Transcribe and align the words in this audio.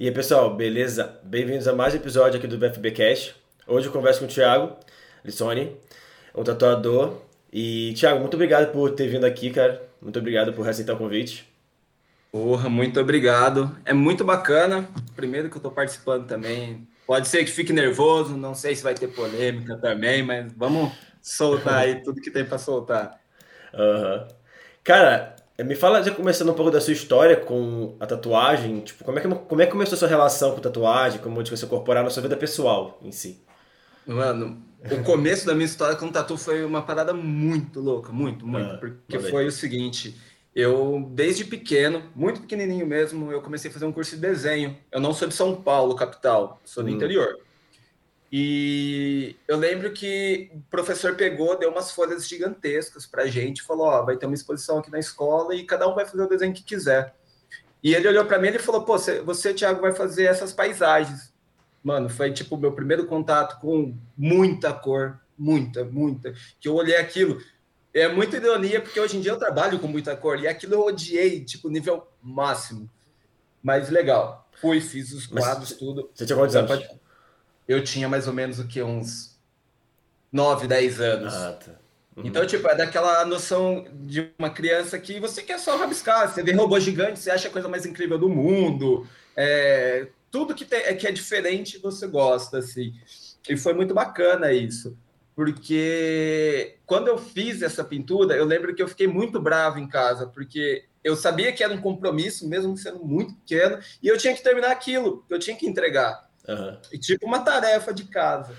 E 0.00 0.06
aí, 0.06 0.14
pessoal, 0.14 0.56
beleza? 0.56 1.20
Bem-vindos 1.22 1.68
a 1.68 1.74
mais 1.74 1.92
um 1.92 1.98
episódio 1.98 2.38
aqui 2.38 2.46
do 2.46 2.56
BFB 2.56 2.90
Cash. 2.92 3.34
Hoje 3.66 3.86
eu 3.86 3.92
converso 3.92 4.20
com 4.20 4.24
o 4.24 4.28
Thiago 4.28 4.74
Lissoni, 5.22 5.76
um 6.34 6.42
tatuador. 6.42 7.18
E, 7.52 7.92
Thiago, 7.92 8.18
muito 8.18 8.32
obrigado 8.32 8.72
por 8.72 8.92
ter 8.92 9.08
vindo 9.08 9.26
aqui, 9.26 9.50
cara. 9.50 9.86
Muito 10.00 10.18
obrigado 10.18 10.54
por 10.54 10.66
aceitar 10.66 10.94
o 10.94 10.96
convite. 10.96 11.46
Porra, 12.32 12.70
muito 12.70 12.98
obrigado. 12.98 13.76
É 13.84 13.92
muito 13.92 14.24
bacana. 14.24 14.88
Primeiro 15.14 15.50
que 15.50 15.58
eu 15.58 15.60
tô 15.60 15.70
participando 15.70 16.26
também. 16.26 16.88
Pode 17.06 17.28
ser 17.28 17.44
que 17.44 17.50
fique 17.50 17.70
nervoso, 17.70 18.38
não 18.38 18.54
sei 18.54 18.74
se 18.74 18.82
vai 18.82 18.94
ter 18.94 19.08
polêmica 19.08 19.76
também, 19.76 20.22
mas 20.22 20.50
vamos 20.56 20.94
soltar 21.20 21.74
aí 21.74 22.02
tudo 22.02 22.22
que 22.22 22.30
tem 22.30 22.46
para 22.46 22.56
soltar. 22.56 23.20
Uhum. 23.74 24.26
Cara, 24.82 25.36
me 25.64 25.74
fala, 25.74 26.02
já 26.02 26.10
começando 26.12 26.50
um 26.50 26.54
pouco 26.54 26.70
da 26.70 26.80
sua 26.80 26.92
história 26.92 27.36
com 27.36 27.96
a 28.00 28.06
tatuagem, 28.06 28.80
tipo, 28.80 29.04
como 29.04 29.18
é 29.18 29.22
que, 29.22 29.28
como 29.28 29.62
é 29.62 29.66
que 29.66 29.72
começou 29.72 29.96
a 29.96 29.98
sua 29.98 30.08
relação 30.08 30.54
com 30.54 30.60
tatuagem, 30.60 31.20
como 31.20 31.44
você 31.44 31.64
incorporar 31.64 32.04
na 32.04 32.10
sua 32.10 32.22
vida 32.22 32.36
pessoal 32.36 32.98
em 33.02 33.12
si? 33.12 33.42
Mano, 34.06 34.62
o 34.90 35.02
começo 35.02 35.46
da 35.46 35.54
minha 35.54 35.66
história 35.66 35.96
com 35.96 36.08
tatu 36.08 36.36
foi 36.36 36.64
uma 36.64 36.82
parada 36.82 37.12
muito 37.12 37.80
louca, 37.80 38.12
muito, 38.12 38.46
muito, 38.46 38.70
ah, 38.70 38.78
porque 38.78 39.18
foi 39.18 39.46
o 39.46 39.52
seguinte, 39.52 40.16
eu 40.54 41.08
desde 41.12 41.44
pequeno, 41.44 42.02
muito 42.14 42.40
pequenininho 42.40 42.86
mesmo, 42.86 43.30
eu 43.30 43.40
comecei 43.40 43.70
a 43.70 43.72
fazer 43.72 43.86
um 43.86 43.92
curso 43.92 44.16
de 44.16 44.22
desenho. 44.22 44.76
Eu 44.90 45.00
não 45.00 45.14
sou 45.14 45.28
de 45.28 45.34
São 45.34 45.54
Paulo, 45.54 45.94
capital, 45.94 46.60
sou 46.64 46.82
do 46.82 46.90
hum. 46.90 46.94
interior. 46.94 47.38
E 48.32 49.34
eu 49.48 49.56
lembro 49.56 49.92
que 49.92 50.50
o 50.54 50.60
professor 50.70 51.16
pegou, 51.16 51.58
deu 51.58 51.70
umas 51.70 51.90
folhas 51.90 52.28
gigantescas 52.28 53.04
para 53.04 53.26
gente, 53.26 53.62
falou: 53.62 53.86
Ó, 53.86 54.04
vai 54.04 54.16
ter 54.16 54.26
uma 54.26 54.34
exposição 54.34 54.78
aqui 54.78 54.90
na 54.90 55.00
escola 55.00 55.54
e 55.54 55.64
cada 55.64 55.88
um 55.88 55.94
vai 55.94 56.06
fazer 56.06 56.22
o 56.22 56.28
desenho 56.28 56.54
que 56.54 56.62
quiser. 56.62 57.14
E 57.82 57.94
ele 57.94 58.06
olhou 58.06 58.24
para 58.24 58.38
mim 58.38 58.48
e 58.48 58.58
falou: 58.58 58.84
Pô, 58.84 58.96
você, 58.96 59.20
você, 59.20 59.52
Thiago, 59.52 59.80
vai 59.80 59.92
fazer 59.92 60.24
essas 60.24 60.52
paisagens. 60.52 61.32
Mano, 61.82 62.08
foi 62.08 62.32
tipo 62.32 62.54
o 62.54 62.58
meu 62.58 62.72
primeiro 62.72 63.06
contato 63.06 63.60
com 63.60 63.96
muita 64.16 64.72
cor, 64.72 65.18
muita, 65.36 65.84
muita. 65.84 66.32
Que 66.60 66.68
eu 66.68 66.74
olhei 66.74 66.96
aquilo. 66.96 67.40
É 67.92 68.06
muita 68.06 68.36
ironia, 68.36 68.80
porque 68.80 69.00
hoje 69.00 69.16
em 69.16 69.20
dia 69.20 69.32
eu 69.32 69.38
trabalho 69.38 69.80
com 69.80 69.88
muita 69.88 70.14
cor 70.14 70.38
e 70.38 70.46
aquilo 70.46 70.74
eu 70.74 70.84
odiei, 70.84 71.44
tipo, 71.44 71.68
nível 71.68 72.06
máximo. 72.22 72.88
Mas 73.60 73.90
legal. 73.90 74.48
Fui, 74.60 74.80
fiz 74.80 75.12
os 75.12 75.26
quadros, 75.26 75.70
Mas, 75.70 75.78
tudo. 75.78 76.08
Você 76.14 76.24
tinha 76.24 76.38
quantos 76.38 76.54
anos? 76.54 77.00
Eu 77.70 77.84
tinha 77.84 78.08
mais 78.08 78.26
ou 78.26 78.34
menos 78.34 78.58
o 78.58 78.66
que 78.66 78.82
uns 78.82 79.38
9, 80.32 80.66
10 80.66 81.00
anos. 81.00 81.32
Ah, 81.32 81.52
tá. 81.52 81.72
Uhum. 82.16 82.26
Então, 82.26 82.44
tipo, 82.44 82.66
é 82.68 82.74
daquela 82.74 83.24
noção 83.24 83.86
de 83.92 84.28
uma 84.36 84.50
criança 84.50 84.98
que 84.98 85.20
você 85.20 85.40
quer 85.40 85.56
só 85.56 85.76
rabiscar, 85.76 86.28
você 86.28 86.42
vê 86.42 86.52
robô 86.52 86.80
gigante, 86.80 87.20
você 87.20 87.30
acha 87.30 87.46
a 87.46 87.50
coisa 87.50 87.68
mais 87.68 87.86
incrível 87.86 88.18
do 88.18 88.28
mundo, 88.28 89.06
é, 89.36 90.08
tudo 90.32 90.52
que, 90.52 90.64
tem, 90.64 90.80
é, 90.80 90.94
que 90.94 91.06
é 91.06 91.12
diferente 91.12 91.78
você 91.78 92.08
gosta, 92.08 92.58
assim. 92.58 92.92
E 93.48 93.56
foi 93.56 93.72
muito 93.72 93.94
bacana 93.94 94.52
isso, 94.52 94.98
porque 95.36 96.76
quando 96.84 97.06
eu 97.06 97.18
fiz 97.18 97.62
essa 97.62 97.84
pintura, 97.84 98.34
eu 98.34 98.44
lembro 98.44 98.74
que 98.74 98.82
eu 98.82 98.88
fiquei 98.88 99.06
muito 99.06 99.40
bravo 99.40 99.78
em 99.78 99.86
casa, 99.86 100.26
porque 100.26 100.86
eu 101.04 101.14
sabia 101.14 101.52
que 101.52 101.62
era 101.62 101.72
um 101.72 101.80
compromisso, 101.80 102.48
mesmo 102.48 102.76
sendo 102.76 102.98
muito 103.04 103.32
pequeno, 103.36 103.78
e 104.02 104.08
eu 104.08 104.18
tinha 104.18 104.34
que 104.34 104.42
terminar 104.42 104.72
aquilo, 104.72 105.24
eu 105.30 105.38
tinha 105.38 105.56
que 105.56 105.68
entregar. 105.68 106.29
Uhum. 106.50 106.76
E 106.92 106.98
tipo 106.98 107.26
uma 107.26 107.40
tarefa 107.40 107.94
de 107.94 108.04
casa. 108.04 108.54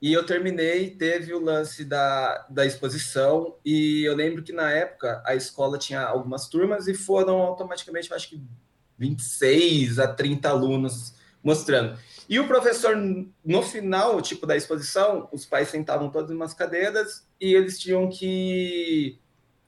E 0.00 0.12
eu 0.12 0.24
terminei, 0.24 0.90
teve 0.90 1.32
o 1.32 1.42
lance 1.42 1.84
da, 1.84 2.46
da 2.50 2.66
exposição, 2.66 3.56
e 3.64 4.04
eu 4.06 4.14
lembro 4.14 4.42
que 4.42 4.52
na 4.52 4.70
época 4.70 5.22
a 5.24 5.34
escola 5.34 5.78
tinha 5.78 6.02
algumas 6.02 6.48
turmas 6.48 6.86
e 6.86 6.94
foram 6.94 7.40
automaticamente, 7.40 8.12
acho 8.12 8.28
que 8.28 8.42
26 8.98 9.98
a 9.98 10.08
30 10.08 10.48
alunos 10.48 11.14
mostrando. 11.42 11.98
E 12.28 12.38
o 12.40 12.46
professor, 12.46 12.96
no 13.44 13.62
final, 13.62 14.20
tipo, 14.20 14.46
da 14.46 14.56
exposição, 14.56 15.28
os 15.32 15.46
pais 15.46 15.68
sentavam 15.68 16.10
todos 16.10 16.30
em 16.30 16.34
umas 16.34 16.52
cadeiras 16.52 17.26
e 17.40 17.54
eles 17.54 17.78
tinham 17.78 18.08
que 18.10 19.18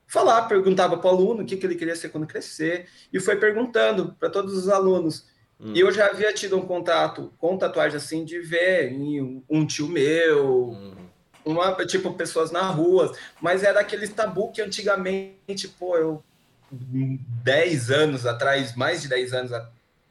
falar, 0.07 0.43
perguntava 0.49 0.97
para 0.97 1.07
o 1.07 1.11
aluno 1.11 1.43
o 1.43 1.47
que, 1.47 1.57
que 1.57 1.65
ele 1.65 1.77
queria 1.77 1.95
ser 1.95 2.09
quando 2.09 2.27
crescer, 2.27 2.89
e 3.13 3.21
foi 3.21 3.37
perguntando 3.37 4.15
para 4.19 4.31
todos 4.31 4.55
os 4.57 4.69
alunos. 4.69 5.27
Hum. 5.61 5.73
E 5.75 5.81
eu 5.81 5.91
já 5.91 6.07
havia 6.07 6.33
tido 6.33 6.57
um 6.57 6.67
contato 6.67 7.33
com 7.39 7.59
tatuagem 7.59 7.97
assim 7.97 8.25
de 8.25 8.41
ver 8.41 8.93
em 8.93 9.43
um 9.49 9.67
tio 9.67 9.89
meu, 9.89 10.71
hum. 10.71 10.95
uma, 11.45 11.75
tipo, 11.85 12.13
pessoas 12.15 12.51
na 12.51 12.63
rua, 12.63 13.13
mas 13.41 13.63
era 13.63 13.81
aquele 13.81 14.07
tabu 14.09 14.53
que 14.53 14.63
antigamente, 14.63 15.69
pô, 15.79 15.97
eu 15.97 16.23
10 16.71 17.91
anos 17.91 18.27
atrás, 18.27 18.77
mais 18.77 19.03
de 19.03 19.09
10 19.09 19.33
anos 19.33 19.53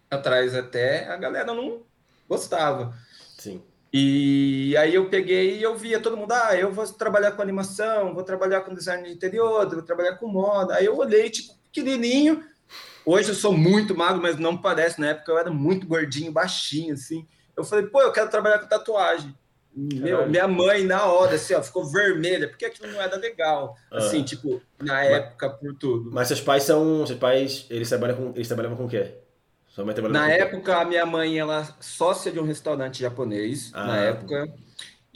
atrás 0.10 0.56
até, 0.56 1.08
a 1.08 1.16
galera 1.16 1.54
não 1.54 1.82
gostava. 2.28 2.94
Sim. 3.38 3.62
E 3.94 4.76
aí 4.78 4.94
eu 4.96 5.10
peguei 5.10 5.58
e 5.58 5.64
eu 5.64 5.76
via 5.78 6.00
todo 6.00 6.18
mundo, 6.18 6.32
ah, 6.32 6.56
eu 6.56 6.72
vou 6.72 6.86
trabalhar 6.88 7.32
com 7.32 7.42
animação, 7.42 8.14
vou 8.14 8.24
trabalhar 8.24 8.62
com 8.62 8.74
design 8.74 9.08
de 9.08 9.14
interior, 9.14 9.70
vou 9.70 9.82
trabalhar 9.82 10.16
com 10.16 10.28
moda. 10.28 10.76
Aí 10.76 10.86
eu 10.86 10.98
olhei, 10.98 11.30
tipo, 11.30 11.54
pequenininho, 11.72 12.44
Hoje 13.08 13.30
eu 13.30 13.36
sou 13.36 13.56
muito 13.56 13.96
magro, 13.96 14.22
mas 14.22 14.36
não 14.38 14.58
parece. 14.58 15.00
Na 15.00 15.12
época 15.12 15.32
eu 15.32 15.38
era 15.38 15.50
muito 15.50 15.88
gordinho, 15.88 16.30
baixinho, 16.30 16.94
assim. 16.94 17.26
Eu 17.56 17.64
falei, 17.64 17.86
pô, 17.86 18.02
eu 18.02 18.12
quero 18.12 18.30
trabalhar 18.30 18.60
com 18.60 18.68
tatuagem. 18.68 19.34
Meu, 19.74 20.28
minha 20.28 20.46
mãe, 20.46 20.84
na 20.84 21.06
hora, 21.06 21.36
assim, 21.36 21.54
ó, 21.54 21.64
ficou 21.64 21.86
vermelha, 21.86 22.50
porque 22.50 22.66
aquilo 22.66 22.92
não 22.92 23.02
era 23.02 23.16
legal. 23.16 23.78
Assim, 23.90 24.20
ah. 24.20 24.26
tipo, 24.26 24.62
na 24.78 25.04
época, 25.06 25.50
por 25.52 25.74
tudo. 25.76 26.12
Mas 26.12 26.28
seus 26.28 26.42
pais 26.42 26.64
são. 26.64 27.08
Seus 27.08 27.18
pais, 27.18 27.66
eles 27.70 27.88
trabalham 27.88 28.18
com, 28.18 28.34
eles 28.36 28.48
trabalhavam 28.48 28.76
com 28.76 28.86
o 28.86 28.90
quê? 28.90 29.14
Sua 29.70 29.86
mãe 29.86 29.96
na 30.10 30.30
época, 30.30 30.82
a 30.82 30.84
minha 30.84 31.06
mãe, 31.06 31.40
ela 31.40 31.64
sócia 31.80 32.30
de 32.30 32.40
um 32.42 32.44
restaurante 32.44 33.00
japonês, 33.00 33.72
ah. 33.74 33.88
na 33.88 33.98
época. 33.98 34.54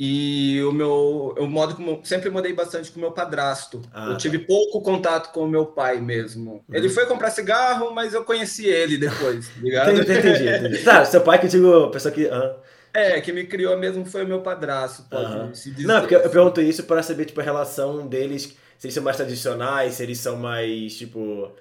E 0.03 0.59
o 0.63 0.71
meu, 0.71 1.35
eu 1.37 1.45
modo 1.45 1.75
como, 1.75 2.01
sempre 2.03 2.31
mudei 2.31 2.53
bastante 2.53 2.89
com 2.89 2.97
o 2.97 3.01
meu 3.01 3.11
padrasto. 3.11 3.83
Ah, 3.93 4.07
eu 4.09 4.17
tive 4.17 4.39
tá. 4.39 4.45
pouco 4.47 4.81
contato 4.81 5.31
com 5.31 5.41
o 5.41 5.47
meu 5.47 5.63
pai 5.63 6.01
mesmo. 6.01 6.53
Uhum. 6.53 6.75
Ele 6.75 6.89
foi 6.89 7.05
comprar 7.05 7.29
cigarro, 7.29 7.93
mas 7.93 8.15
eu 8.15 8.23
conheci 8.23 8.65
ele 8.65 8.97
depois, 8.97 9.49
tá 9.49 9.61
ligado? 9.61 9.91
entendi, 9.91 10.17
entendi, 10.17 10.49
entendi. 10.49 10.77
Tá, 10.83 11.05
seu 11.05 11.21
pai 11.21 11.37
que 11.37 11.45
eu 11.45 11.51
digo, 11.51 11.91
pessoa 11.91 12.11
que. 12.11 12.25
Uhum. 12.25 12.55
É, 12.91 13.21
que 13.21 13.31
me 13.31 13.45
criou 13.45 13.77
mesmo 13.77 14.03
foi 14.03 14.23
o 14.23 14.27
meu 14.27 14.41
padrasto, 14.41 15.03
pode 15.03 15.37
uhum. 15.37 15.53
se 15.53 15.69
dizer. 15.69 15.87
Não, 15.87 15.99
porque 15.99 16.15
eu 16.15 16.29
pergunto 16.31 16.59
isso 16.61 16.81
para 16.85 17.03
saber, 17.03 17.25
tipo, 17.25 17.39
a 17.39 17.43
relação 17.43 18.07
deles, 18.07 18.57
se 18.79 18.87
eles 18.87 18.95
são 18.95 19.03
mais 19.03 19.17
tradicionais, 19.17 19.93
se 19.93 20.01
eles 20.01 20.17
são 20.17 20.35
mais, 20.35 20.97
tipo... 20.97 21.51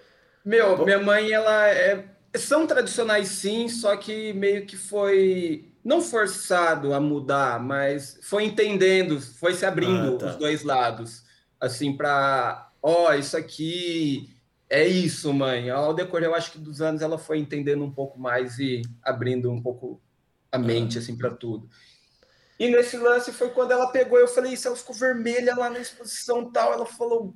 Meu, 0.43 0.83
minha 0.83 0.99
mãe, 0.99 1.31
ela 1.31 1.69
é... 1.69 2.07
São 2.37 2.67
tradicionais 2.67 3.28
sim, 3.28 3.69
só 3.69 3.95
que 3.99 4.33
meio 4.33 4.65
que 4.65 4.78
foi 4.78 5.69
não 5.84 6.00
forçado 6.00 6.92
a 6.92 7.00
mudar, 7.00 7.58
mas 7.60 8.18
foi 8.22 8.44
entendendo, 8.44 9.20
foi 9.20 9.54
se 9.54 9.64
abrindo 9.64 10.16
ah, 10.16 10.18
tá. 10.18 10.26
os 10.26 10.36
dois 10.36 10.62
lados, 10.62 11.24
assim, 11.58 11.96
para, 11.96 12.70
ó, 12.82 13.08
oh, 13.08 13.14
isso 13.14 13.36
aqui 13.36 14.36
é 14.68 14.86
isso, 14.86 15.32
mãe. 15.32 15.70
Ao 15.70 15.94
decorrer, 15.94 16.28
eu 16.28 16.34
acho 16.34 16.52
que 16.52 16.58
dos 16.58 16.80
anos 16.80 17.02
ela 17.02 17.18
foi 17.18 17.38
entendendo 17.38 17.82
um 17.82 17.91
pouco 17.91 18.18
mais 18.20 18.58
e 18.58 18.82
abrindo 19.02 19.50
um 19.50 19.60
pouco 19.60 20.00
a 20.52 20.58
mente, 20.58 20.98
ah. 20.98 21.00
assim, 21.00 21.16
para 21.16 21.30
tudo. 21.30 21.68
E 22.58 22.68
nesse 22.68 22.98
lance 22.98 23.32
foi 23.32 23.48
quando 23.48 23.70
ela 23.70 23.91
pegou, 23.91 24.18
eu 24.18 24.28
falei, 24.28 24.52
isso, 24.52 24.68
ela 24.68 24.76
ficou 24.76 24.94
vermelha 24.94 25.56
lá 25.56 25.70
na 25.70 25.78
exposição 25.78 26.52
tal, 26.52 26.74
ela 26.74 26.84
falou, 26.84 27.32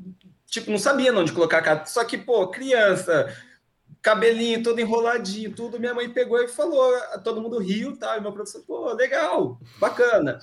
tipo, 0.47 0.71
não 0.71 0.77
sabia 0.77 1.15
onde 1.15 1.33
colocar 1.33 1.59
a 1.59 1.63
cara, 1.63 1.87
só 1.87 2.05
que, 2.05 2.19
pô, 2.19 2.49
criança 2.49 3.35
cabelinho 4.05 4.63
todo 4.63 4.79
enroladinho, 4.79 5.55
tudo. 5.55 5.81
Minha 5.81 5.95
mãe 5.95 6.11
pegou 6.11 6.39
e 6.39 6.47
falou, 6.47 6.93
todo 7.25 7.41
mundo 7.41 7.59
riu, 7.59 7.97
tá? 7.97 8.19
E 8.19 8.21
meu 8.21 8.33
professor, 8.33 8.63
pô, 8.67 8.93
legal, 8.93 9.59
bacana. 9.81 10.39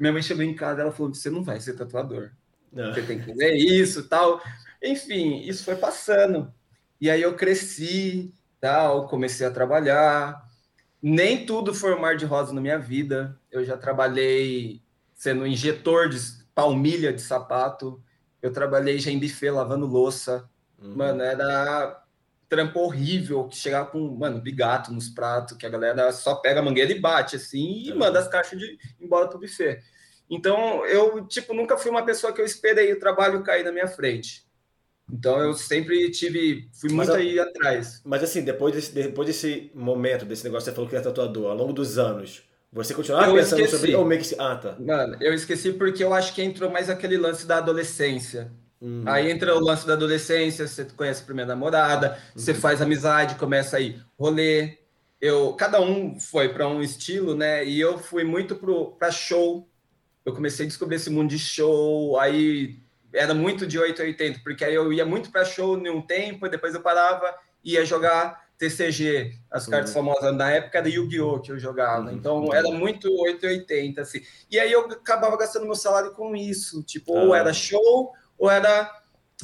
Minha 0.00 0.14
mãe 0.14 0.22
chegou 0.22 0.42
em 0.42 0.54
casa, 0.54 0.80
ela 0.80 0.90
falou: 0.90 1.12
você 1.14 1.28
não 1.28 1.44
vai 1.44 1.60
ser 1.60 1.74
tatuador. 1.74 2.30
Não. 2.72 2.94
Você 2.94 3.02
tem 3.02 3.18
que 3.18 3.26
fazer 3.26 3.54
isso, 3.54 4.08
tal. 4.08 4.40
Enfim, 4.82 5.42
isso 5.42 5.64
foi 5.64 5.76
passando. 5.76 6.52
E 6.98 7.10
aí 7.10 7.20
eu 7.20 7.36
cresci, 7.36 8.32
tal, 8.58 9.06
comecei 9.06 9.46
a 9.46 9.50
trabalhar. 9.50 10.48
Nem 11.02 11.44
tudo 11.44 11.74
foi 11.74 11.94
um 11.94 12.00
mar 12.00 12.16
de 12.16 12.24
rosa 12.24 12.54
na 12.54 12.60
minha 12.60 12.78
vida. 12.78 13.38
Eu 13.50 13.64
já 13.66 13.76
trabalhei 13.76 14.82
sendo 15.14 15.46
injetor 15.46 16.08
de 16.08 16.18
palmilha 16.54 17.12
de 17.12 17.20
sapato. 17.20 18.02
Eu 18.40 18.50
trabalhei 18.50 18.98
já 18.98 19.10
em 19.10 19.18
buffet 19.18 19.50
lavando 19.50 19.84
louça. 19.84 20.48
Uhum. 20.80 20.96
Mano, 20.96 21.22
era 21.22 22.02
trampo 22.48 22.80
horrível, 22.80 23.44
que 23.44 23.56
chegava 23.56 23.90
com, 23.90 23.98
mano, 24.16 24.40
bigato 24.40 24.92
nos 24.92 25.08
pratos, 25.08 25.56
que 25.56 25.66
a 25.66 25.68
galera 25.68 26.10
só 26.12 26.36
pega 26.36 26.60
a 26.60 26.62
mangueira 26.62 26.90
e 26.90 26.98
bate, 26.98 27.36
assim, 27.36 27.82
e 27.84 27.94
manda 27.94 28.18
as 28.18 28.28
caixas 28.28 28.58
de 28.58 28.78
embora 29.00 29.28
pro 29.28 29.38
buffet. 29.38 29.80
Então, 30.30 30.84
eu, 30.86 31.26
tipo, 31.26 31.54
nunca 31.54 31.76
fui 31.76 31.90
uma 31.90 32.04
pessoa 32.04 32.32
que 32.32 32.40
eu 32.40 32.44
esperei 32.44 32.92
o 32.92 32.98
trabalho 32.98 33.42
cair 33.42 33.64
na 33.64 33.72
minha 33.72 33.86
frente. 33.86 34.46
Então, 35.10 35.40
eu 35.40 35.54
sempre 35.54 36.10
tive, 36.10 36.68
fui 36.78 36.92
muito 36.92 37.08
mas, 37.08 37.16
aí 37.20 37.38
atrás. 37.38 38.02
Mas, 38.04 38.22
assim, 38.22 38.42
depois 38.42 38.74
desse, 38.74 38.92
depois 38.92 39.26
desse 39.26 39.70
momento, 39.74 40.26
desse 40.26 40.44
negócio 40.44 40.64
que 40.64 40.70
você 40.70 40.74
falou 40.74 40.90
que 40.90 40.96
é 40.96 41.00
tatuador, 41.00 41.50
ao 41.50 41.56
longo 41.56 41.72
dos 41.72 41.96
anos, 41.96 42.42
você 42.70 42.92
continuava 42.92 43.30
eu 43.30 43.34
pensando 43.34 43.60
esqueci. 43.60 43.76
sobre... 43.80 43.94
Ou 43.94 44.04
meio 44.04 44.20
que... 44.22 44.34
Ah, 44.38 44.56
tá. 44.56 44.76
Mano, 44.78 45.16
eu 45.20 45.32
esqueci 45.32 45.72
porque 45.72 46.04
eu 46.04 46.12
acho 46.12 46.34
que 46.34 46.42
entrou 46.42 46.70
mais 46.70 46.90
aquele 46.90 47.16
lance 47.16 47.46
da 47.46 47.56
adolescência. 47.56 48.52
Uhum. 48.80 49.02
Aí 49.06 49.30
entra 49.30 49.56
o 49.56 49.60
lance 49.60 49.86
da 49.86 49.94
adolescência, 49.94 50.66
você 50.66 50.84
conhece 50.84 51.22
a 51.22 51.26
primeira 51.26 51.48
namorada, 51.48 52.10
uhum. 52.10 52.40
você 52.40 52.54
faz 52.54 52.80
amizade, 52.80 53.34
começa 53.34 53.76
aí 53.76 54.00
rolê. 54.18 54.78
eu 55.20 55.52
cada 55.54 55.80
um 55.80 56.18
foi 56.18 56.48
para 56.48 56.68
um 56.68 56.82
estilo, 56.82 57.34
né? 57.34 57.64
E 57.64 57.80
eu 57.80 57.98
fui 57.98 58.24
muito 58.24 58.56
para 58.98 59.10
show. 59.10 59.68
Eu 60.24 60.32
comecei 60.34 60.66
a 60.66 60.68
descobrir 60.68 60.96
esse 60.96 61.10
mundo 61.10 61.30
de 61.30 61.38
show, 61.38 62.18
aí 62.20 62.78
era 63.12 63.34
muito 63.34 63.66
de 63.66 63.78
880, 63.78 64.40
porque 64.44 64.64
aí 64.64 64.74
eu 64.74 64.92
ia 64.92 65.04
muito 65.04 65.30
para 65.30 65.44
show 65.44 65.78
em 65.78 65.88
um 65.88 66.02
tempo, 66.02 66.48
depois 66.48 66.74
eu 66.74 66.82
parava 66.82 67.34
ia 67.64 67.84
jogar 67.84 68.48
TCG, 68.58 69.38
as 69.50 69.64
uhum. 69.64 69.70
cartas 69.70 69.92
famosas 69.92 70.34
na 70.34 70.50
época 70.50 70.78
era 70.78 70.88
Yu-Gi-Oh! 70.88 71.40
que 71.40 71.52
eu 71.52 71.58
jogava. 71.58 72.10
Uhum. 72.10 72.16
Então 72.16 72.52
era 72.52 72.70
muito 72.70 73.08
880, 73.08 74.02
assim. 74.02 74.20
E 74.50 74.58
aí 74.58 74.72
eu 74.72 74.86
acabava 74.86 75.36
gastando 75.36 75.64
meu 75.64 75.76
salário 75.76 76.10
com 76.12 76.34
isso. 76.34 76.82
Tipo, 76.82 77.12
ou 77.12 77.34
era 77.34 77.52
show, 77.52 78.12
ou 78.38 78.50
era 78.50 78.90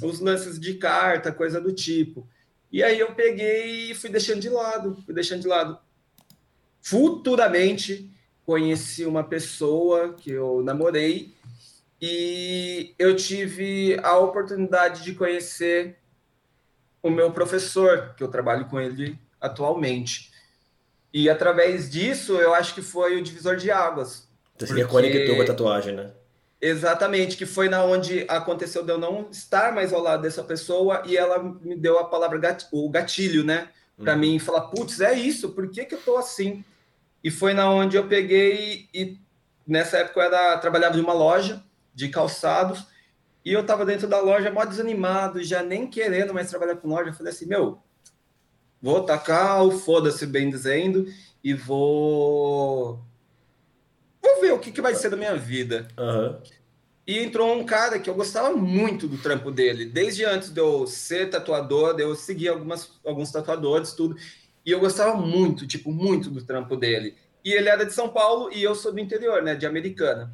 os 0.02 0.20
lances 0.20 0.58
de 0.58 0.74
carta, 0.74 1.32
coisa 1.32 1.60
do 1.60 1.72
tipo. 1.72 2.28
E 2.70 2.82
aí 2.82 2.98
eu 2.98 3.14
peguei 3.14 3.90
e 3.90 3.94
fui 3.94 4.10
deixando 4.10 4.40
de 4.40 4.48
lado, 4.48 4.96
fui 5.04 5.14
deixando 5.14 5.42
de 5.42 5.48
lado. 5.48 5.78
Futuramente 6.80 8.10
conheci 8.44 9.04
uma 9.04 9.24
pessoa 9.24 10.14
que 10.14 10.30
eu 10.30 10.62
namorei 10.62 11.34
e 12.00 12.94
eu 12.98 13.16
tive 13.16 13.98
a 14.02 14.18
oportunidade 14.18 15.02
de 15.02 15.14
conhecer 15.14 15.96
o 17.02 17.10
meu 17.10 17.30
professor, 17.30 18.14
que 18.16 18.22
eu 18.22 18.28
trabalho 18.28 18.66
com 18.66 18.80
ele 18.80 19.18
atualmente. 19.40 20.32
E 21.12 21.30
através 21.30 21.88
disso, 21.88 22.34
eu 22.40 22.52
acho 22.52 22.74
que 22.74 22.82
foi 22.82 23.16
o 23.16 23.22
divisor 23.22 23.56
de 23.56 23.70
águas. 23.70 24.28
Você 24.58 24.66
porque... 24.66 24.84
conectou 24.84 25.36
com 25.36 25.42
a 25.42 25.46
tatuagem, 25.46 25.94
né? 25.94 26.12
Exatamente, 26.66 27.36
que 27.36 27.44
foi 27.44 27.68
na 27.68 27.84
onde 27.84 28.24
aconteceu 28.26 28.82
de 28.82 28.90
eu 28.90 28.96
não 28.96 29.28
estar 29.30 29.70
mais 29.70 29.92
ao 29.92 30.00
lado 30.00 30.22
dessa 30.22 30.42
pessoa 30.42 31.02
e 31.04 31.14
ela 31.14 31.38
me 31.38 31.76
deu 31.76 31.98
a 31.98 32.04
palavra 32.04 32.38
gat... 32.38 32.66
o 32.72 32.88
gatilho, 32.88 33.44
né? 33.44 33.68
Para 33.98 34.14
hum. 34.14 34.18
mim 34.18 34.38
falar, 34.38 34.62
putz, 34.62 34.98
é 35.02 35.12
isso, 35.12 35.50
por 35.50 35.68
que, 35.70 35.84
que 35.84 35.94
eu 35.94 36.00
tô 36.00 36.16
assim? 36.16 36.64
E 37.22 37.30
foi 37.30 37.52
na 37.52 37.70
onde 37.70 37.98
eu 37.98 38.08
peguei 38.08 38.88
e 38.94 39.18
nessa 39.66 39.98
época 39.98 40.20
eu 40.20 40.24
era, 40.24 40.56
trabalhava 40.56 40.96
em 40.96 41.02
uma 41.02 41.12
loja 41.12 41.62
de 41.94 42.08
calçados 42.08 42.86
e 43.44 43.52
eu 43.52 43.66
tava 43.66 43.84
dentro 43.84 44.08
da 44.08 44.18
loja 44.22 44.50
mó 44.50 44.64
desanimado, 44.64 45.44
já 45.44 45.62
nem 45.62 45.86
querendo 45.86 46.32
mais 46.32 46.48
trabalhar 46.48 46.76
com 46.76 46.88
loja. 46.88 47.10
Eu 47.10 47.14
falei 47.14 47.30
assim, 47.30 47.44
meu, 47.44 47.78
vou 48.80 49.04
tacar 49.04 49.62
o 49.62 49.70
foda-se 49.70 50.24
bem 50.24 50.48
dizendo 50.48 51.06
e 51.42 51.52
vou 51.52 53.04
vou 54.22 54.40
ver 54.40 54.52
o 54.52 54.58
que, 54.58 54.72
que 54.72 54.80
vai 54.80 54.94
ser 54.94 55.10
da 55.10 55.16
minha 55.18 55.36
vida. 55.36 55.88
Uhum. 55.98 56.40
E 57.06 57.18
entrou 57.18 57.52
um 57.54 57.64
cara 57.64 57.98
que 57.98 58.08
eu 58.08 58.14
gostava 58.14 58.56
muito 58.56 59.06
do 59.06 59.18
trampo 59.18 59.50
dele, 59.50 59.84
desde 59.84 60.24
antes 60.24 60.48
de 60.48 60.60
eu 60.60 60.86
ser 60.86 61.28
tatuador, 61.28 61.94
eu 61.98 62.14
seguir 62.14 62.48
algumas, 62.48 62.90
alguns 63.04 63.30
tatuadores, 63.30 63.92
tudo. 63.92 64.16
E 64.64 64.70
eu 64.70 64.80
gostava 64.80 65.14
muito, 65.14 65.66
tipo, 65.66 65.92
muito 65.92 66.30
do 66.30 66.42
trampo 66.42 66.76
dele. 66.76 67.14
E 67.44 67.52
ele 67.52 67.68
era 67.68 67.84
de 67.84 67.92
São 67.92 68.08
Paulo 68.08 68.50
e 68.50 68.62
eu 68.62 68.74
sou 68.74 68.90
do 68.90 68.98
interior, 68.98 69.42
né, 69.42 69.54
de 69.54 69.66
Americana. 69.66 70.32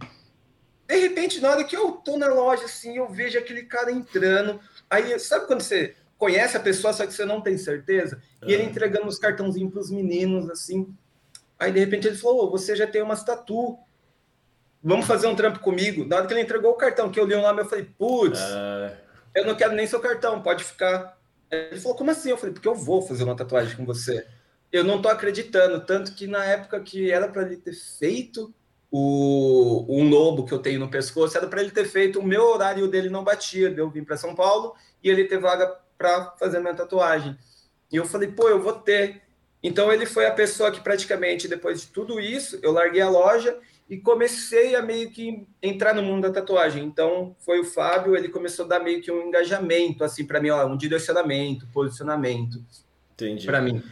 De 0.86 0.96
repente, 0.96 1.40
na 1.40 1.50
hora 1.50 1.64
que 1.64 1.76
eu 1.76 1.92
tô 1.92 2.16
na 2.16 2.28
loja, 2.28 2.64
assim, 2.64 2.96
eu 2.96 3.08
vejo 3.08 3.36
aquele 3.36 3.64
cara 3.64 3.90
entrando. 3.90 4.60
Aí, 4.88 5.18
sabe 5.18 5.46
quando 5.46 5.62
você 5.62 5.96
conhece 6.16 6.56
a 6.56 6.60
pessoa, 6.60 6.92
só 6.92 7.04
que 7.04 7.12
você 7.12 7.24
não 7.24 7.40
tem 7.40 7.58
certeza? 7.58 8.22
E 8.46 8.52
ele 8.52 8.64
entregando 8.64 9.06
os 9.06 9.18
cartãozinhos 9.18 9.72
pros 9.72 9.90
meninos, 9.90 10.48
assim. 10.50 10.92
Aí, 11.58 11.72
de 11.72 11.80
repente, 11.80 12.06
ele 12.06 12.16
falou: 12.16 12.46
oh, 12.46 12.50
Você 12.50 12.76
já 12.76 12.86
tem 12.86 13.02
uma 13.02 13.16
tatu. 13.16 13.78
Vamos 14.82 15.06
fazer 15.06 15.26
um 15.26 15.36
trampo 15.36 15.58
comigo. 15.60 16.06
Na 16.06 16.16
hora 16.16 16.26
que 16.26 16.32
ele 16.32 16.40
entregou 16.40 16.72
o 16.72 16.76
cartão, 16.76 17.10
que 17.10 17.20
eu 17.20 17.26
li 17.26 17.34
o 17.34 17.42
nome, 17.42 17.60
eu 17.60 17.66
falei: 17.66 17.84
Putz, 17.84 18.40
uh... 18.40 18.96
eu 19.34 19.44
não 19.44 19.54
quero 19.54 19.74
nem 19.74 19.86
seu 19.86 20.00
cartão, 20.00 20.42
pode 20.42 20.64
ficar. 20.64 21.18
Ele 21.50 21.80
falou: 21.80 21.96
Como 21.96 22.10
assim? 22.10 22.30
Eu 22.30 22.38
falei: 22.38 22.54
Porque 22.54 22.68
eu 22.68 22.74
vou 22.74 23.02
fazer 23.02 23.24
uma 23.24 23.36
tatuagem 23.36 23.76
com 23.76 23.84
você. 23.84 24.26
Eu 24.72 24.82
não 24.82 25.02
tô 25.02 25.08
acreditando. 25.08 25.84
Tanto 25.84 26.14
que 26.14 26.26
na 26.26 26.44
época 26.44 26.80
que 26.80 27.10
era 27.10 27.28
para 27.28 27.42
ele 27.42 27.56
ter 27.56 27.74
feito 27.74 28.54
o, 28.90 29.84
um 29.88 30.08
lobo 30.08 30.46
que 30.46 30.52
eu 30.52 30.58
tenho 30.58 30.80
no 30.80 30.90
pescoço, 30.90 31.36
era 31.36 31.46
para 31.46 31.60
ele 31.60 31.70
ter 31.70 31.84
feito. 31.84 32.18
O 32.18 32.26
meu 32.26 32.44
horário 32.44 32.88
dele 32.88 33.10
não 33.10 33.22
batia. 33.22 33.68
Eu 33.76 33.90
vim 33.90 34.02
para 34.02 34.16
São 34.16 34.34
Paulo 34.34 34.74
e 35.04 35.10
ele 35.10 35.24
ter 35.24 35.38
vaga 35.38 35.76
para 35.98 36.30
fazer 36.38 36.58
minha 36.58 36.74
tatuagem. 36.74 37.36
E 37.92 37.96
eu 37.96 38.06
falei: 38.06 38.28
Pô, 38.28 38.48
eu 38.48 38.62
vou 38.62 38.72
ter. 38.72 39.20
Então 39.62 39.92
ele 39.92 40.06
foi 40.06 40.24
a 40.24 40.32
pessoa 40.32 40.70
que 40.70 40.80
praticamente 40.80 41.46
depois 41.46 41.82
de 41.82 41.88
tudo 41.88 42.18
isso, 42.18 42.58
eu 42.62 42.72
larguei 42.72 43.02
a 43.02 43.10
loja 43.10 43.58
e 43.90 43.98
comecei 43.98 44.76
a 44.76 44.82
meio 44.82 45.10
que 45.10 45.44
entrar 45.60 45.92
no 45.92 46.02
mundo 46.02 46.22
da 46.22 46.30
tatuagem. 46.30 46.84
Então 46.84 47.34
foi 47.40 47.58
o 47.58 47.64
Fábio, 47.64 48.16
ele 48.16 48.28
começou 48.28 48.64
a 48.64 48.68
dar 48.68 48.80
meio 48.80 49.02
que 49.02 49.10
um 49.10 49.26
engajamento 49.26 50.04
assim 50.04 50.24
para 50.24 50.40
mim, 50.40 50.50
ó, 50.50 50.64
um 50.64 50.76
direcionamento, 50.76 51.66
posicionamento. 51.72 52.64
Para 53.44 53.60
mim. 53.60 53.82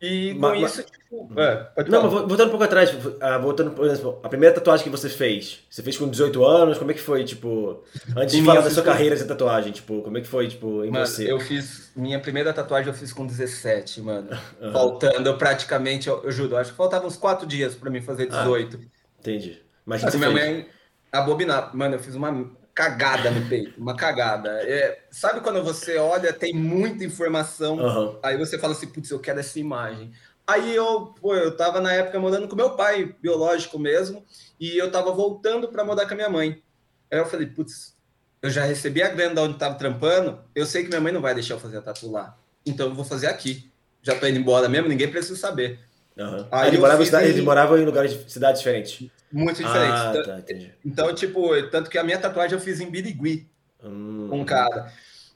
E 0.00 0.32
com 0.32 0.40
mas, 0.40 0.72
isso, 0.72 0.82
tipo. 0.82 1.24
Hum. 1.24 1.34
É, 1.36 1.84
não, 1.86 2.02
mas 2.04 2.12
voltando 2.12 2.46
um 2.46 2.50
pouco 2.50 2.64
atrás, 2.64 2.90
ah, 3.20 3.36
voltando, 3.36 3.72
por 3.72 3.84
exemplo, 3.84 4.18
a 4.22 4.28
primeira 4.30 4.54
tatuagem 4.54 4.84
que 4.84 4.90
você 4.90 5.10
fez, 5.10 5.60
você 5.68 5.82
fez 5.82 5.98
com 5.98 6.08
18 6.08 6.42
anos, 6.42 6.78
como 6.78 6.90
é 6.90 6.94
que 6.94 7.00
foi, 7.00 7.22
tipo, 7.22 7.84
antes 8.16 8.34
de 8.34 8.42
falar 8.42 8.62
da 8.62 8.70
sua 8.70 8.82
carreira 8.82 9.14
de 9.14 9.24
tatuagem, 9.24 9.72
tipo, 9.72 10.00
como 10.00 10.16
é 10.16 10.22
que 10.22 10.26
foi, 10.26 10.48
tipo, 10.48 10.84
em 10.84 10.90
mano, 10.90 11.06
você? 11.06 11.30
Eu 11.30 11.38
fiz, 11.38 11.92
minha 11.94 12.18
primeira 12.18 12.52
tatuagem 12.54 12.88
eu 12.88 12.94
fiz 12.94 13.12
com 13.12 13.26
17, 13.26 14.00
mano. 14.00 14.30
Uhum. 14.60 14.72
Faltando 14.72 15.36
praticamente, 15.36 16.08
eu, 16.08 16.22
eu 16.22 16.30
juro, 16.30 16.56
acho 16.56 16.70
que 16.70 16.76
faltavam 16.76 17.06
uns 17.06 17.16
4 17.16 17.46
dias 17.46 17.74
pra 17.74 17.90
mim 17.90 18.00
fazer 18.00 18.26
18. 18.26 18.78
Ah, 18.80 18.99
entendi. 19.20 19.62
Mas, 19.84 20.02
Mas 20.02 20.14
minha 20.14 20.30
mãe 20.30 20.68
abominar, 21.12 21.74
mano, 21.74 21.96
eu 21.96 22.00
fiz 22.00 22.14
uma 22.14 22.50
cagada 22.74 23.30
no 23.30 23.48
peito, 23.48 23.80
uma 23.80 23.94
cagada. 23.94 24.50
É, 24.62 25.04
sabe 25.10 25.40
quando 25.40 25.62
você 25.62 25.98
olha, 25.98 26.32
tem 26.32 26.52
muita 26.54 27.04
informação, 27.04 27.78
uhum. 27.78 28.18
aí 28.22 28.36
você 28.36 28.58
fala 28.58 28.72
assim, 28.72 28.86
putz, 28.86 29.10
eu 29.10 29.18
quero 29.18 29.40
essa 29.40 29.58
imagem. 29.58 30.12
Aí 30.46 30.74
eu, 30.74 31.14
pô, 31.20 31.34
eu 31.34 31.56
tava 31.56 31.80
na 31.80 31.92
época 31.92 32.18
morando 32.18 32.48
com 32.48 32.56
meu 32.56 32.70
pai, 32.70 33.14
biológico 33.20 33.78
mesmo, 33.78 34.24
e 34.58 34.76
eu 34.76 34.90
tava 34.90 35.12
voltando 35.12 35.68
para 35.68 35.84
morar 35.84 36.06
com 36.06 36.14
a 36.14 36.16
minha 36.16 36.30
mãe. 36.30 36.62
Aí 37.10 37.18
eu 37.18 37.26
falei, 37.26 37.46
putz, 37.46 37.96
eu 38.42 38.50
já 38.50 38.64
recebi 38.64 39.02
a 39.02 39.08
grana 39.08 39.34
de 39.34 39.40
onde 39.40 39.58
tava 39.58 39.74
trampando, 39.74 40.40
eu 40.54 40.64
sei 40.64 40.82
que 40.82 40.88
minha 40.88 41.00
mãe 41.00 41.12
não 41.12 41.20
vai 41.20 41.34
deixar 41.34 41.54
eu 41.54 41.60
fazer 41.60 41.78
a 41.78 41.82
tatu 41.82 42.10
lá. 42.10 42.36
Então 42.64 42.88
eu 42.88 42.94
vou 42.94 43.04
fazer 43.04 43.26
aqui. 43.26 43.70
Já 44.02 44.18
tô 44.18 44.26
indo 44.26 44.38
embora 44.38 44.68
mesmo, 44.68 44.88
ninguém 44.88 45.10
precisa 45.10 45.36
saber. 45.36 45.78
Uhum. 46.16 46.46
Aí 46.50 46.68
ele, 46.68 46.78
morava 46.78 47.02
em, 47.02 47.28
ele 47.28 47.42
morava 47.42 47.80
em 47.80 47.84
lugares, 47.84 48.18
cidades 48.28 48.60
diferentes. 48.60 49.10
Muito 49.32 49.62
diferente. 49.62 49.92
Ah, 49.92 50.12
então, 50.14 50.42
tá, 50.42 50.74
então, 50.84 51.14
tipo, 51.14 51.62
tanto 51.70 51.88
que 51.88 51.96
a 51.96 52.04
minha 52.04 52.18
tatuagem 52.18 52.56
eu 52.56 52.60
fiz 52.60 52.80
em 52.80 52.90
Birigui. 52.90 53.48
Hum. 53.82 54.28
Um 54.32 54.44
cara. 54.44 54.92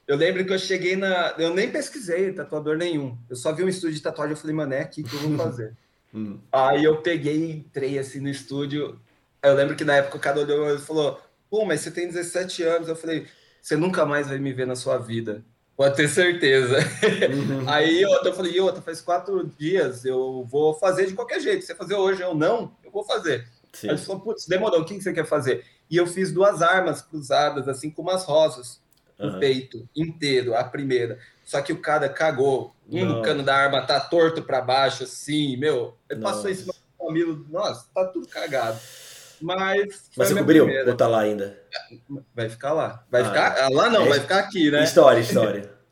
Eu 0.06 0.16
lembro 0.16 0.44
que 0.44 0.52
eu 0.52 0.58
cheguei 0.58 0.96
na. 0.96 1.34
Eu 1.38 1.54
nem 1.54 1.70
pesquisei 1.70 2.32
tatuador 2.32 2.76
nenhum. 2.76 3.16
Eu 3.30 3.36
só 3.36 3.52
vi 3.52 3.64
um 3.64 3.68
estúdio 3.68 3.96
de 3.96 4.02
tatuagem 4.02 4.34
e 4.34 4.38
falei, 4.38 4.54
mano, 4.54 4.74
é 4.74 4.80
aqui 4.80 5.02
que 5.02 5.14
eu 5.14 5.20
vou 5.20 5.36
fazer. 5.38 5.72
hum. 6.12 6.38
Aí 6.52 6.84
eu 6.84 7.00
peguei 7.00 7.52
entrei 7.52 7.98
assim 7.98 8.20
no 8.20 8.28
estúdio. 8.28 9.00
Eu 9.42 9.54
lembro 9.54 9.76
que 9.76 9.84
na 9.84 9.96
época 9.96 10.16
o 10.16 10.20
cara 10.20 10.40
olhou 10.40 10.74
e 10.74 10.78
falou: 10.78 11.20
Pô, 11.48 11.64
mas 11.64 11.80
você 11.80 11.90
tem 11.90 12.08
17 12.08 12.62
anos. 12.64 12.88
Eu 12.88 12.96
falei: 12.96 13.26
Você 13.62 13.76
nunca 13.76 14.04
mais 14.04 14.28
vai 14.28 14.38
me 14.38 14.52
ver 14.52 14.66
na 14.66 14.76
sua 14.76 14.98
vida. 14.98 15.42
Pode 15.76 15.96
ter 15.96 16.08
certeza. 16.08 16.78
Uhum. 16.78 17.68
Aí 17.68 18.00
eu, 18.00 18.10
eu 18.10 18.34
falei: 18.34 18.58
Outra, 18.60 18.80
faz 18.80 19.00
quatro 19.00 19.50
dias, 19.58 20.04
eu 20.04 20.44
vou 20.48 20.74
fazer 20.74 21.06
de 21.06 21.14
qualquer 21.14 21.40
jeito. 21.40 21.62
Se 21.62 21.68
você 21.68 21.74
fazer 21.74 21.94
hoje 21.94 22.22
ou 22.22 22.34
não, 22.34 22.72
eu 22.84 22.90
vou 22.90 23.04
fazer. 23.04 23.48
Sim. 23.72 23.90
Aí 23.90 23.98
falou, 23.98 24.22
putz, 24.22 24.46
demorou, 24.46 24.80
o 24.80 24.84
que 24.84 25.00
você 25.00 25.12
quer 25.12 25.26
fazer? 25.26 25.64
E 25.90 25.96
eu 25.96 26.06
fiz 26.06 26.32
duas 26.32 26.62
armas 26.62 27.02
cruzadas, 27.02 27.68
assim, 27.68 27.90
com 27.90 28.02
umas 28.02 28.24
rosas 28.24 28.80
no 29.18 29.38
peito 29.38 29.88
inteiro, 29.94 30.56
a 30.56 30.64
primeira. 30.64 31.18
Só 31.44 31.60
que 31.60 31.72
o 31.72 31.80
cara 31.80 32.08
cagou. 32.08 32.74
Um 32.88 33.06
do 33.06 33.22
cano 33.22 33.42
da 33.42 33.56
arma 33.56 33.82
tá 33.82 33.98
torto 33.98 34.42
para 34.42 34.60
baixo, 34.60 35.04
assim, 35.04 35.56
meu. 35.56 35.96
Ele 36.08 36.20
Nossa. 36.20 36.36
passou 36.36 36.50
em 36.50 36.54
cima 36.54 36.72
do 36.72 37.06
família. 37.06 37.36
Nossa, 37.48 37.86
tá 37.94 38.04
tudo 38.06 38.28
cagado. 38.28 38.78
Mas. 39.44 40.10
Mas 40.16 40.28
você 40.28 40.34
cobriu 40.34 40.64
primeira. 40.64 40.90
ou 40.90 40.96
tá 40.96 41.06
lá 41.06 41.20
ainda? 41.20 41.60
Vai 42.34 42.48
ficar 42.48 42.72
lá. 42.72 43.04
Vai 43.10 43.20
ah, 43.20 43.24
ficar. 43.26 43.70
Lá 43.70 43.90
não, 43.90 44.06
é... 44.06 44.08
vai 44.08 44.20
ficar 44.20 44.38
aqui, 44.38 44.70
né? 44.70 44.82
História, 44.82 45.20
história. 45.20 45.74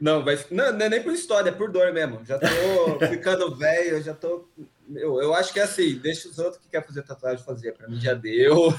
Não, 0.00 0.22
vai, 0.22 0.36
não, 0.50 0.72
não 0.72 0.84
é 0.84 0.88
nem 0.90 1.02
por 1.02 1.12
história, 1.12 1.48
é 1.48 1.52
por 1.52 1.70
dor 1.70 1.90
mesmo. 1.92 2.20
Já 2.26 2.38
tô 2.38 2.46
ficando 3.08 3.54
velho, 3.54 4.02
já 4.02 4.12
tô. 4.12 4.46
Eu, 4.92 5.22
eu 5.22 5.32
acho 5.32 5.52
que 5.52 5.60
é 5.60 5.62
assim, 5.62 5.94
deixa 5.94 6.28
os 6.28 6.38
outros 6.38 6.60
que 6.60 6.68
querem 6.68 6.86
fazer 6.86 7.02
tatuagem 7.04 7.42
fazer. 7.42 7.72
Para 7.72 7.88
mim 7.88 7.98
já 7.98 8.12
deu. 8.12 8.66
Uhum. 8.66 8.74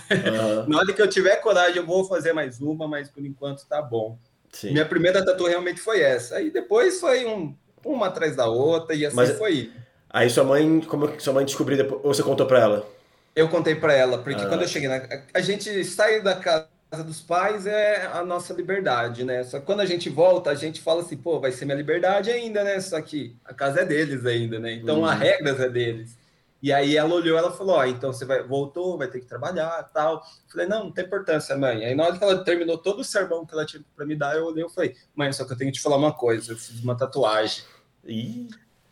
Na 0.68 0.78
hora 0.78 0.94
que 0.94 1.02
eu 1.02 1.08
tiver 1.08 1.38
coragem, 1.38 1.78
eu 1.78 1.86
vou 1.86 2.06
fazer 2.06 2.34
mais 2.34 2.60
uma, 2.60 2.88
mas 2.88 3.10
por 3.10 3.26
enquanto 3.26 3.66
tá 3.66 3.82
bom. 3.82 4.20
Sim. 4.52 4.74
Minha 4.74 4.86
primeira 4.86 5.26
tatu 5.26 5.48
realmente 5.48 5.80
foi 5.80 6.02
essa. 6.02 6.36
Aí 6.36 6.52
depois 6.52 7.00
foi 7.00 7.26
um, 7.26 7.56
uma 7.84 8.08
atrás 8.08 8.36
da 8.36 8.48
outra, 8.48 8.94
e 8.94 9.06
assim 9.06 9.16
mas, 9.16 9.32
foi. 9.38 9.72
Aí 10.10 10.30
sua 10.30 10.44
mãe, 10.44 10.82
como 10.82 11.20
sua 11.20 11.34
mãe 11.34 11.46
descobriu 11.46 11.78
depois, 11.78 12.02
ou 12.04 12.14
você 12.14 12.22
contou 12.22 12.46
para 12.46 12.60
ela? 12.60 12.96
Eu 13.36 13.50
contei 13.50 13.76
para 13.76 13.94
ela, 13.94 14.20
porque 14.20 14.42
ah. 14.42 14.48
quando 14.48 14.62
eu 14.62 14.68
cheguei 14.68 14.88
na. 14.88 15.02
A 15.34 15.42
gente 15.42 15.84
sai 15.84 16.22
da 16.22 16.36
casa 16.36 16.70
dos 17.04 17.20
pais 17.20 17.68
é 17.68 18.06
a 18.06 18.24
nossa 18.24 18.54
liberdade, 18.54 19.26
né? 19.26 19.44
Só 19.44 19.60
que 19.60 19.66
quando 19.66 19.82
a 19.82 19.86
gente 19.86 20.10
volta, 20.10 20.50
a 20.50 20.56
gente 20.56 20.82
fala 20.82 21.02
assim, 21.02 21.18
pô, 21.18 21.40
vai 21.40 21.52
ser 21.52 21.66
minha 21.66 21.76
liberdade 21.76 22.32
ainda, 22.32 22.64
né? 22.64 22.80
Só 22.80 23.02
que 23.02 23.36
a 23.44 23.54
casa 23.54 23.82
é 23.82 23.86
deles 23.86 24.26
ainda, 24.26 24.60
né? 24.60 24.74
Então 24.74 25.00
uhum. 25.00 25.06
as 25.06 25.20
regras 25.20 25.60
é 25.60 25.70
deles. 25.70 26.18
E 26.62 26.72
aí 26.72 26.96
ela 26.96 27.14
olhou, 27.14 27.38
ela 27.38 27.52
falou, 27.52 27.76
ó, 27.76 27.82
oh, 27.82 27.86
então 27.86 28.12
você 28.12 28.26
vai, 28.26 28.42
voltou, 28.42 28.98
vai 28.98 29.08
ter 29.08 29.20
que 29.20 29.28
trabalhar, 29.28 29.84
tal. 29.94 30.16
Eu 30.16 30.22
falei, 30.52 30.68
não, 30.68 30.86
não 30.86 30.92
tem 30.92 31.06
importância, 31.06 31.58
mãe. 31.58 31.86
Aí 31.86 31.94
na 31.94 32.06
hora 32.06 32.18
que 32.18 32.24
ela 32.24 32.44
terminou 32.44 32.78
todo 32.78 33.02
o 33.02 33.04
sermão 33.04 33.46
que 33.46 33.54
ela 33.54 33.66
tinha 33.66 33.84
para 33.96 34.06
me 34.06 34.16
dar, 34.16 34.36
eu 34.36 34.46
olhei, 34.46 34.64
eu 34.64 34.70
falei, 34.70 34.96
mãe, 35.14 35.32
só 35.34 35.44
que 35.46 35.54
eu 35.54 35.58
tenho 35.58 35.72
que 35.72 35.78
te 35.78 35.84
falar 35.84 35.98
uma 35.98 36.14
coisa, 36.14 36.54
eu 36.54 36.58
fiz 36.58 36.82
uma 36.82 36.98
tatuagem. 36.98 37.64
Ih. 38.06 38.48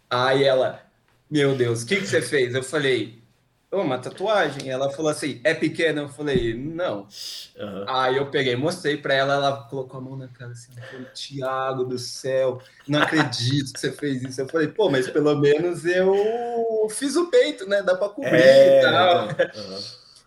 Aí 0.10 0.44
ela, 0.44 0.84
Meu 1.32 1.56
Deus, 1.56 1.82
o 1.82 1.86
que, 1.88 1.96
que 1.96 2.06
você 2.06 2.22
fez? 2.22 2.54
Eu 2.54 2.64
falei, 2.64 3.23
oh, 3.74 3.82
uma 3.82 3.98
tatuagem. 3.98 4.70
Ela 4.70 4.90
falou 4.92 5.12
assim, 5.12 5.42
é 5.44 5.54
pequena? 5.54 6.02
Eu 6.02 6.10
falei, 6.10 6.54
não. 6.54 7.08
Uhum. 7.58 7.86
Aí 7.88 8.18
eu 8.18 8.30
peguei, 8.30 8.56
mostrei 8.56 8.98
para 8.98 9.14
ela, 9.14 9.34
ela 9.34 9.68
colocou 9.70 10.00
a 10.00 10.04
mão 10.04 10.16
na 10.16 10.28
cara 10.28 10.52
assim, 10.52 10.72
Tiago 11.14 11.84
do 11.84 11.98
céu, 11.98 12.62
não 12.88 13.02
acredito 13.02 13.74
que 13.74 13.80
você 13.80 13.92
fez 13.92 14.24
isso. 14.24 14.40
Eu 14.40 14.48
falei, 14.48 14.68
pô, 14.68 14.90
mas 14.90 15.10
pelo 15.10 15.36
menos 15.36 15.86
eu 15.86 16.88
fiz 16.90 17.16
o 17.16 17.30
peito, 17.30 17.68
né? 17.68 17.82
Dá 17.82 17.96
para 17.96 18.10
cobrir 18.10 18.36
é, 18.36 18.80
e 18.80 18.82
tal. 18.84 19.28
Uhum. 19.28 19.80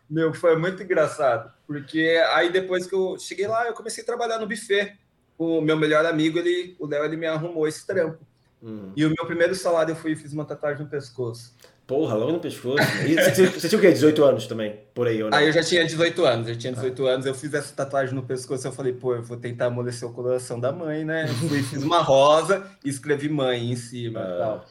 Meu, 0.09 0.35
foi 0.35 0.57
muito 0.57 0.83
engraçado, 0.83 1.53
porque 1.67 2.23
aí 2.33 2.50
depois 2.53 2.87
que 2.87 2.95
eu 2.95 3.19
cheguei 3.19 3.49
lá, 3.49 3.67
eu 3.67 3.75
comecei 3.75 4.03
a 4.03 4.07
trabalhar 4.07 4.38
no 4.38 4.47
buffet. 4.47 4.97
O 5.38 5.61
meu 5.61 5.76
melhor 5.76 6.07
amigo, 6.07 6.38
ele, 6.38 6.75
o 6.79 6.87
Léo, 6.87 7.05
ele 7.05 7.17
me 7.17 7.26
arrumou 7.26 7.69
esse 7.69 7.87
trampo. 7.87 8.19
Uhum. 8.62 8.93
E 8.97 9.05
o 9.05 9.11
meu 9.11 9.26
primeiro 9.26 9.55
salário 9.55 9.93
eu 9.93 9.97
fui 9.97 10.12
e 10.12 10.17
fiz 10.17 10.33
uma 10.33 10.45
tatuagem 10.45 10.83
no 10.83 10.88
pescoço. 10.88 11.55
Porra, 11.87 12.16
logo 12.16 12.33
no 12.33 12.40
pescoço. 12.40 12.83
E 13.07 13.14
você, 13.14 13.47
você 13.47 13.69
tinha 13.69 13.78
o 13.78 13.81
quê? 13.81 13.93
18 13.93 14.25
anos 14.25 14.47
também? 14.47 14.81
Por 14.93 15.07
aí, 15.07 15.23
ou 15.23 15.31
não? 15.31 15.38
Aí 15.38 15.47
eu 15.47 15.52
já 15.52 15.62
tinha 15.62 15.85
18 15.85 16.25
anos, 16.25 16.49
eu 16.49 16.57
tinha 16.57 16.73
18 16.73 17.07
ah. 17.07 17.11
anos, 17.11 17.26
eu 17.26 17.35
fiz 17.35 17.55
essa 17.55 17.73
tatuagem 17.73 18.12
no 18.12 18.25
pescoço, 18.25 18.66
eu 18.66 18.73
falei, 18.73 18.93
pô, 18.93 19.14
eu 19.14 19.23
vou 19.23 19.37
tentar 19.37 19.66
amolecer 19.66 20.09
o 20.09 20.12
coração 20.12 20.59
da 20.59 20.73
mãe, 20.73 21.05
né? 21.05 21.26
Eu 21.28 21.35
fui, 21.49 21.62
fiz 21.62 21.85
uma 21.85 22.02
rosa 22.02 22.69
e 22.85 22.88
escrevi 22.88 23.28
mãe 23.28 23.71
em 23.71 23.76
cima 23.76 24.21
ah. 24.21 24.38
tal. 24.38 24.64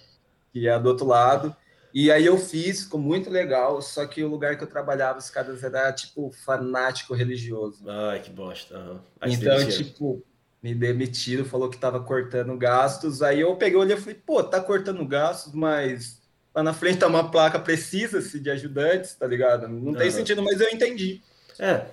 Que 0.52 0.68
é 0.68 0.78
do 0.78 0.90
outro 0.90 1.08
lado. 1.08 1.56
E 1.94 2.12
aí 2.12 2.26
eu 2.26 2.38
fiz, 2.38 2.84
ficou 2.84 3.00
muito 3.00 3.30
legal, 3.30 3.82
só 3.82 4.06
que 4.06 4.22
o 4.22 4.28
lugar 4.28 4.58
que 4.58 4.66
eu 4.66 4.68
trabalhava, 4.68 5.18
os 5.18 5.30
caras 5.30 5.64
era 5.64 5.94
tipo 5.94 6.30
fanático 6.44 7.14
religioso. 7.14 7.90
Ai, 7.90 8.20
que 8.20 8.30
bosta. 8.30 8.78
Uhum. 8.78 9.00
Então, 9.24 9.66
tipo, 9.70 10.22
me 10.62 10.76
demitiram, 10.76 11.46
falou 11.46 11.70
que 11.70 11.78
estava 11.78 12.02
cortando 12.02 12.58
gastos. 12.58 13.22
Aí 13.22 13.40
eu 13.40 13.56
peguei, 13.56 13.80
olhei 13.80 13.96
e 13.96 14.00
falei, 14.00 14.16
pô, 14.16 14.44
tá 14.44 14.60
cortando 14.60 15.06
gastos, 15.08 15.54
mas 15.54 16.25
lá 16.56 16.64
na 16.64 16.74
frente 16.74 17.00
tá 17.00 17.08
uma 17.08 17.30
placa 17.30 17.60
precisa-se 17.60 18.40
de 18.40 18.50
ajudantes, 18.50 19.14
tá 19.14 19.28
ligado? 19.28 19.68
Não 19.68 19.94
tem 19.94 20.10
sentido, 20.10 20.42
mas 20.42 20.62
eu 20.62 20.70
entendi. 20.70 21.22
É. 21.60 21.86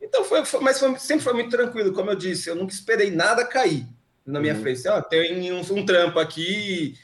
Então 0.00 0.24
foi, 0.24 0.44
foi 0.44 0.60
mas 0.60 0.78
foi, 0.78 0.96
sempre 0.98 1.24
foi 1.24 1.32
muito 1.32 1.50
tranquilo, 1.50 1.92
como 1.92 2.10
eu 2.10 2.16
disse, 2.16 2.48
eu 2.48 2.54
nunca 2.54 2.72
esperei 2.72 3.10
nada 3.10 3.44
cair 3.44 3.86
na 4.24 4.38
minha 4.38 4.54
uhum. 4.54 4.62
frente. 4.62 4.88
Oh, 4.88 5.02
tem 5.02 5.52
um, 5.52 5.60
um, 5.60 5.84
trampo 5.84 6.20
aqui, 6.20 6.96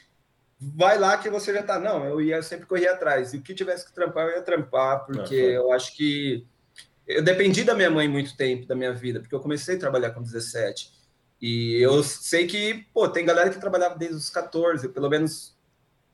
vai 0.57 0.97
lá 0.97 1.17
que 1.17 1.29
você 1.29 1.53
já 1.53 1.61
tá. 1.61 1.77
Não, 1.77 2.05
eu 2.05 2.21
ia 2.21 2.41
sempre 2.41 2.65
correr 2.65 2.87
atrás. 2.87 3.33
E 3.33 3.37
o 3.37 3.41
que 3.41 3.53
tivesse 3.53 3.85
que 3.85 3.93
trampar, 3.93 4.27
eu 4.27 4.35
ia 4.37 4.41
trampar, 4.41 5.05
porque 5.05 5.35
uhum. 5.35 5.53
eu 5.53 5.73
acho 5.73 5.95
que 5.95 6.45
eu 7.05 7.21
dependi 7.21 7.63
da 7.63 7.75
minha 7.75 7.89
mãe 7.89 8.07
muito 8.07 8.37
tempo 8.37 8.65
da 8.65 8.75
minha 8.75 8.93
vida, 8.93 9.19
porque 9.19 9.35
eu 9.35 9.39
comecei 9.39 9.75
a 9.75 9.79
trabalhar 9.79 10.11
com 10.11 10.21
17. 10.21 10.93
E 11.41 11.75
eu 11.81 12.03
sei 12.03 12.47
que, 12.47 12.85
pô, 12.93 13.07
tem 13.07 13.25
galera 13.25 13.49
que 13.49 13.59
trabalhava 13.59 13.97
desde 13.97 14.17
os 14.17 14.29
14, 14.29 14.89
pelo 14.89 15.09
menos 15.09 15.57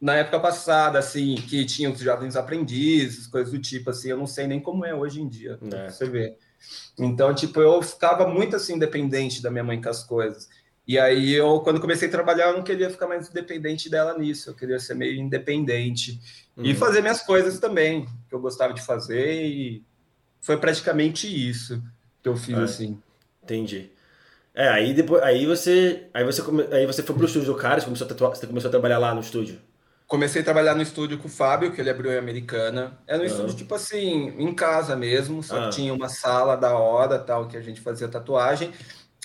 na 0.05 0.17
época 0.17 0.39
passada, 0.39 1.00
assim, 1.00 1.33
que 1.33 1.65
tinha 1.65 1.89
os 1.89 2.00
jovens 2.00 2.35
aprendizes, 2.35 3.25
coisas 3.25 3.51
do 3.51 3.57
tipo, 3.57 3.89
assim, 3.89 4.09
eu 4.09 4.17
não 4.17 4.27
sei 4.27 4.45
nem 4.45 4.59
como 4.59 4.85
é 4.85 4.93
hoje 4.93 5.19
em 5.19 5.27
dia, 5.27 5.57
é. 5.74 5.89
você 5.89 6.07
vê. 6.07 6.38
Então, 6.95 7.33
tipo, 7.33 7.59
eu 7.59 7.81
ficava 7.81 8.27
muito, 8.27 8.55
assim, 8.55 8.77
dependente 8.77 9.41
da 9.41 9.50
minha 9.50 9.63
mãe 9.63 9.81
com 9.81 9.89
as 9.89 10.03
coisas. 10.03 10.47
E 10.88 11.00
aí, 11.00 11.33
eu, 11.33 11.59
quando 11.62 11.81
comecei 11.81 12.07
a 12.07 12.12
trabalhar, 12.12 12.50
eu 12.50 12.57
não 12.57 12.63
queria 12.63 12.91
ficar 12.91 13.07
mais 13.07 13.29
dependente 13.29 13.89
dela 13.89 14.15
nisso, 14.15 14.51
eu 14.51 14.53
queria 14.53 14.77
ser 14.77 14.93
meio 14.93 15.19
independente. 15.19 16.21
Uhum. 16.55 16.65
E 16.65 16.75
fazer 16.75 17.01
minhas 17.01 17.24
coisas 17.24 17.59
também, 17.59 18.05
que 18.29 18.35
eu 18.35 18.39
gostava 18.39 18.75
de 18.75 18.83
fazer 18.83 19.43
e 19.43 19.83
foi 20.39 20.57
praticamente 20.57 21.25
isso 21.25 21.81
que 22.21 22.29
eu 22.29 22.38
fiz, 22.38 22.55
é, 22.55 22.62
assim. 22.62 23.01
Entendi. 23.41 23.89
É, 24.53 24.67
aí 24.69 24.93
depois, 24.93 25.24
aí 25.24 25.47
você, 25.47 26.05
aí 26.13 26.24
você, 26.24 26.43
aí 26.71 26.85
você 26.85 27.01
foi 27.01 27.15
pro 27.15 27.25
estúdio 27.25 27.51
do 27.51 27.57
cara, 27.57 27.81
você 27.81 27.85
começou 27.85 28.07
a, 28.07 28.29
você 28.35 28.45
começou 28.45 28.67
a 28.67 28.71
trabalhar 28.71 29.00
lá 29.00 29.12
no 29.12 29.21
estúdio. 29.21 29.59
Comecei 30.07 30.41
a 30.41 30.45
trabalhar 30.45 30.75
no 30.75 30.83
estúdio 30.83 31.17
com 31.17 31.27
o 31.27 31.31
Fábio, 31.31 31.71
que 31.71 31.81
ele 31.81 31.89
abriu 31.89 32.12
em 32.12 32.17
Americana. 32.17 33.00
Era 33.07 33.24
um 33.24 33.25
estúdio, 33.25 33.55
tipo 33.55 33.74
assim, 33.74 34.27
em 34.38 34.53
casa 34.53 34.95
mesmo, 34.95 35.41
só 35.41 35.65
que 35.65 35.75
tinha 35.75 35.93
uma 35.93 36.09
sala 36.09 36.55
da 36.55 36.77
hora, 36.77 37.17
tal, 37.17 37.47
que 37.47 37.57
a 37.57 37.62
gente 37.62 37.81
fazia 37.81 38.07
tatuagem. 38.07 38.71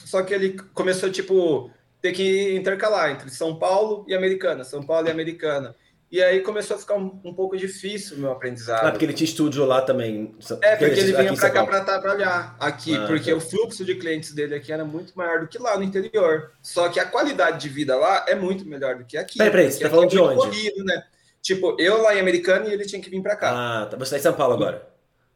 Só 0.04 0.22
que 0.22 0.32
ele 0.32 0.58
começou, 0.72 1.10
tipo, 1.10 1.70
ter 2.00 2.12
que 2.12 2.54
intercalar 2.56 3.10
entre 3.10 3.28
São 3.30 3.58
Paulo 3.58 4.04
e 4.08 4.14
Americana, 4.14 4.64
São 4.64 4.82
Paulo 4.82 5.06
e 5.06 5.10
Americana. 5.10 5.76
E 6.11 6.21
aí 6.21 6.40
começou 6.40 6.76
a 6.76 6.81
ficar 6.81 6.97
um, 6.97 7.21
um 7.25 7.33
pouco 7.33 7.57
difícil 7.57 8.17
o 8.17 8.21
meu 8.21 8.33
aprendizado. 8.33 8.85
Ah, 8.85 8.90
porque 8.90 9.05
ele 9.05 9.12
tinha 9.12 9.29
estúdio 9.29 9.64
lá 9.64 9.81
também. 9.81 10.35
É, 10.61 10.75
porque 10.75 10.99
ele, 10.99 11.12
vinha 11.12 11.35
para 11.35 11.50
cá 11.50 11.64
para 11.64 11.85
trabalhar 11.85 12.57
aqui, 12.59 12.97
ah, 12.97 13.07
porque 13.07 13.31
tá. 13.31 13.37
o 13.37 13.40
fluxo 13.40 13.85
de 13.85 13.95
clientes 13.95 14.33
dele 14.33 14.57
aqui 14.57 14.73
era 14.73 14.85
muito 14.85 15.17
maior 15.17 15.40
do 15.40 15.47
que 15.47 15.57
lá 15.57 15.76
no 15.76 15.85
interior. 15.85 16.50
Só 16.61 16.88
que 16.88 16.99
a 16.99 17.05
qualidade 17.05 17.61
de 17.61 17.69
vida 17.69 17.95
lá 17.95 18.25
é 18.26 18.35
muito 18.35 18.67
melhor 18.67 18.97
do 18.97 19.05
que 19.05 19.17
aqui. 19.17 19.38
Peraí, 19.38 19.52
peraí, 19.52 19.71
você 19.71 19.85
tá 19.85 19.88
falando 19.88 20.07
é 20.07 20.09
de 20.09 20.19
onde? 20.19 20.37
Corrido, 20.37 20.85
né? 20.85 21.05
Tipo, 21.40 21.76
eu 21.79 22.02
lá 22.02 22.17
em 22.17 22.21
Americana 22.21 22.67
e 22.67 22.73
ele 22.73 22.85
tinha 22.85 23.00
que 23.00 23.09
vir 23.09 23.23
para 23.23 23.37
cá. 23.37 23.52
Ah, 23.52 23.87
tá. 23.87 23.97
Você 23.97 24.11
tá 24.11 24.19
em 24.19 24.23
São 24.23 24.33
Paulo 24.33 24.55
agora? 24.55 24.90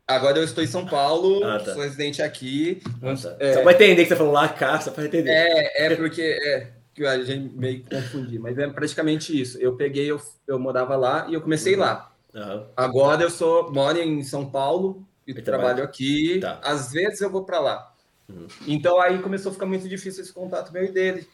Agora 0.09 0.39
eu 0.39 0.45
estou 0.45 0.63
em 0.63 0.67
São 0.67 0.85
Paulo, 0.85 1.43
ah, 1.45 1.61
tá. 1.61 1.73
sou 1.73 1.83
residente 1.83 2.21
aqui. 2.21 2.83
Ah, 3.01 3.15
tá. 3.15 3.37
é... 3.39 3.55
Só 3.55 3.63
vai 3.63 3.75
entender 3.75 4.03
que 4.03 4.09
você 4.09 4.15
tá 4.15 4.17
falando 4.17 4.35
lá, 4.35 4.49
cá, 4.49 4.81
só 4.81 4.91
para 4.91 5.05
entender. 5.05 5.31
É, 5.31 5.87
é 5.87 5.97
porque... 5.97 6.21
É, 6.21 6.67
que 6.95 7.05
a 7.05 7.23
gente 7.23 7.55
meio 7.57 7.83
que 7.83 7.91
confundir, 7.91 8.39
mas 8.39 8.57
é 8.57 8.69
praticamente 8.69 9.39
isso. 9.39 9.59
Eu 9.59 9.77
peguei, 9.77 10.11
eu, 10.11 10.21
eu 10.47 10.59
morava 10.59 10.97
lá 10.97 11.27
e 11.29 11.35
eu 11.35 11.41
comecei 11.41 11.75
uhum. 11.75 11.81
lá. 11.81 12.13
Uhum. 12.33 12.67
Agora 12.77 13.23
eu 13.23 13.31
sou 13.31 13.73
moro 13.73 13.99
em 13.99 14.23
São 14.23 14.49
Paulo 14.49 15.05
e 15.27 15.35
trabalho 15.35 15.83
aqui. 15.83 16.39
Tá. 16.41 16.61
Às 16.63 16.93
vezes 16.93 17.21
eu 17.21 17.31
vou 17.31 17.45
para 17.45 17.59
lá. 17.59 17.93
Uhum. 18.29 18.47
Então 18.67 19.01
aí 19.01 19.19
começou 19.19 19.51
a 19.51 19.53
ficar 19.53 19.67
muito 19.67 19.89
difícil 19.89 20.23
esse 20.23 20.33
contato 20.33 20.73
meu 20.73 20.85
e 20.85 20.93
dele. 20.93 21.29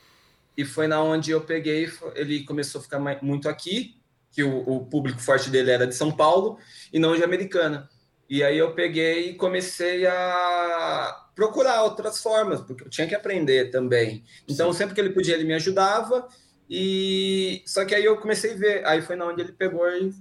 E 0.56 0.64
foi 0.64 0.86
na 0.86 1.02
onde 1.02 1.30
eu 1.30 1.40
peguei, 1.40 1.90
ele 2.14 2.44
começou 2.44 2.80
a 2.80 2.82
ficar 2.82 2.98
muito 3.22 3.48
aqui, 3.48 3.96
que 4.32 4.42
o, 4.42 4.58
o 4.68 4.86
público 4.86 5.20
forte 5.20 5.48
dele 5.48 5.70
era 5.70 5.86
de 5.86 5.94
São 5.94 6.10
Paulo 6.10 6.58
e 6.92 6.98
não 6.98 7.14
de 7.14 7.22
Americana. 7.22 7.88
E 8.28 8.42
aí 8.42 8.58
eu 8.58 8.72
peguei 8.74 9.30
e 9.30 9.34
comecei 9.34 10.06
a 10.06 11.28
procurar 11.40 11.84
outras 11.84 12.22
formas, 12.22 12.60
porque 12.60 12.84
eu 12.84 12.90
tinha 12.90 13.06
que 13.06 13.14
aprender 13.14 13.70
também. 13.70 14.22
Então, 14.46 14.70
Sim. 14.70 14.78
sempre 14.78 14.94
que 14.94 15.00
ele 15.00 15.08
podia, 15.08 15.34
ele 15.34 15.44
me 15.44 15.54
ajudava. 15.54 16.28
E 16.68 17.62
só 17.64 17.82
que 17.82 17.94
aí 17.94 18.04
eu 18.04 18.18
comecei 18.18 18.52
a 18.52 18.56
ver. 18.56 18.86
Aí 18.86 19.00
foi 19.00 19.16
na 19.16 19.24
onde 19.24 19.40
ele 19.40 19.52
pegou 19.52 19.88
e 19.88 20.12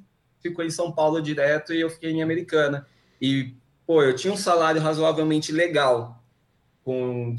ficou 0.42 0.64
em 0.64 0.70
São 0.70 0.94
Paulo 0.94 1.22
direto 1.22 1.74
e 1.74 1.82
eu 1.82 1.90
fiquei 1.90 2.10
em 2.12 2.24
Americana. 2.24 2.88
E 3.22 3.54
pô, 3.86 4.02
eu 4.02 4.16
tinha 4.16 4.32
um 4.32 4.38
salário 4.38 4.82
razoavelmente 4.82 5.52
legal 5.52 6.24
com 6.86 7.36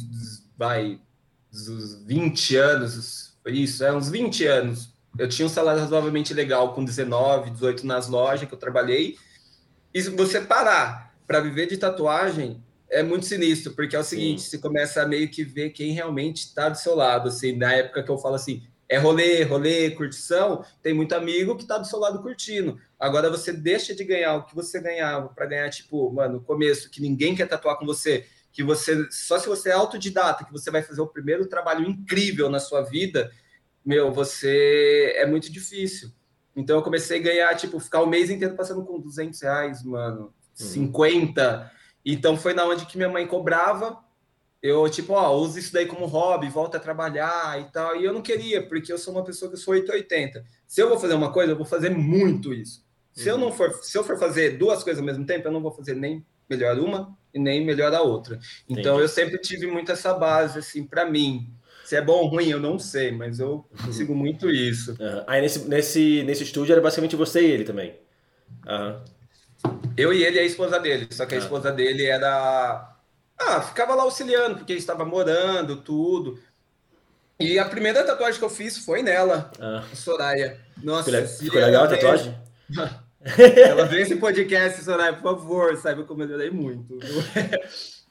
vai 0.59 1.01
uns 1.51 2.05
20 2.05 2.57
anos, 2.57 3.35
isso, 3.47 3.83
é 3.83 3.91
uns 3.95 4.11
20 4.11 4.45
anos. 4.45 4.93
Eu 5.19 5.27
tinha 5.27 5.47
um 5.47 5.49
salário 5.49 5.81
razoavelmente 5.81 6.35
legal 6.35 6.75
com 6.75 6.85
19, 6.85 7.51
18 7.53 7.87
nas 7.87 8.09
lojas 8.09 8.47
que 8.47 8.55
eu 8.55 8.59
trabalhei 8.59 9.17
e 9.95 10.03
se 10.03 10.11
você 10.11 10.39
parar 10.39 11.15
para 11.27 11.41
viver 11.41 11.67
de 11.67 11.79
tatuagem, 11.79 12.63
é 12.91 13.03
muito 13.03 13.27
sinistro, 13.27 13.73
porque 13.73 13.95
é 13.95 13.99
o 13.99 14.05
seguinte, 14.05 14.43
Sim. 14.43 14.51
você 14.51 14.59
começa 14.59 15.03
a 15.03 15.07
meio 15.07 15.31
que 15.31 15.45
ver 15.45 15.71
quem 15.71 15.93
realmente 15.93 16.47
está 16.47 16.69
do 16.69 16.77
seu 16.77 16.95
lado, 16.95 17.29
assim, 17.29 17.57
na 17.57 17.73
época 17.73 18.03
que 18.03 18.11
eu 18.11 18.19
falo 18.19 18.35
assim, 18.35 18.63
é 18.89 18.99
rolê, 18.99 19.45
rolê, 19.45 19.91
curtição, 19.93 20.65
tem 20.83 20.93
muito 20.93 21.15
amigo 21.15 21.57
que 21.57 21.63
está 21.63 21.79
do 21.79 21.87
seu 21.87 22.01
lado 22.01 22.21
curtindo. 22.21 22.77
Agora 22.99 23.31
você 23.31 23.53
deixa 23.53 23.95
de 23.95 24.03
ganhar 24.03 24.35
o 24.35 24.45
que 24.45 24.55
você 24.55 24.81
ganhava 24.81 25.29
para 25.29 25.47
ganhar, 25.47 25.71
tipo, 25.71 26.13
mano, 26.13 26.35
no 26.35 26.41
começo, 26.41 26.91
que 26.91 27.01
ninguém 27.01 27.37
quer 27.37 27.47
tatuar 27.47 27.79
com 27.79 27.87
você, 27.87 28.27
que 28.53 28.65
você, 28.65 29.07
só 29.13 29.39
se 29.39 29.49
você 29.49 29.69
é 29.69 29.73
autodidata, 29.73 30.45
que 30.45 30.53
você 30.53 30.73
vai 30.73 30.83
fazer 30.83 31.01
o 31.01 31.07
primeiro 31.07 31.47
trabalho 31.47 31.89
incrível 31.89 32.51
na 32.51 32.59
sua 32.59 32.83
vida, 32.83 33.31
meu, 33.87 34.13
você 34.13 35.15
é 35.17 35.25
muito 35.25 35.53
difícil. 35.53 36.11
Então 36.57 36.77
eu 36.77 36.83
comecei 36.83 37.21
a 37.21 37.23
ganhar, 37.23 37.57
tipo, 37.57 37.79
ficar 37.79 38.03
o 38.03 38.07
mês 38.09 38.29
inteiro 38.29 38.57
passando 38.57 38.85
com 38.85 39.01
200 39.01 39.41
reais, 39.41 39.85
mano, 39.85 40.35
uhum. 40.61 40.67
50. 40.67 41.71
Então 42.04 42.37
foi 42.37 42.54
na 42.54 42.64
onde 42.64 42.87
que 42.87 42.97
minha 42.97 43.09
mãe 43.09 43.26
cobrava. 43.26 43.99
Eu, 44.62 44.88
tipo, 44.90 45.14
ó, 45.14 45.35
uso 45.37 45.59
isso 45.59 45.73
daí 45.73 45.87
como 45.87 46.04
hobby, 46.04 46.49
volta 46.49 46.76
a 46.76 46.80
trabalhar 46.80 47.59
e 47.61 47.64
tal. 47.73 47.97
E 47.97 48.04
eu 48.04 48.12
não 48.12 48.21
queria, 48.21 48.66
porque 48.66 48.92
eu 48.92 48.99
sou 48.99 49.14
uma 49.14 49.25
pessoa 49.25 49.50
que 49.50 49.57
eu 49.57 49.61
sou 49.61 49.73
880. 49.73 50.45
Se 50.66 50.83
eu 50.83 50.88
vou 50.88 50.99
fazer 50.99 51.14
uma 51.14 51.33
coisa, 51.33 51.52
eu 51.52 51.57
vou 51.57 51.64
fazer 51.64 51.90
muito 51.90 52.52
isso. 52.52 52.85
Se 53.12 53.28
uhum. 53.30 53.37
eu 53.37 53.38
não 53.38 53.52
for, 53.52 53.73
se 53.83 53.97
eu 53.97 54.04
for 54.04 54.19
fazer 54.19 54.59
duas 54.59 54.85
coisas 54.85 55.00
ao 55.00 55.07
mesmo 55.07 55.25
tempo, 55.25 55.49
eu 55.49 55.52
não 55.52 55.62
vou 55.62 55.73
fazer 55.73 55.95
nem 55.95 56.25
melhor 56.49 56.78
uma 56.78 57.16
e 57.33 57.38
nem 57.38 57.64
melhor 57.64 57.95
a 57.95 58.02
outra. 58.02 58.38
Então 58.69 58.95
Entendi. 58.95 59.02
eu 59.02 59.09
sempre 59.09 59.38
tive 59.38 59.66
muito 59.66 59.92
essa 59.92 60.12
base 60.12 60.59
assim 60.59 60.85
para 60.85 61.09
mim. 61.09 61.50
Se 61.85 61.97
é 61.97 62.02
bom 62.02 62.21
ou 62.21 62.26
ruim, 62.28 62.49
eu 62.49 62.61
não 62.61 62.78
sei, 62.78 63.11
mas 63.11 63.40
eu 63.40 63.64
uhum. 63.85 63.92
sigo 63.92 64.14
muito 64.14 64.49
isso. 64.49 64.92
Uhum. 64.92 65.25
Aí 65.26 65.40
nesse, 65.40 65.69
nesse, 65.69 66.23
nesse 66.23 66.42
estúdio 66.45 66.73
era 66.73 66.80
basicamente 66.80 67.16
você 67.16 67.40
e 67.40 67.50
ele 67.50 67.64
também. 67.64 67.95
Uhum. 68.66 69.00
Eu 69.97 70.12
e 70.12 70.25
ele 70.25 70.37
e 70.37 70.40
a 70.40 70.45
esposa 70.45 70.79
dele, 70.79 71.09
só 71.11 71.26
que 71.26 71.35
a 71.35 71.38
ah. 71.38 71.40
esposa 71.40 71.73
dele 71.73 72.07
era. 72.07 72.97
Ah, 73.38 73.61
ficava 73.62 73.95
lá 73.95 74.02
auxiliando, 74.02 74.57
porque 74.57 74.73
ele 74.73 74.81
estava 74.81 75.05
morando, 75.05 75.76
tudo. 75.76 76.38
E 77.38 77.59
a 77.59 77.64
primeira 77.64 78.05
tatuagem 78.05 78.38
que 78.38 78.45
eu 78.45 78.50
fiz 78.50 78.79
foi 78.79 79.02
nela, 79.02 79.50
ah. 79.61 79.83
Soraya. 79.95 80.59
Nossa, 80.83 81.26
ficou, 81.26 81.61
legal 81.61 81.85
a 81.85 81.88
tatuagem? 81.88 82.38
ela 83.67 83.87
vê 83.87 84.02
esse 84.02 84.17
podcast, 84.17 84.83
Soraya, 84.83 85.14
por 85.14 85.23
favor, 85.23 85.76
saiba 85.76 86.05
como 86.05 86.23
eu 86.23 86.26
melhorei 86.26 86.50
muito. 86.50 86.99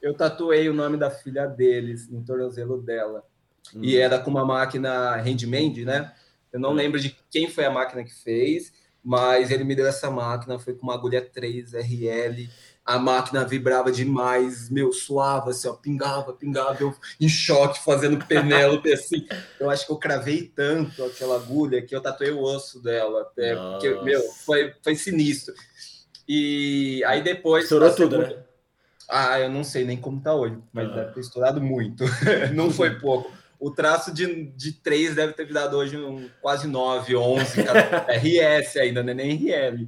Eu 0.00 0.14
tatuei 0.14 0.66
o 0.66 0.72
nome 0.72 0.96
da 0.96 1.10
filha 1.10 1.46
deles 1.46 2.08
no 2.08 2.24
tornozelo 2.24 2.80
dela. 2.80 3.22
Hum. 3.74 3.80
E 3.82 3.98
era 3.98 4.18
com 4.18 4.30
uma 4.30 4.46
máquina 4.46 5.16
handmade, 5.16 5.84
né? 5.84 6.12
Eu 6.50 6.58
não 6.58 6.72
lembro 6.72 6.98
de 6.98 7.14
quem 7.30 7.50
foi 7.50 7.66
a 7.66 7.70
máquina 7.70 8.02
que 8.02 8.14
fez, 8.14 8.72
mas 9.02 9.50
ele 9.50 9.64
me 9.64 9.74
deu 9.74 9.86
essa 9.86 10.10
máquina, 10.10 10.58
foi 10.58 10.74
com 10.74 10.82
uma 10.82 10.94
agulha 10.94 11.20
3 11.22 11.72
RL. 11.74 12.48
A 12.84 12.98
máquina 12.98 13.44
vibrava 13.44 13.92
demais, 13.92 14.68
meu, 14.68 14.92
suava 14.92 15.50
assim, 15.50 15.68
ó, 15.68 15.74
pingava, 15.74 16.32
pingava, 16.32 16.76
eu 16.80 16.94
em 17.20 17.28
choque, 17.28 17.82
fazendo 17.84 18.24
Penélope 18.24 18.90
assim. 18.92 19.26
Eu 19.58 19.70
acho 19.70 19.86
que 19.86 19.92
eu 19.92 19.96
cravei 19.96 20.42
tanto 20.42 21.04
aquela 21.04 21.36
agulha 21.36 21.82
que 21.82 21.94
eu 21.94 22.00
tatuei 22.00 22.30
o 22.30 22.42
osso 22.42 22.82
dela 22.82 23.22
até, 23.22 23.54
Nossa. 23.54 23.72
porque, 23.72 24.02
meu, 24.02 24.22
foi, 24.44 24.74
foi 24.82 24.96
sinistro. 24.96 25.54
E 26.26 27.02
aí 27.04 27.22
depois. 27.22 27.64
Estourou 27.64 27.94
tudo, 27.94 28.18
né? 28.18 28.36
Ah, 29.08 29.40
eu 29.40 29.50
não 29.50 29.64
sei 29.64 29.84
nem 29.84 29.96
como 29.96 30.20
tá 30.20 30.34
hoje, 30.34 30.56
mas 30.72 30.88
ah. 30.88 30.94
deve 30.94 31.12
ter 31.12 31.20
estourado 31.20 31.60
muito. 31.60 32.04
não 32.54 32.70
foi 32.72 32.98
pouco 32.98 33.39
o 33.60 33.70
traço 33.70 34.12
de, 34.12 34.46
de 34.52 34.72
3 34.72 35.14
deve 35.14 35.34
ter 35.34 35.46
dado 35.52 35.76
hoje 35.76 35.94
um 35.94 36.30
quase 36.40 36.66
9, 36.66 37.14
11, 37.14 37.60
RS 37.60 38.76
ainda, 38.78 39.02
né? 39.02 39.12
nem 39.12 39.36
RL. 39.36 39.86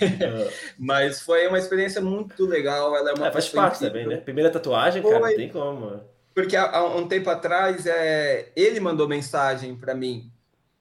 É. 0.00 0.50
Mas 0.76 1.20
foi 1.20 1.46
uma 1.46 1.58
experiência 1.58 2.00
muito 2.00 2.44
legal. 2.44 2.96
Ela 2.96 3.10
é 3.10 3.14
uma 3.14 3.28
é, 3.28 3.32
faz 3.32 3.48
parte 3.48 3.78
também, 3.78 4.08
né? 4.08 4.16
Primeira 4.16 4.50
tatuagem, 4.50 5.00
foi, 5.00 5.12
cara, 5.12 5.24
não 5.24 5.36
tem 5.36 5.48
como. 5.48 6.00
Porque 6.34 6.56
há, 6.56 6.84
um 6.84 7.06
tempo 7.06 7.30
atrás, 7.30 7.86
é, 7.86 8.50
ele 8.56 8.80
mandou 8.80 9.08
mensagem 9.08 9.76
para 9.76 9.94
mim, 9.94 10.30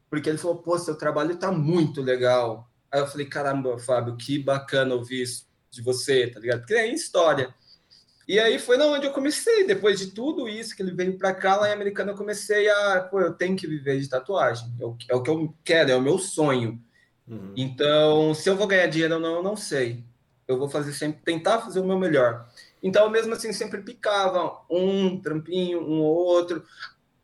porque 0.10 0.28
ele 0.28 0.40
falou: 0.40 0.58
pô, 0.58 0.80
seu 0.80 0.98
trabalho 0.98 1.38
tá 1.38 1.52
muito 1.52 2.02
legal. 2.02 2.68
Aí 2.92 3.00
eu 3.00 3.08
falei: 3.08 3.28
caramba, 3.28 3.78
Fábio, 3.78 4.18
que 4.18 4.40
bacana 4.40 4.96
ouvir 4.96 5.22
isso 5.22 5.48
de 5.70 5.82
você, 5.84 6.26
tá 6.26 6.40
ligado? 6.40 6.62
Porque 6.62 6.74
é 6.74 6.92
história. 6.92 7.54
E 8.28 8.40
aí 8.40 8.58
foi 8.58 8.76
na 8.76 8.86
onde 8.86 9.06
eu 9.06 9.12
comecei, 9.12 9.68
depois 9.68 10.00
de 10.00 10.08
tudo 10.08 10.50
isso 10.50 10.76
que 10.76 10.82
ele 10.82 10.92
veio 10.92 11.18
para 11.18 11.34
cá, 11.34 11.58
lá 11.58 11.70
em 11.70 11.74
Americana, 11.74 12.12
eu 12.12 12.18
comecei 12.18 12.68
a, 12.68 13.02
pô, 13.02 13.22
eu 13.22 13.34
tenho 13.34 13.56
que 13.56 13.68
viver 13.68 14.00
de 14.00 14.10
tatuagem. 14.10 14.68
É, 14.80 14.84
é 15.14 15.16
o 15.16 15.22
que 15.22 15.30
eu 15.30 15.54
quero, 15.64 15.92
é 15.92 15.96
o 15.96 16.02
meu 16.02 16.18
sonho. 16.18 16.82
Uhum. 17.28 17.54
Então, 17.56 18.34
se 18.34 18.50
eu 18.50 18.56
vou 18.56 18.66
ganhar 18.66 18.88
dinheiro 18.88 19.16
ou 19.16 19.20
não, 19.20 19.36
eu 19.36 19.44
não 19.44 19.56
sei. 19.56 20.04
Eu 20.48 20.58
vou 20.58 20.68
fazer 20.68 20.94
sempre, 20.94 21.22
tentar 21.24 21.60
fazer 21.60 21.80
o 21.80 21.86
meu 21.86 22.00
melhor. 22.00 22.48
Então, 22.82 23.10
mesmo 23.10 23.34
assim, 23.34 23.54
sempre 23.54 23.82
picava 23.82 24.60
um 24.70 25.20
trampinho, 25.20 25.82
um 25.82 26.02
ou 26.02 26.16
outro. 26.16 26.64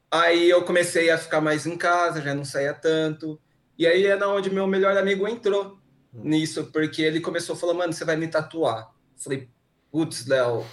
Aí 0.10 0.50
eu 0.50 0.64
comecei 0.64 1.10
a 1.10 1.18
ficar 1.18 1.42
mais 1.42 1.66
em 1.66 1.78
casa, 1.78 2.22
já 2.22 2.36
não 2.36 2.46
saía 2.46 2.74
tanto. 2.74 3.40
E 3.78 3.88
aí 3.88 4.06
é 4.06 4.16
na 4.16 4.28
onde 4.28 4.52
meu 4.52 4.68
melhor 4.68 4.96
amigo 4.98 5.28
entrou 5.28 5.80
uhum. 6.14 6.24
nisso, 6.24 6.66
porque 6.72 7.02
ele 7.02 7.22
começou 7.22 7.56
a 7.56 7.58
falar, 7.58 7.74
mano, 7.74 7.94
você 7.94 8.06
vai 8.06 8.16
me 8.16 8.28
tatuar. 8.28 8.92
falei, 9.18 9.50
putz, 9.92 10.26
Léo, 10.26 10.66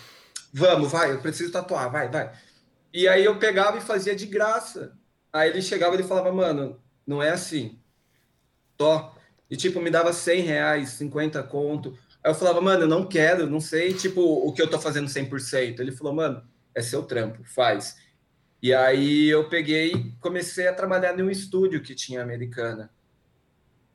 Vamos, 0.52 0.90
vai, 0.90 1.12
eu 1.12 1.20
preciso 1.20 1.52
tatuar, 1.52 1.90
vai, 1.90 2.08
vai. 2.08 2.32
E 2.92 3.06
aí 3.06 3.24
eu 3.24 3.38
pegava 3.38 3.78
e 3.78 3.82
fazia 3.82 4.14
de 4.16 4.26
graça. 4.26 4.96
Aí 5.32 5.50
ele 5.50 5.62
chegava 5.62 5.94
e 5.94 6.02
falava, 6.02 6.32
mano, 6.32 6.80
não 7.06 7.22
é 7.22 7.30
assim. 7.30 7.78
Tó. 8.76 9.14
E 9.50 9.56
tipo, 9.56 9.80
me 9.80 9.90
dava 9.90 10.12
100 10.12 10.42
reais, 10.42 10.90
50 10.90 11.42
conto. 11.44 11.98
Aí 12.22 12.30
eu 12.30 12.34
falava, 12.34 12.60
mano, 12.60 12.84
eu 12.84 12.88
não 12.88 13.06
quero, 13.06 13.48
não 13.48 13.60
sei, 13.60 13.94
tipo, 13.94 14.20
o 14.20 14.52
que 14.52 14.60
eu 14.60 14.68
tô 14.68 14.78
fazendo 14.78 15.08
100%. 15.08 15.80
Ele 15.80 15.92
falou, 15.92 16.14
mano, 16.14 16.42
é 16.74 16.82
seu 16.82 17.02
trampo, 17.02 17.42
faz. 17.44 17.96
E 18.62 18.74
aí 18.74 19.28
eu 19.28 19.48
peguei 19.48 19.92
e 19.92 20.12
comecei 20.20 20.66
a 20.66 20.74
trabalhar 20.74 21.16
num 21.16 21.30
estúdio 21.30 21.82
que 21.82 21.94
tinha 21.94 22.22
americana. 22.22 22.90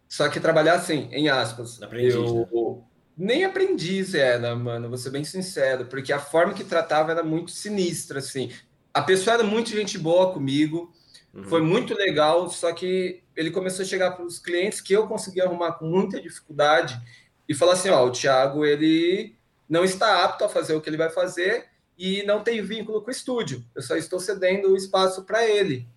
Só 0.07 0.29
que 0.29 0.39
trabalhar 0.39 0.75
assim, 0.75 1.09
em 1.11 1.27
aspas. 1.27 1.81
Aprendi, 1.81 2.15
eu, 2.15 2.47
né? 2.51 2.83
Nem 3.17 3.43
aprendiz 3.43 4.13
era, 4.13 4.55
mano, 4.55 4.89
vou 4.89 4.97
ser 4.97 5.11
bem 5.11 5.23
sincero, 5.23 5.85
porque 5.85 6.11
a 6.11 6.19
forma 6.19 6.53
que 6.53 6.63
tratava 6.63 7.11
era 7.11 7.23
muito 7.23 7.51
sinistra, 7.51 8.19
assim. 8.19 8.51
A 8.93 9.01
pessoa 9.01 9.35
era 9.35 9.43
muito 9.43 9.69
gente 9.69 9.97
boa 9.97 10.33
comigo, 10.33 10.91
uhum. 11.33 11.43
foi 11.43 11.61
muito 11.61 11.93
legal, 11.93 12.49
só 12.49 12.71
que 12.73 13.21
ele 13.35 13.51
começou 13.51 13.83
a 13.83 13.87
chegar 13.87 14.11
para 14.11 14.25
os 14.25 14.39
clientes 14.39 14.81
que 14.81 14.93
eu 14.93 15.07
conseguia 15.07 15.45
arrumar 15.45 15.73
com 15.73 15.85
muita 15.85 16.21
dificuldade 16.21 16.99
e 17.47 17.53
falar 17.53 17.73
assim, 17.73 17.89
ó, 17.89 18.05
o 18.05 18.11
Thiago, 18.11 18.65
ele 18.65 19.35
não 19.69 19.83
está 19.83 20.23
apto 20.23 20.43
a 20.43 20.49
fazer 20.49 20.73
o 20.73 20.81
que 20.81 20.89
ele 20.89 20.97
vai 20.97 21.09
fazer 21.09 21.65
e 21.97 22.23
não 22.23 22.43
tem 22.43 22.61
vínculo 22.61 23.01
com 23.01 23.09
o 23.09 23.11
estúdio. 23.11 23.63
Eu 23.75 23.81
só 23.81 23.95
estou 23.95 24.19
cedendo 24.19 24.71
o 24.71 24.77
espaço 24.77 25.23
para 25.23 25.47
ele. 25.47 25.87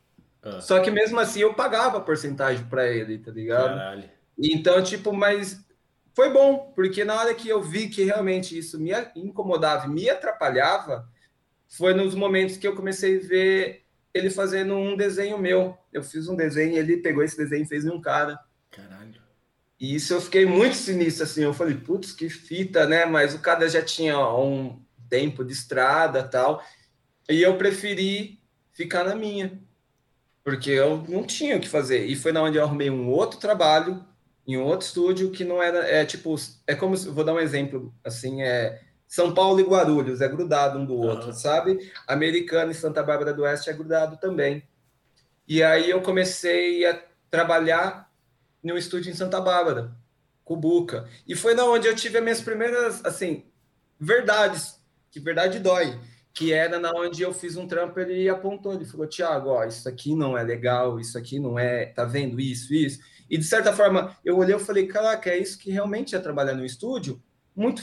Ah. 0.43 0.61
Só 0.61 0.81
que 0.81 0.91
mesmo 0.91 1.19
assim 1.19 1.41
eu 1.41 1.55
pagava 1.55 2.01
porcentagem 2.01 2.65
para 2.67 2.87
ele, 2.87 3.19
tá 3.19 3.31
ligado? 3.31 3.77
Caralho. 3.77 4.11
Então, 4.39 4.83
tipo, 4.83 5.13
mas 5.13 5.66
foi 6.17 6.33
bom, 6.33 6.73
porque 6.75 7.05
na 7.05 7.15
hora 7.15 7.35
que 7.35 7.47
eu 7.47 7.63
vi 7.63 7.91
que 7.91 8.03
realmente 8.03 8.57
isso 8.57 8.81
me 8.81 8.91
incomodava, 9.15 9.87
me 9.87 10.09
atrapalhava, 10.09 11.07
foi 11.69 11.93
nos 11.93 12.15
momentos 12.15 12.57
que 12.57 12.67
eu 12.67 12.75
comecei 12.75 13.19
a 13.19 13.21
ver 13.21 13.85
ele 14.15 14.31
fazendo 14.31 14.75
um 14.77 14.97
desenho 14.97 15.37
meu. 15.39 15.77
Eu 15.93 16.03
fiz 16.03 16.27
um 16.27 16.35
desenho, 16.35 16.75
ele 16.75 16.97
pegou 16.97 17.23
esse 17.23 17.37
desenho 17.37 17.65
e 17.65 17.69
fez 17.69 17.85
em 17.85 17.91
um 17.91 18.01
cara. 18.01 18.41
Caralho. 18.71 19.21
E 19.79 19.95
isso 19.95 20.15
eu 20.15 20.21
fiquei 20.23 20.47
muito 20.47 20.75
sinistro, 20.77 21.25
assim. 21.25 21.43
Eu 21.43 21.53
falei, 21.53 21.75
putz, 21.75 22.13
que 22.13 22.31
fita, 22.31 22.87
né? 22.87 23.05
Mas 23.05 23.35
o 23.35 23.41
cara 23.41 23.69
já 23.69 23.83
tinha 23.83 24.19
um 24.19 24.83
tempo 25.11 25.45
de 25.45 25.53
estrada 25.53 26.23
tal. 26.23 26.65
E 27.29 27.43
eu 27.43 27.59
preferi 27.59 28.41
ficar 28.73 29.05
na 29.05 29.15
minha. 29.15 29.61
Porque 30.43 30.71
eu 30.71 31.05
não 31.11 31.25
tinha 31.25 31.59
o 31.59 31.61
que 31.61 31.69
fazer. 31.69 32.07
E 32.07 32.17
foi 32.17 32.33
na 32.33 32.43
onde 32.43 32.57
eu 32.57 32.65
arrumei 32.65 32.89
um 32.89 33.11
outro 33.11 33.39
trabalho 33.39 34.03
em 34.47 34.57
outro 34.57 34.87
estúdio 34.87 35.31
que 35.31 35.45
não 35.45 35.63
era. 35.63 35.79
É 35.79 36.05
tipo, 36.05 36.35
é 36.67 36.75
como. 36.75 36.97
Vou 36.97 37.25
dar 37.25 37.35
um 37.35 37.41
exemplo, 37.41 37.95
assim, 38.05 38.43
é. 38.43 38.83
São 39.09 39.33
Paulo 39.33 39.61
e 39.61 39.63
Guarulhos 39.63 40.21
é 40.21 40.29
grudado 40.29 40.81
um 40.81 40.85
do 40.85 40.97
outro, 40.97 41.29
uhum. 41.29 41.33
sabe? 41.33 41.93
Americana 42.09 42.73
e 42.73 42.75
Santa 42.75 43.05
Bárbara 43.05 43.33
do 43.33 43.43
Oeste 43.43 43.71
é 43.71 43.73
grudado 43.73 44.17
também. 44.17 44.65
E 45.47 45.63
aí 45.63 45.89
eu 45.89 46.03
comecei 46.03 46.85
a 46.85 47.01
trabalhar 47.31 48.11
no 48.63 48.77
estúdio 48.77 49.13
em 49.13 49.15
Santa 49.15 49.41
Bárbara, 49.41 49.97
Cubuca. 50.45 51.09
E 51.27 51.37
foi 51.37 51.55
na 51.55 51.65
onde 51.65 51.87
eu 51.87 51.95
tive 51.95 52.19
as 52.19 52.25
minhas 52.25 52.41
primeiras, 52.41 53.05
assim, 53.05 53.45
verdades, 53.99 54.81
que 55.09 55.21
verdade 55.21 55.61
dói, 55.61 55.99
que 56.35 56.53
era 56.53 56.79
na 56.81 56.91
onde 56.91 57.23
eu 57.23 57.33
fiz 57.33 57.57
um 57.57 57.67
trampo, 57.67 57.99
ele 58.01 58.29
apontou, 58.29 58.75
ele 58.75 58.85
falou, 58.85 59.07
Tiago, 59.07 59.51
ó, 59.51 59.65
isso 59.65 59.89
aqui 59.89 60.17
não 60.17 60.37
é 60.37 60.43
legal, 60.43 60.99
isso 60.99 61.17
aqui 61.17 61.39
não 61.39 61.59
é, 61.59 61.87
tá 61.87 62.05
vendo 62.05 62.41
isso, 62.41 62.75
isso. 62.75 63.01
E 63.29 63.37
de 63.37 63.45
certa 63.45 63.73
forma, 63.73 64.17
eu 64.25 64.37
olhei 64.37 64.55
e 64.55 64.59
falei, 64.59 64.87
caraca, 64.87 65.31
é 65.31 65.39
isso 65.39 65.59
que 65.59 65.71
realmente 65.71 66.15
é 66.15 66.19
trabalhar 66.19 66.55
no 66.55 66.65
estúdio? 66.65 67.23
Muito 67.55 67.83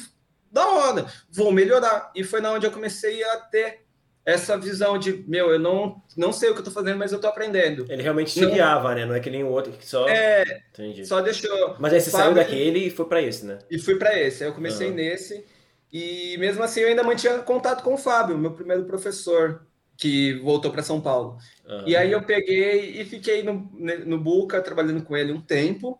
da 0.51 0.67
hora, 0.67 1.05
vou 1.29 1.51
melhorar. 1.51 2.11
E 2.15 2.23
foi 2.23 2.39
na 2.39 2.51
onde 2.51 2.65
eu 2.65 2.71
comecei 2.71 3.23
a 3.23 3.37
ter 3.37 3.83
essa 4.25 4.57
visão 4.57 4.97
de, 4.97 5.25
meu, 5.27 5.51
eu 5.51 5.59
não, 5.59 6.01
não 6.15 6.31
sei 6.31 6.49
o 6.49 6.53
que 6.53 6.61
eu 6.61 6.63
tô 6.63 6.71
fazendo, 6.71 6.97
mas 6.97 7.11
eu 7.11 7.19
tô 7.19 7.27
aprendendo. 7.27 7.85
Ele 7.89 8.01
realmente 8.01 8.31
se 8.31 8.45
guiava, 8.45 8.95
né? 8.95 9.05
Não 9.05 9.15
é 9.15 9.19
que 9.19 9.29
nem 9.29 9.43
o 9.43 9.49
outro 9.49 9.73
que 9.73 9.85
só. 9.85 10.07
É, 10.07 10.61
Entendi. 10.71 11.05
só 11.05 11.19
deixou. 11.19 11.75
Mas 11.79 11.91
aí 11.91 11.99
você 11.99 12.09
saiu 12.09 12.33
daquele 12.33 12.87
e 12.87 12.89
foi 12.89 13.05
para 13.05 13.21
esse, 13.21 13.45
né? 13.45 13.59
E 13.69 13.77
fui 13.77 13.95
para 13.95 14.17
esse. 14.17 14.43
Aí 14.43 14.49
eu 14.49 14.53
comecei 14.53 14.89
uhum. 14.89 14.95
nesse. 14.95 15.45
E 15.91 16.37
mesmo 16.37 16.63
assim 16.63 16.81
eu 16.81 16.87
ainda 16.87 17.03
mantinha 17.03 17.39
contato 17.39 17.83
com 17.83 17.95
o 17.95 17.97
Fábio, 17.97 18.37
meu 18.37 18.51
primeiro 18.51 18.85
professor 18.85 19.61
que 20.03 20.33
voltou 20.39 20.69
para 20.69 20.83
São 20.83 20.99
Paulo. 20.99 21.37
Uhum. 21.65 21.87
E 21.87 21.95
aí 21.95 22.11
eu 22.11 22.21
peguei 22.21 22.99
e 22.99 23.05
fiquei 23.05 23.41
no, 23.41 23.71
no 24.05 24.19
Buca 24.19 24.61
trabalhando 24.61 25.01
com 25.01 25.15
ele 25.15 25.31
um 25.31 25.39
tempo. 25.39 25.97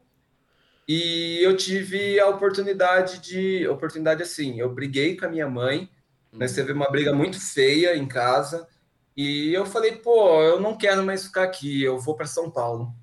E 0.86 1.40
eu 1.42 1.56
tive 1.56 2.20
a 2.20 2.28
oportunidade 2.28 3.20
de. 3.20 3.66
Oportunidade 3.66 4.22
assim, 4.22 4.60
eu 4.60 4.70
briguei 4.74 5.16
com 5.16 5.26
a 5.26 5.30
minha 5.30 5.48
mãe, 5.48 5.90
uhum. 6.34 6.40
nós 6.40 6.52
teve 6.52 6.74
uma 6.74 6.92
briga 6.92 7.14
muito 7.14 7.40
feia 7.40 7.96
em 7.96 8.06
casa. 8.06 8.68
E 9.16 9.54
eu 9.54 9.66
falei, 9.66 9.94
pô, 9.94 10.42
eu 10.42 10.60
não 10.60 10.76
quero 10.76 11.02
mais 11.02 11.24
ficar 11.24 11.44
aqui, 11.44 11.82
eu 11.82 11.98
vou 11.98 12.14
para 12.14 12.26
São 12.26 12.52
Paulo. 12.52 12.94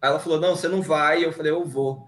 Aí 0.00 0.08
ela 0.08 0.20
falou, 0.20 0.38
não, 0.38 0.54
você 0.54 0.68
não 0.68 0.82
vai. 0.82 1.24
Eu 1.24 1.32
falei, 1.32 1.50
eu 1.50 1.64
vou. 1.64 2.06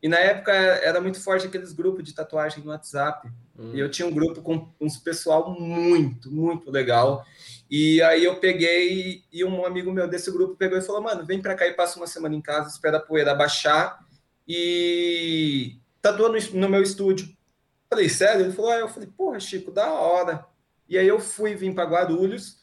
E 0.00 0.08
na 0.08 0.18
época 0.18 0.52
era 0.52 1.00
muito 1.00 1.20
forte 1.20 1.48
aqueles 1.48 1.72
grupos 1.72 2.04
de 2.04 2.14
tatuagem 2.14 2.62
no 2.62 2.70
WhatsApp. 2.70 3.28
Hum. 3.58 3.72
E 3.74 3.80
eu 3.80 3.90
tinha 3.90 4.06
um 4.06 4.12
grupo 4.12 4.40
com 4.42 4.68
um 4.80 4.88
pessoal 5.02 5.50
muito, 5.58 6.30
muito 6.30 6.70
legal. 6.70 7.24
E 7.70 8.00
aí 8.02 8.24
eu 8.24 8.36
peguei 8.36 9.24
e 9.32 9.44
um 9.44 9.66
amigo 9.66 9.92
meu 9.92 10.08
desse 10.08 10.30
grupo 10.30 10.56
pegou 10.56 10.78
e 10.78 10.82
falou: 10.82 11.02
"Mano, 11.02 11.26
vem 11.26 11.42
para 11.42 11.54
cá 11.54 11.66
e 11.66 11.74
passa 11.74 11.98
uma 11.98 12.06
semana 12.06 12.34
em 12.34 12.40
casa, 12.40 12.68
espera 12.68 12.98
a 12.98 13.00
poeira 13.00 13.34
baixar 13.34 13.98
e 14.46 15.78
tatua 16.00 16.28
no, 16.28 16.38
no 16.60 16.68
meu 16.68 16.82
estúdio". 16.82 17.28
Falei: 17.90 18.08
"Sério?". 18.08 18.46
Ele 18.46 18.52
falou: 18.52 18.70
"Ah, 18.70 18.78
eu 18.78 18.88
falei: 18.88 19.08
"Porra, 19.16 19.40
Chico, 19.40 19.70
da 19.70 19.90
hora". 19.92 20.46
E 20.88 20.96
aí 20.96 21.08
eu 21.08 21.18
fui 21.18 21.54
vim 21.56 21.74
para 21.74 21.88
Guarulhos 21.88 22.60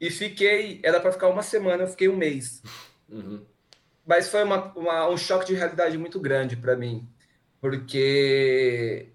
e 0.00 0.10
fiquei, 0.10 0.80
era 0.84 1.00
para 1.00 1.12
ficar 1.12 1.28
uma 1.28 1.42
semana, 1.42 1.82
eu 1.82 1.88
fiquei 1.88 2.08
um 2.08 2.16
mês. 2.16 2.62
Uhum. 3.08 3.44
Mas 4.06 4.28
foi 4.28 4.44
uma, 4.44 4.72
uma, 4.74 5.08
um 5.08 5.16
choque 5.16 5.46
de 5.46 5.54
realidade 5.54 5.96
muito 5.98 6.20
grande 6.20 6.56
para 6.56 6.76
mim, 6.76 7.08
porque 7.60 9.08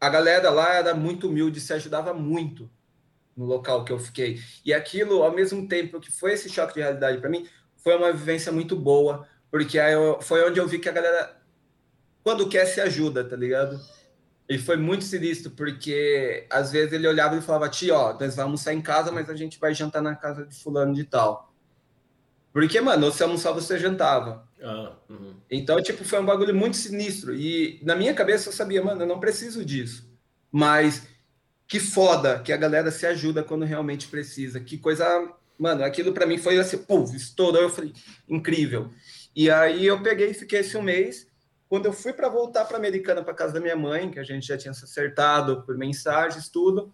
a 0.00 0.08
galera 0.08 0.50
lá 0.50 0.74
era 0.74 0.94
muito 0.94 1.28
humilde, 1.28 1.60
se 1.60 1.72
ajudava 1.72 2.12
muito 2.12 2.70
no 3.36 3.44
local 3.44 3.84
que 3.84 3.92
eu 3.92 3.98
fiquei. 3.98 4.38
E 4.64 4.72
aquilo, 4.72 5.22
ao 5.22 5.32
mesmo 5.32 5.66
tempo 5.66 6.00
que 6.00 6.10
foi 6.10 6.32
esse 6.32 6.48
choque 6.48 6.74
de 6.74 6.80
realidade 6.80 7.18
para 7.18 7.30
mim, 7.30 7.46
foi 7.76 7.96
uma 7.96 8.12
vivência 8.12 8.52
muito 8.52 8.76
boa, 8.76 9.26
porque 9.50 9.78
aí 9.78 9.92
eu, 9.92 10.20
foi 10.20 10.48
onde 10.48 10.58
eu 10.58 10.68
vi 10.68 10.78
que 10.78 10.88
a 10.88 10.92
galera, 10.92 11.36
quando 12.22 12.48
quer, 12.48 12.66
se 12.66 12.80
ajuda, 12.80 13.24
tá 13.24 13.36
ligado? 13.36 13.80
E 14.48 14.58
foi 14.58 14.76
muito 14.76 15.04
sinistro, 15.04 15.50
porque 15.52 16.46
às 16.50 16.70
vezes 16.70 16.92
ele 16.92 17.08
olhava 17.08 17.36
e 17.36 17.40
falava, 17.40 17.68
tio, 17.68 17.94
ó, 17.94 18.18
nós 18.18 18.36
vamos 18.36 18.60
sair 18.60 18.76
em 18.76 18.82
casa, 18.82 19.10
mas 19.10 19.30
a 19.30 19.34
gente 19.34 19.58
vai 19.58 19.74
jantar 19.74 20.02
na 20.02 20.14
casa 20.14 20.44
de 20.44 20.54
fulano 20.54 20.94
de 20.94 21.04
tal. 21.04 21.52
Porque, 22.52 22.80
mano, 22.80 23.10
você 23.10 23.22
almoçava, 23.22 23.60
você 23.60 23.78
jantava. 23.78 24.46
Ah, 24.62 24.92
uhum. 25.08 25.34
Então, 25.50 25.82
tipo, 25.82 26.04
foi 26.04 26.20
um 26.20 26.26
bagulho 26.26 26.54
muito 26.54 26.76
sinistro. 26.76 27.34
E 27.34 27.80
na 27.82 27.96
minha 27.96 28.12
cabeça 28.12 28.50
eu 28.50 28.52
sabia, 28.52 28.84
mano, 28.84 29.02
eu 29.02 29.06
não 29.06 29.18
preciso 29.18 29.64
disso. 29.64 30.12
Mas 30.50 31.08
que 31.72 31.80
foda 31.80 32.38
que 32.38 32.52
a 32.52 32.56
galera 32.58 32.90
se 32.90 33.06
ajuda 33.06 33.42
quando 33.42 33.64
realmente 33.64 34.06
precisa. 34.06 34.60
Que 34.60 34.76
coisa. 34.76 35.06
Mano, 35.58 35.82
aquilo 35.82 36.12
para 36.12 36.26
mim 36.26 36.36
foi 36.36 36.58
assim, 36.58 36.76
pô, 36.76 37.02
estourou. 37.04 37.62
Eu 37.62 37.70
falei, 37.70 37.94
incrível. 38.28 38.90
E 39.34 39.50
aí 39.50 39.86
eu 39.86 40.02
peguei 40.02 40.32
e 40.32 40.34
fiquei 40.34 40.60
esse 40.60 40.76
um 40.76 40.82
mês. 40.82 41.26
Quando 41.70 41.86
eu 41.86 41.92
fui 41.94 42.12
para 42.12 42.28
voltar 42.28 42.66
para 42.66 42.76
Americana, 42.76 43.24
para 43.24 43.32
casa 43.32 43.54
da 43.54 43.60
minha 43.60 43.74
mãe, 43.74 44.10
que 44.10 44.18
a 44.18 44.22
gente 44.22 44.46
já 44.46 44.58
tinha 44.58 44.74
se 44.74 44.84
acertado 44.84 45.62
por 45.62 45.78
mensagens, 45.78 46.50
tudo, 46.50 46.92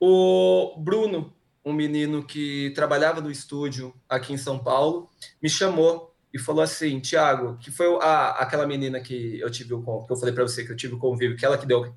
o 0.00 0.76
Bruno, 0.78 1.30
um 1.62 1.74
menino 1.74 2.24
que 2.24 2.72
trabalhava 2.74 3.20
no 3.20 3.30
estúdio 3.30 3.94
aqui 4.08 4.32
em 4.32 4.38
São 4.38 4.58
Paulo, 4.58 5.10
me 5.42 5.50
chamou 5.50 6.16
e 6.32 6.38
falou 6.38 6.62
assim, 6.62 6.98
Tiago, 7.00 7.58
que 7.58 7.70
foi 7.70 7.86
a, 8.00 8.30
aquela 8.42 8.66
menina 8.66 8.98
que 8.98 9.38
eu 9.38 9.50
tive 9.50 9.74
o 9.74 10.06
que 10.06 10.10
eu 10.10 10.16
falei 10.16 10.34
para 10.34 10.44
você 10.44 10.64
que 10.64 10.72
eu 10.72 10.76
tive 10.76 10.94
o 10.94 10.98
convívio, 10.98 11.36
que 11.36 11.44
ela 11.44 11.58
que 11.58 11.66
deu 11.66 11.94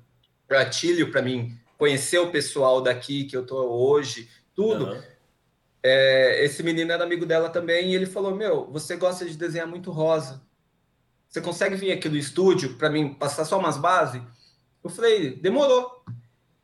gatilho 0.48 1.10
para 1.10 1.22
mim 1.22 1.58
conhecer 1.78 2.18
o 2.18 2.30
pessoal 2.30 2.80
daqui 2.80 3.24
que 3.24 3.36
eu 3.36 3.44
tô 3.44 3.56
hoje, 3.56 4.28
tudo. 4.54 4.86
Uhum. 4.86 5.02
É, 5.82 6.44
esse 6.44 6.62
menino 6.62 6.90
era 6.90 7.04
amigo 7.04 7.26
dela 7.26 7.50
também 7.50 7.90
e 7.90 7.94
ele 7.94 8.06
falou: 8.06 8.34
Meu, 8.34 8.70
você 8.70 8.96
gosta 8.96 9.24
de 9.24 9.36
desenhar 9.36 9.66
muito 9.66 9.90
rosa. 9.90 10.42
Você 11.28 11.40
consegue 11.40 11.74
vir 11.74 11.92
aqui 11.92 12.08
no 12.08 12.16
estúdio 12.16 12.76
para 12.76 12.88
mim 12.88 13.12
passar 13.12 13.44
só 13.44 13.58
umas 13.58 13.76
bases? 13.76 14.22
Eu 14.82 14.90
falei: 14.90 15.36
Demorou. 15.36 16.02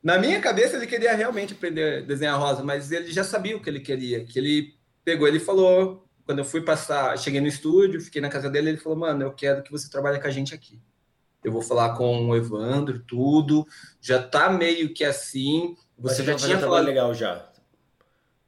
Na 0.03 0.19
minha 0.19 0.41
cabeça 0.41 0.77
ele 0.77 0.87
queria 0.87 1.15
realmente 1.15 1.53
aprender 1.53 1.99
a 1.99 2.07
desenhar 2.07 2.41
rosa, 2.41 2.63
mas 2.65 2.91
ele 2.91 3.13
já 3.13 3.23
sabia 3.23 3.55
o 3.55 3.61
que 3.61 3.69
ele 3.69 3.81
queria. 3.81 4.25
Que 4.25 4.39
ele 4.39 4.75
pegou, 5.05 5.29
ele 5.29 5.41
falou: 5.41 6.07
Quando 6.25 6.39
eu 6.39 6.45
fui 6.45 6.63
passar, 6.63 7.19
cheguei 7.19 7.43
no 7.43 7.49
estúdio, 7.49 8.01
fiquei 8.01 8.23
na 8.23 8.31
casa 8.31 8.49
dele, 8.49 8.71
ele 8.71 8.79
falou: 8.79 8.97
Mano, 8.97 9.23
eu 9.23 9.33
quero 9.33 9.63
que 9.63 9.71
você 9.71 9.91
trabalhe 9.91 10.19
com 10.19 10.27
a 10.27 10.31
gente 10.31 10.55
aqui 10.55 10.81
eu 11.43 11.53
vou 11.53 11.63
falar 11.63 11.95
com 11.97 12.29
o 12.29 12.37
Evandro, 12.37 13.01
tudo, 13.01 13.67
já 14.01 14.23
tá 14.23 14.51
meio 14.51 14.93
que 14.93 15.05
assim. 15.05 15.77
Você 15.99 16.23
já 16.23 16.35
tinha 16.35 16.59
falado 16.59 16.85
legal 16.85 17.15
já. 17.15 17.51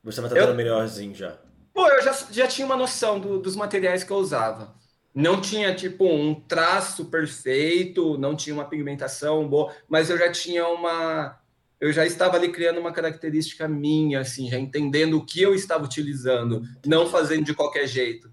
Você 0.03 0.19
estava 0.19 0.29
tratando 0.29 0.51
eu... 0.51 0.57
melhorzinho 0.57 1.15
já. 1.15 1.39
Pô, 1.73 1.89
eu 1.89 2.03
já, 2.03 2.13
já 2.31 2.47
tinha 2.47 2.67
uma 2.67 2.77
noção 2.77 3.19
do, 3.19 3.39
dos 3.39 3.57
materiais 3.57 4.05
que 4.05 4.11
eu 4.11 4.17
usava. 4.17 4.75
Não 5.15 5.41
tinha, 5.41 5.75
tipo, 5.75 6.07
um 6.07 6.35
traço 6.35 7.07
perfeito, 7.07 8.17
não 8.19 8.35
tinha 8.35 8.55
uma 8.55 8.65
pigmentação 8.65 9.47
boa, 9.47 9.75
mas 9.89 10.11
eu 10.11 10.19
já 10.19 10.31
tinha 10.31 10.67
uma. 10.67 11.39
Eu 11.81 11.93
já 11.93 12.07
estava 12.07 12.37
ali 12.37 12.51
criando 12.51 12.79
uma 12.79 12.93
característica 12.93 13.67
minha, 13.69 14.21
assim, 14.21 14.49
já 14.49 14.59
entendendo 14.59 15.19
o 15.19 15.25
que 15.25 15.43
eu 15.43 15.55
estava 15.55 15.85
utilizando, 15.85 16.63
não 16.87 17.07
fazendo 17.07 17.45
de 17.45 17.55
qualquer 17.55 17.87
jeito. 17.87 18.33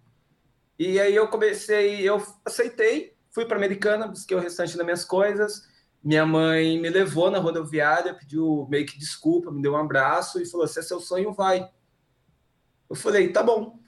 E 0.77 0.99
aí 0.99 1.15
eu 1.15 1.27
comecei, 1.27 2.07
eu 2.07 2.23
aceitei, 2.45 3.13
Fui 3.31 3.45
para 3.45 3.57
Americana, 3.57 4.07
busquei 4.07 4.35
o 4.35 4.39
restante 4.39 4.75
das 4.75 4.85
minhas 4.85 5.05
coisas. 5.05 5.67
Minha 6.03 6.25
mãe 6.25 6.79
me 6.79 6.89
levou 6.89 7.29
na 7.29 7.39
rodoviária, 7.39 8.13
pediu 8.13 8.67
meio 8.69 8.85
que 8.85 8.97
desculpa, 8.97 9.51
me 9.51 9.61
deu 9.61 9.73
um 9.73 9.77
abraço 9.77 10.41
e 10.41 10.45
falou: 10.45 10.67
Se 10.67 10.79
é 10.79 10.81
seu 10.81 10.99
sonho, 10.99 11.33
vai. 11.33 11.69
Eu 12.89 12.95
falei: 12.95 13.31
Tá 13.31 13.43
bom. 13.43 13.79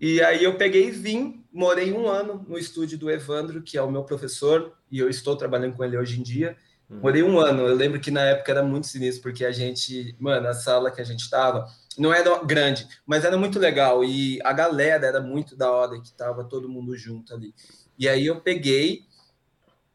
E 0.00 0.22
aí 0.22 0.44
eu 0.44 0.56
peguei 0.56 0.88
e 0.88 0.90
vim, 0.90 1.44
morei 1.52 1.92
um 1.92 2.06
ano 2.06 2.44
no 2.46 2.58
estúdio 2.58 2.98
do 2.98 3.10
Evandro, 3.10 3.62
que 3.62 3.78
é 3.78 3.82
o 3.82 3.90
meu 3.90 4.04
professor, 4.04 4.74
e 4.90 4.98
eu 4.98 5.08
estou 5.08 5.36
trabalhando 5.36 5.74
com 5.74 5.84
ele 5.84 5.96
hoje 5.96 6.20
em 6.20 6.22
dia. 6.22 6.56
Uhum. 6.88 7.00
Morei 7.00 7.22
um 7.22 7.38
ano. 7.38 7.62
Eu 7.66 7.74
lembro 7.74 7.98
que 7.98 8.10
na 8.10 8.20
época 8.20 8.52
era 8.52 8.62
muito 8.62 8.86
sinistro, 8.86 9.22
porque 9.22 9.44
a 9.44 9.50
gente, 9.50 10.14
mano, 10.20 10.46
a 10.48 10.54
sala 10.54 10.90
que 10.90 11.00
a 11.00 11.04
gente 11.04 11.20
estava 11.20 11.66
não 11.98 12.12
era 12.12 12.44
grande, 12.44 12.86
mas 13.06 13.24
era 13.24 13.36
muito 13.36 13.58
legal. 13.58 14.04
E 14.04 14.38
a 14.44 14.52
galera 14.52 15.06
era 15.06 15.20
muito 15.20 15.56
da 15.56 15.70
hora, 15.70 16.00
que 16.00 16.12
tava 16.12 16.44
todo 16.44 16.68
mundo 16.68 16.96
junto 16.96 17.34
ali. 17.34 17.54
E 17.98 18.08
aí 18.08 18.26
eu 18.26 18.40
peguei, 18.40 19.04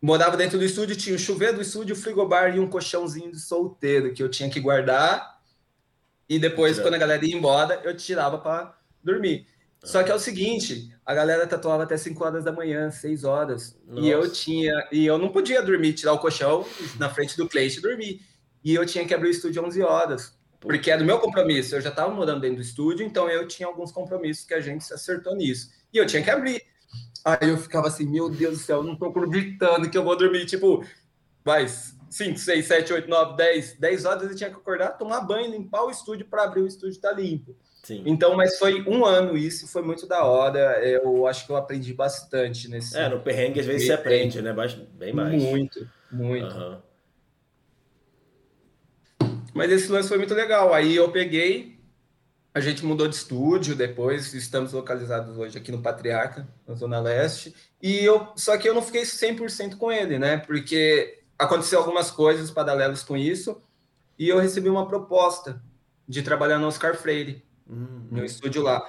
morava 0.02 0.36
dentro 0.36 0.58
do 0.58 0.66
estúdio, 0.66 0.96
tinha 0.96 1.16
o 1.16 1.20
chuveiro 1.20 1.56
do 1.56 1.62
estúdio, 1.62 1.96
o 1.96 1.98
frigobar 1.98 2.56
e 2.56 2.60
um 2.60 2.68
colchãozinho 2.68 3.32
de 3.32 3.40
solteiro 3.40 4.14
que 4.14 4.24
eu 4.24 4.30
tinha 4.30 4.50
que 4.50 4.60
guardar. 4.60 5.40
E 6.28 6.40
depois, 6.40 6.80
quando 6.80 6.94
a 6.94 6.98
galera 6.98 7.26
ia 7.26 7.36
embora, 7.36 7.82
eu 7.84 7.96
tirava 7.96 8.38
para 8.38 8.78
dormir. 9.04 9.48
Só 9.84 10.04
que 10.04 10.12
é 10.12 10.16
o 10.16 10.20
seguinte, 10.20 10.94
a 11.04 11.14
galera 11.14 11.48
tatuava 11.48 11.84
até 11.84 11.98
5 11.98 12.24
horas 12.24 12.44
da 12.44 12.52
manhã, 12.52 12.92
6 12.92 13.24
horas. 13.24 13.78
Nossa. 13.86 14.02
E 14.02 14.10
eu 14.10 14.32
tinha. 14.32 14.74
E 14.92 15.06
eu 15.06 15.18
não 15.18 15.30
podia 15.30 15.62
dormir, 15.62 15.94
tirar 15.94 16.14
o 16.14 16.20
colchão 16.20 16.66
na 17.00 17.10
frente 17.10 17.36
do 17.36 17.50
cliente 17.50 17.80
e 17.80 17.82
dormir. 17.82 18.22
E 18.64 18.76
eu 18.76 18.86
tinha 18.86 19.06
que 19.06 19.14
abrir 19.14 19.30
o 19.30 19.32
estúdio 19.32 19.66
11 19.66 19.82
horas. 19.82 20.40
Porque 20.60 20.92
era 20.92 21.02
o 21.02 21.06
meu 21.06 21.20
compromisso. 21.20 21.76
Eu 21.76 21.82
já 21.82 21.90
estava 21.90 22.14
morando 22.14 22.42
dentro 22.42 22.58
do 22.58 22.62
estúdio, 22.62 23.04
então 23.04 23.28
eu 23.28 23.48
tinha 23.48 23.68
alguns 23.68 23.92
compromissos 23.92 24.46
que 24.46 24.54
a 24.54 24.62
gente 24.62 24.84
se 24.84 24.94
acertou 24.94 25.36
nisso. 25.36 25.72
E 25.92 25.98
eu 25.98 26.06
tinha 26.06 26.22
que 26.22 26.30
abrir. 26.30 26.62
Aí 27.24 27.50
eu 27.50 27.58
ficava 27.58 27.88
assim, 27.88 28.06
meu 28.06 28.30
Deus 28.30 28.60
do 28.60 28.64
céu, 28.64 28.84
não 28.84 28.96
tô 28.96 29.06
acreditando 29.06 29.90
que 29.90 29.98
eu 29.98 30.04
vou 30.04 30.18
dormir, 30.18 30.46
tipo, 30.46 30.84
vai, 31.44 31.68
5, 31.68 32.38
6, 32.38 32.66
7, 32.66 32.94
8, 32.94 33.10
9, 33.10 33.38
10, 33.38 33.78
10 33.80 34.06
horas 34.06 34.24
eu 34.24 34.36
tinha 34.36 34.50
que 34.50 34.56
acordar, 34.56 34.98
tomar 34.98 35.22
banho, 35.22 35.52
limpar 35.52 35.84
o 35.84 35.92
estúdio 35.92 36.26
para 36.26 36.44
abrir 36.44 36.62
o 36.62 36.68
estúdio 36.68 37.00
tá 37.00 37.12
limpo. 37.12 37.56
Sim. 37.84 38.04
Então, 38.06 38.36
mas 38.36 38.60
foi 38.60 38.84
um 38.88 39.06
ano 39.06 39.36
isso, 39.36 39.68
foi 39.68 39.82
muito 39.82 40.06
da 40.06 40.24
hora. 40.24 40.60
Eu 40.86 41.26
acho 41.26 41.46
que 41.46 41.52
eu 41.52 41.56
aprendi 41.56 41.94
bastante 41.94 42.68
nesse. 42.68 42.96
É, 42.96 43.10
no 43.10 43.20
perrengue 43.22 43.60
às 43.60 43.66
vezes 43.66 43.88
você 43.88 43.94
aprende, 43.94 44.42
né? 44.42 44.54
Bem 44.94 45.14
mais. 45.14 45.42
Muito, 45.42 45.90
muito. 46.12 46.56
Uhum. 46.56 46.78
Mas 49.54 49.72
esse 49.72 49.92
lance 49.92 50.08
foi 50.08 50.20
muito 50.20 50.34
legal. 50.34 50.74
Aí 50.74 50.96
eu 50.96 51.12
peguei, 51.12 51.80
a 52.54 52.60
gente 52.60 52.86
mudou 52.86 53.08
de 53.08 53.16
estúdio 53.16 53.76
depois, 53.76 54.34
estamos 54.34 54.74
localizados 54.74 55.38
hoje 55.38 55.58
aqui 55.58 55.72
no 55.72 55.82
Patriarca, 55.82 56.48
na 56.68 56.76
Zona 56.76 57.00
Leste. 57.00 57.56
E 57.82 58.00
eu, 58.00 58.28
só 58.36 58.58
que 58.58 58.68
eu 58.68 58.74
não 58.74 58.82
fiquei 58.82 59.04
100% 59.04 59.78
com 59.78 59.92
ele, 59.92 60.20
né? 60.20 60.38
Porque 60.38 61.22
aconteceu 61.40 61.80
algumas 61.80 62.12
coisas 62.12 62.52
paralelas 62.52 63.04
com 63.04 63.16
isso, 63.16 63.62
e 64.20 64.28
eu 64.28 64.38
recebi 64.38 64.70
uma 64.70 64.88
proposta 64.88 65.62
de 66.08 66.22
trabalhar 66.22 66.60
no 66.60 66.68
Oscar 66.68 66.96
Freire, 66.96 67.44
uhum. 67.68 68.08
no 68.12 68.26
estúdio 68.26 68.62
lá. 68.62 68.86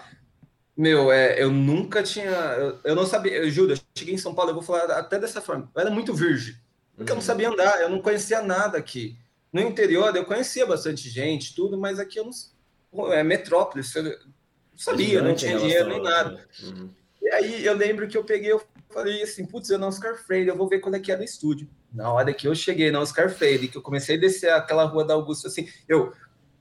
Meu, 0.76 1.12
é, 1.12 1.40
eu 1.40 1.50
nunca 1.50 2.02
tinha. 2.02 2.30
Eu, 2.30 2.80
eu 2.82 2.94
não 2.96 3.06
sabia, 3.06 3.32
eu 3.32 3.50
juro, 3.50 3.72
eu 3.72 3.78
cheguei 3.96 4.14
em 4.14 4.18
São 4.18 4.34
Paulo, 4.34 4.50
eu 4.50 4.54
vou 4.54 4.62
falar 4.62 4.84
até 4.98 5.18
dessa 5.18 5.40
forma. 5.40 5.70
Eu 5.74 5.80
era 5.80 5.90
muito 5.90 6.12
virgem, 6.12 6.56
porque 6.96 7.12
eu 7.12 7.14
não 7.14 7.22
uhum. 7.22 7.26
sabia 7.26 7.48
andar, 7.48 7.80
eu 7.80 7.88
não 7.88 8.02
conhecia 8.02 8.42
nada 8.42 8.76
aqui. 8.76 9.16
No 9.52 9.60
interior, 9.60 10.14
eu 10.16 10.24
conhecia 10.24 10.66
bastante 10.66 11.08
gente, 11.08 11.54
tudo, 11.54 11.78
mas 11.78 12.00
aqui 12.00 12.18
eu 12.18 12.24
não, 12.24 12.32
é 13.12 13.22
metrópole, 13.22 13.82
você 13.82 14.02
não 14.02 14.12
sabia, 14.76 15.22
não, 15.22 15.34
tinha 15.34 15.58
dinheiro 15.58 15.88
nem 15.88 16.02
nada. 16.02 16.46
Uhum. 16.62 16.90
E 17.20 17.28
aí 17.30 17.64
eu 17.64 17.74
lembro 17.74 18.06
que 18.08 18.16
eu 18.16 18.24
peguei, 18.24 18.52
eu 18.52 18.62
falei 18.90 19.22
assim, 19.22 19.46
putz, 19.46 19.70
eu 19.70 19.78
não 19.78 19.88
Oscar 19.88 20.16
Freire, 20.16 20.48
eu 20.48 20.56
vou 20.56 20.68
ver 20.68 20.80
quando 20.80 20.96
é 20.96 21.00
que 21.00 21.10
é 21.10 21.16
no 21.16 21.24
estúdio. 21.24 21.68
Na 21.92 22.12
hora 22.12 22.32
que 22.32 22.46
eu 22.46 22.54
cheguei 22.54 22.90
na 22.90 23.00
Oscar 23.00 23.30
Freire, 23.30 23.68
que 23.68 23.76
eu 23.76 23.82
comecei 23.82 24.16
a 24.16 24.20
descer 24.20 24.50
aquela 24.50 24.84
rua 24.84 25.04
da 25.04 25.14
Augusta, 25.14 25.48
assim, 25.48 25.68
eu, 25.88 26.12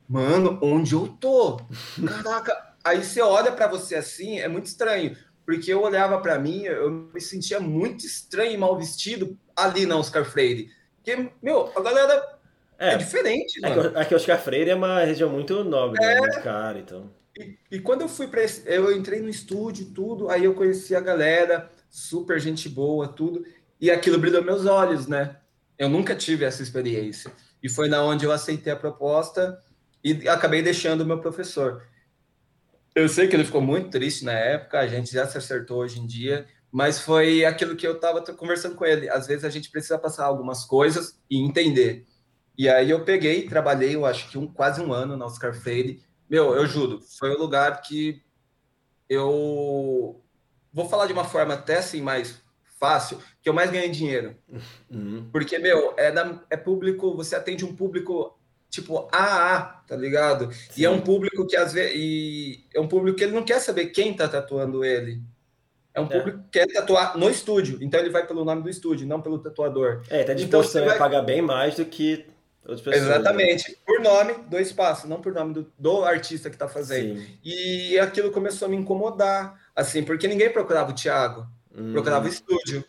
mano, 0.08 0.60
onde 0.62 0.94
eu 0.94 1.08
tô? 1.20 1.60
Caraca, 2.08 2.76
aí 2.84 3.04
você 3.04 3.22
olha 3.22 3.52
para 3.52 3.68
você 3.68 3.96
assim, 3.96 4.40
é 4.40 4.48
muito 4.48 4.68
estranho, 4.68 5.18
porque 5.46 5.74
eu 5.74 5.82
olhava 5.82 6.20
para 6.20 6.40
mim, 6.40 6.64
eu 6.64 6.92
me 7.14 7.20
sentia 7.20 7.60
muito 7.60 8.06
estranho 8.06 8.54
e 8.54 8.58
mal 8.58 8.78
vestido 8.78 9.38
ali 9.56 9.86
na 9.86 9.98
Oscar 9.98 10.24
Freire. 10.24 10.70
Porque, 10.98 11.32
meu, 11.42 11.72
a 11.76 11.82
galera 11.82 12.40
é, 12.82 12.94
é 12.94 12.98
diferente, 12.98 13.64
é 13.64 13.70
mano. 13.70 13.96
Aqui 13.96 14.16
Oscar 14.16 14.42
Freire 14.42 14.72
é 14.72 14.76
uma 14.76 15.04
região 15.04 15.30
muito 15.30 15.64
nobre, 15.64 16.00
né? 16.02 16.14
é. 16.14 16.16
né? 16.16 16.20
muito 16.22 16.42
cara, 16.42 16.80
então. 16.80 17.12
E, 17.38 17.58
e, 17.72 17.80
quando 17.80 18.02
eu 18.02 18.10
fui 18.10 18.28
para 18.28 18.42
eu 18.66 18.92
entrei 18.92 19.22
no 19.22 19.30
estúdio, 19.30 19.86
tudo, 19.94 20.30
aí 20.30 20.44
eu 20.44 20.56
conheci 20.56 20.96
a 20.96 21.00
galera, 21.00 21.70
super 21.90 22.40
gente 22.40 22.68
boa, 22.68 23.08
tudo, 23.08 23.46
e 23.80 23.92
aquilo 23.92 24.18
brilhou 24.18 24.44
meus 24.44 24.66
olhos, 24.66 25.08
né? 25.08 25.38
Eu 25.78 25.90
nunca 25.90 26.16
tive 26.16 26.44
essa 26.44 26.64
experiência. 26.64 27.32
E 27.62 27.70
foi 27.70 27.88
na 27.88 28.04
onde 28.04 28.26
eu 28.26 28.32
aceitei 28.32 28.74
a 28.74 28.76
proposta 28.76 29.60
e 30.04 30.28
acabei 30.28 30.64
deixando 30.64 31.02
o 31.02 31.06
meu 31.06 31.20
professor. 31.20 31.84
Eu 32.96 33.08
sei 33.08 33.28
que 33.28 33.36
ele 33.36 33.46
ficou 33.46 33.62
muito 33.62 33.92
triste 33.92 34.26
na 34.26 34.34
época, 34.34 34.80
a 34.80 34.88
gente 34.88 35.12
já 35.12 35.28
se 35.28 35.38
acertou 35.38 35.78
hoje 35.78 36.00
em 36.00 36.08
dia, 36.08 36.48
mas 36.72 37.00
foi 37.00 37.46
aquilo 37.46 37.76
que 37.76 37.86
eu 37.86 37.94
estava 37.94 38.22
conversando 38.34 38.76
com 38.76 38.86
ele. 38.86 39.08
Às 39.08 39.28
vezes 39.28 39.46
a 39.46 39.50
gente 39.50 39.70
precisa 39.70 40.00
passar 40.00 40.26
algumas 40.26 40.66
coisas 40.66 41.20
e 41.30 41.40
entender. 41.40 42.06
E 42.58 42.70
aí 42.70 42.90
eu 42.90 43.04
peguei, 43.04 43.48
trabalhei, 43.48 43.96
eu 43.96 44.06
acho 44.06 44.30
que 44.30 44.38
um, 44.38 44.48
quase 44.48 44.82
um 44.82 44.94
ano 44.94 45.18
na 45.18 45.26
Oscar 45.26 45.54
Freire. 45.54 46.02
Meu, 46.30 46.56
eu 46.56 46.66
juro, 46.66 47.02
foi 47.20 47.32
o 47.32 47.36
um 47.36 47.40
lugar 47.40 47.82
que 47.82 48.22
eu 49.10 50.22
vou 50.74 50.88
falar 50.88 51.06
de 51.06 51.14
uma 51.14 51.26
forma 51.26 51.54
até 51.54 51.78
assim 51.78 52.02
mais 52.02 52.42
fácil, 52.80 53.20
que 53.42 53.50
eu 53.50 53.54
mais 53.54 53.70
ganhei 53.70 53.90
dinheiro. 53.90 54.36
Uhum. 54.90 55.30
Porque, 55.32 55.60
meu, 55.60 55.94
é, 55.98 56.12
da, 56.12 56.42
é 56.50 56.58
público, 56.58 57.16
você 57.16 57.36
atende 57.36 57.64
um 57.64 57.76
público 57.76 58.38
tipo 58.70 59.08
AA, 59.12 59.84
tá 59.86 59.96
ligado? 59.96 60.52
Sim. 60.52 60.82
E 60.82 60.86
é 60.86 60.90
um 60.90 61.02
público 61.02 61.46
que 61.46 61.58
às 61.58 61.74
vezes. 61.74 61.94
E 61.96 62.66
é 62.74 62.80
um 62.80 62.88
público 62.88 63.18
que 63.18 63.24
ele 63.24 63.34
não 63.34 63.44
quer 63.44 63.60
saber 63.60 63.88
quem 63.88 64.16
tá 64.16 64.28
tatuando 64.28 64.84
ele. 64.84 65.22
É 65.94 66.00
um 66.00 66.06
é. 66.06 66.08
público 66.08 66.40
que 66.44 66.60
quer 66.60 66.68
tatuar 66.68 67.18
no 67.18 67.30
estúdio. 67.30 67.78
Então 67.82 68.00
ele 68.00 68.10
vai 68.10 68.26
pelo 68.26 68.46
nome 68.46 68.64
do 68.64 68.70
estúdio, 68.70 69.06
não 69.06 69.22
pelo 69.22 69.38
tatuador. 69.40 70.04
É, 70.10 70.24
tá 70.24 70.34
disposto 70.34 70.72
então, 70.72 70.84
a 70.84 70.90
vai... 70.90 70.98
pagar 70.98 71.22
bem 71.22 71.42
mais 71.42 71.76
do 71.76 71.86
que 71.86 72.26
pessoas. 72.80 73.06
Né? 73.06 73.16
Exatamente. 73.16 73.72
Né? 73.72 73.78
Por 73.86 74.00
nome 74.00 74.34
do 74.48 74.58
espaço, 74.58 75.08
não 75.08 75.20
por 75.20 75.34
nome 75.34 75.54
do, 75.54 75.74
do 75.78 76.04
artista 76.06 76.50
que 76.50 76.56
está 76.56 76.70
fazendo. 76.70 77.20
Sim. 77.20 77.40
E 77.44 78.00
aquilo 78.00 78.32
começou 78.32 78.68
a 78.68 78.70
me 78.70 78.78
incomodar, 78.78 79.60
assim, 79.76 80.04
porque 80.04 80.28
ninguém 80.28 80.50
procurava 80.50 80.92
o 80.92 80.96
Thiago, 80.96 81.48
uhum. 81.76 81.92
procurava 81.92 82.26
o 82.26 82.30
estúdio. 82.30 82.86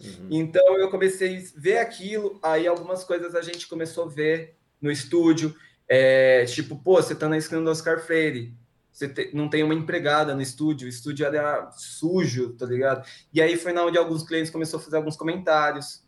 Uhum. 0.00 0.28
Então 0.30 0.78
eu 0.78 0.88
comecei 0.90 1.36
a 1.36 1.60
ver 1.60 1.78
aquilo, 1.78 2.38
aí 2.42 2.66
algumas 2.66 3.04
coisas 3.04 3.34
a 3.34 3.42
gente 3.42 3.66
começou 3.66 4.04
a 4.04 4.08
ver 4.08 4.56
no 4.80 4.90
estúdio. 4.90 5.54
É, 5.88 6.44
tipo, 6.46 6.76
pô, 6.76 6.96
você 6.96 7.14
tá 7.14 7.28
na 7.28 7.36
esquina 7.36 7.62
do 7.62 7.70
Oscar 7.70 8.00
Freire, 8.00 8.54
você 8.96 9.08
te, 9.08 9.30
não 9.34 9.48
tem 9.48 9.62
uma 9.62 9.74
empregada 9.74 10.34
no 10.34 10.40
estúdio, 10.40 10.86
o 10.86 10.88
estúdio 10.88 11.26
era 11.26 11.70
sujo, 11.72 12.54
tá 12.54 12.64
ligado? 12.64 13.06
E 13.32 13.42
aí 13.42 13.56
foi 13.56 13.72
na 13.72 13.84
onde 13.84 13.98
alguns 13.98 14.22
clientes 14.22 14.50
começaram 14.50 14.80
a 14.80 14.84
fazer 14.84 14.96
alguns 14.96 15.16
comentários. 15.16 16.02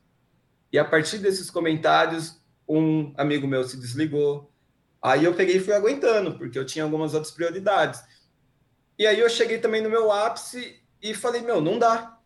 E 0.73 0.79
a 0.79 0.85
partir 0.85 1.19
desses 1.19 1.51
comentários, 1.51 2.38
um 2.69 3.13
amigo 3.17 3.47
meu 3.47 3.65
se 3.65 3.77
desligou. 3.77 4.51
Aí 5.01 5.25
eu 5.25 5.35
peguei 5.35 5.57
e 5.57 5.61
fui 5.61 5.73
aguentando, 5.73 6.37
porque 6.37 6.59
eu 6.59 6.67
tinha 6.67 6.85
algumas 6.85 7.15
outras 7.15 7.33
prioridades. 7.33 8.01
E 8.99 9.07
aí 9.07 9.19
eu 9.19 9.31
cheguei 9.31 9.59
também 9.59 9.81
no 9.81 9.89
meu 9.89 10.11
ápice 10.11 10.81
e 11.01 11.15
falei, 11.15 11.41
meu, 11.41 11.61
não 11.61 11.79
dá 11.79 12.19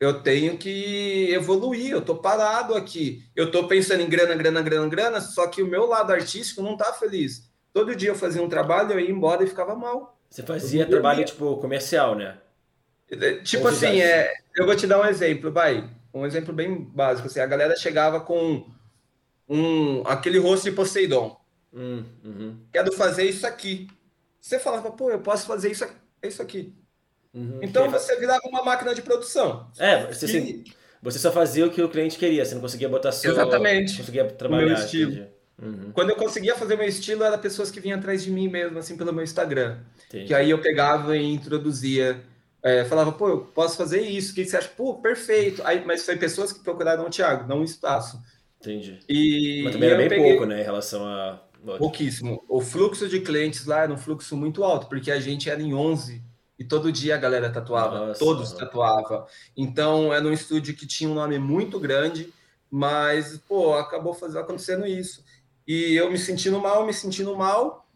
eu 0.00 0.22
tenho 0.22 0.56
que 0.56 1.30
evoluir, 1.30 1.90
eu 1.90 2.00
tô 2.00 2.16
parado 2.16 2.74
aqui. 2.74 3.22
Eu 3.36 3.50
tô 3.50 3.68
pensando 3.68 4.00
em 4.00 4.08
grana, 4.08 4.34
grana, 4.34 4.62
grana, 4.62 4.88
grana, 4.88 5.20
só 5.20 5.46
que 5.46 5.62
o 5.62 5.66
meu 5.66 5.84
lado 5.84 6.10
artístico 6.10 6.62
não 6.62 6.74
tá 6.74 6.90
feliz. 6.94 7.50
Todo 7.70 7.94
dia 7.94 8.08
eu 8.08 8.14
fazia 8.14 8.42
um 8.42 8.48
trabalho, 8.48 8.92
eu 8.92 8.98
ia 9.00 9.10
embora 9.10 9.44
e 9.44 9.46
ficava 9.46 9.76
mal. 9.76 10.18
Você 10.30 10.42
fazia 10.42 10.86
trabalho, 10.86 11.22
tipo, 11.24 11.58
comercial, 11.58 12.14
né? 12.14 12.38
É, 13.10 13.34
tipo 13.42 13.64
Ou 13.64 13.68
assim, 13.68 14.00
é, 14.00 14.32
eu 14.56 14.64
vou 14.64 14.74
te 14.74 14.86
dar 14.86 15.00
um 15.00 15.04
exemplo, 15.04 15.52
vai. 15.52 15.90
Um 16.14 16.24
exemplo 16.24 16.54
bem 16.54 16.82
básico. 16.82 17.28
Assim, 17.28 17.40
a 17.40 17.46
galera 17.46 17.76
chegava 17.76 18.20
com 18.20 18.64
um, 19.50 20.02
aquele 20.06 20.38
rosto 20.38 20.70
de 20.70 20.76
Poseidon. 20.76 21.36
Hum, 21.74 22.04
uhum. 22.24 22.56
Quero 22.72 22.92
fazer 22.92 23.24
isso 23.24 23.44
aqui. 23.44 23.88
Você 24.40 24.58
falava, 24.58 24.92
pô, 24.92 25.10
eu 25.10 25.18
posso 25.18 25.46
fazer 25.46 25.70
isso, 25.70 25.84
isso 26.22 26.40
aqui. 26.40 26.72
Uhum, 27.34 27.58
então 27.60 27.90
você 27.90 28.18
virava 28.18 28.40
uma 28.48 28.64
máquina 28.64 28.94
de 28.94 29.02
produção. 29.02 29.68
É, 29.78 30.06
você, 30.06 30.24
assim, 30.24 30.64
você 31.02 31.18
só 31.18 31.30
fazia 31.30 31.66
o 31.66 31.70
que 31.70 31.82
o 31.82 31.88
cliente 31.88 32.16
queria, 32.16 32.44
você 32.44 32.54
não 32.54 32.62
conseguia 32.62 32.88
botar 32.88 33.12
seu. 33.12 33.32
Exatamente. 33.32 33.96
Conseguia 33.96 34.24
trabalhar. 34.24 34.64
O 34.64 34.68
meu 34.68 34.78
estilo. 34.78 35.26
Uhum. 35.60 35.90
Quando 35.92 36.10
eu 36.10 36.16
conseguia 36.16 36.56
fazer 36.56 36.76
meu 36.76 36.88
estilo, 36.88 37.22
era 37.22 37.36
pessoas 37.36 37.70
que 37.70 37.80
vinham 37.80 37.98
atrás 37.98 38.22
de 38.22 38.30
mim 38.30 38.48
mesmo, 38.48 38.78
assim, 38.78 38.96
pelo 38.96 39.12
meu 39.12 39.22
Instagram. 39.22 39.78
Entendi. 40.08 40.26
Que 40.26 40.34
aí 40.34 40.50
eu 40.50 40.60
pegava 40.60 41.16
e 41.16 41.24
introduzia. 41.24 42.22
É, 42.62 42.84
falava, 42.84 43.12
pô, 43.12 43.28
eu 43.28 43.40
posso 43.40 43.76
fazer 43.76 44.00
isso, 44.02 44.32
o 44.32 44.34
que 44.34 44.44
você 44.44 44.56
acha? 44.56 44.68
Pô, 44.68 44.94
perfeito. 44.94 45.62
Aí, 45.64 45.84
mas 45.84 46.04
foi 46.04 46.16
pessoas 46.16 46.52
que 46.52 46.60
procuraram 46.60 47.06
o 47.06 47.10
Thiago, 47.10 47.48
não 47.48 47.60
o 47.60 47.64
espaço. 47.64 48.20
Entendi. 48.60 48.98
E, 49.08 49.62
mas 49.64 49.72
também 49.72 49.88
era 49.88 49.98
bem 49.98 50.08
peguei... 50.08 50.30
pouco, 50.30 50.44
né, 50.44 50.60
em 50.60 50.64
relação 50.64 51.06
a. 51.06 51.42
Pouquíssimo. 51.78 52.42
O 52.48 52.60
fluxo 52.60 53.08
de 53.08 53.20
clientes 53.20 53.66
lá 53.66 53.82
era 53.82 53.92
um 53.92 53.98
fluxo 53.98 54.36
muito 54.36 54.64
alto, 54.64 54.86
porque 54.86 55.10
a 55.10 55.20
gente 55.20 55.50
era 55.50 55.60
em 55.60 55.74
11 55.74 56.22
e 56.58 56.64
todo 56.64 56.92
dia 56.92 57.14
a 57.14 57.18
galera 57.18 57.50
tatuava, 57.50 58.06
Nossa, 58.06 58.18
todos 58.18 58.52
tatuavam. 58.52 59.26
Então 59.56 60.12
era 60.12 60.24
um 60.26 60.32
estúdio 60.32 60.74
que 60.74 60.86
tinha 60.86 61.08
um 61.08 61.14
nome 61.14 61.38
muito 61.38 61.78
grande, 61.78 62.32
mas 62.70 63.38
pô, 63.48 63.74
acabou 63.74 64.14
fazendo, 64.14 64.40
acontecendo 64.40 64.86
isso. 64.86 65.24
E 65.66 65.94
eu 65.94 66.10
me 66.10 66.18
sentindo 66.18 66.58
mal, 66.58 66.86
me 66.86 66.92
sentindo 66.92 67.36
mal. 67.36 67.86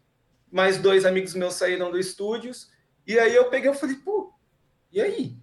Mais 0.51 0.77
dois 0.77 1.05
amigos 1.05 1.33
meus 1.33 1.55
saíram 1.55 1.91
do 1.91 1.99
estúdios. 1.99 2.69
E 3.05 3.19
aí 3.19 3.35
eu 3.35 3.49
peguei, 3.49 3.69
eu 3.69 3.73
falei, 3.73 3.95
pô, 3.97 4.31
e 4.91 5.01
aí? 5.01 5.35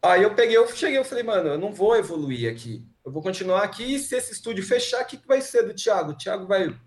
Aí 0.00 0.22
eu 0.22 0.34
peguei, 0.34 0.56
eu 0.56 0.68
cheguei, 0.68 0.98
eu 0.98 1.04
falei, 1.04 1.24
mano, 1.24 1.50
eu 1.50 1.58
não 1.58 1.72
vou 1.72 1.96
evoluir 1.96 2.50
aqui. 2.50 2.84
Eu 3.04 3.12
vou 3.12 3.22
continuar 3.22 3.62
aqui. 3.62 3.94
E 3.94 3.98
se 3.98 4.16
esse 4.16 4.32
estúdio 4.32 4.64
fechar, 4.64 5.02
o 5.02 5.06
que 5.06 5.20
vai 5.26 5.40
ser 5.40 5.62
do 5.64 5.74
Thiago? 5.74 6.12
O 6.12 6.16
Thiago 6.16 6.46
vai 6.46 6.78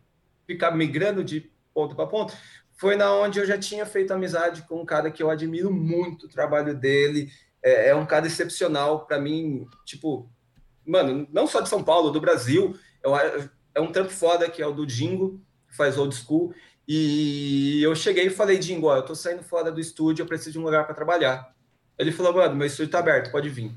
ficar 0.47 0.71
migrando 0.71 1.23
de 1.23 1.51
ponto 1.73 1.95
para 1.95 2.07
ponto? 2.07 2.33
foi 2.77 2.95
na 2.95 3.13
onde 3.13 3.39
eu 3.39 3.45
já 3.45 3.57
tinha 3.57 3.85
feito 3.85 4.11
amizade 4.11 4.63
com 4.63 4.81
um 4.81 4.85
cara 4.85 5.09
que 5.09 5.23
eu 5.23 5.29
admiro 5.29 5.71
muito 5.71 6.25
o 6.25 6.29
trabalho 6.29 6.75
dele. 6.75 7.31
É, 7.63 7.89
é 7.89 7.95
um 7.95 8.05
cara 8.05 8.27
excepcional 8.27 9.05
para 9.05 9.19
mim, 9.19 9.65
tipo, 9.85 10.29
mano, 10.85 11.27
não 11.31 11.47
só 11.47 11.61
de 11.61 11.69
São 11.69 11.83
Paulo, 11.83 12.11
do 12.11 12.21
Brasil. 12.21 12.77
Eu, 13.01 13.15
é 13.73 13.81
um 13.81 13.91
trampo 13.91 14.11
foda 14.11 14.49
que 14.49 14.61
é 14.61 14.67
o 14.67 14.73
do 14.73 14.85
Dingo, 14.85 15.41
que 15.69 15.75
faz 15.75 15.97
old 15.97 16.13
school. 16.15 16.53
E 16.87 17.81
eu 17.81 17.95
cheguei 17.95 18.27
e 18.27 18.29
falei, 18.29 18.59
Dingo, 18.59 18.87
ó, 18.87 18.97
eu 18.97 19.05
tô 19.05 19.15
saindo 19.15 19.41
fora 19.41 19.71
do 19.71 19.79
estúdio, 19.79 20.23
eu 20.23 20.27
preciso 20.27 20.51
de 20.51 20.59
um 20.59 20.63
lugar 20.63 20.85
para 20.85 20.93
trabalhar. 20.93 21.55
Ele 21.97 22.11
falou, 22.11 22.33
mano, 22.33 22.55
meu 22.55 22.67
estúdio 22.67 22.91
tá 22.91 22.99
aberto, 22.99 23.31
pode 23.31 23.49
vir. 23.49 23.73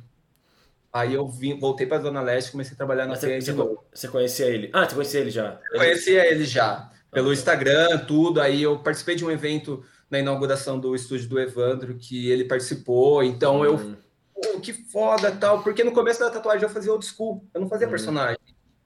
Aí 0.93 1.15
eu 1.15 1.29
vim, 1.29 1.59
voltei 1.59 1.87
para 1.87 2.03
Zona 2.03 2.23
Leste, 2.23 2.53
comecei 2.53 2.73
a 2.73 2.77
trabalhar 2.77 3.07
na 3.07 3.15
você, 3.15 3.41
você, 3.41 3.53
você 3.53 4.09
conhecia 4.09 4.47
ele? 4.47 4.71
Ah, 4.73 4.89
você 4.89 4.95
conhecia 4.95 5.21
ele 5.21 5.31
já? 5.31 5.61
Eu 5.73 5.79
conhecia 5.79 6.27
ele 6.27 6.45
já 6.45 6.91
pelo 7.11 7.33
Instagram, 7.33 7.99
tudo. 8.07 8.41
Aí 8.41 8.63
eu 8.63 8.79
participei 8.79 9.15
de 9.15 9.25
um 9.25 9.31
evento 9.31 9.85
na 10.11 10.19
inauguração 10.19 10.79
do 10.79 10.95
estúdio 10.95 11.29
do 11.29 11.41
Evandro, 11.41 11.97
que 11.97 12.31
ele 12.31 12.45
participou. 12.45 13.23
Então 13.23 13.65
eu, 13.65 13.75
uhum. 13.75 13.97
pô, 14.35 14.61
que 14.61 14.73
foda 14.73 15.31
tal. 15.33 15.63
Porque 15.63 15.85
no 15.85 15.93
começo 15.93 16.21
da 16.21 16.31
tatuagem 16.31 16.63
eu 16.63 16.71
fazia 16.71 16.93
old 16.93 17.05
school, 17.05 17.45
eu 17.53 17.61
não 17.61 17.69
fazia 17.69 17.87
uhum. 17.87 17.91
personagem, 17.91 18.39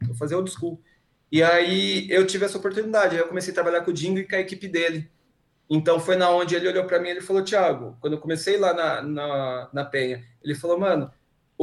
eu 0.09 0.15
fazia 0.15 0.37
old 0.37 0.51
school. 0.51 0.81
E 1.31 1.43
aí 1.43 2.11
eu 2.11 2.27
tive 2.27 2.45
essa 2.45 2.59
oportunidade. 2.59 3.17
Aí 3.17 3.23
eu 3.23 3.29
comecei 3.29 3.53
a 3.53 3.55
trabalhar 3.55 3.83
com 3.83 3.91
o 3.91 3.95
Dingo 3.95 4.19
e 4.19 4.29
com 4.29 4.37
a 4.37 4.41
equipe 4.41 4.69
dele. 4.69 5.11
Então 5.71 5.99
foi 5.99 6.17
na 6.17 6.29
onde 6.31 6.55
ele 6.55 6.69
olhou 6.69 6.85
para 6.85 6.99
mim 6.99 7.09
e 7.09 7.11
ele 7.13 7.21
falou: 7.21 7.43
Thiago, 7.43 7.97
quando 8.01 8.15
eu 8.15 8.21
comecei 8.21 8.59
lá 8.59 8.75
na, 8.75 9.03
na, 9.03 9.71
na 9.73 9.85
Penha, 9.85 10.23
ele 10.43 10.55
falou: 10.55 10.79
Mano, 10.79 11.11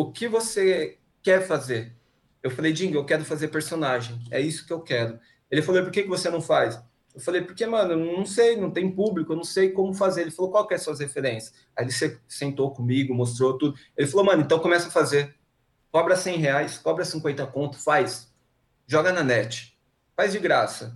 o 0.01 0.11
que 0.11 0.27
você 0.27 0.97
quer 1.21 1.45
fazer? 1.45 1.93
Eu 2.41 2.49
falei: 2.49 2.71
Dingo, 2.71 2.95
eu 2.95 3.05
quero 3.05 3.25
fazer 3.25 3.49
personagem, 3.49 4.19
é 4.31 4.39
isso 4.39 4.65
que 4.65 4.73
eu 4.73 4.79
quero. 4.79 5.19
Ele 5.51 5.61
falou, 5.61 5.83
por 5.83 5.91
que, 5.91 6.03
que 6.03 6.09
você 6.09 6.29
não 6.29 6.41
faz? 6.41 6.79
Eu 7.13 7.19
falei, 7.19 7.41
porque, 7.41 7.65
mano, 7.65 7.93
eu 7.93 8.17
não 8.17 8.25
sei, 8.25 8.55
não 8.55 8.69
tem 8.69 8.89
público, 8.89 9.33
eu 9.33 9.37
não 9.37 9.43
sei 9.43 9.71
como 9.71 9.93
fazer. 9.93 10.21
Ele 10.21 10.31
falou, 10.31 10.51
qual 10.51 10.67
que 10.67 10.73
é 10.73 10.77
as 10.77 10.83
suas 10.83 10.99
referências? 10.99 11.53
Aí 11.75 11.85
ele 11.85 12.19
sentou 12.27 12.71
comigo, 12.71 13.13
mostrou 13.13 13.57
tudo. 13.57 13.77
Ele 13.97 14.07
falou, 14.07 14.25
mano, 14.25 14.43
então 14.43 14.59
começa 14.59 14.87
a 14.87 14.91
fazer. 14.91 15.35
Cobra 15.91 16.15
100 16.15 16.37
reais, 16.37 16.77
cobra 16.77 17.03
50 17.03 17.47
conto, 17.47 17.77
faz. 17.79 18.31
Joga 18.85 19.11
na 19.11 19.23
net. 19.23 19.75
Faz 20.15 20.33
de 20.33 20.39
graça. 20.39 20.95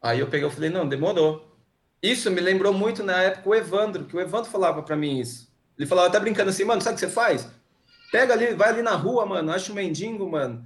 Aí 0.00 0.20
eu 0.20 0.28
peguei 0.28 0.46
e 0.46 0.50
falei, 0.50 0.70
não, 0.70 0.88
demorou. 0.88 1.58
Isso 2.00 2.30
me 2.30 2.40
lembrou 2.40 2.72
muito 2.72 3.02
na 3.02 3.20
época 3.22 3.48
o 3.48 3.54
Evandro, 3.54 4.04
que 4.04 4.16
o 4.16 4.20
Evandro 4.20 4.50
falava 4.50 4.82
para 4.82 4.96
mim 4.96 5.18
isso. 5.18 5.52
Ele 5.76 5.86
falava, 5.86 6.10
tá 6.10 6.20
brincando 6.20 6.50
assim, 6.50 6.64
mano, 6.64 6.80
sabe 6.80 6.94
o 6.94 7.00
que 7.00 7.06
você 7.06 7.12
faz? 7.12 7.48
Pega 8.12 8.34
ali, 8.34 8.54
vai 8.54 8.68
ali 8.68 8.82
na 8.82 8.94
rua, 8.94 9.26
mano, 9.26 9.50
acha 9.50 9.72
um 9.72 9.74
mendigo, 9.74 10.30
mano 10.30 10.64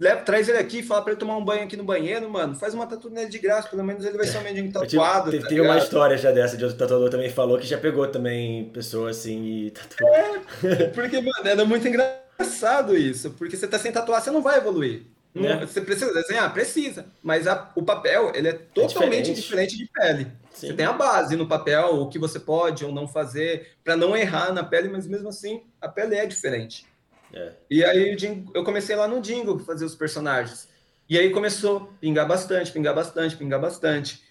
Leva, 0.00 0.20
traz 0.20 0.48
ele 0.48 0.58
aqui, 0.58 0.80
fala 0.80 1.02
para 1.02 1.12
ele 1.12 1.18
tomar 1.18 1.36
um 1.36 1.44
banho 1.44 1.64
aqui 1.64 1.76
no 1.76 1.82
banheiro, 1.82 2.30
mano. 2.30 2.54
Faz 2.54 2.72
uma 2.72 2.86
tatu 2.86 3.10
nele 3.10 3.28
de 3.28 3.38
graça, 3.38 3.68
pelo 3.68 3.82
menos 3.82 4.04
ele 4.04 4.16
vai 4.16 4.26
ser 4.28 4.38
um 4.38 4.42
mendigo 4.42 4.70
tatuado. 4.72 5.30
Teve, 5.32 5.42
tá 5.42 5.48
teve 5.48 5.60
uma 5.60 5.76
história 5.76 6.16
já 6.16 6.30
dessa, 6.30 6.56
de 6.56 6.64
outro 6.64 6.78
tatuador 6.78 7.10
também 7.10 7.28
falou 7.28 7.58
que 7.58 7.66
já 7.66 7.76
pegou 7.76 8.06
também 8.06 8.66
pessoas 8.66 9.18
assim 9.18 9.44
e 9.44 9.70
tatuou. 9.72 10.14
É, 10.62 10.84
porque, 10.94 11.20
mano, 11.20 11.42
era 11.42 11.64
muito 11.64 11.88
engraçado 11.88 12.96
isso. 12.96 13.30
Porque 13.32 13.56
você 13.56 13.66
tá 13.66 13.76
sem 13.76 13.90
tatuar, 13.90 14.22
você 14.22 14.30
não 14.30 14.40
vai 14.40 14.58
evoluir. 14.58 15.02
É. 15.34 15.66
Você 15.66 15.80
precisa 15.80 16.12
desenhar? 16.12 16.52
Precisa. 16.52 17.06
Mas 17.22 17.46
a, 17.46 17.70
o 17.74 17.82
papel, 17.82 18.32
ele 18.34 18.48
é 18.48 18.52
totalmente 18.52 19.30
é 19.30 19.34
diferente. 19.34 19.76
diferente. 19.76 19.78
de 19.78 19.90
pele. 19.92 20.32
Sim. 20.50 20.68
Você 20.68 20.74
tem 20.74 20.86
a 20.86 20.92
base 20.92 21.36
no 21.36 21.46
papel, 21.46 22.00
o 22.00 22.08
que 22.08 22.18
você 22.18 22.40
pode 22.40 22.84
ou 22.84 22.92
não 22.92 23.06
fazer, 23.06 23.72
para 23.84 23.96
não 23.96 24.16
errar 24.16 24.52
na 24.52 24.64
pele, 24.64 24.88
mas 24.88 25.06
mesmo 25.06 25.28
assim, 25.28 25.62
a 25.80 25.88
pele 25.88 26.16
é 26.16 26.26
diferente. 26.26 26.86
É. 27.32 27.52
E 27.70 27.84
aí 27.84 28.16
eu 28.54 28.64
comecei 28.64 28.96
lá 28.96 29.06
no 29.06 29.20
Dingo 29.20 29.58
fazer 29.60 29.84
os 29.84 29.94
personagens. 29.94 30.68
E 31.08 31.18
aí 31.18 31.30
começou 31.30 31.76
a 31.76 32.00
pingar 32.00 32.26
bastante, 32.26 32.72
pingar 32.72 32.94
bastante, 32.94 33.36
pingar 33.36 33.60
bastante. 33.60 34.22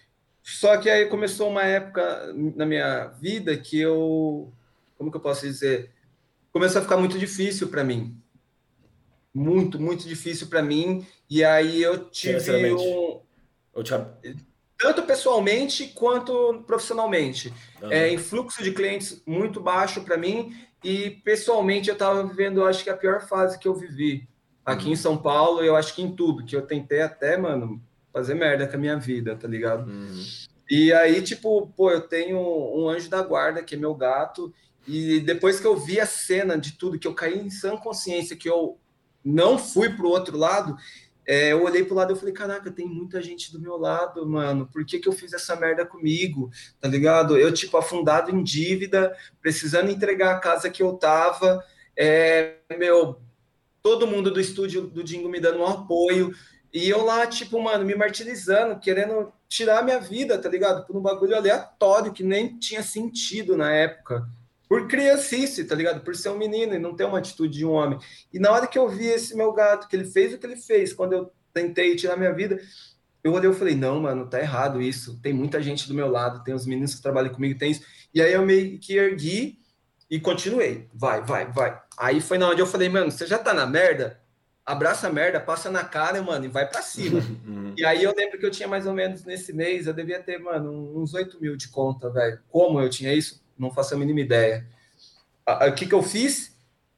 Só 0.43 0.77
que 0.77 0.89
aí 0.89 1.07
começou 1.07 1.49
uma 1.49 1.63
época 1.63 2.33
na 2.55 2.65
minha 2.65 3.07
vida 3.19 3.55
que 3.57 3.79
eu, 3.79 4.51
como 4.97 5.11
que 5.11 5.17
eu 5.17 5.21
posso 5.21 5.45
dizer, 5.45 5.91
começou 6.53 6.79
a 6.79 6.83
ficar 6.83 6.97
muito 6.97 7.17
difícil 7.17 7.67
para 7.67 7.83
mim. 7.83 8.15
Muito, 9.37 9.79
muito 9.79 10.07
difícil 10.07 10.47
para 10.47 10.63
mim. 10.63 11.05
E 11.29 11.43
aí 11.43 11.81
eu 11.81 12.09
tive 12.09 12.37
um 12.37 12.41
tanto 14.77 15.03
pessoalmente 15.03 15.87
quanto 15.87 16.63
profissionalmente. 16.65 17.53
Uhum. 17.81 17.91
É, 17.91 18.13
influxo 18.13 18.63
de 18.63 18.71
clientes 18.71 19.21
muito 19.25 19.59
baixo 19.59 20.01
para 20.01 20.17
mim 20.17 20.55
e 20.83 21.09
pessoalmente 21.09 21.89
eu 21.89 21.93
estava 21.93 22.23
vivendo, 22.23 22.63
acho 22.63 22.83
que 22.83 22.89
a 22.89 22.97
pior 22.97 23.27
fase 23.27 23.57
que 23.59 23.67
eu 23.67 23.75
vivi 23.75 24.27
aqui 24.65 24.85
uhum. 24.85 24.91
em 24.91 24.95
São 24.95 25.17
Paulo, 25.17 25.63
eu 25.63 25.75
acho 25.75 25.95
que 25.95 26.01
em 26.01 26.15
tudo, 26.15 26.45
que 26.45 26.55
eu 26.55 26.61
tentei 26.61 27.01
até, 27.01 27.37
mano, 27.37 27.81
fazer 28.13 28.35
merda 28.35 28.67
com 28.67 28.75
a 28.75 28.79
minha 28.79 28.97
vida, 28.97 29.35
tá 29.35 29.47
ligado? 29.47 29.89
Uhum. 29.89 30.23
E 30.69 30.91
aí, 30.91 31.21
tipo, 31.21 31.67
pô, 31.75 31.89
eu 31.89 32.01
tenho 32.01 32.37
um 32.39 32.89
anjo 32.89 33.09
da 33.09 33.21
guarda, 33.21 33.63
que 33.63 33.75
é 33.75 33.77
meu 33.77 33.95
gato, 33.95 34.53
e 34.87 35.19
depois 35.21 35.59
que 35.59 35.67
eu 35.67 35.77
vi 35.77 35.99
a 35.99 36.05
cena 36.05 36.57
de 36.57 36.73
tudo, 36.73 36.99
que 36.99 37.07
eu 37.07 37.13
caí 37.13 37.39
em 37.39 37.49
sã 37.49 37.77
consciência, 37.77 38.35
que 38.35 38.49
eu 38.49 38.77
não 39.27 39.57
fui 39.57 39.89
pro 39.89 40.09
outro 40.09 40.37
lado, 40.37 40.77
é, 41.27 41.51
eu 41.51 41.61
olhei 41.63 41.83
pro 41.83 41.93
lado 41.93 42.13
e 42.13 42.15
falei, 42.15 42.33
caraca, 42.33 42.71
tem 42.71 42.87
muita 42.87 43.21
gente 43.21 43.51
do 43.51 43.59
meu 43.59 43.75
lado, 43.75 44.25
mano. 44.25 44.65
Por 44.71 44.85
que, 44.85 44.97
que 44.97 45.09
eu 45.09 45.11
fiz 45.11 45.33
essa 45.33 45.57
merda 45.57 45.85
comigo? 45.85 46.49
Tá 46.79 46.87
ligado? 46.87 47.37
Eu, 47.37 47.53
tipo, 47.53 47.75
afundado 47.75 48.31
em 48.31 48.41
dívida, 48.41 49.13
precisando 49.41 49.91
entregar 49.91 50.31
a 50.31 50.39
casa 50.39 50.69
que 50.69 50.81
eu 50.81 50.93
tava. 50.93 51.61
É, 51.97 52.55
meu, 52.79 53.19
todo 53.83 54.07
mundo 54.07 54.31
do 54.31 54.39
estúdio 54.39 54.83
do 54.83 55.03
Dingo 55.03 55.27
me 55.27 55.41
dando 55.41 55.59
um 55.59 55.67
apoio. 55.67 56.33
E 56.73 56.87
eu 56.87 57.03
lá, 57.03 57.27
tipo, 57.27 57.61
mano, 57.61 57.83
me 57.83 57.93
martirizando, 57.93 58.79
querendo 58.79 59.33
tirar 59.49 59.79
a 59.79 59.83
minha 59.83 59.99
vida, 59.99 60.37
tá 60.37 60.47
ligado? 60.47 60.85
Por 60.85 60.95
um 60.95 61.01
bagulho 61.01 61.35
aleatório 61.35 62.13
que 62.13 62.23
nem 62.23 62.57
tinha 62.57 62.81
sentido 62.81 63.57
na 63.57 63.69
época. 63.69 64.25
Por 64.67 64.87
criancice, 64.87 65.63
tá 65.63 65.75
ligado? 65.75 66.01
Por 66.01 66.15
ser 66.15 66.29
um 66.29 66.37
menino 66.37 66.73
e 66.73 66.79
não 66.79 66.95
ter 66.95 67.05
uma 67.05 67.19
atitude 67.19 67.57
de 67.57 67.65
um 67.65 67.71
homem. 67.71 67.99
E 68.33 68.39
na 68.39 68.51
hora 68.51 68.67
que 68.67 68.77
eu 68.77 68.89
vi 68.89 69.05
esse 69.05 69.35
meu 69.35 69.53
gato, 69.53 69.87
que 69.87 69.95
ele 69.95 70.05
fez 70.05 70.33
o 70.33 70.37
que 70.37 70.45
ele 70.45 70.57
fez, 70.57 70.93
quando 70.93 71.13
eu 71.13 71.31
tentei 71.53 71.95
tirar 71.95 72.17
minha 72.17 72.33
vida, 72.33 72.59
eu 73.23 73.33
olhei 73.33 73.49
e 73.49 73.53
falei, 73.53 73.75
não, 73.75 73.99
mano, 73.99 74.27
tá 74.27 74.39
errado 74.39 74.81
isso. 74.81 75.19
Tem 75.21 75.33
muita 75.33 75.61
gente 75.61 75.87
do 75.87 75.93
meu 75.93 76.09
lado, 76.09 76.43
tem 76.43 76.53
os 76.53 76.65
meninos 76.65 76.95
que 76.95 77.01
trabalham 77.01 77.33
comigo, 77.33 77.57
tem 77.57 77.71
isso. 77.71 77.83
E 78.13 78.21
aí 78.21 78.33
eu 78.33 78.45
meio 78.45 78.77
que 78.79 78.95
ergui 78.95 79.59
e 80.09 80.19
continuei. 80.19 80.87
Vai, 80.93 81.21
vai, 81.21 81.51
vai. 81.51 81.81
Aí 81.97 82.21
foi 82.21 82.37
na 82.37 82.49
onde 82.49 82.61
eu 82.61 82.67
falei, 82.67 82.89
mano, 82.89 83.11
você 83.11 83.25
já 83.25 83.37
tá 83.37 83.53
na 83.53 83.65
merda? 83.65 84.19
Abraça 84.65 85.07
a 85.07 85.11
merda, 85.11 85.39
passa 85.39 85.71
na 85.71 85.83
cara, 85.83 86.21
mano, 86.21 86.45
e 86.45 86.49
vai 86.49 86.67
para 86.67 86.81
cima. 86.81 87.21
Uhum. 87.47 87.73
E 87.77 87.85
aí 87.85 88.03
eu 88.03 88.13
lembro 88.15 88.37
que 88.37 88.45
eu 88.45 88.51
tinha 88.51 88.67
mais 88.67 88.85
ou 88.85 88.93
menos 88.93 89.23
nesse 89.23 89.53
mês, 89.53 89.87
eu 89.87 89.93
devia 89.93 90.21
ter, 90.21 90.37
mano, 90.39 90.99
uns 90.99 91.13
8 91.13 91.39
mil 91.39 91.55
de 91.55 91.69
conta, 91.69 92.09
velho. 92.09 92.39
Como 92.49 92.79
eu 92.81 92.89
tinha 92.89 93.13
isso? 93.13 93.41
Não 93.57 93.71
faço 93.71 93.93
a 93.93 93.97
mínima 93.97 94.19
ideia. 94.19 94.67
O 95.67 95.73
que, 95.73 95.85
que 95.85 95.93
eu 95.93 96.03
fiz? 96.03 96.55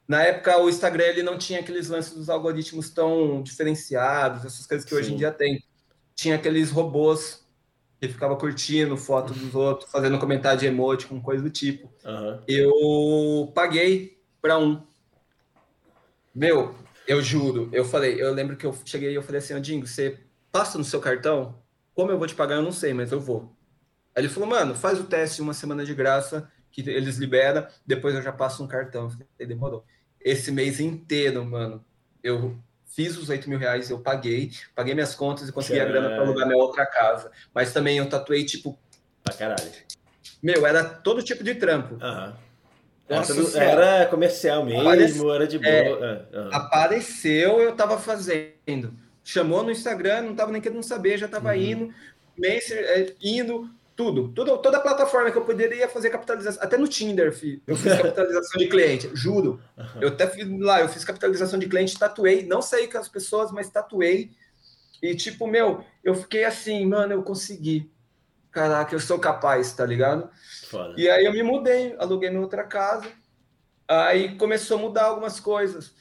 Na 0.08 0.24
época, 0.24 0.58
o 0.58 0.69
Instagram 0.69 1.04
ele 1.04 1.24
não 1.24 1.38
tinha 1.38 1.60
aqueles 1.60 1.88
lances 1.88 2.13
dos 2.13 2.30
algoritmos 2.30 2.89
tão 2.89 3.43
diferenciados, 3.43 4.43
essas 4.43 4.65
coisas 4.65 4.84
que 4.84 4.95
Sim. 4.95 5.02
hoje 5.02 5.13
em 5.13 5.17
dia 5.17 5.32
tem. 5.32 5.63
Tinha 6.15 6.36
aqueles 6.36 6.72
robôs 6.72 7.48
que 8.00 8.08
ficava 8.08 8.36
curtindo 8.36 8.98
foto 8.98 9.34
dos 9.34 9.54
outros, 9.54 9.91
fazendo 9.91 10.17
comentário 10.17 10.60
de 10.60 10.65
emoji, 10.65 11.06
com 11.06 11.22
coisa 11.22 11.43
do 11.43 11.50
tipo. 11.50 11.91
Uhum. 12.04 12.39
Eu 12.48 13.52
paguei 13.54 14.19
para 14.41 14.58
um. 14.58 14.82
Meu, 16.34 16.74
eu 17.08 17.22
juro, 17.22 17.69
eu 17.72 17.84
falei, 17.84 18.22
eu 18.22 18.34
lembro 18.34 18.56
que 18.56 18.65
eu 18.65 18.76
cheguei 18.86 19.12
e 19.12 19.15
eu 19.15 19.22
falei 19.22 19.39
assim, 19.39 19.60
Dingo, 19.62 19.86
você 19.86 20.17
passa 20.52 20.78
no 20.78 20.84
seu 20.84 21.00
cartão? 21.00 21.62
Como 21.93 22.12
eu 22.12 22.17
vou 22.17 22.28
te 22.28 22.36
pagar, 22.36 22.56
eu 22.56 22.62
não 22.62 22.72
sei, 22.72 22.93
mas 22.93 23.12
eu 23.12 23.19
vou. 23.19 23.52
Aí 24.15 24.24
ele 24.24 24.30
falou, 24.30 24.50
mano, 24.50 24.76
faz 24.76 25.00
o 25.00 25.04
teste 25.04 25.41
uma 25.41 25.54
semana 25.54 25.86
de 25.86 25.93
graça, 25.93 26.50
que 26.72 26.82
eles 26.82 27.17
liberam, 27.17 27.67
depois 27.86 28.15
eu 28.15 28.22
já 28.22 28.32
passo 28.32 28.63
um 28.63 28.67
cartão. 28.67 29.04
Eu 29.04 29.10
falei, 29.10 29.28
demorou. 29.39 29.86
Esse 30.19 30.52
mês 30.52 30.80
inteiro, 30.80 31.43
mano, 31.45 31.84
eu 32.24 32.58
fiz 32.86 33.17
os 33.17 33.30
8 33.30 33.50
mil 33.50 33.58
reais, 33.58 33.89
eu 33.89 34.00
paguei, 34.00 34.52
paguei 34.76 34.93
minhas 34.93 35.15
contas 35.15 35.48
e 35.48 35.52
consegui 35.52 35.80
caralho. 35.80 35.98
a 35.98 36.02
grana 36.02 36.15
para 36.15 36.26
alugar 36.26 36.48
minha 36.48 36.58
outra 36.58 36.86
casa. 36.86 37.32
Mas 37.54 37.72
também 37.72 37.98
eu 37.98 38.10
tatuei, 38.10 38.43
tipo. 38.43 38.78
Pra 39.24 39.34
caralho. 39.34 39.72
Meu, 40.41 40.65
era 40.65 40.84
todo 40.84 41.24
tipo 41.24 41.43
de 41.43 41.56
trampo. 41.56 41.98
Aham. 42.02 42.36
Nossa, 43.10 43.60
era 43.60 44.06
comercial 44.06 44.63
mesmo, 44.63 44.82
Aparece... 44.82 45.28
era 45.28 45.48
de 45.48 45.58
boa. 45.58 45.72
É, 45.74 46.28
uhum. 46.32 46.50
Apareceu, 46.54 47.60
eu 47.60 47.76
tava 47.76 47.98
fazendo. 47.98 48.93
Chamou 49.24 49.63
no 49.63 49.72
Instagram, 49.72 50.22
não 50.22 50.36
tava 50.36 50.52
nem 50.52 50.62
querendo 50.62 50.84
saber, 50.84 51.17
já 51.17 51.28
tava 51.28 51.50
uhum. 51.50 51.56
indo, 51.56 51.93
Messenger, 52.38 52.86
é, 52.86 53.13
indo, 53.19 53.67
tudo, 54.00 54.30
tudo, 54.30 54.58
toda 54.60 54.78
a 54.78 54.80
plataforma 54.80 55.30
que 55.30 55.38
eu 55.38 55.44
poderia 55.44 55.90
fazer 55.90 56.10
capitalização, 56.10 56.64
até 56.64 56.78
no 56.78 56.88
Tinder, 56.88 57.34
filho, 57.34 57.62
eu 57.68 57.76
fiz 57.76 57.92
capitalização 58.02 58.58
de 58.58 58.70
cliente, 58.70 59.12
juro. 59.14 59.62
Eu 60.00 60.08
até 60.08 60.26
fiz 60.26 60.48
lá, 60.62 60.80
eu 60.80 60.88
fiz 60.88 61.04
capitalização 61.04 61.60
de 61.60 61.68
cliente, 61.68 62.00
tatuei, 62.00 62.46
não 62.46 62.62
saí 62.62 62.90
com 62.90 62.98
as 62.98 63.10
pessoas, 63.10 63.52
mas 63.52 63.70
tatuei. 63.70 64.32
E 65.04 65.14
tipo, 65.16 65.46
meu, 65.46 65.84
eu 66.02 66.16
fiquei 66.16 66.46
assim, 66.46 66.86
mano, 66.86 67.12
eu 67.12 67.24
consegui. 67.24 67.92
Caraca, 68.52 68.96
eu 68.96 69.02
sou 69.02 69.20
capaz, 69.20 69.74
tá 69.74 69.86
ligado? 69.86 70.30
Foda. 70.70 70.94
E 70.96 71.10
aí 71.10 71.26
eu 71.26 71.34
me 71.34 71.44
mudei, 71.44 71.94
aluguei 72.00 72.30
minha 72.30 72.42
outra 72.42 72.64
casa. 72.64 73.06
Aí 73.86 74.38
começou 74.38 74.78
a 74.78 74.82
mudar 74.82 75.04
algumas 75.08 75.42
coisas. 75.42 75.94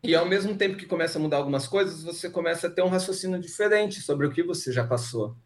E 0.00 0.14
ao 0.14 0.26
mesmo 0.26 0.56
tempo 0.56 0.76
que 0.76 0.86
começa 0.86 1.18
a 1.18 1.20
mudar 1.20 1.38
algumas 1.38 1.66
coisas, 1.66 2.04
você 2.04 2.30
começa 2.30 2.68
a 2.68 2.70
ter 2.70 2.82
um 2.82 2.88
raciocínio 2.88 3.40
diferente 3.40 4.00
sobre 4.00 4.28
o 4.28 4.30
que 4.30 4.44
você 4.44 4.70
já 4.72 4.86
passou. 4.86 5.36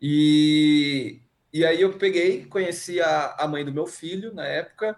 E, 0.00 1.20
e 1.52 1.64
aí 1.64 1.80
eu 1.80 1.92
peguei, 1.98 2.44
conheci 2.46 3.00
a, 3.00 3.36
a 3.38 3.48
mãe 3.48 3.64
do 3.64 3.72
meu 3.72 3.86
filho 3.86 4.34
na 4.34 4.46
época, 4.46 4.96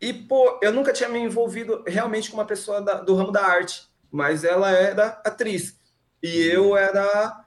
e 0.00 0.12
pô, 0.12 0.58
eu 0.62 0.72
nunca 0.72 0.92
tinha 0.92 1.08
me 1.08 1.18
envolvido 1.18 1.84
realmente 1.86 2.30
com 2.30 2.36
uma 2.36 2.46
pessoa 2.46 2.80
da, 2.80 2.94
do 2.94 3.14
ramo 3.14 3.30
da 3.30 3.44
arte, 3.44 3.88
mas 4.10 4.44
ela 4.44 4.70
era 4.70 5.20
atriz 5.24 5.78
e 6.22 6.42
eu 6.42 6.76
era 6.76 7.46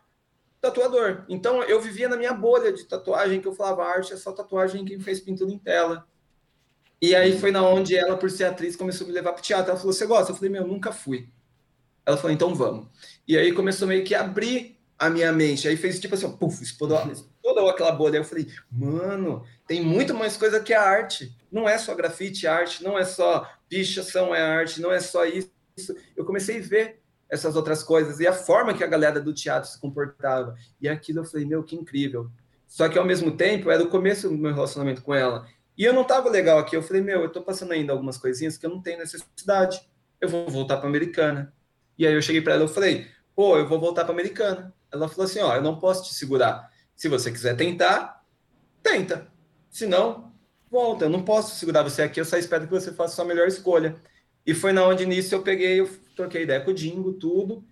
tatuador. 0.62 1.26
Então 1.28 1.64
eu 1.64 1.82
vivia 1.82 2.08
na 2.08 2.16
minha 2.16 2.34
bolha 2.34 2.72
de 2.72 2.86
tatuagem, 2.86 3.42
que 3.42 3.48
eu 3.48 3.56
falava 3.56 3.84
arte 3.84 4.14
é 4.14 4.18
só 4.18 4.32
tatuagem 4.32 4.86
quem 4.86 5.00
fez 5.00 5.20
pintura 5.20 5.52
em 5.52 5.58
tela. 5.58 6.08
E 7.02 7.14
aí 7.16 7.38
foi 7.38 7.52
na 7.52 7.62
onde 7.68 7.98
ela, 7.98 8.16
por 8.16 8.32
ser 8.32 8.46
atriz, 8.46 8.78
começou 8.78 9.04
a 9.06 9.08
me 9.10 9.14
levar 9.14 9.34
para 9.34 9.42
o 9.42 9.44
teatro. 9.44 9.72
Ela 9.72 9.80
falou: 9.80 9.92
Você 9.92 10.06
gosta? 10.06 10.32
Eu 10.32 10.36
falei: 10.36 10.50
Meu, 10.50 10.66
nunca 10.66 10.94
fui. 10.94 11.28
Ela 12.06 12.16
falou: 12.16 12.32
Então 12.32 12.56
vamos. 12.56 12.88
E 13.28 13.38
aí 13.38 13.52
começou 13.52 13.88
meio 13.88 14.06
que 14.06 14.16
a 14.16 14.22
abrir 14.22 14.80
a 14.98 15.10
minha 15.10 15.32
mente. 15.32 15.68
Aí 15.68 15.76
fez 15.76 16.00
tipo 16.00 16.16
assim, 16.16 16.32
puf, 16.38 16.62
explodiu, 16.64 17.14
toda 17.42 17.70
aquela 17.70 17.92
bolha. 17.92 18.14
Aí 18.14 18.22
eu 18.22 18.26
falei, 18.26 18.48
mano, 18.72 19.44
tem 19.68 19.82
muito 19.82 20.14
mais 20.14 20.38
coisa 20.38 20.60
que 20.60 20.74
a 20.74 20.82
arte. 20.82 21.36
Não 21.52 21.68
é 21.68 21.78
só 21.78 21.94
grafite, 21.94 22.48
arte, 22.48 22.84
não 22.84 22.98
é 22.98 23.04
só 23.04 23.50
pichação, 23.70 24.34
é 24.34 24.42
arte, 24.42 24.82
não 24.82 24.92
é 24.92 25.00
só 25.00 25.26
isso. 25.26 25.52
Eu 26.16 26.26
comecei 26.26 26.60
a 26.60 26.62
ver 26.62 27.02
essas 27.30 27.56
outras 27.56 27.82
coisas 27.82 28.20
e 28.20 28.28
a 28.28 28.34
forma 28.34 28.74
que 28.74 28.84
a 28.84 28.88
galera 28.88 29.20
do 29.20 29.34
teatro 29.34 29.70
se 29.70 29.80
comportava. 29.80 30.56
E 30.80 30.88
aquilo 30.88 31.20
eu 31.20 31.26
falei, 31.26 31.46
meu, 31.46 31.64
que 31.64 31.76
incrível. 31.76 32.30
Só 32.68 32.88
que 32.88 32.98
ao 32.98 33.06
mesmo 33.06 33.36
tempo 33.36 33.70
era 33.70 33.84
o 33.84 33.90
começo 33.90 34.30
do 34.30 34.38
meu 34.38 34.54
relacionamento 34.54 35.02
com 35.02 35.14
ela. 35.14 35.48
E 35.78 35.84
eu 35.84 35.94
não 35.94 36.04
tava 36.04 36.30
legal 36.30 36.60
aqui. 36.60 36.76
Eu 36.76 36.84
falei, 36.84 37.02
meu, 37.02 37.22
eu 37.22 37.30
tô 37.30 37.42
passando 37.42 37.72
ainda 37.72 37.92
algumas 37.92 38.18
coisinhas 38.18 38.58
que 38.58 38.66
eu 38.66 38.70
não 38.70 38.82
tenho 38.82 39.00
necessidade. 39.00 39.82
Eu 40.22 40.30
vou 40.30 40.48
voltar 40.48 40.78
para 40.78 40.88
Americana. 40.88 41.54
E 41.98 42.06
aí 42.08 42.14
eu 42.14 42.22
cheguei 42.22 42.42
para 42.42 42.54
ela, 42.54 42.64
eu 42.64 42.68
falei, 42.68 43.08
pô, 43.36 43.58
eu 43.58 43.68
vou 43.68 43.80
voltar 43.80 44.04
para 44.04 44.14
Americana. 44.14 44.74
Ela 44.94 45.10
falou 45.10 45.26
assim: 45.26 45.40
ó, 45.40 45.56
eu 45.56 45.62
não 45.62 45.80
posso 45.80 46.04
te 46.04 46.14
segurar. 46.14 46.72
Se 46.96 47.10
você 47.10 47.32
quiser 47.32 47.58
tentar, 47.58 48.24
tenta. 48.84 49.28
Se 49.70 49.88
não, 49.88 50.32
volta. 50.70 51.06
Eu 51.06 51.10
não 51.10 51.24
posso 51.24 51.56
segurar 51.56 51.82
você 51.82 52.04
aqui, 52.04 52.20
eu 52.22 52.26
só 52.26 52.38
espero 52.38 52.66
que 52.66 52.72
você 52.72 52.94
faça 52.94 53.14
a 53.14 53.16
sua 53.16 53.26
melhor 53.26 53.48
escolha. 53.48 53.96
E 54.46 54.54
foi 54.54 54.72
na 54.72 54.86
onde 54.86 55.06
nisso 55.06 55.34
eu 55.34 55.42
peguei, 55.42 55.80
eu 55.80 55.90
troquei 56.16 56.44
ideia 56.44 56.62
com 56.62 56.72
o 56.72 56.74
Dingo, 56.74 57.14
tudo, 57.14 57.66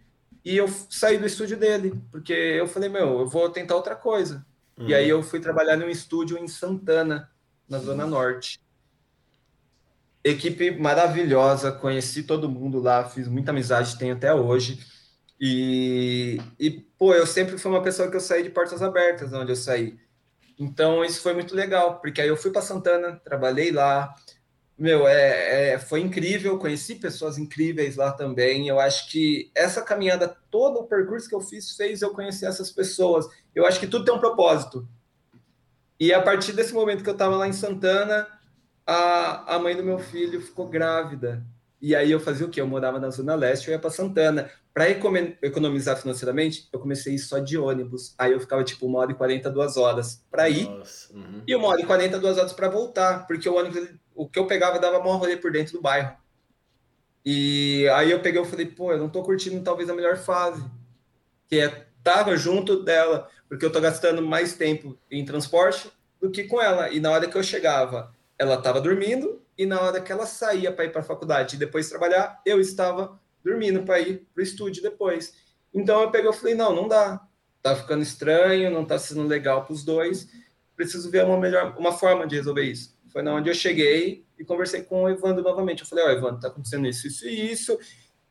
e 0.44 0.58
eu 0.58 0.68
saí 0.90 1.18
do 1.18 1.26
estúdio 1.26 1.58
dele, 1.58 1.94
porque 2.12 2.34
eu 2.34 2.68
falei, 2.68 2.90
meu, 2.90 3.20
eu 3.20 3.28
vou 3.28 3.50
tentar 3.50 3.76
outra 3.76 3.96
coisa. 3.96 4.46
Uhum. 4.78 4.88
E 4.88 4.96
aí 4.96 5.08
eu 5.08 5.22
fui 5.22 5.40
trabalhar 5.40 5.78
num 5.78 5.90
estúdio 5.90 6.38
em 6.38 6.48
Santana, 6.48 7.30
na 7.68 7.78
Zona 7.78 8.08
Norte. 8.08 8.60
Equipe 10.24 10.72
maravilhosa, 10.72 11.72
conheci 11.72 12.24
todo 12.24 12.50
mundo 12.50 12.80
lá, 12.80 13.04
fiz 13.04 13.28
muita 13.28 13.52
amizade, 13.52 13.98
tenho 13.98 14.16
até 14.16 14.34
hoje. 14.34 14.80
E, 15.40 16.40
e, 16.60 16.86
pô, 17.02 17.16
eu 17.16 17.26
sempre 17.26 17.58
fui 17.58 17.72
uma 17.72 17.82
pessoa 17.82 18.12
que 18.12 18.16
eu 18.16 18.20
saí 18.20 18.44
de 18.44 18.52
portas 18.52 18.80
abertas 18.80 19.34
onde 19.34 19.52
eu 19.52 19.56
saí. 19.56 19.98
Então, 20.60 21.04
isso 21.04 21.20
foi 21.20 21.34
muito 21.34 21.56
legal, 21.56 22.00
porque 22.00 22.22
aí 22.22 22.28
eu 22.28 22.38
fui 22.38 22.52
para 22.52 22.62
Santana, 22.62 23.20
trabalhei 23.24 23.72
lá. 23.72 24.14
Meu, 24.78 25.08
é, 25.08 25.72
é, 25.72 25.80
foi 25.80 26.02
incrível, 26.02 26.60
conheci 26.60 26.94
pessoas 26.94 27.40
incríveis 27.40 27.96
lá 27.96 28.12
também. 28.12 28.68
Eu 28.68 28.80
acho 28.80 29.10
que 29.10 29.52
essa 29.56 29.82
caminhada, 29.82 30.38
todo 30.52 30.80
o 30.80 30.84
percurso 30.84 31.28
que 31.28 31.34
eu 31.34 31.42
fiz, 31.42 31.76
fez 31.76 32.04
eu 32.04 32.12
conhecer 32.12 32.46
essas 32.46 32.72
pessoas. 32.72 33.26
Eu 33.56 33.66
acho 33.66 33.80
que 33.80 33.88
tudo 33.88 34.06
tem 34.06 34.14
um 34.14 34.20
propósito. 34.20 34.88
E 36.00 36.14
a 36.14 36.22
partir 36.22 36.54
desse 36.54 36.72
momento 36.72 37.04
que 37.04 37.10
eu 37.10 37.14
estava 37.14 37.36
lá 37.36 37.48
em 37.48 37.54
Santana, 37.54 38.28
a, 38.86 39.56
a 39.56 39.58
mãe 39.58 39.76
do 39.76 39.84
meu 39.84 39.98
filho 39.98 40.40
ficou 40.40 40.70
grávida. 40.70 41.44
E 41.82 41.96
aí 41.96 42.12
eu 42.12 42.20
fazia 42.20 42.46
o 42.46 42.50
quê? 42.50 42.62
Eu 42.62 42.68
morava 42.68 43.00
na 43.00 43.10
Zona 43.10 43.34
Leste, 43.34 43.70
eu 43.70 43.72
ia 43.72 43.80
para 43.80 43.90
Santana. 43.90 44.52
Para 44.74 44.90
economizar 44.90 45.98
financeiramente, 45.98 46.70
eu 46.72 46.80
comecei 46.80 47.12
a 47.12 47.16
ir 47.16 47.20
só 47.20 47.40
de 47.40 47.58
ônibus. 47.58 48.16
Aí 48.18 48.32
eu 48.32 48.40
ficava 48.40 48.64
tipo 48.64 48.86
uma 48.86 49.00
hora 49.00 49.12
e 49.12 49.16
quarenta, 49.16 49.50
duas 49.50 49.76
horas 49.76 50.24
para 50.32 50.50
ir. 50.50 50.68
Uhum. 51.12 51.44
E 51.46 51.54
uma 51.56 51.68
hora 51.68 51.82
e 51.82 51.86
quarenta, 51.86 52.18
duas 52.18 52.38
horas 52.38 52.54
para 52.54 52.70
voltar. 52.70 53.28
Porque 53.28 53.50
o 53.50 53.56
ônibus, 53.56 53.90
o 54.16 54.30
que 54.30 54.40
eu 54.40 54.48
pegava, 54.48 54.80
dava 54.80 55.00
maior 55.00 55.18
rolê 55.18 55.36
por 55.36 55.52
dentro 55.52 55.74
do 55.74 55.82
bairro. 55.82 56.16
E 57.26 57.86
aí 57.94 58.12
eu 58.12 58.22
peguei 58.22 58.42
e 58.42 58.46
falei, 58.46 58.66
pô, 58.66 58.94
eu 58.94 58.98
não 58.98 59.10
tô 59.10 59.22
curtindo 59.24 59.62
talvez 59.62 59.90
a 59.90 59.94
melhor 59.94 60.18
fase. 60.18 60.64
Que 61.50 61.60
é 61.60 61.88
tava 62.02 62.36
junto 62.38 62.82
dela, 62.82 63.30
porque 63.48 63.66
eu 63.66 63.72
tô 63.72 63.80
gastando 63.80 64.22
mais 64.22 64.54
tempo 64.54 64.98
em 65.10 65.24
transporte 65.24 65.92
do 66.20 66.32
que 66.32 66.46
com 66.46 66.62
ela. 66.62 66.90
E 66.90 67.00
na 67.00 67.12
hora 67.12 67.28
que 67.28 67.38
eu 67.38 67.44
chegava, 67.44 68.12
ela 68.40 68.58
tava 68.58 68.82
dormindo, 68.82 69.42
e 69.58 69.66
na 69.68 69.80
hora 69.80 70.02
que 70.02 70.12
ela 70.12 70.26
saía 70.26 70.72
para 70.72 70.86
ir 70.86 70.92
para 70.92 71.02
a 71.02 71.04
faculdade 71.04 71.56
e 71.56 71.60
depois 71.60 71.90
trabalhar, 71.90 72.42
eu 72.44 72.60
estava 72.60 73.20
dormindo 73.44 73.84
para 73.84 74.00
ir 74.00 74.28
para 74.34 74.42
o 74.42 74.44
estúdio 74.44 74.82
depois. 74.82 75.34
Então 75.74 76.02
eu 76.02 76.12
peguei 76.12 76.30
e 76.30 76.34
falei, 76.34 76.56
não, 76.56 76.76
não 76.76 76.88
dá. 76.88 77.22
Tá 77.62 77.76
ficando 77.76 78.02
estranho, 78.02 78.72
não 78.72 78.86
tá 78.86 78.98
sendo 78.98 79.24
legal 79.24 79.64
para 79.66 79.74
os 79.74 79.84
dois. 79.84 80.28
Preciso 80.76 81.10
ver 81.12 81.26
uma 81.26 81.38
melhor, 81.38 81.76
uma 81.78 81.92
forma 81.92 82.26
de 82.26 82.36
resolver 82.36 82.64
isso. 82.64 82.98
Foi 83.12 83.22
na 83.22 83.34
onde 83.34 83.50
eu 83.50 83.54
cheguei 83.54 84.26
e 84.40 84.44
conversei 84.44 84.82
com 84.84 85.04
o 85.04 85.10
Evandro 85.10 85.44
novamente. 85.44 85.82
Eu 85.82 85.88
falei, 85.88 86.06
ó, 86.06 86.08
oh, 86.08 86.12
Evandro, 86.12 86.40
tá 86.40 86.48
acontecendo 86.48 86.88
isso, 86.88 87.08
isso 87.08 87.28
e 87.28 87.52
isso. 87.52 87.78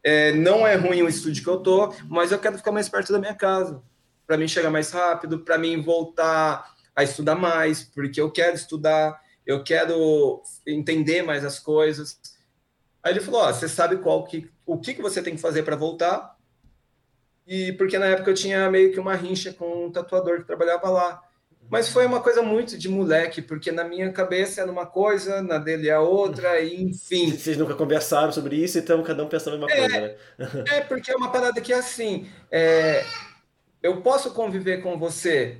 É, 0.02 0.32
não 0.32 0.66
é 0.66 0.74
ruim 0.74 1.02
o 1.02 1.08
estúdio 1.08 1.42
que 1.42 1.48
eu 1.48 1.58
tô, 1.58 1.94
mas 2.08 2.32
eu 2.32 2.38
quero 2.38 2.56
ficar 2.56 2.72
mais 2.72 2.88
perto 2.88 3.12
da 3.12 3.18
minha 3.18 3.34
casa, 3.34 3.82
para 4.26 4.38
mim 4.38 4.48
chegar 4.48 4.70
mais 4.70 4.90
rápido, 4.90 5.40
para 5.40 5.58
mim 5.58 5.82
voltar 5.82 6.74
a 6.96 7.04
estudar 7.04 7.34
mais, 7.34 7.82
porque 7.82 8.20
eu 8.20 8.30
quero 8.30 8.56
estudar, 8.56 9.20
eu 9.46 9.62
quero 9.62 10.42
entender 10.66 11.22
mais 11.22 11.44
as 11.44 11.58
coisas. 11.58 12.18
Aí 13.02 13.12
ele 13.12 13.20
falou: 13.20 13.48
oh, 13.48 13.52
você 13.52 13.68
sabe 13.68 13.96
qual 13.98 14.24
que, 14.24 14.50
o 14.66 14.78
que, 14.78 14.94
que 14.94 15.02
você 15.02 15.22
tem 15.22 15.34
que 15.34 15.40
fazer 15.40 15.62
para 15.62 15.76
voltar? 15.76 16.38
e 17.50 17.72
porque 17.72 17.98
na 17.98 18.06
época 18.06 18.30
eu 18.30 18.34
tinha 18.34 18.70
meio 18.70 18.92
que 18.92 19.00
uma 19.00 19.16
rincha 19.16 19.52
com 19.52 19.86
um 19.86 19.90
tatuador 19.90 20.38
que 20.38 20.46
trabalhava 20.46 20.88
lá. 20.88 21.20
Mas 21.68 21.88
foi 21.88 22.06
uma 22.06 22.20
coisa 22.20 22.42
muito 22.42 22.78
de 22.78 22.88
moleque, 22.88 23.42
porque 23.42 23.72
na 23.72 23.82
minha 23.82 24.12
cabeça 24.12 24.60
era 24.60 24.70
uma 24.70 24.86
coisa, 24.86 25.42
na 25.42 25.58
dele 25.58 25.88
é 25.88 25.98
outra, 25.98 26.58
e 26.62 26.80
enfim. 26.80 27.32
Vocês 27.32 27.56
nunca 27.56 27.74
conversaram 27.74 28.30
sobre 28.30 28.54
isso, 28.54 28.78
então 28.78 29.02
cada 29.02 29.24
um 29.24 29.28
pensando 29.28 29.56
a 29.56 29.66
mesma 29.66 29.72
é, 29.72 29.88
coisa, 29.88 30.00
né? 30.38 30.64
é, 30.76 30.80
porque 30.80 31.10
é 31.10 31.16
uma 31.16 31.32
parada 31.32 31.60
que 31.60 31.72
é 31.72 31.76
assim. 31.76 32.28
É, 32.52 33.04
eu 33.82 34.00
posso 34.00 34.32
conviver 34.32 34.80
com 34.80 34.96
você 34.96 35.58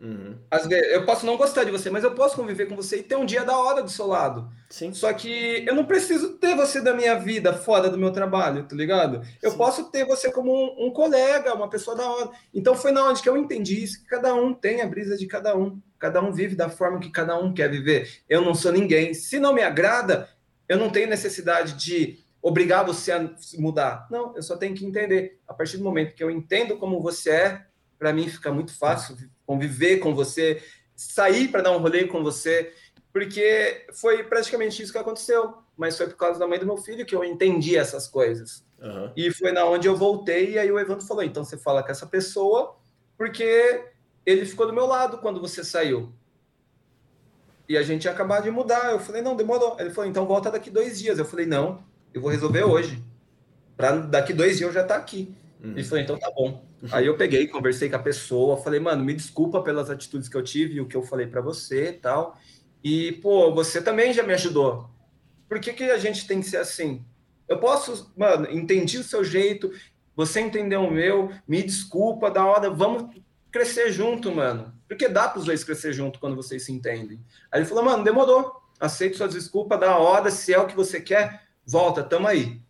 Uhum. 0.00 0.38
Às 0.48 0.66
vezes, 0.66 0.92
eu 0.92 1.04
posso 1.04 1.26
não 1.26 1.36
gostar 1.36 1.64
de 1.64 1.72
você, 1.72 1.90
mas 1.90 2.04
eu 2.04 2.14
posso 2.14 2.36
conviver 2.36 2.66
com 2.66 2.76
você 2.76 2.98
e 2.98 3.02
ter 3.02 3.16
um 3.16 3.26
dia 3.26 3.44
da 3.44 3.58
hora 3.58 3.82
do 3.82 3.90
seu 3.90 4.06
lado. 4.06 4.48
Sim. 4.70 4.94
Só 4.94 5.12
que 5.12 5.64
eu 5.66 5.74
não 5.74 5.84
preciso 5.84 6.34
ter 6.34 6.54
você 6.54 6.80
da 6.80 6.94
minha 6.94 7.16
vida, 7.16 7.52
fora 7.52 7.90
do 7.90 7.98
meu 7.98 8.12
trabalho, 8.12 8.62
tá 8.64 8.76
ligado? 8.76 9.22
Eu 9.42 9.50
Sim. 9.50 9.56
posso 9.56 9.90
ter 9.90 10.04
você 10.04 10.30
como 10.30 10.52
um, 10.52 10.86
um, 10.86 10.90
colega, 10.92 11.52
uma 11.52 11.68
pessoa 11.68 11.96
da 11.96 12.08
hora. 12.08 12.30
Então 12.54 12.76
foi 12.76 12.92
na 12.92 13.08
onde 13.08 13.20
que 13.20 13.28
eu 13.28 13.36
entendi 13.36 13.82
isso, 13.82 14.00
que 14.00 14.06
cada 14.06 14.32
um 14.34 14.54
tem 14.54 14.82
a 14.82 14.86
brisa 14.86 15.16
de 15.16 15.26
cada 15.26 15.56
um. 15.56 15.80
Cada 15.98 16.22
um 16.22 16.32
vive 16.32 16.54
da 16.54 16.68
forma 16.68 17.00
que 17.00 17.10
cada 17.10 17.36
um 17.36 17.52
quer 17.52 17.68
viver. 17.68 18.08
Eu 18.28 18.42
não 18.42 18.54
sou 18.54 18.70
ninguém. 18.70 19.14
Se 19.14 19.40
não 19.40 19.52
me 19.52 19.62
agrada, 19.62 20.28
eu 20.68 20.78
não 20.78 20.90
tenho 20.90 21.08
necessidade 21.08 21.72
de 21.72 22.20
obrigar 22.40 22.86
você 22.86 23.10
a 23.10 23.28
mudar. 23.58 24.06
Não, 24.08 24.36
eu 24.36 24.42
só 24.44 24.56
tenho 24.56 24.76
que 24.76 24.86
entender. 24.86 25.40
A 25.48 25.52
partir 25.52 25.76
do 25.76 25.82
momento 25.82 26.14
que 26.14 26.22
eu 26.22 26.30
entendo 26.30 26.76
como 26.76 27.02
você 27.02 27.30
é, 27.30 27.66
para 27.98 28.12
mim 28.12 28.28
fica 28.28 28.52
muito 28.52 28.78
fácil 28.78 29.16
conviver 29.48 29.96
com 29.96 30.14
você, 30.14 30.62
sair 30.94 31.48
para 31.48 31.62
dar 31.62 31.70
um 31.70 31.78
rolê 31.78 32.04
com 32.04 32.22
você, 32.22 32.70
porque 33.10 33.86
foi 33.94 34.22
praticamente 34.22 34.82
isso 34.82 34.92
que 34.92 34.98
aconteceu. 34.98 35.54
Mas 35.74 35.96
foi 35.96 36.06
por 36.06 36.16
causa 36.16 36.38
da 36.38 36.46
mãe 36.46 36.58
do 36.58 36.66
meu 36.66 36.76
filho 36.76 37.06
que 37.06 37.16
eu 37.16 37.24
entendi 37.24 37.76
essas 37.76 38.06
coisas. 38.06 38.62
Uhum. 38.78 39.10
E 39.16 39.32
foi 39.32 39.50
na 39.50 39.64
onde 39.64 39.88
eu 39.88 39.96
voltei, 39.96 40.52
e 40.52 40.58
aí 40.58 40.70
o 40.70 40.78
Evandro 40.78 41.06
falou: 41.06 41.22
então 41.22 41.42
você 41.42 41.56
fala 41.56 41.82
com 41.82 41.90
essa 41.90 42.06
pessoa, 42.06 42.76
porque 43.16 43.86
ele 44.26 44.44
ficou 44.44 44.66
do 44.66 44.72
meu 44.74 44.84
lado 44.84 45.18
quando 45.18 45.40
você 45.40 45.64
saiu. 45.64 46.12
E 47.66 47.76
a 47.76 47.82
gente 47.82 48.04
ia 48.04 48.10
acabar 48.10 48.42
de 48.42 48.50
mudar. 48.50 48.90
Eu 48.90 49.00
falei: 49.00 49.22
não, 49.22 49.34
demorou. 49.34 49.76
Ele 49.78 49.90
falou: 49.90 50.10
então 50.10 50.26
volta 50.26 50.50
daqui 50.50 50.68
dois 50.68 50.98
dias. 50.98 51.18
Eu 51.18 51.24
falei: 51.24 51.46
não, 51.46 51.82
eu 52.12 52.20
vou 52.20 52.30
resolver 52.30 52.64
hoje. 52.64 53.02
Para 53.76 53.92
daqui 53.96 54.34
dois 54.34 54.58
dias 54.58 54.68
eu 54.68 54.74
já 54.74 54.82
estar 54.82 54.96
tá 54.96 55.00
aqui. 55.00 55.34
Uhum. 55.62 55.72
Ele 55.72 55.84
falou: 55.84 56.02
então 56.02 56.18
tá 56.18 56.30
bom. 56.30 56.64
Aí 56.92 57.06
eu 57.06 57.16
peguei, 57.16 57.46
conversei 57.46 57.88
com 57.88 57.96
a 57.96 58.00
pessoa, 58.00 58.56
falei, 58.56 58.78
mano, 58.78 59.04
me 59.04 59.12
desculpa 59.12 59.62
pelas 59.62 59.90
atitudes 59.90 60.28
que 60.28 60.36
eu 60.36 60.42
tive 60.42 60.74
e 60.74 60.80
o 60.80 60.86
que 60.86 60.96
eu 60.96 61.02
falei 61.02 61.26
para 61.26 61.40
você 61.40 61.90
e 61.90 61.92
tal. 61.92 62.38
E, 62.82 63.12
pô, 63.12 63.52
você 63.52 63.82
também 63.82 64.12
já 64.12 64.22
me 64.22 64.32
ajudou. 64.34 64.88
Por 65.48 65.58
que, 65.60 65.72
que 65.72 65.84
a 65.84 65.98
gente 65.98 66.26
tem 66.26 66.40
que 66.40 66.48
ser 66.48 66.58
assim? 66.58 67.04
Eu 67.48 67.58
posso, 67.58 68.12
mano, 68.16 68.48
entendi 68.50 68.98
o 68.98 69.02
seu 69.02 69.24
jeito, 69.24 69.72
você 70.14 70.40
entendeu 70.40 70.82
o 70.82 70.90
meu, 70.90 71.32
me 71.46 71.62
desculpa, 71.62 72.30
da 72.30 72.44
hora, 72.44 72.70
vamos 72.70 73.16
crescer 73.50 73.90
junto, 73.90 74.30
mano. 74.30 74.72
Porque 74.86 75.08
dá 75.08 75.28
para 75.28 75.40
os 75.40 75.46
dois 75.46 75.64
crescer 75.64 75.92
junto 75.92 76.20
quando 76.20 76.36
vocês 76.36 76.64
se 76.64 76.72
entendem. 76.72 77.20
Aí 77.50 77.60
ele 77.60 77.68
falou, 77.68 77.84
mano, 77.84 78.04
demorou. 78.04 78.52
Aceito 78.78 79.16
suas 79.16 79.34
desculpas, 79.34 79.80
da 79.80 79.98
hora, 79.98 80.30
se 80.30 80.54
é 80.54 80.58
o 80.58 80.66
que 80.66 80.76
você 80.76 81.00
quer, 81.00 81.42
volta, 81.66 82.04
tamo 82.04 82.28
aí. 82.28 82.60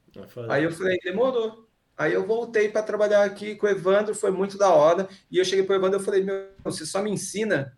Aí 0.49 0.65
eu 0.65 0.73
falei, 0.73 0.97
demorou. 1.05 1.68
Aí 1.99 2.13
eu 2.13 2.25
voltei 2.25 2.69
para 2.69 2.81
trabalhar 2.81 3.25
aqui 3.25 3.57
com 3.57 3.67
o 3.67 3.69
Evandro, 3.69 4.15
foi 4.15 4.31
muito 4.31 4.57
da 4.57 4.73
hora. 4.73 5.09
E 5.29 5.39
eu 5.39 5.45
cheguei 5.45 5.65
para 5.65 5.73
o 5.73 5.77
Evandro 5.77 6.01
e 6.01 6.05
falei: 6.05 6.23
Meu, 6.23 6.47
você 6.63 6.87
só 6.87 7.03
me 7.03 7.11
ensina 7.11 7.77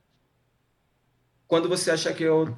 quando 1.49 1.71
você 1.71 1.91
achar 1.91 2.12
que 2.12 2.23
eu 2.23 2.55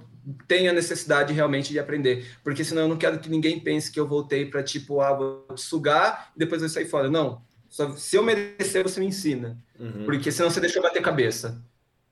tenho 0.48 0.70
a 0.70 0.74
necessidade 0.74 1.32
realmente 1.32 1.70
de 1.70 1.78
aprender. 1.78 2.36
Porque 2.42 2.64
senão 2.64 2.82
eu 2.82 2.88
não 2.88 2.98
quero 2.98 3.20
que 3.20 3.30
ninguém 3.30 3.60
pense 3.60 3.92
que 3.92 4.00
eu 4.00 4.08
voltei 4.08 4.46
para, 4.46 4.62
tipo, 4.62 5.00
ah, 5.00 5.12
vou 5.12 5.46
sugar 5.56 6.32
e 6.34 6.38
depois 6.40 6.60
eu 6.62 6.68
sair 6.68 6.86
fora. 6.86 7.08
Não. 7.08 7.40
Só, 7.68 7.94
se 7.96 8.16
eu 8.16 8.24
merecer, 8.24 8.82
você 8.82 8.98
me 8.98 9.06
ensina. 9.06 9.56
Uhum. 9.78 10.04
Porque 10.04 10.32
senão 10.32 10.50
você 10.50 10.60
deixa 10.60 10.78
eu 10.78 10.82
bater 10.82 11.00
cabeça. 11.00 11.62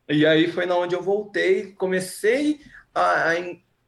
E 0.09 0.25
aí 0.25 0.51
foi 0.51 0.65
na 0.65 0.77
onde 0.77 0.95
eu 0.95 1.03
voltei, 1.03 1.73
comecei 1.73 2.61
a, 2.95 3.33
a 3.33 3.35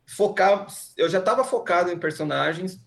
focar. 0.06 0.66
Eu 0.96 1.08
já 1.08 1.20
estava 1.20 1.44
focado 1.44 1.90
em 1.90 1.98
personagens 1.98 2.78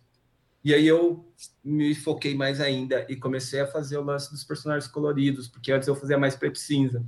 e 0.66 0.74
aí 0.74 0.88
eu 0.88 1.24
me 1.64 1.94
foquei 1.94 2.34
mais 2.34 2.60
ainda 2.60 3.06
e 3.08 3.16
comecei 3.16 3.62
a 3.62 3.68
fazer 3.68 3.98
o 3.98 4.04
lance 4.04 4.32
dos 4.32 4.44
personagens 4.44 4.92
coloridos, 4.92 5.48
porque 5.48 5.72
antes 5.72 5.88
eu 5.88 5.96
fazia 5.96 6.18
mais 6.18 6.36
preto 6.36 6.56
e 6.56 6.60
cinza. 6.60 7.04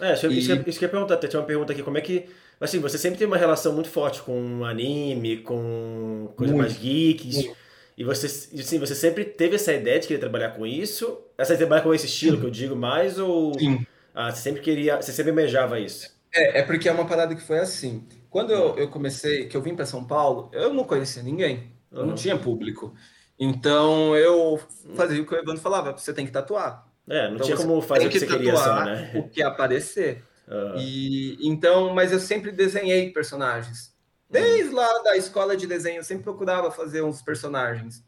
É, 0.00 0.14
isso, 0.14 0.26
e... 0.26 0.38
isso, 0.38 0.52
isso 0.66 0.78
que 0.80 0.84
eu 0.84 0.88
ia 0.88 0.90
perguntar, 0.90 1.16
tinha 1.16 1.38
uma 1.38 1.46
pergunta 1.46 1.72
aqui, 1.72 1.80
como 1.80 1.96
é 1.96 2.00
que. 2.00 2.28
Assim, 2.60 2.80
você 2.80 2.98
sempre 2.98 3.18
tem 3.18 3.26
uma 3.26 3.36
relação 3.36 3.72
muito 3.72 3.88
forte 3.88 4.20
com 4.22 4.64
anime, 4.64 5.38
com 5.38 6.32
coisas 6.36 6.56
mais 6.56 6.76
geeks. 6.76 7.36
Muito. 7.36 7.56
E 7.96 8.04
você, 8.04 8.26
assim, 8.26 8.78
você 8.80 8.94
sempre 8.96 9.24
teve 9.24 9.54
essa 9.54 9.72
ideia 9.72 10.00
de 10.00 10.08
querer 10.08 10.18
trabalhar 10.18 10.50
com 10.50 10.66
isso? 10.66 11.20
Essa 11.38 11.56
trabalhar 11.56 11.82
com 11.82 11.94
esse 11.94 12.06
estilo 12.06 12.40
que 12.40 12.46
eu 12.46 12.50
digo 12.50 12.74
mais? 12.74 13.16
Ou 13.16 13.56
Sim. 13.56 13.86
Ah, 14.14 14.30
você 14.30 14.42
sempre 14.42 14.60
queria, 14.60 15.00
você 15.00 15.12
sempre 15.12 15.30
almejava 15.30 15.78
isso? 15.78 16.10
É, 16.34 16.60
é 16.60 16.62
porque 16.62 16.88
é 16.88 16.92
uma 16.92 17.06
parada 17.06 17.34
que 17.34 17.42
foi 17.42 17.58
assim. 17.58 18.06
Quando 18.28 18.52
eu, 18.52 18.76
eu 18.76 18.88
comecei, 18.88 19.46
que 19.46 19.56
eu 19.56 19.62
vim 19.62 19.74
para 19.74 19.86
São 19.86 20.04
Paulo, 20.04 20.50
eu 20.52 20.72
não 20.72 20.84
conhecia 20.84 21.22
ninguém. 21.22 21.71
Uhum. 21.92 22.06
Não 22.06 22.14
tinha 22.14 22.38
público. 22.38 22.94
Então 23.38 24.16
eu 24.16 24.60
fazia 24.94 25.20
o 25.20 25.26
que 25.26 25.34
o 25.34 25.38
Evandro 25.38 25.60
falava: 25.60 25.92
você 25.92 26.12
tem 26.12 26.26
que 26.26 26.32
tatuar. 26.32 26.86
É, 27.08 27.26
não 27.26 27.34
então, 27.34 27.46
tinha 27.46 27.56
como 27.56 27.80
fazer 27.82 28.06
o 28.06 28.10
que, 28.10 28.18
que 28.18 28.26
você 28.26 28.26
queria 28.26 28.56
só, 28.56 28.84
né? 28.84 29.12
O 29.16 29.28
que 29.28 29.42
aparecer. 29.42 30.24
Uhum. 30.48 30.76
E 30.76 31.38
então, 31.46 31.92
mas 31.94 32.12
eu 32.12 32.20
sempre 32.20 32.52
desenhei 32.52 33.10
personagens. 33.10 33.92
Desde 34.30 34.72
lá 34.72 35.02
da 35.02 35.16
escola 35.16 35.56
de 35.56 35.66
desenho, 35.66 35.98
eu 35.98 36.04
sempre 36.04 36.24
procurava 36.24 36.70
fazer 36.70 37.02
uns 37.02 37.20
personagens. 37.20 38.04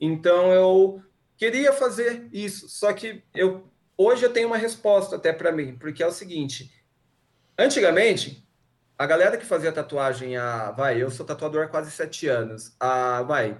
Então 0.00 0.52
eu 0.52 1.02
queria 1.36 1.72
fazer 1.72 2.28
isso, 2.32 2.68
só 2.68 2.92
que 2.92 3.22
eu 3.34 3.64
hoje 3.96 4.24
eu 4.24 4.32
tenho 4.32 4.46
uma 4.46 4.56
resposta 4.56 5.16
até 5.16 5.32
para 5.32 5.52
mim, 5.52 5.76
porque 5.76 6.02
é 6.02 6.06
o 6.06 6.12
seguinte: 6.12 6.72
antigamente 7.58 8.47
a 8.98 9.06
galera 9.06 9.38
que 9.38 9.46
fazia 9.46 9.70
tatuagem 9.70 10.36
há, 10.36 10.72
vai, 10.72 11.00
eu 11.00 11.08
sou 11.08 11.24
tatuador 11.24 11.64
há 11.64 11.68
quase 11.68 11.90
sete 11.92 12.26
anos, 12.26 12.74
há, 12.80 13.22
vai, 13.22 13.56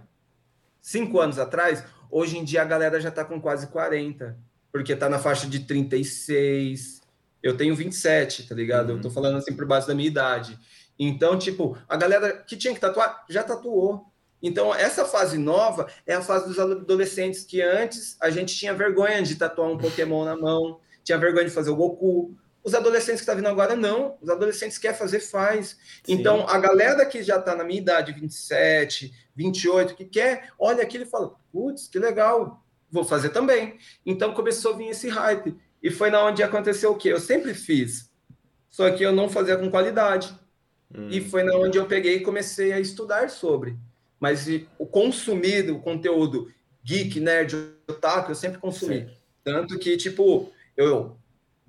cinco 0.80 1.20
anos 1.20 1.38
atrás, 1.38 1.84
hoje 2.10 2.36
em 2.36 2.44
dia 2.44 2.62
a 2.62 2.64
galera 2.64 3.00
já 3.00 3.10
tá 3.10 3.24
com 3.24 3.40
quase 3.40 3.68
40, 3.68 4.36
porque 4.72 4.96
tá 4.96 5.08
na 5.08 5.20
faixa 5.20 5.46
de 5.46 5.60
36, 5.60 7.00
eu 7.40 7.56
tenho 7.56 7.76
27, 7.76 8.48
tá 8.48 8.54
ligado? 8.54 8.90
Uhum. 8.90 8.96
Eu 8.96 9.02
tô 9.02 9.10
falando 9.10 9.38
assim 9.38 9.54
por 9.54 9.64
base 9.64 9.86
da 9.86 9.94
minha 9.94 10.08
idade. 10.08 10.58
Então, 10.98 11.38
tipo, 11.38 11.78
a 11.88 11.96
galera 11.96 12.32
que 12.38 12.56
tinha 12.56 12.74
que 12.74 12.80
tatuar, 12.80 13.24
já 13.28 13.44
tatuou. 13.44 14.06
Então, 14.42 14.74
essa 14.74 15.04
fase 15.04 15.38
nova 15.38 15.88
é 16.04 16.14
a 16.14 16.20
fase 16.20 16.48
dos 16.48 16.58
adolescentes 16.58 17.44
que 17.44 17.62
antes 17.62 18.16
a 18.20 18.30
gente 18.30 18.56
tinha 18.56 18.74
vergonha 18.74 19.22
de 19.22 19.36
tatuar 19.36 19.68
um 19.68 19.78
Pokémon 19.78 20.24
na 20.24 20.36
mão, 20.36 20.80
tinha 21.04 21.18
vergonha 21.18 21.44
de 21.44 21.50
fazer 21.50 21.70
o 21.70 21.76
Goku, 21.76 22.36
os 22.68 22.74
adolescentes 22.74 23.20
que 23.20 23.30
estão 23.30 23.34
tá 23.34 23.40
vindo 23.40 23.48
agora, 23.48 23.74
não. 23.74 24.16
Os 24.20 24.28
adolescentes 24.28 24.78
querem 24.78 24.96
fazer, 24.96 25.20
faz. 25.20 25.78
Sim. 26.04 26.12
Então, 26.12 26.46
a 26.48 26.58
galera 26.58 27.04
que 27.06 27.22
já 27.22 27.38
está 27.38 27.56
na 27.56 27.64
minha 27.64 27.80
idade, 27.80 28.12
27, 28.12 29.12
28, 29.34 29.94
que 29.94 30.04
quer, 30.04 30.50
olha 30.58 30.82
aquilo 30.82 31.04
e 31.04 31.08
fala, 31.08 31.34
putz, 31.50 31.88
que 31.88 31.98
legal, 31.98 32.62
vou 32.90 33.04
fazer 33.04 33.30
também. 33.30 33.78
Então, 34.04 34.34
começou 34.34 34.74
a 34.74 34.76
vir 34.76 34.88
esse 34.88 35.08
hype. 35.08 35.56
E 35.82 35.90
foi 35.90 36.10
na 36.10 36.24
onde 36.24 36.42
aconteceu 36.42 36.92
o 36.92 36.96
quê? 36.96 37.08
Eu 37.08 37.20
sempre 37.20 37.54
fiz, 37.54 38.10
só 38.68 38.90
que 38.90 39.02
eu 39.02 39.12
não 39.12 39.28
fazia 39.28 39.56
com 39.56 39.70
qualidade. 39.70 40.34
Hum. 40.94 41.08
E 41.10 41.20
foi 41.20 41.42
na 41.42 41.56
onde 41.56 41.78
eu 41.78 41.86
peguei 41.86 42.16
e 42.16 42.20
comecei 42.20 42.72
a 42.72 42.80
estudar 42.80 43.30
sobre. 43.30 43.76
Mas 44.20 44.46
o 44.78 44.86
consumir 44.86 45.70
o 45.70 45.78
conteúdo 45.78 46.52
geek, 46.82 47.20
nerd, 47.20 47.54
otaku, 47.88 48.32
eu 48.32 48.34
sempre 48.34 48.58
consumi. 48.58 49.00
Sim. 49.00 49.10
Tanto 49.44 49.78
que, 49.78 49.96
tipo, 49.96 50.52
eu 50.76 51.17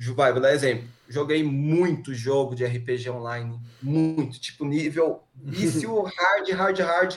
vai, 0.08 0.32
vou 0.32 0.41
dar 0.41 0.54
exemplo. 0.54 0.88
Joguei 1.10 1.43
muito 1.43 2.14
jogo 2.14 2.56
de 2.56 2.66
RPG 2.66 3.10
online, 3.10 3.60
muito, 3.82 4.39
tipo 4.39 4.64
nível 4.64 5.24
vício 5.36 6.02
hard, 6.04 6.50
hard, 6.52 6.80
hard. 6.80 7.16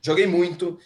Joguei 0.00 0.26
muito. 0.26 0.78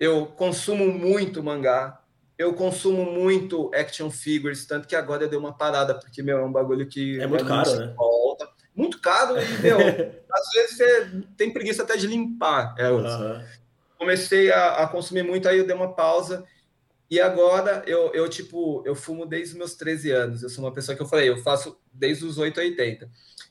Eu 0.00 0.26
consumo 0.26 0.86
muito 0.86 1.42
mangá. 1.42 2.00
Eu 2.38 2.54
consumo 2.54 3.04
muito 3.04 3.70
action 3.74 4.10
figures, 4.10 4.64
tanto 4.64 4.88
que 4.88 4.96
agora 4.96 5.24
eu 5.24 5.28
dei 5.28 5.38
uma 5.38 5.52
parada, 5.52 5.94
porque, 5.94 6.22
meu, 6.22 6.38
é 6.38 6.44
um 6.44 6.50
bagulho 6.50 6.88
que... 6.88 7.20
É 7.20 7.26
muito 7.26 7.44
caro, 7.44 7.76
né? 7.76 7.94
Volta. 7.96 8.48
Muito 8.74 9.00
caro 9.00 9.36
e, 9.38 9.62
meu, 9.62 9.78
às 10.32 10.50
vezes 10.54 10.76
você 10.76 11.10
tem 11.36 11.52
preguiça 11.52 11.82
até 11.82 11.96
de 11.96 12.06
limpar. 12.06 12.74
É, 12.78 12.90
uhum. 12.90 13.44
Comecei 13.98 14.50
a, 14.50 14.82
a 14.82 14.88
consumir 14.88 15.22
muito, 15.22 15.46
aí 15.46 15.58
eu 15.58 15.66
dei 15.66 15.76
uma 15.76 15.92
pausa 15.92 16.44
e 17.12 17.20
agora 17.20 17.82
eu, 17.86 18.10
eu, 18.14 18.26
tipo, 18.26 18.82
eu 18.86 18.94
fumo 18.94 19.26
desde 19.26 19.50
os 19.50 19.58
meus 19.58 19.74
13 19.74 20.10
anos. 20.12 20.42
Eu 20.42 20.48
sou 20.48 20.64
uma 20.64 20.72
pessoa 20.72 20.96
que 20.96 21.02
eu 21.02 21.06
falei, 21.06 21.28
eu 21.28 21.36
faço 21.36 21.78
desde 21.92 22.24
os 22.24 22.38
8 22.38 22.58
a 22.58 22.62
80. 22.62 23.10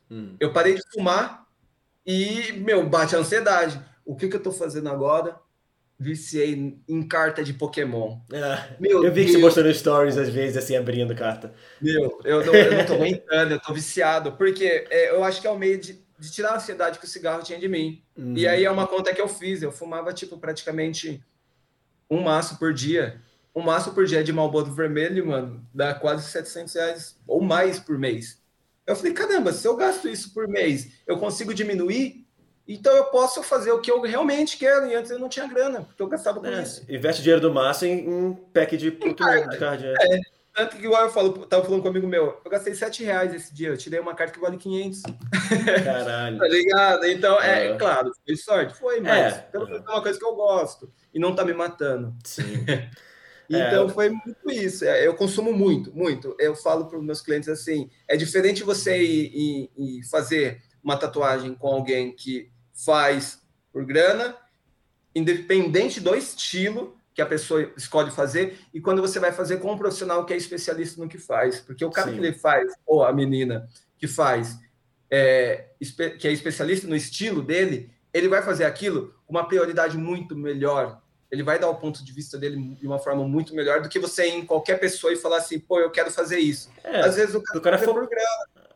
Hum. 0.09 0.35
Eu 0.39 0.51
parei 0.51 0.73
de 0.73 0.81
fumar 0.91 1.45
e, 2.03 2.53
meu, 2.53 2.83
bate 2.89 3.15
a 3.15 3.19
ansiedade. 3.19 3.79
O 4.03 4.15
que, 4.15 4.27
que 4.27 4.35
eu 4.35 4.41
tô 4.41 4.51
fazendo 4.51 4.89
agora? 4.89 5.37
Viciei 5.99 6.75
em 6.89 7.07
carta 7.07 7.43
de 7.43 7.53
Pokémon. 7.53 8.17
É, 8.33 8.77
meu 8.79 9.05
eu 9.05 9.13
vi 9.13 9.25
que 9.25 9.33
você 9.33 9.37
mostrou 9.37 9.67
no 9.67 9.73
stories 9.75 10.17
às 10.17 10.29
vezes, 10.29 10.57
assim, 10.57 10.75
abrindo 10.75 11.13
carta. 11.13 11.53
Meu, 11.79 12.19
eu 12.23 12.43
não, 12.43 12.55
eu 12.55 12.77
não 12.77 12.85
tô 12.87 12.93
aguentando, 12.95 13.53
eu 13.53 13.59
tô 13.59 13.71
viciado. 13.75 14.31
Porque 14.31 14.87
é, 14.89 15.11
eu 15.11 15.23
acho 15.23 15.39
que 15.39 15.45
é 15.45 15.51
o 15.51 15.59
meio 15.59 15.79
de, 15.79 16.03
de, 16.17 16.31
tirar 16.31 16.53
a 16.53 16.55
ansiedade 16.55 16.97
que 16.97 17.05
o 17.05 17.07
cigarro 17.07 17.43
tinha 17.43 17.59
de 17.59 17.67
mim. 17.67 18.03
Hum. 18.17 18.33
E 18.35 18.47
aí 18.47 18.65
é 18.65 18.71
uma 18.71 18.87
conta 18.87 19.13
que 19.13 19.21
eu 19.21 19.27
fiz. 19.27 19.61
Eu 19.61 19.71
fumava, 19.71 20.11
tipo, 20.11 20.39
praticamente 20.39 21.23
um 22.09 22.23
maço 22.23 22.57
por 22.57 22.73
dia. 22.73 23.21
Um 23.55 23.61
maço 23.61 23.93
por 23.93 24.05
dia 24.05 24.23
de 24.23 24.31
Malboro 24.31 24.71
Vermelho, 24.71 25.27
mano, 25.27 25.65
dá 25.73 25.93
quase 25.93 26.29
700 26.29 26.73
reais 26.73 27.19
ou 27.27 27.41
mais 27.41 27.79
por 27.79 27.97
mês. 27.97 28.41
Eu 28.85 28.95
falei, 28.95 29.13
caramba, 29.13 29.53
se 29.53 29.67
eu 29.67 29.75
gasto 29.75 30.07
isso 30.07 30.33
por 30.33 30.47
mês, 30.47 30.91
eu 31.05 31.17
consigo 31.17 31.53
diminuir? 31.53 32.25
Então 32.67 32.95
eu 32.95 33.05
posso 33.05 33.43
fazer 33.43 33.71
o 33.71 33.79
que 33.79 33.91
eu 33.91 34.01
realmente 34.01 34.57
quero. 34.57 34.87
E 34.87 34.95
antes 34.95 35.11
eu 35.11 35.19
não 35.19 35.29
tinha 35.29 35.47
grana, 35.47 35.81
porque 35.81 36.01
eu 36.01 36.07
gastava 36.07 36.39
com 36.39 36.47
é, 36.47 36.61
isso. 36.61 36.85
Investe 36.89 37.21
dinheiro 37.21 37.41
do 37.41 37.53
maço 37.53 37.85
em 37.85 38.07
um 38.07 38.33
pack 38.33 38.77
de, 38.77 38.91
de 38.91 39.13
card. 39.13 39.85
É. 39.85 40.15
é. 40.15 40.21
Tanto 40.53 40.75
que 40.75 40.83
igual 40.83 41.03
eu 41.03 41.09
falo, 41.09 41.45
tava 41.45 41.63
falando 41.63 41.81
com 41.81 41.87
um 41.87 41.91
amigo 41.91 42.07
meu, 42.07 42.41
eu 42.43 42.51
gastei 42.51 42.73
7 42.73 43.05
reais 43.05 43.33
esse 43.33 43.53
dia, 43.53 43.69
eu 43.69 43.77
tirei 43.77 44.01
uma 44.01 44.13
carta 44.13 44.33
que 44.33 44.39
vale 44.39 44.57
500. 44.57 45.01
Caralho. 45.83 46.37
tá 46.39 46.47
ligado? 46.47 47.05
Então, 47.05 47.41
é, 47.41 47.67
é 47.67 47.77
claro, 47.77 48.11
foi 48.25 48.35
sorte, 48.35 48.73
foi, 48.73 48.99
mas 48.99 49.33
é. 49.33 49.37
pelo 49.49 49.65
menos 49.65 49.87
é 49.87 49.89
uma 49.89 50.01
coisa 50.01 50.19
que 50.19 50.25
eu 50.25 50.35
gosto 50.35 50.91
e 51.13 51.19
não 51.19 51.33
tá 51.33 51.45
me 51.45 51.53
matando. 51.53 52.13
Sim. 52.25 52.65
então 53.55 53.87
é. 53.87 53.89
foi 53.89 54.09
muito 54.09 54.51
isso. 54.51 54.85
É, 54.85 55.05
eu 55.05 55.15
consumo 55.15 55.51
muito, 55.53 55.95
muito. 55.95 56.35
Eu 56.39 56.55
falo 56.55 56.85
para 56.85 56.97
os 56.97 57.03
meus 57.03 57.21
clientes 57.21 57.49
assim: 57.49 57.89
é 58.07 58.15
diferente 58.15 58.63
você 58.63 59.01
ir, 59.01 59.31
ir, 59.33 59.71
ir 59.77 60.03
fazer 60.03 60.61
uma 60.83 60.97
tatuagem 60.97 61.53
com 61.53 61.67
alguém 61.67 62.11
que 62.11 62.49
faz 62.73 63.41
por 63.71 63.85
grana, 63.85 64.35
independente 65.15 65.99
do 65.99 66.15
estilo 66.15 66.97
que 67.13 67.21
a 67.21 67.25
pessoa 67.25 67.71
escolhe 67.75 68.09
fazer 68.09 68.57
e 68.73 68.79
quando 68.79 69.01
você 69.01 69.19
vai 69.19 69.33
fazer 69.33 69.57
com 69.57 69.71
um 69.71 69.77
profissional 69.77 70.25
que 70.25 70.33
é 70.33 70.37
especialista 70.37 71.01
no 71.01 71.09
que 71.09 71.17
faz, 71.17 71.59
porque 71.59 71.83
o 71.83 71.91
cara 71.91 72.09
Sim. 72.09 72.17
que 72.17 72.25
ele 72.25 72.33
faz 72.33 72.71
ou 72.85 73.03
a 73.03 73.11
menina 73.11 73.67
que 73.97 74.07
faz 74.07 74.57
é, 75.09 75.65
que 76.17 76.27
é 76.27 76.31
especialista 76.31 76.87
no 76.87 76.95
estilo 76.95 77.41
dele, 77.41 77.91
ele 78.13 78.29
vai 78.29 78.41
fazer 78.41 78.63
aquilo 78.63 79.13
com 79.25 79.33
uma 79.33 79.45
prioridade 79.45 79.97
muito 79.97 80.35
melhor. 80.37 81.00
Ele 81.31 81.43
vai 81.43 81.57
dar 81.57 81.69
o 81.69 81.75
ponto 81.75 82.03
de 82.03 82.11
vista 82.11 82.37
dele 82.37 82.57
de 82.79 82.85
uma 82.85 82.99
forma 82.99 83.23
muito 83.27 83.55
melhor 83.55 83.81
do 83.81 83.87
que 83.87 83.99
você 83.99 84.27
ir 84.27 84.35
em 84.35 84.45
qualquer 84.45 84.79
pessoa 84.79 85.13
e 85.13 85.15
falar 85.15 85.37
assim, 85.37 85.59
pô, 85.59 85.79
eu 85.79 85.89
quero 85.89 86.11
fazer 86.11 86.39
isso. 86.39 86.69
É, 86.83 86.99
Às 87.01 87.15
vezes 87.15 87.33
o 87.33 87.41
cara, 87.41 87.57
o 87.57 87.61
cara 87.61 87.77
for... 87.77 88.09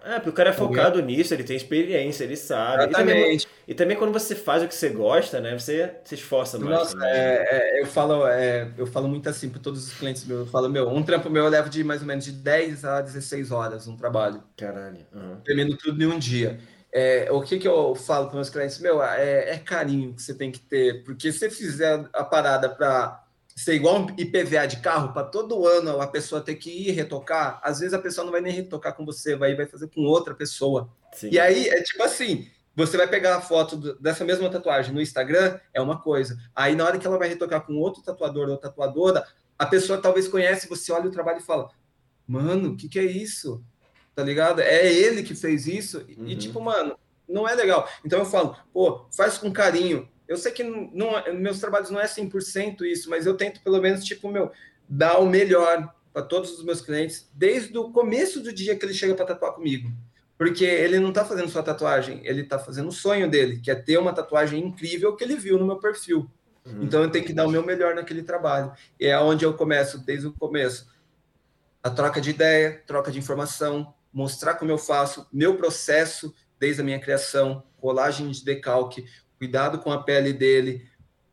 É, 0.05 0.19
porque 0.19 0.29
o 0.29 0.33
cara 0.33 0.51
é 0.51 0.53
focado 0.53 1.01
nisso, 1.01 1.33
ele 1.33 1.43
tem 1.43 1.55
experiência, 1.55 2.23
ele 2.23 2.37
sabe. 2.37 2.83
Exatamente. 2.83 2.91
E 2.91 3.15
também, 3.15 3.39
e 3.69 3.73
também 3.73 3.97
quando 3.97 4.13
você 4.13 4.35
faz 4.35 4.61
o 4.61 4.67
que 4.67 4.75
você 4.75 4.89
gosta, 4.89 5.41
né? 5.41 5.57
Você 5.57 5.95
se 6.03 6.13
esforça 6.13 6.59
mais. 6.59 6.93
Nossa, 6.93 6.97
é, 7.07 7.79
é, 7.79 7.81
eu, 7.81 7.87
falo, 7.87 8.27
é, 8.27 8.69
eu 8.77 8.85
falo 8.85 9.07
muito 9.07 9.27
assim 9.27 9.49
para 9.49 9.59
todos 9.59 9.87
os 9.87 9.93
clientes 9.95 10.23
meus. 10.23 10.41
Eu 10.41 10.45
falo, 10.45 10.69
meu, 10.69 10.87
um 10.87 11.01
trampo 11.01 11.27
meu 11.27 11.45
eu 11.45 11.49
levo 11.49 11.71
de 11.71 11.83
mais 11.83 12.01
ou 12.01 12.07
menos 12.07 12.23
de 12.23 12.33
10 12.33 12.85
a 12.85 13.01
16 13.01 13.49
horas 13.49 13.87
um 13.87 13.97
trabalho. 13.97 14.43
Caralho. 14.55 14.99
Uhum. 15.11 15.37
Termino 15.43 15.75
tudo 15.75 15.99
em 15.99 16.05
um 16.05 16.19
dia. 16.19 16.59
É, 16.97 17.29
o 17.29 17.41
que, 17.41 17.59
que 17.59 17.67
eu 17.67 17.93
falo 17.93 18.27
para 18.27 18.35
meus 18.35 18.49
clientes? 18.49 18.79
Meu, 18.79 19.03
é, 19.03 19.49
é 19.49 19.57
carinho 19.57 20.13
que 20.13 20.21
você 20.21 20.33
tem 20.33 20.49
que 20.49 20.61
ter, 20.61 21.03
porque 21.03 21.29
se 21.29 21.39
você 21.39 21.49
fizer 21.49 22.07
a 22.13 22.23
parada 22.23 22.69
para 22.69 23.21
ser 23.53 23.73
igual 23.73 23.99
um 23.99 24.07
IPVA 24.17 24.65
de 24.65 24.77
carro, 24.77 25.11
para 25.11 25.25
todo 25.25 25.67
ano 25.67 25.99
a 25.99 26.07
pessoa 26.07 26.39
ter 26.39 26.55
que 26.55 26.69
ir 26.69 26.91
retocar, 26.91 27.59
às 27.61 27.79
vezes 27.79 27.93
a 27.93 27.99
pessoa 27.99 28.23
não 28.23 28.31
vai 28.31 28.39
nem 28.39 28.53
retocar 28.53 28.93
com 28.93 29.05
você, 29.05 29.35
vai, 29.35 29.53
vai 29.53 29.65
fazer 29.65 29.89
com 29.89 30.05
outra 30.05 30.33
pessoa. 30.33 30.89
Sim. 31.11 31.31
E 31.33 31.37
aí 31.37 31.67
é 31.67 31.83
tipo 31.83 32.01
assim: 32.01 32.47
você 32.73 32.95
vai 32.95 33.09
pegar 33.09 33.35
a 33.35 33.41
foto 33.41 33.99
dessa 33.99 34.23
mesma 34.23 34.49
tatuagem 34.49 34.93
no 34.93 35.01
Instagram, 35.01 35.59
é 35.73 35.81
uma 35.81 36.01
coisa. 36.01 36.37
Aí 36.55 36.77
na 36.77 36.85
hora 36.85 36.97
que 36.97 37.05
ela 37.05 37.19
vai 37.19 37.27
retocar 37.27 37.65
com 37.65 37.73
outro 37.75 38.01
tatuador 38.01 38.47
ou 38.47 38.55
tatuadora, 38.55 39.27
a 39.59 39.65
pessoa 39.65 40.01
talvez 40.01 40.29
conhece, 40.29 40.69
você 40.69 40.93
olha 40.93 41.09
o 41.09 41.11
trabalho 41.11 41.39
e 41.39 41.45
fala: 41.45 41.67
Mano, 42.25 42.69
o 42.69 42.77
que, 42.77 42.87
que 42.87 42.99
é 42.99 43.03
isso? 43.03 43.61
Tá 44.15 44.23
ligado? 44.23 44.61
É 44.61 44.91
ele 44.91 45.23
que 45.23 45.35
fez 45.35 45.67
isso. 45.67 46.05
Uhum. 46.17 46.27
E 46.27 46.35
tipo, 46.35 46.61
mano, 46.61 46.97
não 47.27 47.47
é 47.47 47.53
legal. 47.53 47.87
Então 48.03 48.19
eu 48.19 48.25
falo, 48.25 48.55
pô, 48.73 49.05
faz 49.11 49.37
com 49.37 49.51
carinho 49.51 50.07
eu 50.27 50.37
sei 50.37 50.51
que 50.51 50.63
não, 50.63 51.17
é, 51.17 51.31
meus 51.31 51.59
trabalhos 51.59 51.89
não 51.89 51.99
é 51.99 52.05
100% 52.05 52.81
isso, 52.81 53.09
mas 53.09 53.25
eu 53.25 53.35
tento 53.35 53.61
pelo 53.61 53.81
menos, 53.81 54.03
tipo, 54.03 54.29
meu, 54.29 54.51
dar 54.89 55.19
o 55.19 55.25
melhor 55.25 55.93
para 56.11 56.23
todos 56.23 56.57
os 56.57 56.63
meus 56.63 56.81
clientes, 56.81 57.29
desde 57.33 57.77
o 57.77 57.91
começo 57.91 58.41
do 58.41 58.51
dia 58.51 58.75
que 58.75 58.85
ele 58.85 58.93
chega 58.93 59.13
para 59.13 59.25
tatuar 59.25 59.53
comigo. 59.53 59.91
Porque 60.37 60.65
ele 60.65 60.99
não 60.99 61.09
está 61.09 61.23
fazendo 61.23 61.49
só 61.49 61.61
tatuagem, 61.61 62.21
ele 62.25 62.41
está 62.41 62.57
fazendo 62.57 62.89
o 62.89 62.91
sonho 62.91 63.29
dele, 63.29 63.59
que 63.59 63.69
é 63.69 63.75
ter 63.75 63.97
uma 63.97 64.13
tatuagem 64.13 64.65
incrível 64.65 65.15
que 65.15 65.23
ele 65.23 65.35
viu 65.35 65.57
no 65.57 65.65
meu 65.65 65.77
perfil. 65.77 66.29
Uhum. 66.65 66.83
Então 66.83 67.03
eu 67.03 67.11
tenho 67.11 67.25
que 67.25 67.33
dar 67.33 67.45
o 67.45 67.51
meu 67.51 67.63
melhor 67.63 67.93
naquele 67.95 68.23
trabalho. 68.23 68.73
E 68.99 69.05
é 69.05 69.19
onde 69.19 69.45
eu 69.45 69.53
começo, 69.53 69.99
desde 69.99 70.27
o 70.27 70.33
começo. 70.33 70.87
A 71.83 71.89
troca 71.89 72.19
de 72.19 72.31
ideia, 72.31 72.81
troca 72.87 73.11
de 73.11 73.19
informação, 73.19 73.93
mostrar 74.15 74.55
como 74.55 74.71
eu 74.71 74.77
faço, 74.77 75.27
meu 75.31 75.57
processo 75.57 76.33
desde 76.57 76.81
a 76.81 76.85
minha 76.85 76.99
criação, 76.99 77.61
colagem 77.77 78.31
de 78.31 78.45
decalque, 78.45 79.05
cuidado 79.37 79.79
com 79.79 79.91
a 79.91 80.01
pele 80.01 80.31
dele 80.31 80.89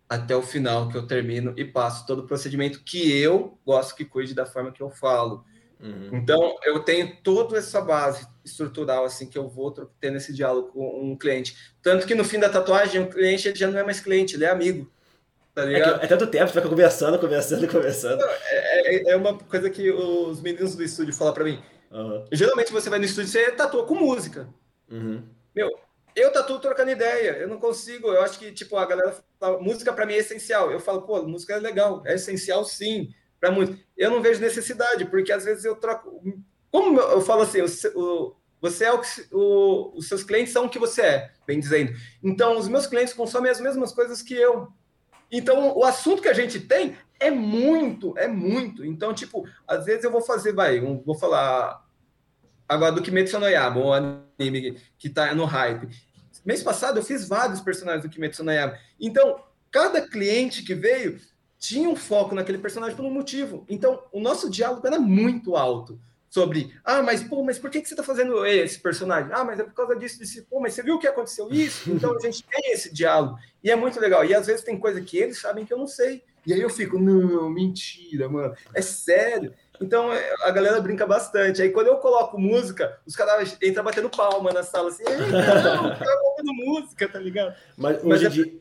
até 0.09 0.35
o 0.35 0.43
final, 0.43 0.89
que 0.89 0.97
eu 0.97 1.07
termino 1.07 1.55
e 1.57 1.65
passo 1.65 2.05
todo 2.05 2.19
o 2.19 2.27
procedimento 2.27 2.83
que 2.85 3.17
eu 3.17 3.57
gosto 3.65 3.95
que 3.95 4.05
cuide 4.05 4.35
da 4.35 4.45
forma 4.45 4.73
que 4.73 4.83
eu 4.83 4.91
falo. 4.91 5.45
Uhum. 5.81 6.11
Então, 6.13 6.57
eu 6.65 6.81
tenho 6.81 7.17
toda 7.23 7.57
essa 7.57 7.81
base 7.81 8.27
estrutural, 8.45 9.05
assim, 9.05 9.29
que 9.29 9.39
eu 9.39 9.49
vou 9.49 9.71
ter 9.71 10.11
nesse 10.11 10.33
diálogo 10.33 10.73
com 10.73 11.13
um 11.13 11.17
cliente. 11.17 11.57
Tanto 11.81 12.07
que 12.07 12.15
no 12.15 12.25
fim 12.25 12.39
da 12.39 12.49
tatuagem, 12.49 13.01
o 13.01 13.09
cliente 13.09 13.55
já 13.55 13.71
não 13.71 13.79
é 13.79 13.85
mais 13.85 14.01
cliente, 14.01 14.35
ele 14.35 14.45
é 14.45 14.51
amigo. 14.51 14.91
Tá? 15.55 15.71
É, 15.71 15.79
é 15.79 16.07
tanto 16.07 16.27
tempo, 16.27 16.49
você 16.49 16.61
vai 16.61 16.69
conversando, 16.69 17.19
conversando, 17.19 17.69
conversando. 17.69 18.23
É, 18.23 18.97
é, 18.97 19.13
é, 19.13 19.17
uma 19.17 19.39
coisa 19.39 19.69
que 19.71 19.91
os 19.91 20.41
meninos 20.41 20.75
do 20.75 20.83
estúdio 20.83 21.15
falam 21.15 21.35
para 21.35 21.45
mim. 21.45 21.63
Uhum. 21.93 22.25
Geralmente 22.33 22.73
você 22.73 22.89
vai 22.89 22.99
no 22.99 23.05
estúdio 23.05 23.29
e 23.29 23.33
você 23.33 23.53
tatua 23.53 23.87
com 23.87 23.95
música. 23.95 24.49
Uhum. 24.91 25.23
Meu, 25.55 25.71
eu 26.17 26.33
tatuo 26.33 26.59
trocando 26.59 26.91
ideia, 26.91 27.39
eu 27.39 27.49
não 27.49 27.59
consigo, 27.59 28.09
eu 28.09 28.23
acho 28.23 28.39
que, 28.39 28.53
tipo, 28.53 28.77
a 28.77 28.87
galera 28.87 29.17
fala, 29.39 29.61
música 29.61 29.93
para 29.93 30.07
mim 30.07 30.15
é 30.15 30.19
essencial. 30.19 30.71
Eu 30.71 30.81
falo, 30.81 31.03
pô, 31.03 31.23
música 31.23 31.55
é 31.55 31.59
legal, 31.59 32.03
é 32.07 32.15
essencial 32.15 32.65
sim, 32.65 33.13
para 33.41 33.51
muito. 33.51 33.79
Eu 33.97 34.11
não 34.11 34.23
vejo 34.23 34.41
necessidade, 34.41 35.05
porque 35.07 35.33
às 35.33 35.45
vezes 35.45 35.65
eu 35.65 35.77
troco. 35.77 36.23
Como 36.71 36.99
eu 36.99 37.21
falo 37.21 37.43
assim, 37.43 37.61
o, 37.95 38.35
você 38.61 38.85
é 38.85 38.93
o 38.93 39.01
que 39.01 39.09
o, 39.31 39.93
os 39.97 40.09
seus 40.09 40.23
clientes 40.23 40.53
são 40.53 40.67
o 40.67 40.69
que 40.69 40.79
você 40.79 41.03
é, 41.03 41.31
bem 41.47 41.61
dizendo. 41.61 41.93
Então, 42.23 42.57
os 42.57 42.69
meus 42.69 42.87
clientes 42.87 43.13
consomem 43.13 43.51
as 43.51 43.61
mesmas 43.61 43.93
coisas 43.93 44.23
que 44.23 44.35
eu. 44.35 44.69
Então, 45.31 45.77
o 45.77 45.85
assunto 45.85 46.23
que 46.23 46.29
a 46.29 46.35
gente 46.35 46.61
tem 46.61 46.97
é 47.19 47.31
muito, 47.31 48.17
é 48.19 48.29
muito. 48.29 48.85
Então, 48.85 49.15
tipo, 49.15 49.47
às 49.67 49.87
vezes 49.87 50.05
eu 50.05 50.11
vou 50.11 50.21
fazer, 50.21 50.53
vai, 50.53 50.79
um, 50.81 51.03
vou 51.03 51.15
falar 51.15 51.82
Agora, 52.69 52.93
do 52.93 53.03
Kimetsu 53.03 53.39
no 53.39 53.49
Yaiba, 53.49 53.79
o 53.79 53.93
anime 53.93 54.79
que 54.99 55.09
tá 55.09 55.35
no 55.35 55.45
hype. 55.45 55.89
Mês 56.45 56.63
passado 56.63 56.99
eu 56.99 57.05
fiz 57.05 57.29
vários 57.29 57.61
personagens 57.61 58.03
do 58.03 58.09
Kimetsu 58.09 58.43
no 58.43 58.53
Yaiba. 58.53 58.79
Então, 58.99 59.43
cada 59.71 60.01
cliente 60.01 60.63
que 60.63 60.75
veio 60.75 61.21
tinha 61.59 61.89
um 61.89 61.95
foco 61.95 62.35
naquele 62.35 62.59
personagem 62.59 62.97
por 62.97 63.05
um 63.05 63.11
motivo. 63.11 63.65
Então, 63.69 64.03
o 64.11 64.19
nosso 64.21 64.51
diálogo 64.51 64.87
era 64.87 64.99
muito 64.99 65.57
alto 65.57 66.01
sobre, 66.33 66.75
ah, 66.83 67.03
mas 67.03 67.23
pô, 67.23 67.45
mas 67.45 67.59
por 67.59 67.69
que, 67.69 67.81
que 67.83 67.87
você 67.87 67.93
está 67.93 68.03
fazendo 68.03 68.45
esse 68.47 68.81
personagem? 68.81 69.31
Ah, 69.35 69.45
mas 69.45 69.61
é 69.61 69.65
por 69.65 69.75
causa 69.75 69.95
disso, 69.95 70.19
disso. 70.19 70.45
Pô, 70.49 70.59
mas 70.61 70.73
você 70.73 70.83
viu 70.83 70.99
que 70.99 71.07
aconteceu 71.07 71.49
isso? 71.53 71.89
Então 71.93 72.17
a 72.17 72.19
gente 72.19 72.43
tem 72.45 72.73
esse 72.73 72.93
diálogo 72.93 73.39
e 73.63 73.71
é 73.71 73.77
muito 73.77 74.01
legal. 74.01 74.25
E 74.25 74.35
às 74.35 74.47
vezes 74.47 74.65
tem 74.65 74.79
coisa 74.79 75.01
que 75.03 75.19
eles 75.19 75.39
sabem 75.39 75.67
que 75.67 75.73
eu 75.73 75.79
não 75.79 75.87
sei. 75.87 76.25
E 76.47 76.55
aí 76.55 76.61
eu 76.61 76.71
fico, 76.71 76.99
não, 76.99 77.51
mentira, 77.51 78.31
mano, 78.31 78.55
é 78.75 78.81
sério. 78.81 79.53
Então 79.81 80.13
é, 80.13 80.35
a 80.43 80.51
galera 80.51 80.81
brinca 80.81 81.07
bastante. 81.07 81.63
Aí 81.63 81.71
quando 81.71 81.89
eu 81.89 81.97
coloco 81.97 82.39
música, 82.39 82.99
os 83.07 83.17
caras 83.17 83.57
entram 83.63 83.85
batendo 83.85 84.11
palma 84.11 84.53
na 84.53 84.63
sala, 84.63 84.89
assim, 84.89 85.03
não, 85.05 85.97
tá 85.97 86.21
ouvindo 86.31 86.55
música, 86.55 87.09
tá 87.09 87.19
ligado? 87.19 87.55
Mas, 87.77 88.03
Mas 88.03 88.05
hoje, 88.05 88.27
é... 88.27 88.29
dia, 88.29 88.55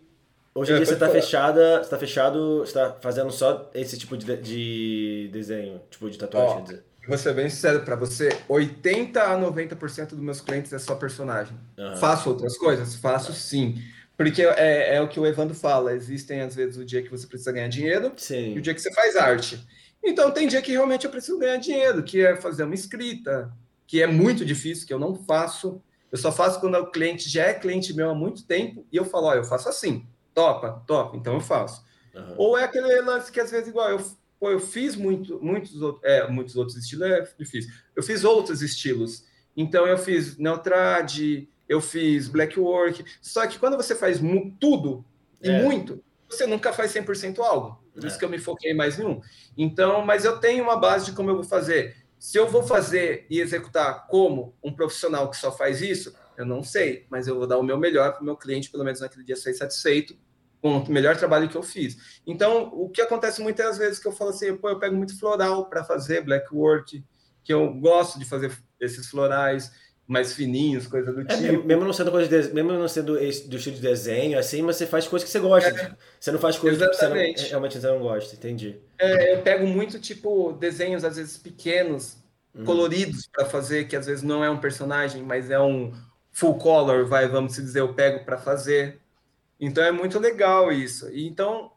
hoje 0.55 0.72
em 0.72 0.76
é, 0.76 0.78
dia 0.78 0.86
você 0.86 0.95
tá 0.95 1.09
fechada, 1.09 1.84
você 1.84 1.89
tá 1.89 1.97
fechado, 1.97 2.59
você 2.59 2.74
tá 2.74 2.97
fazendo 3.01 3.32
só 3.32 3.70
esse 3.74 3.97
tipo 3.97 4.18
de, 4.18 4.38
de 4.38 5.30
desenho, 5.32 5.82
tipo 5.89 6.09
de 6.09 6.18
tatuagem, 6.18 6.57
Ó, 6.57 6.62
dizer. 6.62 6.84
Vou 7.07 7.18
ser 7.18 7.34
bem 7.34 7.49
sincero 7.49 7.82
para 7.82 7.95
você, 7.95 8.30
80 8.47 9.22
a 9.22 9.38
90% 9.38 10.09
dos 10.09 10.20
meus 10.20 10.39
clientes 10.39 10.72
é 10.72 10.78
só 10.78 10.93
personagem. 10.95 11.57
Uhum. 11.78 11.97
Faço 11.97 12.30
outras 12.30 12.55
coisas? 12.57 12.95
Faço 12.95 13.34
sim. 13.34 13.82
Porque 14.16 14.43
é, 14.43 14.97
é 14.97 15.01
o 15.01 15.07
que 15.07 15.20
o 15.20 15.26
Evandro 15.26 15.55
fala, 15.55 15.93
existem 15.93 16.41
às 16.41 16.55
vezes 16.55 16.78
o 16.78 16.86
dia 16.86 17.01
que 17.01 17.09
você 17.09 17.26
precisa 17.26 17.51
ganhar 17.51 17.68
dinheiro 17.70 18.14
sim. 18.16 18.53
e 18.53 18.59
o 18.59 18.62
dia 18.62 18.74
que 18.74 18.80
você 18.80 18.93
faz 18.93 19.16
arte. 19.16 19.59
Então, 20.04 20.32
tem 20.32 20.47
dia 20.47 20.62
que 20.62 20.72
realmente 20.72 21.06
eu 21.06 21.12
preciso 21.12 21.38
ganhar 21.38 21.58
dinheiro, 21.58 22.04
que 22.04 22.26
é 22.26 22.36
fazer 22.36 22.64
uma 22.64 22.74
escrita, 22.74 23.52
que 23.86 24.02
é 24.02 24.08
muito 24.08 24.45
difícil, 24.45 24.88
que 24.88 24.93
eu 24.93 24.99
não 24.99 25.16
faço. 25.16 25.82
Eu 26.12 26.18
só 26.18 26.32
faço 26.32 26.60
quando 26.60 26.76
o 26.76 26.91
cliente 26.91 27.30
já 27.30 27.45
é 27.45 27.54
cliente 27.54 27.93
meu 27.93 28.10
há 28.10 28.16
muito 28.16 28.45
tempo 28.45 28.86
e 28.91 28.97
eu 28.97 29.06
falo, 29.06 29.28
ó, 29.28 29.36
eu 29.36 29.43
faço 29.43 29.70
assim, 29.70 30.06
topa, 30.34 30.84
topa, 30.88 31.16
então 31.16 31.34
eu 31.36 31.39
faço. 31.39 31.84
Uhum. 32.14 32.36
Ou 32.38 32.58
é 32.58 32.64
aquele 32.64 33.02
lance 33.02 33.32
que 33.32 33.39
às 33.39 33.52
vezes 33.52 33.68
igual, 33.68 33.89
eu, 33.89 33.99
pô, 34.39 34.49
eu 34.52 34.60
fiz 34.60 34.95
muito, 34.95 35.39
muitos, 35.41 35.74
é, 36.04 36.28
muitos 36.28 36.56
outros 36.56 36.78
estilos, 36.78 37.08
é 37.08 37.28
difícil. 37.38 37.72
Eu 37.95 38.04
fiz 38.04 38.24
outros 38.24 38.62
estilos. 38.62 39.26
Então 39.56 39.86
eu 39.86 39.97
fiz 39.97 40.38
Neotrad, 40.38 41.47
eu 41.68 41.80
fiz 41.80 42.28
Black 42.28 42.60
Work. 42.60 43.06
Só 43.22 43.45
que 43.47 43.60
quando 43.60 43.78
você 43.78 43.95
faz 43.95 44.20
tudo 44.60 45.06
e 45.41 45.49
é. 45.49 45.62
muito, 45.64 46.04
você 46.30 46.45
nunca 46.45 46.74
faz 46.74 46.93
100% 46.93 47.39
algo. 47.39 47.82
Por 47.93 48.05
isso 48.05 48.15
é. 48.15 48.19
que 48.19 48.25
eu 48.25 48.29
me 48.29 48.37
foquei 48.37 48.73
mais 48.73 48.99
em 48.99 49.05
um. 49.05 49.21
Então, 49.57 50.05
mas 50.05 50.25
eu 50.25 50.39
tenho 50.39 50.63
uma 50.63 50.77
base 50.77 51.05
de 51.05 51.11
como 51.11 51.29
eu 51.29 51.35
vou 51.35 51.43
fazer. 51.43 51.95
Se 52.17 52.37
eu 52.37 52.47
vou 52.47 52.63
fazer 52.63 53.25
e 53.29 53.39
executar 53.39 54.07
como 54.07 54.55
um 54.63 54.71
profissional 54.71 55.29
que 55.29 55.37
só 55.37 55.51
faz 55.51 55.81
isso, 55.81 56.15
eu 56.37 56.45
não 56.45 56.63
sei, 56.63 57.05
mas 57.09 57.27
eu 57.27 57.35
vou 57.35 57.47
dar 57.47 57.57
o 57.57 57.63
meu 57.63 57.77
melhor 57.77 58.13
para 58.13 58.21
o 58.21 58.25
meu 58.25 58.37
cliente, 58.37 58.69
pelo 58.69 58.83
menos 58.83 58.99
naquele 58.99 59.23
dia, 59.23 59.35
sair 59.35 59.53
satisfeito 59.53 60.15
com 60.61 60.77
o 60.77 60.91
melhor 60.91 61.17
trabalho 61.17 61.49
que 61.49 61.57
eu 61.57 61.63
fiz. 61.63 62.21
Então, 62.25 62.69
o 62.73 62.89
que 62.89 63.01
acontece 63.01 63.41
muitas 63.41 63.77
vezes 63.77 63.99
que 63.99 64.07
eu 64.07 64.11
falo 64.11 64.29
assim, 64.29 64.55
pô, 64.55 64.69
eu 64.69 64.79
pego 64.79 64.95
muito 64.95 65.17
floral 65.19 65.67
para 65.67 65.83
fazer 65.83 66.23
black 66.23 66.53
work, 66.53 67.03
que 67.43 67.53
eu 67.53 67.73
gosto 67.73 68.19
de 68.19 68.25
fazer 68.25 68.51
esses 68.79 69.07
florais 69.09 69.71
mais 70.12 70.34
fininhos, 70.34 70.88
coisa 70.88 71.14
do 71.14 71.22
é, 71.22 71.26
tipo. 71.26 71.66
Mesmo 71.66 71.86
não 71.86 71.93
sendo 71.93 72.12
coisa 72.12 72.28
de, 72.28 72.53
mesmo 72.53 72.74
não 72.74 72.88
sendo 72.89 73.14
do 73.14 73.24
estilo 73.24 73.76
de 73.78 73.82
desenho, 73.82 74.38
assim, 74.38 74.62
mas 74.62 74.76
você 74.76 74.86
faz 74.86 75.07
coisas 75.07 75.26
que 75.26 75.32
você 75.32 75.39
gosta. 75.39 75.70
É, 75.70 75.95
você 76.20 76.32
não 76.34 76.39
faz 76.39 76.57
coisas 76.57 76.86
que 76.86 76.95
você 76.95 77.07
não, 77.07 77.16
realmente 77.16 77.80
você 77.80 77.88
não 77.88 77.99
gosta, 77.99 78.36
entendi. 78.36 78.76
É, 78.99 79.34
eu 79.34 79.41
pego 79.41 79.66
muito, 79.66 79.99
tipo, 79.99 80.51
desenhos, 80.51 81.05
às 81.05 81.16
vezes, 81.16 81.38
pequenos, 81.38 82.18
hum. 82.53 82.66
coloridos 82.66 83.26
para 83.26 83.45
fazer, 83.45 83.88
que 83.88 83.95
às 83.95 84.05
vezes 84.05 84.22
não 84.22 84.43
é 84.43 84.49
um 84.49 84.59
personagem, 84.59 85.24
mas 85.24 85.49
é 85.49 85.59
um 85.59 85.93
full 86.30 86.55
color, 86.55 87.05
vai, 87.05 87.30
vamos 87.30 87.53
dizer, 87.53 87.80
eu 87.80 87.93
pego 87.93 88.26
para 88.26 88.38
fazer. 88.38 88.99
Então 89.57 89.82
é 89.82 89.93
muito 89.93 90.20
legal 90.20 90.74
isso. 90.74 91.09
E, 91.09 91.26
então, 91.26 91.72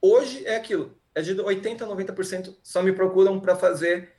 hoje 0.00 0.46
é 0.46 0.54
aquilo. 0.54 0.96
É 1.12 1.22
de 1.22 1.34
80% 1.34 1.82
a 1.82 1.86
90% 1.86 2.54
só 2.62 2.84
me 2.84 2.92
procuram 2.92 3.40
para 3.40 3.56
fazer 3.56 4.12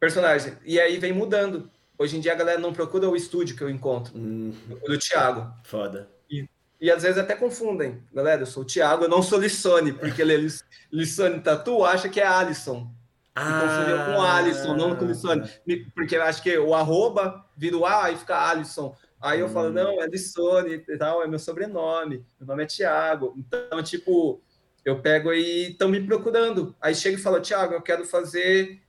personagem. 0.00 0.54
E 0.64 0.80
aí 0.80 0.96
vem 0.96 1.12
mudando. 1.12 1.70
Hoje 1.98 2.16
em 2.16 2.20
dia 2.20 2.32
a 2.32 2.36
galera 2.36 2.58
não 2.58 2.72
procura 2.72 3.08
o 3.08 3.16
estúdio 3.16 3.56
que 3.56 3.62
eu 3.62 3.70
encontro, 3.70 4.12
hum. 4.16 4.52
do 4.84 4.98
Thiago. 4.98 5.52
Foda. 5.64 6.08
E, 6.30 6.48
e 6.80 6.90
às 6.90 7.02
vezes 7.02 7.18
até 7.18 7.34
confundem. 7.34 8.02
Galera, 8.12 8.42
eu 8.42 8.46
sou 8.46 8.62
o 8.62 8.66
Thiago, 8.66 9.04
eu 9.04 9.08
não 9.08 9.22
sou 9.22 9.38
Lissone, 9.38 9.92
porque 9.92 10.22
ele 10.22 10.34
é 10.34 10.48
Lissone 10.90 11.40
Tatu, 11.40 11.84
acha 11.84 12.08
que 12.08 12.20
é 12.20 12.26
Alisson. 12.26 12.90
Ah, 13.34 14.12
com 14.12 14.20
Alisson, 14.20 14.76
não 14.76 14.96
com 14.96 15.06
Lissone. 15.06 15.48
Porque 15.94 16.16
eu 16.16 16.22
acho 16.22 16.42
que 16.42 16.58
o 16.58 16.74
arroba 16.74 17.44
vira 17.56 17.76
o 17.76 17.86
A 17.86 18.10
e 18.10 18.16
fica 18.16 18.36
Alisson. 18.36 18.94
Aí 19.20 19.40
eu 19.40 19.46
hum. 19.46 19.50
falo, 19.50 19.70
não, 19.70 20.02
é 20.02 20.06
Lissone 20.06 20.82
e 20.86 20.98
tal, 20.98 21.22
é 21.22 21.28
meu 21.28 21.38
sobrenome, 21.38 22.26
meu 22.38 22.46
nome 22.46 22.64
é 22.64 22.66
Thiago. 22.66 23.34
Então, 23.36 23.82
tipo, 23.82 24.42
eu 24.84 25.00
pego 25.00 25.32
e 25.32 25.70
estão 25.70 25.88
me 25.88 26.04
procurando. 26.04 26.74
Aí 26.80 26.94
chega 26.94 27.16
e 27.16 27.20
fala, 27.20 27.40
Thiago, 27.40 27.74
eu 27.74 27.82
quero 27.82 28.04
fazer 28.04 28.82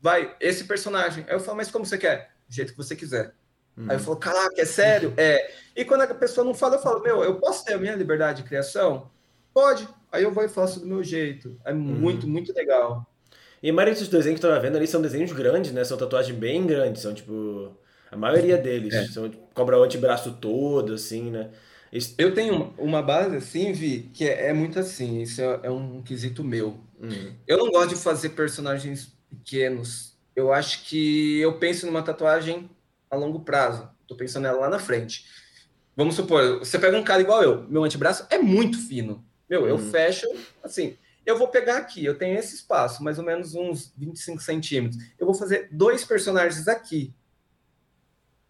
vai, 0.00 0.34
esse 0.40 0.64
personagem. 0.64 1.24
Aí 1.28 1.34
eu 1.34 1.40
falo, 1.40 1.56
mas 1.56 1.70
como 1.70 1.84
você 1.84 1.98
quer? 1.98 2.32
Do 2.48 2.54
jeito 2.54 2.72
que 2.72 2.78
você 2.78 2.96
quiser. 2.96 3.34
Uhum. 3.76 3.86
Aí 3.88 3.96
eu 3.96 4.00
falo, 4.00 4.16
caraca, 4.16 4.60
é 4.60 4.64
sério? 4.64 5.12
É. 5.18 5.52
E 5.76 5.84
quando 5.84 6.02
a 6.02 6.14
pessoa 6.14 6.44
não 6.44 6.54
fala, 6.54 6.76
eu 6.76 6.82
falo, 6.82 7.00
meu, 7.00 7.22
eu 7.22 7.36
posso 7.36 7.64
ter 7.64 7.74
a 7.74 7.78
minha 7.78 7.94
liberdade 7.94 8.42
de 8.42 8.48
criação? 8.48 9.10
Pode. 9.54 9.88
Aí 10.10 10.22
eu 10.22 10.32
vou 10.32 10.44
e 10.44 10.48
faço 10.48 10.80
do 10.80 10.86
meu 10.86 11.02
jeito. 11.02 11.56
É 11.64 11.72
uhum. 11.72 11.78
muito, 11.78 12.26
muito 12.26 12.52
legal. 12.52 13.06
E 13.62 13.70
a 13.70 13.72
maioria 13.72 13.94
desses 13.94 14.08
desenhos 14.08 14.40
que 14.40 14.46
eu 14.46 14.50
tava 14.50 14.62
vendo 14.62 14.76
ali 14.76 14.86
são 14.86 15.02
desenhos 15.02 15.32
grandes, 15.32 15.72
né? 15.72 15.84
São 15.84 15.98
tatuagens 15.98 16.36
bem 16.36 16.66
grandes. 16.66 17.02
São 17.02 17.14
tipo. 17.14 17.76
A 18.10 18.16
maioria 18.16 18.56
deles. 18.58 18.94
É. 18.94 19.06
São, 19.06 19.28
tipo, 19.28 19.42
cobra 19.54 19.78
o 19.78 19.82
antebraço 19.82 20.32
todo, 20.32 20.94
assim, 20.94 21.30
né? 21.30 21.50
Isso... 21.92 22.14
Eu 22.18 22.34
tenho 22.34 22.72
uma 22.78 23.02
base 23.02 23.36
assim, 23.36 23.72
Vi, 23.72 24.10
que 24.14 24.28
é, 24.28 24.48
é 24.48 24.52
muito 24.52 24.78
assim. 24.78 25.22
Isso 25.22 25.40
é, 25.40 25.60
é 25.64 25.70
um 25.70 26.02
quesito 26.02 26.42
meu. 26.42 26.78
Uhum. 27.00 27.32
Eu 27.46 27.58
não 27.58 27.70
gosto 27.70 27.90
de 27.90 27.96
fazer 27.96 28.30
personagens 28.30 29.12
pequenos. 29.36 30.16
Eu 30.34 30.52
acho 30.52 30.84
que 30.84 31.40
eu 31.40 31.58
penso 31.58 31.86
numa 31.86 32.02
tatuagem 32.02 32.70
a 33.10 33.16
longo 33.16 33.40
prazo. 33.40 33.88
Estou 34.02 34.16
pensando 34.16 34.44
nela 34.44 34.60
lá 34.60 34.68
na 34.68 34.78
frente. 34.78 35.24
Vamos 35.96 36.14
supor, 36.14 36.60
você 36.60 36.78
pega 36.78 36.96
um 36.96 37.04
cara 37.04 37.20
igual 37.20 37.42
eu, 37.42 37.68
meu 37.68 37.84
antebraço 37.84 38.26
é 38.30 38.38
muito 38.38 38.78
fino. 38.86 39.24
Meu, 39.48 39.66
eu 39.66 39.74
hum. 39.74 39.90
fecho, 39.90 40.26
assim, 40.62 40.96
eu 41.26 41.36
vou 41.36 41.48
pegar 41.48 41.76
aqui, 41.76 42.04
eu 42.04 42.16
tenho 42.16 42.38
esse 42.38 42.54
espaço, 42.54 43.02
mais 43.02 43.18
ou 43.18 43.24
menos 43.24 43.54
uns 43.54 43.92
25 43.96 44.40
centímetros. 44.40 45.02
Eu 45.18 45.26
vou 45.26 45.34
fazer 45.34 45.68
dois 45.70 46.04
personagens 46.04 46.68
aqui. 46.68 47.12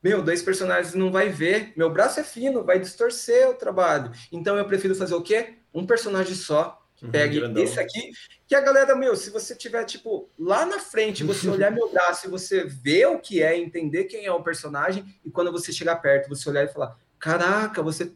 Meu, 0.03 0.23
dois 0.23 0.43
personagens 0.43 0.95
não 0.95 1.11
vai 1.11 1.29
ver. 1.29 1.73
Meu 1.77 1.91
braço 1.91 2.21
é 2.21 2.25
fino, 2.25 2.65
vai 2.65 2.79
distorcer 2.79 3.49
o 3.49 3.55
trabalho. 3.55 4.13
Então 4.31 4.57
eu 4.57 4.65
prefiro 4.67 4.95
fazer 4.95 5.15
o 5.15 5.23
quê? 5.23 5.55
Um 5.75 5.87
personagem 5.87 6.35
só, 6.35 6.80
Uhum, 6.80 6.80
Pegue 7.09 7.41
uhum, 7.41 7.57
esse 7.59 7.79
aqui, 7.79 8.11
que 8.47 8.55
a 8.55 8.61
galera, 8.61 8.95
meu, 8.95 9.17
se 9.17 9.31
você 9.31 9.55
tiver, 9.55 9.85
tipo, 9.85 10.29
lá 10.39 10.67
na 10.67 10.79
frente, 10.79 11.25
você 11.25 11.49
olhar 11.49 11.71
meu 11.71 11.91
braço 11.91 12.27
e 12.27 12.31
você 12.31 12.65
ver 12.65 13.07
o 13.07 13.19
que 13.19 13.43
é, 13.43 13.57
entender 13.57 14.05
quem 14.05 14.27
é 14.27 14.33
o 14.33 14.43
personagem, 14.43 15.05
e 15.25 15.31
quando 15.31 15.53
você 15.53 15.73
chegar 15.73 15.97
perto, 15.97 16.29
você 16.29 16.49
olhar 16.49 16.65
e 16.65 16.69
falar: 16.69 16.99
Caraca, 17.19 17.83
você 17.83 18.13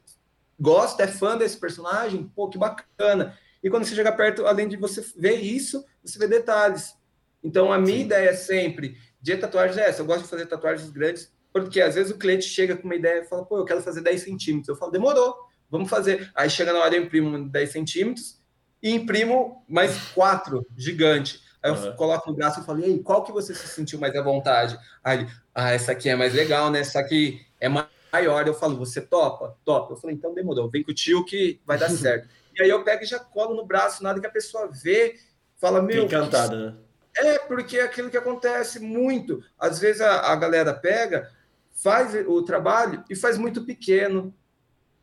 gosta, 0.59 1.03
é 1.03 1.07
fã 1.07 1.37
desse 1.37 1.59
personagem? 1.59 2.30
Pô, 2.35 2.49
que 2.49 2.59
bacana. 2.59 3.39
E 3.62 3.70
quando 3.70 3.85
você 3.85 3.95
chegar 3.95 4.12
perto, 4.12 4.47
além 4.47 4.68
de 4.68 4.76
você 4.76 5.05
ver 5.16 5.37
isso, 5.37 5.85
você 6.03 6.18
vê 6.18 6.28
detalhes. 6.28 6.95
Então, 7.43 7.72
a 7.72 7.78
minha 7.78 7.99
Sim. 7.99 8.05
ideia 8.05 8.35
sempre 8.35 8.99
de 9.20 9.37
tatuagens 9.37 9.78
é 9.78 9.89
essa. 9.89 10.03
Eu 10.03 10.07
gosto 10.07 10.22
de 10.22 10.28
fazer 10.28 10.47
tatuagens 10.47 10.91
grandes, 10.91 11.32
porque 11.53 11.80
às 11.80 11.95
vezes 11.95 12.12
o 12.12 12.18
cliente 12.18 12.45
chega 12.45 12.76
com 12.76 12.85
uma 12.85 12.95
ideia 12.95 13.20
e 13.20 13.24
fala, 13.24 13.45
pô, 13.45 13.59
eu 13.59 13.64
quero 13.64 13.82
fazer 13.82 14.03
10 14.03 14.22
centímetros. 14.22 14.68
Eu 14.68 14.76
falo, 14.76 14.93
demorou, 14.93 15.35
vamos 15.70 15.89
fazer. 15.89 16.30
Aí 16.35 16.51
chega 16.51 16.72
na 16.72 16.80
hora, 16.80 16.95
eu 16.95 17.03
imprimo 17.03 17.49
10 17.49 17.70
centímetros, 17.70 18.39
e 18.85 18.91
imprimo 18.91 19.64
mais 19.66 19.97
quatro, 20.09 20.66
gigante. 20.76 21.43
Aí 21.62 21.70
eu 21.70 21.74
uhum. 21.74 21.97
coloco 21.97 22.30
no 22.30 22.37
braço 22.37 22.61
e 22.61 22.64
falo, 22.64 22.80
e 22.80 22.85
aí, 22.85 22.99
qual 23.03 23.24
que 23.24 23.32
você 23.32 23.55
se 23.55 23.66
sentiu 23.66 23.99
mais 23.99 24.14
à 24.14 24.20
vontade? 24.20 24.78
Aí 25.03 25.20
ele, 25.20 25.30
ah, 25.55 25.72
essa 25.72 25.93
aqui 25.93 26.11
é 26.11 26.14
mais 26.14 26.35
legal, 26.35 26.70
né? 26.70 26.80
Essa 26.80 27.01
aqui 27.01 27.41
é 27.59 27.66
maior. 27.66 28.47
Eu 28.47 28.53
falo, 28.53 28.76
você 28.76 29.01
topa? 29.01 29.57
Topa. 29.64 29.95
Eu 29.95 29.97
falei, 29.97 30.14
então 30.14 30.35
demorou, 30.35 30.68
vem 30.70 30.85
com 30.85 30.91
o 30.91 30.95
tio 30.95 31.24
que 31.24 31.59
vai 31.64 31.78
dar 31.78 31.89
certo. 31.91 32.28
e 32.55 32.62
aí 32.62 32.68
eu 32.68 32.85
pego 32.85 33.03
e 33.03 33.07
já 33.07 33.18
colo 33.18 33.57
no 33.57 33.64
braço, 33.64 34.03
nada 34.03 34.20
que 34.20 34.26
a 34.26 34.30
pessoa 34.30 34.70
vê, 34.70 35.18
fala, 35.59 35.80
meu... 35.80 36.05
Encantada, 36.05 36.55
né? 36.55 36.76
É, 37.16 37.39
porque 37.39 37.78
é 37.78 37.85
aquilo 37.85 38.11
que 38.11 38.18
acontece 38.18 38.80
muito. 38.80 39.43
Às 39.59 39.78
vezes 39.78 40.03
a, 40.03 40.30
a 40.30 40.37
galera 40.37 40.74
pega, 40.74 41.30
faz 41.72 42.14
o 42.26 42.43
trabalho 42.43 43.03
e 43.09 43.16
faz 43.16 43.39
muito 43.39 43.64
pequeno. 43.64 44.35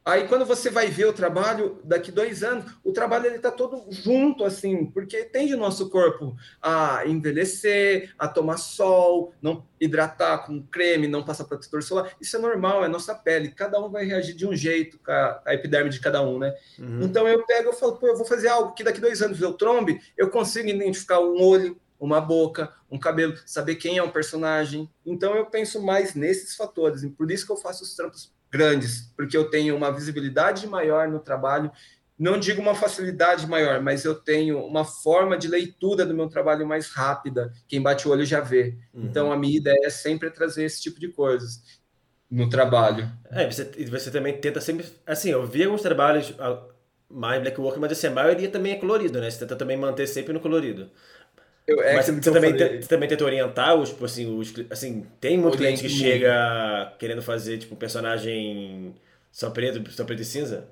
Aí 0.03 0.27
quando 0.27 0.45
você 0.45 0.69
vai 0.69 0.87
ver 0.87 1.05
o 1.05 1.13
trabalho 1.13 1.79
daqui 1.83 2.11
dois 2.11 2.41
anos, 2.43 2.65
o 2.83 2.91
trabalho 2.91 3.27
ele 3.27 3.35
está 3.35 3.51
todo 3.51 3.85
junto 3.89 4.43
assim, 4.43 4.85
porque 4.85 5.23
tende 5.25 5.53
o 5.53 5.57
nosso 5.57 5.89
corpo 5.91 6.35
a 6.59 7.05
envelhecer, 7.05 8.11
a 8.17 8.27
tomar 8.27 8.57
sol, 8.57 9.31
não 9.39 9.63
hidratar 9.79 10.39
com 10.39 10.63
creme, 10.63 11.07
não 11.07 11.23
passar 11.23 11.43
protetor 11.43 11.83
solar. 11.83 12.15
Isso 12.19 12.35
é 12.35 12.39
normal, 12.39 12.83
é 12.83 12.87
nossa 12.87 13.13
pele. 13.13 13.51
Cada 13.51 13.79
um 13.79 13.89
vai 13.89 14.05
reagir 14.05 14.33
de 14.33 14.47
um 14.47 14.55
jeito 14.55 14.97
com 14.99 15.11
a, 15.11 15.41
a 15.45 15.53
epiderme 15.53 15.91
de 15.91 15.99
cada 15.99 16.21
um, 16.23 16.39
né? 16.39 16.55
Uhum. 16.79 17.03
Então 17.03 17.27
eu 17.27 17.45
pego, 17.45 17.69
eu 17.69 17.73
falo, 17.73 17.97
pô, 17.97 18.07
eu 18.07 18.17
vou 18.17 18.25
fazer 18.25 18.47
algo 18.47 18.73
que 18.73 18.83
daqui 18.83 18.99
dois 18.99 19.21
anos 19.21 19.39
eu 19.39 19.53
trombe, 19.53 20.01
eu 20.17 20.31
consigo 20.31 20.67
identificar 20.67 21.19
um 21.19 21.39
olho, 21.43 21.79
uma 21.99 22.19
boca, 22.19 22.73
um 22.89 22.97
cabelo, 22.97 23.35
saber 23.45 23.75
quem 23.75 23.99
é 23.99 24.03
o 24.03 24.11
personagem. 24.11 24.89
Então 25.05 25.35
eu 25.35 25.45
penso 25.45 25.79
mais 25.79 26.15
nesses 26.15 26.55
fatores, 26.55 27.03
e 27.03 27.09
por 27.09 27.29
isso 27.29 27.45
que 27.45 27.51
eu 27.51 27.57
faço 27.57 27.83
os 27.83 27.95
trampos 27.95 28.31
grandes, 28.51 29.13
porque 29.15 29.37
eu 29.37 29.49
tenho 29.49 29.75
uma 29.75 29.91
visibilidade 29.91 30.67
maior 30.67 31.07
no 31.07 31.19
trabalho. 31.19 31.71
Não 32.19 32.37
digo 32.37 32.61
uma 32.61 32.75
facilidade 32.75 33.47
maior, 33.47 33.81
mas 33.81 34.05
eu 34.05 34.13
tenho 34.13 34.59
uma 34.63 34.85
forma 34.85 35.37
de 35.37 35.47
leitura 35.47 36.05
do 36.05 36.13
meu 36.13 36.27
trabalho 36.27 36.67
mais 36.67 36.89
rápida. 36.89 37.51
Quem 37.67 37.81
bate 37.81 38.07
o 38.07 38.11
olho 38.11 38.25
já 38.25 38.39
vê. 38.39 38.77
Uhum. 38.93 39.05
Então, 39.05 39.31
a 39.31 39.37
minha 39.37 39.57
ideia 39.57 39.85
é 39.85 39.89
sempre 39.89 40.29
trazer 40.29 40.65
esse 40.65 40.81
tipo 40.81 40.99
de 40.99 41.07
coisas 41.07 41.81
no 42.29 42.47
trabalho. 42.47 43.09
É, 43.29 43.49
você, 43.49 43.65
você 43.85 44.11
também 44.11 44.37
tenta 44.37 44.61
sempre. 44.61 44.85
Assim, 45.05 45.31
eu 45.31 45.45
vi 45.45 45.63
alguns 45.63 45.81
trabalhos 45.81 46.33
mais 47.09 47.41
black 47.41 47.59
work, 47.59 47.79
mas 47.79 47.91
assim, 47.91 48.07
a 48.07 48.11
maioria 48.11 48.49
também 48.49 48.73
é 48.73 48.77
colorido, 48.77 49.19
né? 49.19 49.29
Você 49.29 49.39
tenta 49.39 49.55
também 49.55 49.75
manter 49.75 50.07
sempre 50.07 50.31
no 50.31 50.39
colorido. 50.39 50.89
Eu, 51.67 51.81
é 51.81 51.95
Mas 51.95 52.05
você, 52.05 52.31
também, 52.31 52.55
te, 52.55 52.87
também 52.87 53.07
tenta 53.07 53.23
orientar 53.23 53.75
os, 53.75 53.89
tipo 53.89 54.03
assim, 54.03 54.37
os, 54.37 54.53
assim, 54.69 55.05
tem 55.19 55.37
muito 55.37 55.57
cliente 55.57 55.81
que 55.81 55.89
chega 55.89 56.93
querendo 56.97 57.21
fazer, 57.21 57.59
tipo, 57.59 57.75
personagem 57.75 58.95
só 59.31 59.49
preto, 59.49 59.89
só 59.91 60.03
preto 60.03 60.21
e 60.21 60.25
cinza? 60.25 60.67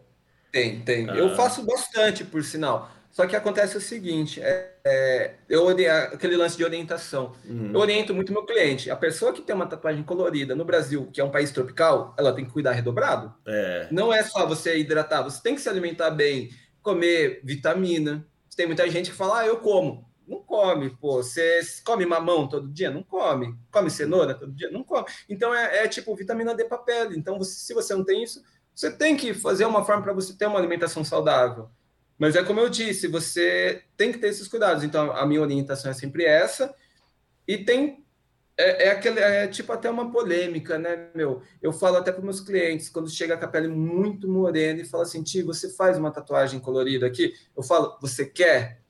Tem, 0.52 0.82
tem. 0.82 1.10
Ah. 1.10 1.16
Eu 1.16 1.36
faço 1.36 1.64
bastante, 1.64 2.24
por 2.24 2.44
sinal. 2.44 2.92
Só 3.12 3.26
que 3.26 3.36
acontece 3.36 3.76
o 3.76 3.82
seguinte, 3.82 4.40
é, 4.42 4.72
é, 4.86 5.34
eu 5.50 5.68
aquele 5.68 6.38
lance 6.38 6.56
de 6.56 6.64
orientação. 6.64 7.34
Uhum. 7.44 7.72
Eu 7.74 7.80
oriento 7.80 8.14
muito 8.14 8.32
meu 8.32 8.46
cliente. 8.46 8.92
A 8.92 8.96
pessoa 8.96 9.34
que 9.34 9.42
tem 9.42 9.56
uma 9.56 9.66
tatuagem 9.66 10.04
colorida 10.04 10.56
no 10.56 10.64
Brasil, 10.64 11.10
que 11.12 11.20
é 11.20 11.24
um 11.24 11.32
país 11.32 11.52
tropical, 11.52 12.14
ela 12.18 12.34
tem 12.34 12.46
que 12.46 12.52
cuidar 12.52 12.72
redobrado. 12.72 13.34
É. 13.48 13.88
Não 13.92 14.14
é 14.14 14.24
só 14.24 14.46
você 14.46 14.78
hidratar, 14.78 15.24
você 15.24 15.42
tem 15.42 15.56
que 15.56 15.62
se 15.62 15.70
alimentar 15.70 16.12
bem, 16.12 16.50
comer 16.84 17.42
vitamina. 17.44 18.26
Tem 18.56 18.68
muita 18.68 18.88
gente 18.90 19.10
que 19.10 19.16
fala, 19.16 19.40
ah, 19.40 19.48
eu 19.48 19.58
como. 19.58 20.09
Não 20.30 20.44
come, 20.44 20.92
pô. 20.92 21.24
Você 21.24 21.62
come 21.84 22.06
mamão 22.06 22.48
todo 22.48 22.68
dia? 22.68 22.92
Não 22.92 23.02
come. 23.02 23.58
Come 23.72 23.90
cenoura 23.90 24.36
todo 24.36 24.52
dia? 24.52 24.70
Não 24.70 24.84
come. 24.84 25.06
Então 25.28 25.54
é, 25.54 25.84
é 25.84 25.88
tipo 25.88 26.16
vitamina 26.16 26.54
D 26.54 26.66
para 26.66 26.78
pele. 26.78 27.18
Então, 27.18 27.40
você, 27.40 27.56
se 27.56 27.74
você 27.74 27.96
não 27.96 28.06
tem 28.06 28.24
isso, 28.24 28.44
você 28.76 28.92
tem 28.92 29.18
que 29.18 29.34
fazer 29.34 29.66
uma 29.66 29.84
forma 29.84 30.04
para 30.04 30.14
você 30.14 30.34
ter 30.38 30.46
uma 30.46 30.60
alimentação 30.60 31.04
saudável. 31.04 31.70
Mas 32.18 32.36
é 32.36 32.44
como 32.44 32.60
eu 32.60 32.70
disse, 32.70 33.08
você 33.08 33.84
tem 33.98 34.12
que 34.12 34.20
ter 34.20 34.28
esses 34.28 34.48
cuidados. 34.48 34.84
Então, 34.84 35.12
a 35.12 35.26
minha 35.26 35.42
orientação 35.42 35.90
é 35.90 35.96
sempre 35.96 36.26
essa. 36.26 36.76
E 37.48 37.58
tem. 37.58 38.06
É, 38.56 38.88
é, 38.88 38.92
aquele, 38.92 39.22
é 39.22 39.48
tipo 39.48 39.72
até 39.72 39.90
uma 39.90 40.12
polêmica, 40.12 40.78
né, 40.78 41.10
meu? 41.16 41.42
Eu 41.62 41.72
falo 41.72 41.96
até 41.96 42.12
para 42.12 42.22
meus 42.22 42.42
clientes, 42.42 42.90
quando 42.90 43.10
chega 43.10 43.38
com 43.38 43.46
a 43.46 43.48
pele 43.48 43.70
muito 43.70 44.28
morena 44.28 44.82
e 44.82 44.86
fala 44.86 45.04
assim, 45.04 45.24
Ti, 45.24 45.42
você 45.42 45.70
faz 45.70 45.98
uma 45.98 46.12
tatuagem 46.12 46.60
colorida 46.60 47.08
aqui? 47.08 47.34
Eu 47.56 47.64
falo, 47.64 47.98
você 48.02 48.26
quer? 48.26 48.82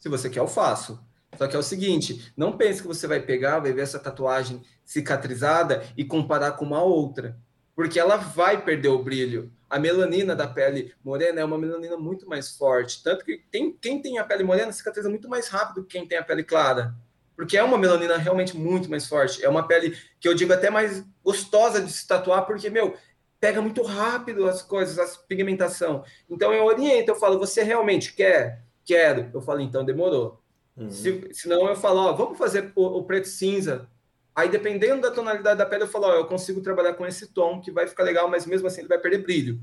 Se 0.00 0.08
você 0.08 0.28
quer, 0.28 0.40
eu 0.40 0.48
faço. 0.48 0.98
Só 1.36 1.46
que 1.46 1.54
é 1.54 1.58
o 1.58 1.62
seguinte, 1.62 2.32
não 2.36 2.56
pense 2.56 2.82
que 2.82 2.88
você 2.88 3.06
vai 3.06 3.20
pegar, 3.20 3.60
vai 3.60 3.72
ver 3.72 3.82
essa 3.82 3.98
tatuagem 3.98 4.62
cicatrizada 4.84 5.84
e 5.96 6.04
comparar 6.04 6.52
com 6.52 6.64
uma 6.64 6.82
outra, 6.82 7.38
porque 7.76 8.00
ela 8.00 8.16
vai 8.16 8.64
perder 8.64 8.88
o 8.88 9.02
brilho. 9.02 9.52
a 9.68 9.78
melanina 9.78 10.34
da 10.34 10.48
pele 10.48 10.92
morena 11.04 11.40
é 11.40 11.44
uma 11.44 11.56
melanina 11.56 11.96
muito 11.96 12.28
mais 12.28 12.56
forte. 12.56 13.02
Tanto 13.04 13.24
que 13.24 13.38
tem, 13.52 13.72
quem 13.80 14.02
tem 14.02 14.18
a 14.18 14.24
pele 14.24 14.42
morena 14.42 14.72
cicatriza 14.72 15.08
muito 15.08 15.28
mais 15.28 15.46
rápido 15.46 15.84
que 15.84 15.96
quem 15.96 16.08
tem 16.08 16.18
a 16.18 16.24
pele 16.24 16.42
clara. 16.42 16.92
Porque 17.36 17.56
é 17.56 17.62
uma 17.62 17.78
melanina 17.78 18.16
realmente 18.16 18.56
muito 18.56 18.90
mais 18.90 19.06
forte. 19.06 19.44
É 19.44 19.48
uma 19.48 19.66
pele 19.66 19.96
que 20.18 20.28
eu 20.28 20.34
digo 20.34 20.52
até 20.52 20.70
mais 20.70 21.04
gostosa 21.22 21.80
de 21.80 21.90
se 21.90 22.06
tatuar, 22.06 22.44
porque, 22.46 22.68
meu, 22.68 22.96
pega 23.38 23.62
muito 23.62 23.82
rápido 23.82 24.46
as 24.46 24.60
coisas, 24.60 24.98
a 24.98 25.18
pigmentação. 25.26 26.04
Então 26.28 26.52
eu 26.52 26.64
oriento, 26.64 27.12
eu 27.12 27.16
falo, 27.16 27.38
você 27.38 27.62
realmente 27.62 28.12
quer? 28.12 28.62
Quero. 28.84 29.30
Eu 29.32 29.40
falo, 29.40 29.60
então 29.60 29.84
demorou. 29.84 30.40
Uhum. 30.76 30.90
Se, 30.90 31.28
senão 31.32 31.68
eu 31.68 31.76
falo, 31.76 32.00
ó, 32.00 32.12
vamos 32.12 32.38
fazer 32.38 32.72
o, 32.74 32.98
o, 32.98 33.04
preto 33.04 33.28
cinza. 33.28 33.88
Aí, 34.34 34.48
dependendo 34.48 35.02
da 35.02 35.10
tonalidade 35.10 35.58
da 35.58 35.66
pele, 35.66 35.82
eu 35.82 35.88
falo, 35.88 36.06
ó, 36.06 36.14
eu 36.14 36.26
consigo 36.26 36.60
trabalhar 36.60 36.94
com 36.94 37.06
esse 37.06 37.28
tom 37.32 37.60
que 37.60 37.70
vai 37.70 37.86
ficar 37.86 38.04
legal, 38.04 38.28
mas 38.28 38.46
mesmo 38.46 38.66
assim 38.66 38.80
ele 38.80 38.88
vai 38.88 38.98
perder 38.98 39.18
brilho. 39.18 39.60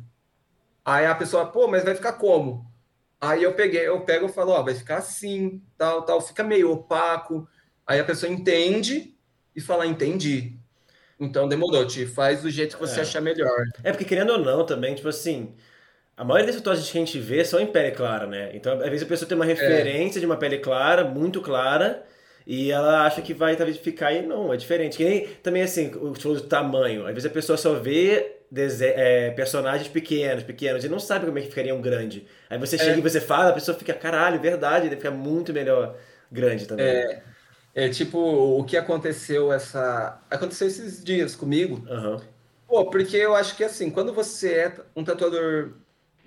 Aí 0.85 1.05
a 1.05 1.15
pessoa, 1.15 1.45
pô, 1.45 1.67
mas 1.67 1.83
vai 1.83 1.95
ficar 1.95 2.13
como? 2.13 2.71
Aí 3.19 3.41
eu 3.41 3.53
peguei, 3.53 3.87
eu 3.87 4.01
pego 4.01 4.27
e 4.27 4.31
falo, 4.31 4.51
ó, 4.51 4.61
vai 4.61 4.75
ficar 4.75 4.97
assim, 4.97 5.61
tal, 5.77 6.03
tal, 6.03 6.21
fica 6.21 6.43
meio 6.43 6.71
opaco. 6.71 7.47
Aí 7.85 7.99
a 7.99 8.03
pessoa 8.03 8.31
entende 8.31 9.17
e 9.55 9.59
fala, 9.59 9.87
entendi. 9.87 10.57
Então 11.19 11.47
demorou, 11.47 11.85
te 11.87 12.05
faz 12.05 12.43
do 12.43 12.49
jeito 12.49 12.75
que 12.75 12.81
você 12.81 12.99
é. 12.99 13.01
achar 13.01 13.21
melhor. 13.21 13.65
É 13.83 13.91
porque 13.91 14.05
querendo 14.05 14.33
ou 14.33 14.37
não 14.37 14.65
também, 14.65 14.93
tipo 14.93 15.09
assim, 15.09 15.55
a 16.17 16.23
maioria 16.23 16.47
das 16.47 16.55
tatuagens 16.55 16.89
que 16.89 16.97
a 16.97 17.01
gente 17.01 17.19
vê 17.19 17.45
são 17.45 17.59
em 17.59 17.67
pele 17.67 17.91
clara, 17.91 18.25
né? 18.25 18.49
Então, 18.55 18.73
às 18.73 18.89
vezes 18.89 19.03
a 19.03 19.05
pessoa 19.05 19.29
tem 19.29 19.35
uma 19.37 19.45
é. 19.45 19.49
referência 19.49 20.17
é. 20.17 20.19
de 20.19 20.25
uma 20.25 20.35
pele 20.35 20.57
clara, 20.57 21.03
muito 21.03 21.39
clara, 21.41 22.03
e 22.45 22.71
ela 22.71 23.05
acha 23.05 23.21
que 23.21 23.35
vai 23.35 23.55
talvez 23.55 23.77
ficar 23.77 24.11
e 24.13 24.23
não, 24.23 24.51
é 24.51 24.57
diferente. 24.57 24.97
Que 24.97 25.05
nem 25.05 25.27
também 25.43 25.61
assim, 25.61 25.91
o 25.93 26.09
do 26.09 26.41
tamanho. 26.41 27.05
Às 27.05 27.13
vezes 27.13 27.29
a 27.29 27.33
pessoa 27.33 27.55
só 27.55 27.75
vê 27.75 28.37
é, 28.51 29.29
personagens 29.31 29.87
pequenos, 29.87 30.43
pequenos, 30.43 30.83
e 30.83 30.89
não 30.89 30.99
sabe 30.99 31.27
como 31.27 31.37
é 31.37 31.41
que 31.41 31.49
ficariam 31.49 31.79
grande. 31.79 32.25
Aí 32.49 32.57
você 32.57 32.79
chega 32.79 32.95
é. 32.95 32.97
e 32.97 33.01
você 33.01 33.21
fala, 33.21 33.49
a 33.51 33.53
pessoa 33.53 33.77
fica, 33.77 33.93
caralho, 33.93 34.39
verdade, 34.39 34.87
ele 34.87 34.95
fica 34.95 35.11
muito 35.11 35.53
melhor 35.53 35.95
grande 36.31 36.65
também. 36.65 36.87
É, 36.87 37.21
é 37.75 37.89
tipo, 37.89 38.17
o 38.17 38.63
que 38.63 38.75
aconteceu 38.75 39.53
essa. 39.53 40.19
Aconteceu 40.31 40.67
esses 40.67 41.03
dias 41.03 41.35
comigo. 41.35 41.85
Uhum. 41.87 42.19
Pô, 42.67 42.89
porque 42.89 43.17
eu 43.17 43.35
acho 43.35 43.55
que 43.55 43.63
assim, 43.63 43.91
quando 43.91 44.11
você 44.11 44.53
é 44.53 44.73
um 44.95 45.03
tatuador 45.03 45.73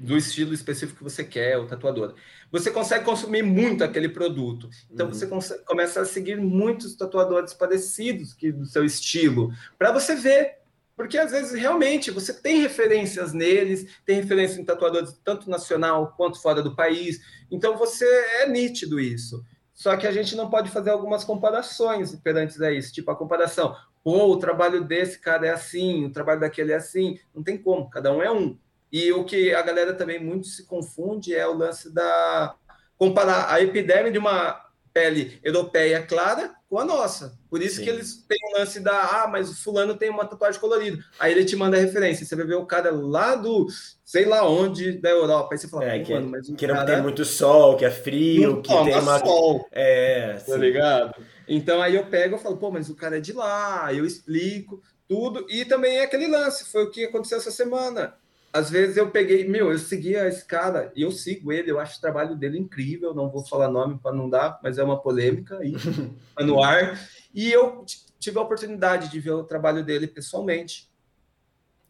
do 0.00 0.16
estilo 0.16 0.54
específico 0.54 0.98
que 0.98 1.04
você 1.04 1.22
quer, 1.22 1.58
o 1.58 1.66
tatuador. 1.66 2.14
Você 2.50 2.70
consegue 2.70 3.04
consumir 3.04 3.42
muito 3.42 3.84
aquele 3.84 4.08
produto. 4.08 4.70
Então 4.90 5.06
uhum. 5.06 5.12
você 5.12 5.26
consegue, 5.26 5.62
começa 5.66 6.00
a 6.00 6.06
seguir 6.06 6.38
muitos 6.38 6.96
tatuadores 6.96 7.52
parecidos 7.52 8.32
que 8.32 8.50
do 8.50 8.64
seu 8.64 8.82
estilo, 8.82 9.52
para 9.78 9.92
você 9.92 10.14
ver. 10.16 10.58
Porque 10.96 11.18
às 11.18 11.30
vezes 11.30 11.52
realmente 11.52 12.10
você 12.10 12.32
tem 12.32 12.60
referências 12.60 13.32
neles, 13.34 13.86
tem 14.04 14.16
referência 14.16 14.58
em 14.60 14.64
tatuadores 14.64 15.18
tanto 15.22 15.50
nacional 15.50 16.14
quanto 16.16 16.40
fora 16.40 16.62
do 16.62 16.74
país. 16.74 17.20
Então 17.50 17.76
você 17.76 18.06
é 18.42 18.48
nítido 18.48 18.98
isso. 18.98 19.44
Só 19.74 19.96
que 19.96 20.06
a 20.06 20.12
gente 20.12 20.34
não 20.34 20.48
pode 20.48 20.70
fazer 20.70 20.90
algumas 20.90 21.24
comparações 21.24 22.14
perante 22.16 22.62
a 22.62 22.72
isso, 22.72 22.92
tipo 22.92 23.10
a 23.10 23.16
comparação, 23.16 23.74
pô, 24.02 24.26
o 24.26 24.38
trabalho 24.38 24.84
desse 24.84 25.18
cara 25.18 25.46
é 25.46 25.50
assim, 25.50 26.04
o 26.04 26.10
trabalho 26.10 26.40
daquele 26.40 26.72
é 26.72 26.76
assim, 26.76 27.18
não 27.34 27.42
tem 27.42 27.56
como, 27.56 27.88
cada 27.88 28.12
um 28.12 28.22
é 28.22 28.30
um. 28.30 28.58
E 28.92 29.12
o 29.12 29.24
que 29.24 29.54
a 29.54 29.62
galera 29.62 29.94
também 29.94 30.22
muito 30.22 30.46
se 30.46 30.66
confunde 30.66 31.34
é 31.34 31.46
o 31.46 31.56
lance 31.56 31.92
da 31.92 32.54
comparar 32.98 33.50
a 33.52 33.62
epiderme 33.62 34.10
de 34.10 34.18
uma 34.18 34.60
pele 34.92 35.38
europeia 35.42 36.02
clara 36.02 36.52
com 36.68 36.78
a 36.78 36.84
nossa. 36.84 37.38
Por 37.48 37.62
isso 37.62 37.76
Sim. 37.76 37.84
que 37.84 37.90
eles 37.90 38.24
têm 38.28 38.38
o 38.48 38.58
lance 38.58 38.80
da 38.80 38.92
ah, 38.92 39.28
mas 39.28 39.50
o 39.50 39.56
fulano 39.56 39.96
tem 39.96 40.10
uma 40.10 40.24
tatuagem 40.24 40.60
colorida. 40.60 41.02
Aí 41.18 41.32
ele 41.32 41.44
te 41.44 41.56
manda 41.56 41.76
a 41.76 41.80
referência. 41.80 42.26
Você 42.26 42.36
vai 42.36 42.44
ver 42.44 42.56
o 42.56 42.66
cara 42.66 42.90
lá 42.90 43.34
do 43.34 43.66
sei 44.04 44.24
lá 44.24 44.48
onde 44.48 44.92
da 44.92 45.10
Europa. 45.10 45.48
Aí 45.52 45.58
você 45.58 45.68
fala, 45.68 45.84
é, 45.84 46.00
que, 46.00 46.12
mano, 46.12 46.28
mas 46.28 46.46
que 46.46 46.66
cara... 46.66 46.80
não 46.80 46.86
tem 46.86 47.02
muito 47.02 47.24
sol, 47.24 47.76
que 47.76 47.84
é 47.84 47.90
frio, 47.90 48.60
que 48.62 48.68
tem 48.68 48.98
uma 48.98 49.18
sol. 49.18 49.66
É, 49.72 50.34
tá 50.46 50.56
ligado? 50.56 51.14
Então 51.48 51.80
aí 51.80 51.94
eu 51.94 52.06
pego 52.06 52.36
e 52.36 52.38
falo, 52.38 52.56
pô, 52.56 52.70
mas 52.70 52.90
o 52.90 52.94
cara 52.94 53.18
é 53.18 53.20
de 53.20 53.32
lá, 53.32 53.86
aí 53.86 53.98
eu 53.98 54.04
explico 54.04 54.82
tudo. 55.08 55.46
E 55.48 55.64
também 55.64 55.98
é 55.98 56.04
aquele 56.04 56.28
lance, 56.28 56.70
foi 56.70 56.84
o 56.84 56.90
que 56.90 57.04
aconteceu 57.04 57.38
essa 57.38 57.50
semana 57.50 58.14
às 58.52 58.68
vezes 58.68 58.96
eu 58.96 59.10
peguei, 59.10 59.46
meu, 59.48 59.70
eu 59.70 59.78
seguia 59.78 60.26
esse 60.26 60.44
cara 60.44 60.92
e 60.94 61.02
eu 61.02 61.12
sigo 61.12 61.52
ele, 61.52 61.70
eu 61.70 61.78
acho 61.78 61.98
o 61.98 62.00
trabalho 62.00 62.34
dele 62.34 62.58
incrível, 62.58 63.14
não 63.14 63.30
vou 63.30 63.44
falar 63.44 63.68
nome 63.68 63.98
para 63.98 64.12
não 64.12 64.28
dar, 64.28 64.58
mas 64.62 64.76
é 64.76 64.82
uma 64.82 65.00
polêmica 65.00 65.58
aí, 65.58 65.74
no 66.40 66.62
ar. 66.62 66.98
E 67.32 67.50
eu 67.50 67.84
tive 68.18 68.38
a 68.38 68.42
oportunidade 68.42 69.08
de 69.08 69.20
ver 69.20 69.30
o 69.30 69.44
trabalho 69.44 69.84
dele 69.84 70.06
pessoalmente. 70.06 70.90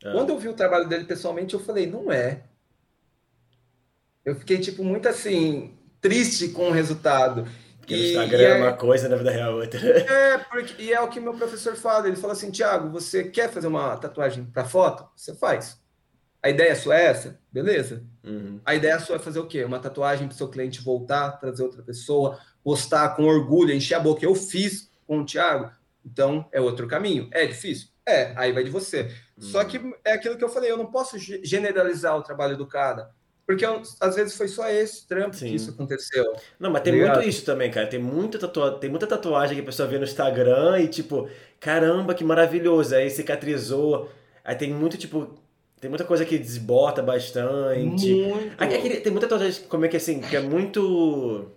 É. 0.05 0.13
Quando 0.13 0.31
eu 0.31 0.39
vi 0.39 0.49
o 0.49 0.55
trabalho 0.55 0.87
dele 0.87 1.05
pessoalmente, 1.05 1.55
eu 1.55 1.61
falei, 1.61 1.87
não 1.87 2.13
é. 2.13 2.45
Eu 4.23 4.35
fiquei, 4.35 4.59
tipo, 4.59 4.85
muito 4.85 5.09
assim, 5.09 5.75
triste 6.01 6.49
com 6.51 6.69
o 6.69 6.73
resultado. 6.73 7.47
Porque 7.79 7.95
e, 7.95 8.11
Instagram 8.11 8.43
é, 8.43 8.59
é 8.59 8.63
uma 8.63 8.73
coisa, 8.75 9.09
na 9.09 9.17
vida 9.17 9.31
real 9.31 9.55
outra. 9.55 9.81
É, 9.81 10.39
porque, 10.39 10.83
e 10.83 10.93
é 10.93 11.01
o 11.01 11.09
que 11.09 11.19
meu 11.19 11.35
professor 11.35 11.75
fala. 11.75 12.07
Ele 12.07 12.17
fala 12.17 12.35
assim, 12.35 12.51
Tiago, 12.51 12.91
você 12.91 13.25
quer 13.25 13.51
fazer 13.51 13.67
uma 13.67 13.97
tatuagem 13.97 14.45
para 14.45 14.65
foto? 14.65 15.09
Você 15.17 15.35
faz. 15.35 15.80
A 16.43 16.49
ideia 16.49 16.75
sua 16.75 16.99
é 16.99 17.05
essa? 17.05 17.39
Beleza. 17.53 18.03
Uhum. 18.25 18.61
A 18.65 18.75
ideia 18.75 18.99
sua 18.99 19.17
é 19.17 19.19
fazer 19.19 19.41
o 19.41 19.47
quê? 19.47 19.65
Uma 19.65 19.79
tatuagem 19.79 20.27
para 20.27 20.35
o 20.35 20.37
seu 20.37 20.49
cliente 20.49 20.83
voltar, 20.83 21.33
trazer 21.33 21.63
outra 21.63 21.83
pessoa, 21.83 22.39
postar 22.63 23.11
com 23.11 23.25
orgulho, 23.25 23.75
encher 23.75 23.95
a 23.95 24.01
boca. 24.01 24.25
Eu 24.25 24.35
fiz 24.35 24.91
com 25.07 25.21
o 25.21 25.25
Thiago, 25.25 25.71
então 26.05 26.47
é 26.53 26.61
outro 26.61 26.87
caminho. 26.87 27.29
É 27.33 27.47
difícil? 27.47 27.89
É, 28.07 28.33
aí 28.37 28.53
vai 28.53 28.65
de 28.65 28.71
você. 28.71 29.03
Uhum. 29.37 29.43
Só 29.43 29.65
que 29.65 29.81
é 30.05 30.13
aquilo 30.13 30.37
que 30.37 30.45
eu 30.45 30.49
falei, 30.49 30.71
eu 30.71 30.79
não 30.79 30.87
posso 30.87 31.17
generalizar 31.19 32.17
o 32.17 32.23
trabalho 32.23 32.57
do 32.57 32.67
cara. 32.67 33.11
Porque 33.51 33.65
às 34.01 34.15
vezes 34.15 34.37
foi 34.37 34.47
só 34.47 34.69
esse 34.69 35.09
trampo 35.09 35.35
Sim. 35.35 35.49
que 35.49 35.57
isso 35.57 35.71
aconteceu. 35.71 36.25
Não, 36.57 36.71
mas 36.71 36.83
tem 36.83 36.93
Ligado? 36.93 37.17
muito 37.17 37.29
isso 37.29 37.45
também, 37.45 37.69
cara. 37.69 37.89
Tem 37.89 37.99
muita, 37.99 38.39
tatua... 38.39 38.79
tem 38.79 38.89
muita 38.89 39.09
tatuagem 39.09 39.57
que 39.57 39.63
a 39.63 39.67
pessoa 39.67 39.89
vê 39.89 39.99
no 39.99 40.05
Instagram 40.05 40.79
e 40.79 40.87
tipo, 40.87 41.29
caramba, 41.59 42.15
que 42.15 42.23
maravilhoso. 42.23 42.95
Aí 42.95 43.11
cicatrizou. 43.11 44.09
Aí 44.45 44.55
tem 44.55 44.73
muito, 44.73 44.97
tipo, 44.97 45.35
tem 45.81 45.89
muita 45.89 46.05
coisa 46.05 46.25
que 46.27 46.39
desbota 46.39 47.03
bastante. 47.03 48.13
Muito. 48.13 49.03
Tem 49.03 49.11
muita 49.11 49.27
coisa 49.27 49.61
como 49.69 49.87
é 49.87 49.89
que 49.89 49.97
assim, 49.97 50.21
que 50.21 50.37
é 50.37 50.41
muito. 50.41 51.51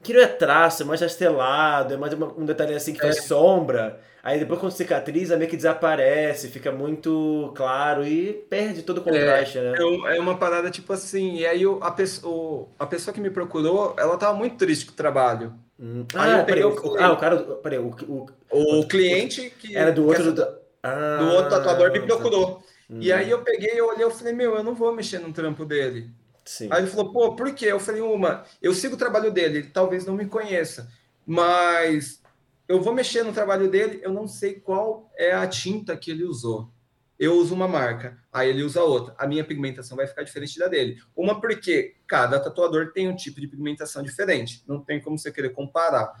Que 0.00 0.14
não 0.14 0.20
é 0.20 0.28
traço, 0.28 0.84
é 0.84 0.86
mais 0.86 1.02
estelado, 1.02 1.94
é 1.94 1.96
mais 1.96 2.12
uma, 2.12 2.32
um 2.38 2.44
detalhe 2.44 2.74
assim 2.74 2.92
que 2.92 3.00
é. 3.00 3.02
faz 3.02 3.24
sombra. 3.24 4.00
Aí 4.22 4.38
depois 4.38 4.60
quando 4.60 4.72
cicatriza, 4.72 5.36
meio 5.36 5.50
que 5.50 5.56
desaparece, 5.56 6.48
fica 6.48 6.70
muito 6.70 7.52
claro 7.56 8.06
e 8.06 8.32
perde 8.32 8.82
todo 8.82 8.98
o 8.98 9.02
contraste, 9.02 9.58
é, 9.58 9.62
né? 9.62 9.78
É, 9.78 10.16
é 10.16 10.20
uma 10.20 10.36
parada 10.36 10.70
tipo 10.70 10.92
assim, 10.92 11.36
e 11.36 11.46
aí 11.46 11.66
o, 11.66 11.78
a, 11.82 11.90
pessoa, 11.90 12.68
a 12.78 12.86
pessoa 12.86 13.14
que 13.14 13.20
me 13.20 13.30
procurou, 13.30 13.96
ela 13.98 14.16
tava 14.16 14.34
muito 14.34 14.56
triste 14.56 14.86
com 14.86 14.92
o 14.92 14.96
trabalho. 14.96 15.54
Hum. 15.80 16.04
Ah, 16.14 16.42
peraí, 16.44 16.64
o, 16.64 16.96
ah, 16.98 17.12
o 17.12 17.16
cara. 17.16 17.36
Peraí, 17.36 17.78
o, 17.78 17.88
o, 17.88 18.26
o, 18.50 18.80
o 18.80 18.86
cliente 18.86 19.50
que. 19.58 19.76
Era 19.76 19.90
do 19.90 20.06
outro. 20.06 20.32
Do, 20.32 20.46
ah, 20.82 21.16
do 21.20 21.30
outro 21.30 21.50
tatuador 21.50 21.90
me 21.92 22.00
procurou. 22.00 22.62
Uhum. 22.88 23.00
E 23.02 23.12
aí 23.12 23.30
eu 23.30 23.42
peguei, 23.42 23.72
eu 23.74 23.88
olhei, 23.88 24.04
eu 24.04 24.10
falei, 24.10 24.32
meu, 24.32 24.56
eu 24.56 24.64
não 24.64 24.74
vou 24.74 24.94
mexer 24.94 25.18
no 25.18 25.32
trampo 25.32 25.64
dele. 25.64 26.10
Sim. 26.44 26.68
Aí 26.70 26.80
ele 26.80 26.90
falou, 26.90 27.12
pô, 27.12 27.36
por 27.36 27.52
quê? 27.54 27.66
Eu 27.66 27.80
falei, 27.80 28.00
uma, 28.00 28.44
eu 28.62 28.72
sigo 28.72 28.94
o 28.94 28.98
trabalho 28.98 29.30
dele, 29.30 29.58
ele 29.58 29.70
talvez 29.70 30.06
não 30.06 30.14
me 30.14 30.26
conheça, 30.26 30.90
mas 31.26 32.22
eu 32.66 32.80
vou 32.80 32.94
mexer 32.94 33.22
no 33.22 33.32
trabalho 33.32 33.70
dele, 33.70 34.00
eu 34.02 34.12
não 34.12 34.26
sei 34.26 34.54
qual 34.54 35.10
é 35.16 35.32
a 35.32 35.46
tinta 35.46 35.96
que 35.96 36.10
ele 36.10 36.24
usou. 36.24 36.70
Eu 37.18 37.34
uso 37.34 37.52
uma 37.52 37.66
marca, 37.66 38.16
aí 38.32 38.48
ele 38.48 38.62
usa 38.62 38.82
outra. 38.82 39.14
A 39.18 39.26
minha 39.26 39.42
pigmentação 39.42 39.96
vai 39.96 40.06
ficar 40.06 40.22
diferente 40.22 40.56
da 40.56 40.68
dele. 40.68 41.02
Uma 41.16 41.40
porque 41.40 41.96
cada 42.06 42.38
tatuador 42.38 42.92
tem 42.92 43.08
um 43.08 43.16
tipo 43.16 43.40
de 43.40 43.48
pigmentação 43.48 44.04
diferente. 44.04 44.62
Não 44.68 44.80
tem 44.80 45.00
como 45.00 45.18
você 45.18 45.32
querer 45.32 45.50
comparar. 45.50 46.14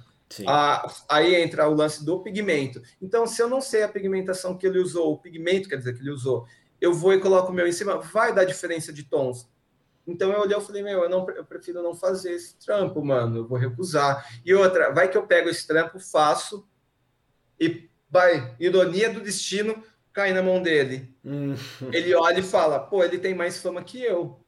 Ah, 0.46 0.92
aí 1.08 1.36
entra 1.36 1.68
o 1.68 1.74
lance 1.74 2.04
do 2.04 2.20
pigmento. 2.20 2.82
Então, 3.00 3.26
se 3.26 3.40
eu 3.40 3.48
não 3.48 3.60
sei 3.60 3.82
a 3.82 3.88
pigmentação 3.88 4.56
que 4.56 4.66
ele 4.66 4.78
usou, 4.78 5.12
o 5.12 5.18
pigmento 5.18 5.68
quer 5.68 5.76
dizer 5.76 5.94
que 5.94 6.00
ele 6.00 6.10
usou, 6.10 6.46
eu 6.80 6.92
vou 6.92 7.12
e 7.12 7.20
coloco 7.20 7.50
o 7.50 7.54
meu 7.54 7.66
em 7.66 7.72
cima, 7.72 7.98
vai 7.98 8.34
dar 8.34 8.44
diferença 8.44 8.92
de 8.92 9.04
tons. 9.04 9.48
Então 10.06 10.32
eu 10.32 10.40
olhei 10.40 10.56
e 10.56 10.60
falei, 10.60 10.82
meu, 10.82 11.02
eu, 11.02 11.08
não, 11.08 11.28
eu 11.30 11.44
prefiro 11.44 11.82
não 11.82 11.94
fazer 11.94 12.32
esse 12.32 12.56
trampo, 12.58 13.04
mano, 13.04 13.38
eu 13.38 13.46
vou 13.46 13.58
recusar. 13.58 14.26
E 14.44 14.54
outra, 14.54 14.90
vai 14.90 15.08
que 15.08 15.18
eu 15.18 15.26
pego 15.26 15.48
esse 15.48 15.66
trampo, 15.66 16.00
faço, 16.00 16.66
e 17.60 17.90
vai, 18.10 18.56
ironia 18.58 19.12
do 19.12 19.20
destino, 19.20 19.82
cai 20.12 20.32
na 20.32 20.42
mão 20.42 20.62
dele. 20.62 21.14
Hum. 21.24 21.54
Ele 21.92 22.14
olha 22.14 22.40
e 22.40 22.42
fala, 22.42 22.80
pô, 22.80 23.04
ele 23.04 23.18
tem 23.18 23.34
mais 23.34 23.60
fama 23.60 23.82
que 23.82 24.02
eu 24.02 24.40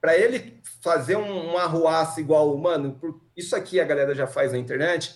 para 0.00 0.16
ele 0.16 0.60
fazer 0.82 1.16
um, 1.16 1.50
uma 1.50 1.62
arruaça 1.62 2.20
igual, 2.20 2.56
mano, 2.56 2.94
por, 2.94 3.20
isso 3.36 3.54
aqui 3.54 3.78
a 3.78 3.84
galera 3.84 4.14
já 4.14 4.26
faz 4.26 4.52
na 4.52 4.58
internet, 4.58 5.14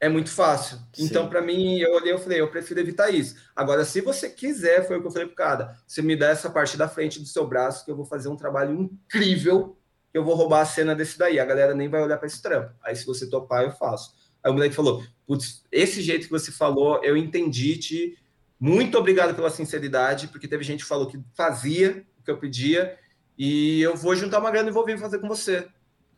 é 0.00 0.08
muito 0.08 0.30
fácil. 0.30 0.78
Sim. 0.94 1.04
Então, 1.04 1.28
para 1.28 1.42
mim, 1.42 1.78
eu 1.78 1.92
olhei 1.92 2.14
e 2.14 2.18
falei, 2.18 2.40
eu 2.40 2.50
prefiro 2.50 2.80
evitar 2.80 3.10
isso. 3.10 3.36
Agora, 3.54 3.84
se 3.84 4.00
você 4.00 4.30
quiser, 4.30 4.86
foi 4.86 4.96
o 4.96 5.00
que 5.02 5.06
eu 5.06 5.10
falei 5.10 5.26
pro 5.26 5.36
cara, 5.36 5.76
você 5.86 6.00
me 6.00 6.16
dá 6.16 6.30
essa 6.30 6.48
parte 6.48 6.76
da 6.78 6.88
frente 6.88 7.20
do 7.20 7.26
seu 7.26 7.46
braço, 7.46 7.84
que 7.84 7.90
eu 7.90 7.96
vou 7.96 8.06
fazer 8.06 8.30
um 8.30 8.36
trabalho 8.36 8.74
incrível, 8.74 9.76
que 10.10 10.16
eu 10.16 10.24
vou 10.24 10.34
roubar 10.34 10.62
a 10.62 10.64
cena 10.64 10.94
desse 10.94 11.18
daí. 11.18 11.38
A 11.38 11.44
galera 11.44 11.74
nem 11.74 11.88
vai 11.88 12.02
olhar 12.02 12.16
para 12.16 12.26
esse 12.26 12.40
trampo. 12.40 12.72
Aí, 12.82 12.96
se 12.96 13.04
você 13.04 13.28
topar, 13.28 13.62
eu 13.64 13.72
faço. 13.72 14.14
Aí 14.42 14.50
o 14.50 14.54
moleque 14.54 14.74
falou, 14.74 15.04
putz, 15.26 15.62
esse 15.70 16.00
jeito 16.00 16.24
que 16.24 16.30
você 16.30 16.50
falou, 16.50 17.04
eu 17.04 17.14
entendi, 17.14 17.76
te 17.76 18.18
Muito 18.58 18.98
obrigado 18.98 19.34
pela 19.34 19.50
sinceridade, 19.50 20.28
porque 20.28 20.46
teve 20.46 20.62
gente 20.64 20.82
que 20.82 20.88
falou 20.88 21.06
que 21.06 21.18
fazia 21.34 22.04
o 22.18 22.22
que 22.22 22.30
eu 22.30 22.38
pedia, 22.38 22.98
e 23.38 23.80
eu 23.80 23.96
vou 23.96 24.14
juntar 24.14 24.38
uma 24.38 24.50
grana 24.50 24.68
e 24.68 24.72
vou 24.72 24.84
vir 24.84 24.98
fazer 24.98 25.18
com 25.18 25.28
você. 25.28 25.66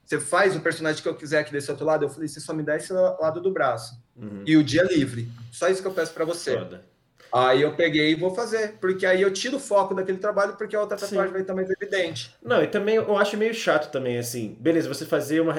Você 0.05 0.21
faz 0.21 0.55
o 0.57 0.61
personagem 0.61 1.03
que 1.03 1.09
eu 1.09 1.15
quiser 1.15 1.41
aqui 1.41 1.53
desse 1.53 1.71
outro 1.71 1.87
lado. 1.87 2.05
Eu 2.05 2.11
falei, 2.11 2.29
você 2.29 2.41
só 2.41 2.53
me 2.53 2.63
dá 2.63 2.77
esse 2.77 2.93
lado 2.93 3.41
do 3.41 3.51
braço. 3.51 4.01
Uhum. 4.17 4.43
E 4.47 4.57
o 4.57 4.65
dia 4.65 4.83
livre. 4.83 5.29
Só 5.51 5.69
isso 5.69 5.81
que 5.81 5.89
eu 5.89 5.93
peço 5.93 6.13
para 6.13 6.25
você. 6.25 6.59
Foda. 6.59 6.93
Aí 7.33 7.63
eu 7.63 7.75
peguei 7.75 8.11
e 8.11 8.15
vou 8.15 8.35
fazer, 8.35 8.75
porque 8.79 9.07
aí 9.07 9.23
eu 9.23 9.33
tiro 9.33 9.57
o 9.57 9.61
foco 9.61 9.95
daquele 9.95 10.19
trabalho, 10.19 10.55
porque 10.55 10.77
a 10.77 10.81
outra 10.81 10.99
tatuagem 10.99 11.29
Sim. 11.29 11.33
vai 11.33 11.41
estar 11.41 11.55
mais 11.55 11.71
evidente. 11.71 12.37
Não, 12.43 12.63
e 12.63 12.67
também 12.67 12.97
eu 12.97 13.17
acho 13.17 13.39
meio 13.39 13.55
chato 13.55 13.91
também, 13.91 14.19
assim, 14.19 14.55
beleza, 14.61 14.87
você 14.87 15.07
fazer 15.07 15.41
uma. 15.41 15.59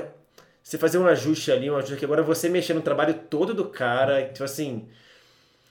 Você 0.61 0.77
fazer 0.77 0.99
um 0.99 1.07
ajuste 1.07 1.51
ali, 1.51 1.69
um 1.69 1.75
ajuste 1.75 1.95
aqui, 1.95 2.05
agora 2.05 2.21
você 2.21 2.47
mexer 2.47 2.75
no 2.75 2.81
trabalho 2.81 3.15
todo 3.27 3.55
do 3.55 3.65
cara, 3.65 4.27
tipo 4.27 4.43
assim. 4.43 4.87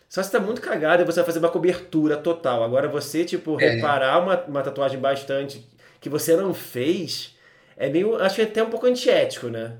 Só 0.09 0.23
se 0.23 0.31
tá 0.31 0.39
muito 0.39 0.61
cagado 0.61 1.07
você 1.07 1.21
vai 1.21 1.25
fazer 1.25 1.39
uma 1.39 1.49
cobertura 1.49 2.17
total. 2.17 2.63
Agora 2.65 2.89
você, 2.89 3.25
tipo, 3.25 3.59
é. 3.59 3.71
reparar 3.71 4.19
uma, 4.19 4.43
uma 4.43 4.63
tatuagem 4.63 4.99
bastante 4.99 5.67
que 6.01 6.11
você 6.11 6.37
não 6.37 6.53
fez, 6.53 7.35
é 7.83 7.91
meio. 7.91 8.17
Acho 8.17 8.41
até 8.41 8.63
um 8.63 8.71
pouco 8.71 8.87
antiético, 8.87 9.49
né? 9.49 9.77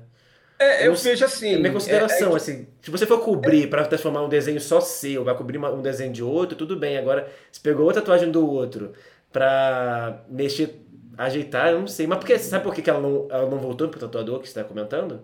É, 0.59 0.87
eu, 0.87 0.93
vejo 0.93 1.23
assim. 1.23 1.53
É 1.53 1.57
minha 1.57 1.71
consideração, 1.71 2.31
é, 2.31 2.33
é, 2.33 2.35
assim. 2.35 2.67
Se 2.81 2.91
você 2.91 3.05
for 3.05 3.19
cobrir 3.19 3.63
é, 3.63 3.67
para 3.67 3.85
transformar 3.85 4.21
um 4.23 4.29
desenho 4.29 4.59
só 4.59 4.81
seu, 4.81 5.23
vai 5.23 5.35
cobrir 5.35 5.57
uma, 5.57 5.71
um 5.71 5.81
desenho 5.81 6.11
de 6.11 6.21
outro, 6.21 6.57
tudo 6.57 6.75
bem. 6.75 6.97
Agora, 6.97 7.31
se 7.51 7.61
pegou 7.61 7.85
outra 7.85 8.01
tatuagem 8.01 8.29
do 8.29 8.45
outro 8.45 8.91
pra 9.31 10.21
mexer, 10.29 10.81
ajeitar, 11.17 11.71
eu 11.71 11.79
não 11.79 11.87
sei. 11.87 12.05
Mas 12.05 12.17
porque, 12.19 12.37
sabe 12.37 12.63
por 12.63 12.75
que 12.75 12.89
ela 12.89 12.99
não, 12.99 13.27
ela 13.31 13.49
não 13.49 13.59
voltou 13.59 13.87
pro 13.87 13.99
tatuador 13.99 14.39
que 14.39 14.47
você 14.47 14.59
está 14.59 14.63
comentando? 14.63 15.21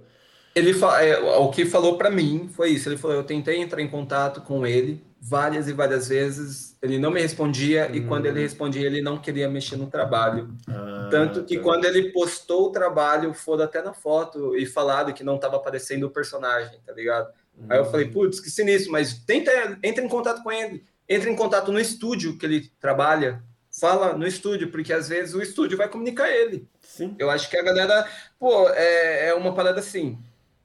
Ele 0.55 0.71
é, 1.01 1.19
o 1.19 1.49
que 1.49 1.65
falou 1.65 1.97
para 1.97 2.09
mim 2.09 2.49
foi 2.53 2.71
isso. 2.71 2.87
Ele 2.87 2.97
falou: 2.97 3.17
eu 3.17 3.23
tentei 3.23 3.57
entrar 3.57 3.81
em 3.81 3.89
contato 3.89 4.41
com 4.41 4.65
ele 4.65 5.03
várias 5.21 5.67
e 5.67 5.73
várias 5.73 6.07
vezes, 6.07 6.68
ele 6.81 6.97
não 6.97 7.11
me 7.11 7.21
respondia, 7.21 7.87
hum. 7.89 7.95
e 7.95 8.01
quando 8.01 8.25
ele 8.25 8.39
hum. 8.39 8.43
respondia, 8.43 8.85
ele 8.85 9.01
não 9.01 9.17
queria 9.17 9.49
mexer 9.49 9.75
no 9.75 9.87
trabalho. 9.87 10.53
Ah, 10.67 11.09
Tanto 11.11 11.43
que 11.43 11.57
tá. 11.57 11.63
quando 11.63 11.85
ele 11.85 12.11
postou 12.11 12.67
o 12.67 12.71
trabalho, 12.71 13.33
foram 13.33 13.65
até 13.65 13.81
na 13.81 13.93
foto 13.93 14.55
e 14.55 14.65
falado 14.65 15.13
que 15.13 15.23
não 15.23 15.35
estava 15.35 15.57
aparecendo 15.57 16.05
o 16.05 16.09
personagem, 16.09 16.79
tá 16.85 16.93
ligado? 16.93 17.29
Hum. 17.57 17.65
Aí 17.69 17.77
eu 17.77 17.85
falei, 17.85 18.07
hum. 18.07 18.11
putz, 18.11 18.39
que 18.39 18.49
sinistro, 18.49 18.91
mas 18.91 19.13
tenta, 19.25 19.51
entra 19.83 20.03
em 20.03 20.07
contato 20.07 20.41
com 20.41 20.51
ele, 20.51 20.83
entra 21.07 21.29
em 21.29 21.35
contato 21.35 21.71
no 21.71 21.79
estúdio 21.79 22.37
que 22.37 22.45
ele 22.45 22.71
trabalha, 22.79 23.43
fala 23.77 24.13
no 24.13 24.25
estúdio, 24.25 24.71
porque 24.71 24.93
às 24.93 25.09
vezes 25.09 25.35
o 25.35 25.41
estúdio 25.41 25.77
vai 25.77 25.89
comunicar 25.89 26.29
ele. 26.29 26.67
Sim. 26.81 27.15
Eu 27.19 27.29
acho 27.29 27.49
que 27.49 27.57
a 27.57 27.63
galera, 27.63 28.07
pô, 28.39 28.69
é, 28.69 29.27
é 29.27 29.33
uma 29.33 29.53
parada 29.53 29.79
assim, 29.79 30.17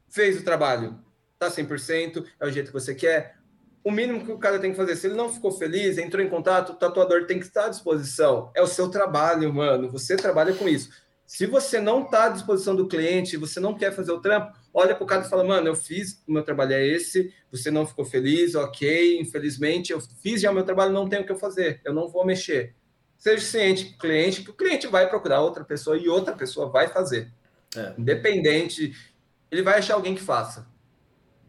fez 0.09 0.41
o 0.41 0.45
trabalho, 0.45 0.99
tá 1.39 1.51
100%, 1.51 2.25
é 2.39 2.47
o 2.47 2.51
jeito 2.51 2.69
que 2.69 2.73
você 2.73 2.95
quer, 2.95 3.34
o 3.85 3.91
mínimo 3.91 4.25
que 4.25 4.33
o 4.33 4.39
cara 4.39 4.59
tem 4.59 4.71
que 4.71 4.77
fazer. 4.79 4.97
Se 4.97 5.07
ele 5.07 5.15
não 5.15 5.31
ficou 5.31 5.53
feliz, 5.53 5.99
entrou 5.99 6.25
em 6.25 6.29
contato, 6.29 6.71
o 6.71 6.75
tatuador 6.75 7.27
tem 7.27 7.39
que 7.39 7.45
estar 7.45 7.67
à 7.67 7.69
disposição. 7.69 8.51
É 8.55 8.63
o 8.63 8.67
seu 8.67 8.89
trabalho, 8.89 9.53
mano. 9.53 9.91
Você 9.91 10.17
trabalha 10.17 10.55
com 10.55 10.67
isso. 10.67 10.89
Se 11.27 11.47
você 11.47 11.81
não 11.81 12.03
está 12.03 12.25
à 12.25 12.29
disposição 12.31 12.75
do 12.75 12.89
cliente, 12.89 13.37
você 13.37 13.61
não 13.61 13.75
quer 13.75 13.93
fazer 13.93 14.13
o 14.13 14.21
trampo, 14.21 14.57
olha 14.73 14.95
para 14.95 15.05
o 15.05 15.07
cara 15.07 15.25
e 15.25 15.29
fala: 15.29 15.45
Mano, 15.45 15.69
eu 15.69 15.77
fiz, 15.77 16.23
o 16.27 16.33
meu 16.33 16.43
trabalho 16.43 16.73
é 16.73 16.87
esse, 16.87 17.33
você 17.51 17.71
não 17.71 17.87
ficou 17.87 18.05
feliz, 18.05 18.55
ok, 18.55 19.21
infelizmente, 19.21 19.93
eu 19.93 20.01
fiz 20.01 20.41
já 20.41 20.51
o 20.51 20.55
meu 20.55 20.65
trabalho, 20.65 20.93
não 20.93 21.09
tenho 21.09 21.23
o 21.23 21.27
que 21.27 21.33
eu 21.33 21.39
fazer, 21.39 21.81
eu 21.85 21.93
não 21.93 22.09
vou 22.09 22.25
mexer. 22.25 22.75
Seja 23.17 23.43
ciente 23.43 23.97
cliente, 23.99 24.43
que 24.43 24.51
o 24.51 24.55
cliente 24.55 24.87
vai 24.87 25.09
procurar 25.09 25.41
outra 25.41 25.65
pessoa 25.65 25.97
e 25.97 26.09
outra 26.09 26.35
pessoa 26.35 26.69
vai 26.69 26.89
fazer. 26.89 27.33
É. 27.75 27.95
Independente, 27.97 28.95
ele 29.51 29.63
vai 29.63 29.79
achar 29.79 29.95
alguém 29.95 30.15
que 30.15 30.21
faça. 30.21 30.67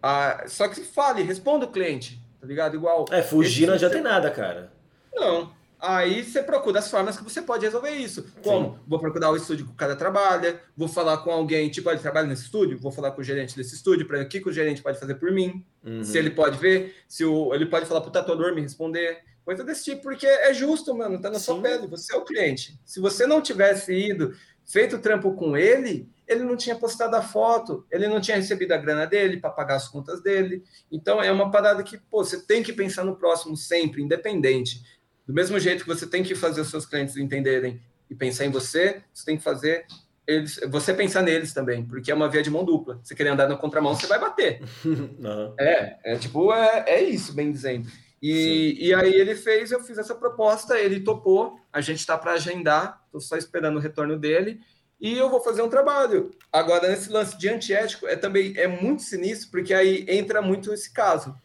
Ah, 0.02 0.46
só 0.48 0.70
que 0.70 0.80
fale, 0.82 1.22
responda 1.22 1.66
o 1.66 1.72
cliente 1.72 2.25
tá 2.40 2.48
ligado? 2.48 2.76
Igual. 2.76 3.06
É, 3.12 3.22
fugir 3.22 3.68
não 3.68 3.74
adianta 3.74 3.96
você... 3.96 4.02
nada, 4.02 4.32
cara. 4.32 4.72
Não. 5.14 5.54
Aí 5.80 6.24
você 6.24 6.42
procura 6.42 6.80
as 6.80 6.90
formas 6.90 7.18
que 7.18 7.24
você 7.24 7.42
pode 7.42 7.66
resolver 7.66 7.92
isso. 7.92 8.26
Como? 8.42 8.74
Sim. 8.74 8.80
Vou 8.88 9.00
procurar 9.00 9.30
o 9.30 9.36
estúdio 9.36 9.66
que 9.66 9.72
o 9.72 9.76
cara 9.76 9.96
trabalha, 9.96 10.60
vou 10.76 10.88
falar 10.88 11.18
com 11.18 11.32
alguém, 11.32 11.70
tipo, 11.70 11.90
ele 11.90 12.00
trabalha 12.00 12.28
nesse 12.28 12.44
estúdio, 12.44 12.80
vou 12.80 12.92
falar 12.92 13.12
com 13.12 13.22
o 13.22 13.24
gerente 13.24 13.56
desse 13.56 13.76
estúdio, 13.76 14.08
para 14.08 14.22
o 14.22 14.28
que, 14.28 14.40
que 14.40 14.50
o 14.50 14.54
gerente 14.54 14.82
pode 14.82 15.00
fazer 15.00 15.16
por 15.16 15.32
mim, 15.32 15.64
uhum. 15.84 16.04
se 16.04 16.18
ele 16.18 16.32
pode 16.32 16.58
ver, 16.58 16.96
se 17.08 17.24
o, 17.24 17.54
ele 17.54 17.66
pode 17.66 17.86
falar 17.86 18.02
pro 18.02 18.10
tatuador 18.10 18.56
me 18.56 18.62
responder, 18.62 19.20
coisa 19.44 19.64
desse 19.64 19.84
tipo, 19.84 20.02
porque 20.02 20.26
é 20.26 20.54
justo, 20.54 20.96
mano, 20.96 21.22
tá 21.22 21.30
na 21.30 21.38
Sim. 21.38 21.46
sua 21.46 21.62
pele, 21.62 21.88
você 21.88 22.16
é 22.16 22.18
o 22.18 22.26
cliente. 22.26 22.80
Se 22.84 23.00
você 23.00 23.28
não 23.28 23.42
tivesse 23.42 23.94
ido, 23.94 24.34
feito 24.66 24.96
o 24.96 25.00
trampo 25.00 25.34
com 25.34 25.56
ele, 25.56 26.10
ele 26.28 26.44
não 26.44 26.56
tinha 26.56 26.76
postado 26.76 27.16
a 27.16 27.22
foto, 27.22 27.86
ele 27.92 28.08
não 28.08 28.20
tinha 28.20 28.38
recebido 28.38 28.72
a 28.74 28.78
grana 28.78 29.06
dele 29.06 29.38
para 29.38 29.50
pagar 29.50 29.76
as 29.76 29.88
contas 29.88 30.22
dele. 30.22 30.64
Então 30.92 31.22
é 31.22 31.32
uma 31.32 31.52
parada 31.52 31.84
que 31.84 31.98
pô, 31.98 32.24
você 32.24 32.42
tem 32.42 32.64
que 32.64 32.74
pensar 32.74 33.04
no 33.04 33.16
próximo 33.16 33.56
sempre, 33.56 34.02
independente. 34.02 34.82
Do 35.28 35.34
mesmo 35.34 35.60
jeito 35.60 35.84
que 35.84 35.88
você 35.88 36.08
tem 36.08 36.24
que 36.24 36.36
fazer 36.36 36.62
os 36.62 36.70
seus 36.70 36.86
clientes 36.86 37.18
entenderem 37.18 37.82
e 38.10 38.16
pensar 38.16 38.46
em 38.46 38.52
você, 38.52 39.02
você 39.14 39.26
tem 39.26 39.38
que 39.38 39.44
fazer 39.44 39.86
eles, 40.28 40.60
você 40.70 40.94
pensar 40.94 41.22
neles 41.22 41.54
também, 41.54 41.86
porque 41.86 42.12
é 42.12 42.16
uma 42.16 42.30
via 42.30 42.42
de 42.42 42.50
mão 42.50 42.64
dupla. 42.64 43.00
Você 43.04 43.14
querer 43.14 43.30
andar 43.30 43.48
na 43.48 43.56
contramão, 43.56 43.96
você 43.96 44.08
vai 44.08 44.20
bater. 44.20 44.62
Uhum. 44.86 45.56
É, 45.60 46.14
é 46.14 46.18
tipo, 46.18 46.52
é, 46.54 46.84
é 46.88 47.04
isso, 47.04 47.34
bem 47.34 47.52
dizendo. 47.52 47.88
E, 48.22 48.78
e 48.80 48.94
aí 48.94 49.14
ele 49.14 49.36
fez, 49.36 49.72
eu 49.72 49.84
fiz 49.84 49.98
essa 49.98 50.16
proposta, 50.16 50.80
ele 50.80 51.02
topou, 51.02 51.60
a 51.72 51.82
gente 51.82 52.00
está 52.00 52.18
para 52.18 52.34
agendar, 52.34 53.02
estou 53.06 53.22
só 53.22 53.36
esperando 53.36 53.78
o 53.78 53.80
retorno 53.80 54.18
dele 54.18 54.60
e 55.06 55.16
eu 55.16 55.30
vou 55.30 55.39
fazer 55.39 55.62
um 55.62 55.70
trabalho. 55.70 56.32
Agora, 56.51 56.89
nesse 56.89 57.12
lance 57.12 57.38
de 57.38 57.47
antiético, 57.47 58.08
é 58.08 58.16
também 58.16 58.53
é 58.58 58.68
muito 58.68 59.03
sinistro, 59.03 59.51
porque 59.51 59.72
aí 59.72 60.03
entra 60.10 60.41
muito 60.41 60.74
esse 60.74 60.91
caso 60.91 61.39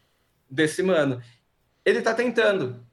desse 0.49 0.81
mano. 0.81 1.21
Ele 1.85 1.99
está 1.99 2.11
tentando, 2.11 2.83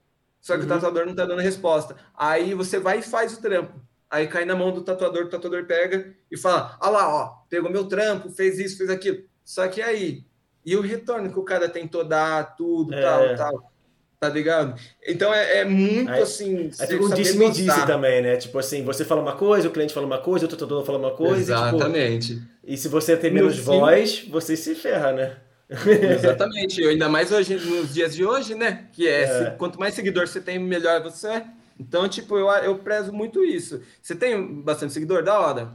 só 0.43 0.53
que 0.55 0.61
uhum. 0.61 0.67
o 0.67 0.69
tatuador 0.69 1.07
não 1.07 1.13
está 1.13 1.25
dando 1.25 1.41
resposta. 1.41 1.97
Aí 2.15 2.53
você 2.53 2.79
vai 2.79 2.99
e 2.99 3.03
faz 3.03 3.33
o 3.33 3.41
trampo. 3.41 3.81
Aí 4.11 4.27
cai 4.27 4.45
na 4.45 4.55
mão 4.55 4.71
do 4.71 4.83
tatuador, 4.83 5.25
o 5.25 5.31
tatuador 5.31 5.65
pega 5.65 6.15
e 6.31 6.37
fala: 6.37 6.77
Ah 6.79 6.91
lá, 6.91 7.09
ó, 7.09 7.27
pegou 7.49 7.71
meu 7.71 7.89
trampo, 7.89 8.29
fez 8.29 8.59
isso, 8.59 8.77
fez 8.77 8.91
aquilo. 8.91 9.25
Só 9.43 9.67
que 9.69 9.81
aí, 9.81 10.27
e 10.67 10.77
o 10.77 10.83
retorno 10.83 11.33
que 11.33 11.39
o 11.39 11.45
cara 11.45 11.67
tentou 11.67 12.05
dar, 12.05 12.57
tudo, 12.57 12.93
é. 12.93 13.01
tal, 13.01 13.37
tal 13.37 13.73
tá 14.21 14.29
ligado? 14.29 14.79
Então 15.07 15.33
é, 15.33 15.59
é 15.59 15.65
muito 15.65 16.11
aí, 16.11 16.23
assim. 16.23 16.71
É 16.79 16.87
tipo 16.87 17.07
um 17.07 17.11
disse-me-disse 17.11 17.87
também, 17.87 18.21
né? 18.21 18.37
Tipo 18.37 18.59
assim, 18.59 18.85
você 18.85 19.05
fala 19.05 19.21
uma 19.21 19.37
coisa, 19.37 19.69
o 19.69 19.71
cliente 19.71 19.95
fala 19.95 20.07
uma 20.07 20.19
coisa, 20.19 20.47
o 20.47 20.49
tatuador 20.49 20.85
fala 20.85 20.99
uma 20.99 21.13
coisa. 21.13 21.55
Exatamente. 21.55 22.33
E, 22.33 22.37
tipo, 22.37 22.49
e 22.65 22.77
se 22.77 22.89
você 22.89 23.17
tem 23.17 23.31
menos 23.31 23.57
no 23.57 23.63
voz, 23.63 24.19
fim... 24.19 24.31
você 24.31 24.57
se 24.57 24.75
ferra, 24.75 25.13
né? 25.13 25.37
Exatamente. 26.15 26.85
Ainda 26.85 27.09
mais 27.09 27.31
hoje, 27.31 27.55
nos 27.55 27.95
dias 27.95 28.15
de 28.15 28.25
hoje, 28.25 28.55
né? 28.55 28.89
Que 28.93 29.07
é, 29.07 29.23
é. 29.23 29.27
Se, 29.27 29.57
quanto 29.57 29.79
mais 29.79 29.95
seguidor 29.95 30.27
você 30.27 30.41
tem, 30.41 30.59
melhor 30.59 31.03
você 31.03 31.29
é. 31.29 31.47
Então, 31.79 32.09
tipo, 32.09 32.37
eu, 32.37 32.49
eu 32.49 32.79
prezo 32.79 33.13
muito 33.13 33.45
isso. 33.45 33.81
Você 34.03 34.15
tem 34.15 34.63
bastante 34.63 34.93
seguidor? 34.93 35.23
Da 35.23 35.39
hora. 35.39 35.75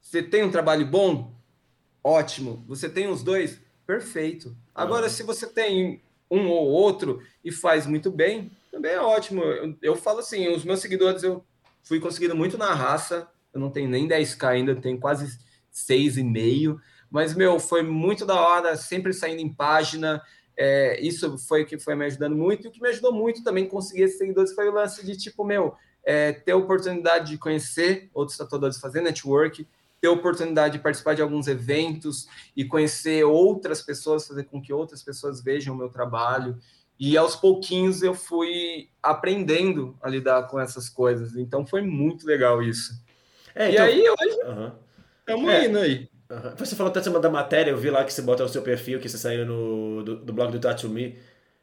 Você 0.00 0.22
tem 0.22 0.42
um 0.42 0.50
trabalho 0.50 0.84
bom? 0.84 1.32
Ótimo. 2.04 2.62
Você 2.68 2.88
tem 2.88 3.08
os 3.08 3.22
dois? 3.22 3.58
Perfeito. 3.86 4.54
Agora, 4.74 5.08
se 5.08 5.22
você 5.22 5.46
tem 5.46 6.02
um 6.30 6.48
ou 6.48 6.68
outro 6.68 7.20
e 7.44 7.50
faz 7.50 7.86
muito 7.86 8.10
bem, 8.10 8.50
também 8.70 8.92
é 8.92 9.00
ótimo. 9.00 9.42
Eu, 9.42 9.76
eu 9.82 9.96
falo 9.96 10.20
assim, 10.20 10.48
os 10.48 10.64
meus 10.64 10.80
seguidores 10.80 11.22
eu 11.22 11.44
fui 11.82 11.98
conseguindo 11.98 12.36
muito 12.36 12.56
na 12.56 12.72
raça, 12.72 13.28
eu 13.52 13.60
não 13.60 13.70
tenho 13.70 13.88
nem 13.88 14.06
10k 14.06 14.44
ainda, 14.44 14.76
tenho 14.76 14.98
quase 14.98 15.38
6,5, 15.72 16.78
mas, 17.10 17.34
meu, 17.34 17.58
foi 17.58 17.82
muito 17.82 18.24
da 18.24 18.40
hora, 18.40 18.76
sempre 18.76 19.12
saindo 19.12 19.40
em 19.40 19.52
página, 19.52 20.22
é, 20.56 21.00
isso 21.00 21.36
foi 21.38 21.62
o 21.62 21.66
que 21.66 21.78
foi 21.78 21.94
me 21.94 22.04
ajudando 22.04 22.36
muito, 22.36 22.64
e 22.64 22.68
o 22.68 22.70
que 22.70 22.80
me 22.80 22.88
ajudou 22.88 23.12
muito 23.12 23.42
também 23.42 23.66
conseguir 23.66 24.02
esses 24.02 24.18
seguidores 24.18 24.54
foi 24.54 24.68
o 24.68 24.72
lance 24.72 25.04
de, 25.04 25.16
tipo, 25.16 25.44
meu, 25.44 25.74
é, 26.04 26.32
ter 26.32 26.52
a 26.52 26.56
oportunidade 26.56 27.30
de 27.32 27.38
conhecer 27.38 28.08
outros 28.14 28.38
tatuadores, 28.38 28.78
fazer 28.78 29.00
network, 29.00 29.66
ter 30.00 30.08
a 30.08 30.12
oportunidade 30.12 30.78
de 30.78 30.82
participar 30.82 31.14
de 31.14 31.22
alguns 31.22 31.46
eventos 31.46 32.26
e 32.56 32.64
conhecer 32.64 33.24
outras 33.24 33.82
pessoas, 33.82 34.26
fazer 34.26 34.44
com 34.44 34.60
que 34.60 34.72
outras 34.72 35.02
pessoas 35.02 35.42
vejam 35.42 35.74
o 35.74 35.78
meu 35.78 35.90
trabalho. 35.90 36.56
E 36.98 37.16
aos 37.16 37.36
pouquinhos 37.36 38.02
eu 38.02 38.14
fui 38.14 38.88
aprendendo 39.02 39.96
a 40.02 40.08
lidar 40.08 40.46
com 40.48 40.58
essas 40.58 40.88
coisas. 40.88 41.36
Então 41.36 41.66
foi 41.66 41.82
muito 41.82 42.26
legal 42.26 42.62
isso. 42.62 42.92
É, 43.54 43.70
e 43.70 43.72
então... 43.72 43.84
aí 43.84 44.00
hoje 44.00 44.38
estamos 45.20 45.44
uhum. 45.44 45.50
é. 45.50 45.66
indo 45.66 45.78
aí. 45.78 46.08
Uhum. 46.30 46.56
Você 46.56 46.76
falou 46.76 46.90
até 46.90 47.00
da 47.00 47.30
matéria, 47.30 47.70
eu 47.72 47.76
vi 47.76 47.90
lá 47.90 48.04
que 48.04 48.12
você 48.12 48.22
bota 48.22 48.42
no 48.42 48.48
seu 48.48 48.62
perfil, 48.62 49.00
que 49.00 49.08
você 49.08 49.18
saiu 49.18 49.44
no, 49.44 50.02
do, 50.02 50.16
do 50.16 50.32
blog 50.32 50.52
do 50.52 50.60
Tatumi. 50.60 51.18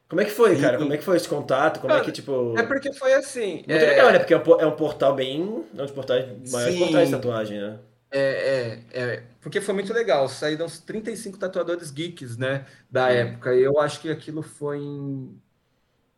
Como 0.08 0.20
é 0.20 0.24
que 0.24 0.30
foi, 0.30 0.58
cara? 0.58 0.78
Como 0.78 0.92
é 0.92 0.96
que 0.96 1.04
foi 1.04 1.16
esse 1.16 1.28
contato? 1.28 1.80
Como 1.80 1.92
é 1.92 2.00
que, 2.00 2.10
tipo... 2.10 2.54
É 2.58 2.62
porque 2.62 2.92
foi 2.94 3.12
assim... 3.12 3.56
Muito 3.56 3.72
é... 3.72 3.86
legal, 3.86 4.10
né? 4.10 4.18
Porque 4.18 4.32
é 4.32 4.38
um, 4.38 4.60
é 4.60 4.66
um 4.66 4.76
portal 4.76 5.14
bem... 5.14 5.66
É 5.76 5.82
um 5.82 5.84
dos 5.84 5.90
portais 5.90 6.50
maiores 6.50 6.78
portais 6.78 7.08
de 7.08 7.14
tatuagem, 7.14 7.60
né? 7.60 7.78
É, 8.10 8.20
é, 8.20 8.82
é, 8.90 9.22
porque 9.40 9.60
foi 9.60 9.74
muito 9.74 9.92
legal. 9.92 10.28
Saíram 10.28 10.66
uns 10.66 10.78
35 10.80 11.38
tatuadores 11.38 11.90
geeks, 11.90 12.36
né? 12.36 12.66
Da 12.90 13.10
época. 13.10 13.54
E 13.54 13.62
eu 13.62 13.78
acho 13.80 14.00
que 14.00 14.10
aquilo 14.10 14.42
foi 14.42 14.78
em 14.78 15.40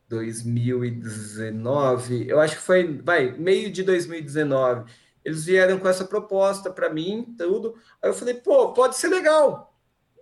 2019. 0.09 2.29
Eu 2.29 2.41
acho 2.41 2.57
que 2.57 2.63
foi, 2.63 2.99
vai, 2.99 3.33
meio 3.33 3.71
de 3.71 3.83
2019. 3.83 4.91
Eles 5.25 5.45
vieram 5.45 5.79
com 5.79 5.89
essa 5.89 6.05
proposta 6.05 6.71
para 6.71 6.89
mim, 6.89 7.35
tudo. 7.37 7.75
Aí 8.03 8.09
eu 8.11 8.15
falei, 8.15 8.35
pô, 8.35 8.73
pode 8.73 8.97
ser 8.97 9.09
legal. 9.09 9.75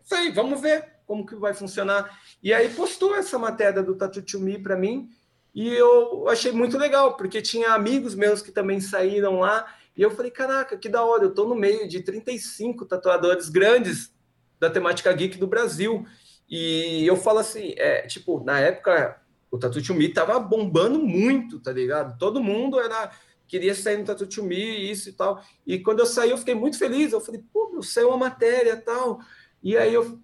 Sei, 0.03 0.33
vamos 0.33 0.61
ver. 0.61 0.99
como 1.09 1.25
que 1.25 1.35
vai 1.35 1.55
funcionar. 1.55 2.21
E 2.43 2.53
aí 2.53 2.69
postou 2.69 3.17
essa 3.17 3.39
matéria 3.39 3.83
do 3.83 3.97
Tatu 3.97 4.23
to 4.23 4.39
Me 4.39 4.59
para 4.59 4.77
mim, 4.77 5.11
e 5.55 5.75
eu 5.75 6.29
achei 6.29 6.53
muito 6.53 6.77
legal, 6.77 7.17
porque 7.17 7.41
tinha 7.41 7.73
amigos 7.73 8.15
meus 8.15 8.43
que 8.43 8.53
também 8.53 8.81
saíram 8.81 9.41
lá, 9.41 9.67
e 9.99 10.03
eu 10.03 10.13
falei, 10.13 10.31
caraca, 10.31 10.79
que 10.79 10.89
da 10.89 11.05
hora, 11.05 11.25
eu 11.25 11.35
tô 11.35 11.45
no 11.45 11.57
meio 11.57 11.89
de 11.89 12.01
35 12.01 12.87
tatuadores 12.87 13.49
grandes 13.49 14.15
da 14.61 14.71
temática 14.71 15.13
geek 15.13 15.37
do 15.37 15.49
Brasil. 15.49 16.07
E 16.49 17.05
eu 17.05 17.17
falo 17.17 17.41
assim, 17.41 17.75
é, 17.77 18.03
tipo, 18.03 18.43
na 18.45 18.61
época 18.61 19.21
o 19.51 19.59
Tatu 19.59 19.95
Me 19.95 20.09
tava 20.09 20.39
bombando 20.39 21.01
muito, 21.01 21.59
tá 21.59 21.73
ligado? 21.73 22.17
Todo 22.17 22.41
mundo 22.41 22.79
era 22.79 23.11
queria 23.49 23.75
sair 23.75 23.97
no 23.97 24.05
Tatu 24.05 24.45
Me, 24.45 24.91
isso 24.91 25.09
e 25.09 25.13
tal. 25.13 25.43
E 25.67 25.81
quando 25.81 25.99
eu 25.99 26.07
saí, 26.07 26.31
eu 26.31 26.39
fiquei 26.39 26.55
muito 26.55 26.79
feliz. 26.79 27.13
Eu 27.13 27.21
falei, 27.21 27.43
pô, 27.53 27.81
saiu 27.83 28.11
uma 28.11 28.19
matéria 28.19 28.77
tal. 28.77 29.19
E 29.61 29.77
aí 29.77 29.93
eu, 29.93 30.21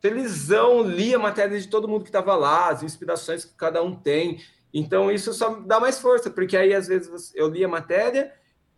felizão, 0.00 0.82
li 0.82 1.14
a 1.14 1.18
matéria 1.18 1.60
de 1.60 1.68
todo 1.68 1.86
mundo 1.86 2.02
que 2.02 2.08
estava 2.08 2.34
lá, 2.34 2.70
as 2.70 2.82
inspirações 2.82 3.44
que 3.44 3.54
cada 3.54 3.82
um 3.82 3.94
tem. 3.94 4.42
Então 4.74 5.12
isso 5.12 5.32
só 5.32 5.60
dá 5.60 5.78
mais 5.78 6.00
força, 6.00 6.28
porque 6.28 6.56
aí 6.56 6.74
às 6.74 6.88
vezes 6.88 7.32
eu 7.36 7.48
li 7.48 7.62
a 7.62 7.68
matéria, 7.68 8.32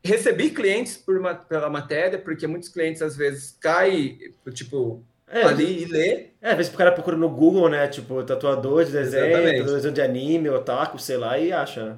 recebi 0.05 0.51
clientes 0.51 0.97
por 0.97 1.17
uma, 1.17 1.35
pela 1.35 1.71
matéria, 1.71 2.19
porque 2.19 2.47
muitos 2.47 2.69
clientes 2.69 3.01
às 3.01 3.17
vezes 3.17 3.57
caem, 3.59 4.35
tipo, 4.53 5.03
é, 5.27 5.43
ali 5.43 5.83
e 5.83 5.85
lê. 5.87 6.27
É, 6.41 6.51
às 6.51 6.57
vezes 6.57 6.73
o 6.73 6.77
cara 6.77 6.93
procura 6.93 7.17
no 7.17 7.31
Google, 7.31 7.69
né? 7.69 7.89
Tipo, 7.89 8.23
tatuador 8.23 8.85
de 8.85 8.93
desenho, 8.93 9.65
tatuador 9.65 9.91
de 9.91 10.03
anime, 10.03 10.51
otaku, 10.51 10.99
sei 10.99 11.17
lá, 11.17 11.39
e 11.39 11.53
acha. 11.53 11.85
Né? 11.85 11.97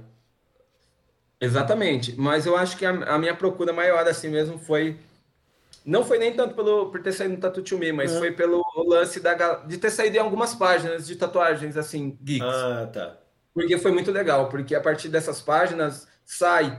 Exatamente. 1.41 2.15
Mas 2.17 2.47
eu 2.47 2.57
acho 2.57 2.77
que 2.77 2.87
a, 2.87 2.91
a, 2.91 3.19
minha 3.19 3.35
procura 3.35 3.73
maior 3.73 4.07
assim 4.07 4.29
mesmo 4.29 4.59
foi. 4.59 4.97
Não 5.85 6.05
foi 6.05 6.19
nem 6.19 6.33
tanto 6.33 6.55
pelo, 6.55 6.91
por 6.91 7.01
ter 7.03 7.13
saído 7.13 7.35
no 7.35 7.41
Tattoo 7.41 7.63
to 7.63 7.79
Me, 7.79 7.93
mas 7.93 8.13
é. 8.13 8.19
foi 8.19 8.33
pelo 8.33 8.63
lance 8.89 9.21
da, 9.21 9.55
de 9.55 9.79
ter 9.79 9.91
saído 9.91 10.17
em 10.17 10.21
algumas 10.21 10.55
páginas 10.55 11.07
de 11.07 11.15
tatuagens, 11.15 11.77
assim, 11.77 12.19
geeks. 12.23 12.47
Ah, 12.47 12.91
tá. 12.93 13.19
Porque 13.55 13.79
foi 13.79 13.93
muito 13.93 14.11
legal, 14.11 14.49
porque 14.49 14.75
a 14.75 14.81
partir 14.81 15.09
dessas 15.09 15.41
páginas 15.41 16.09
sai. 16.25 16.79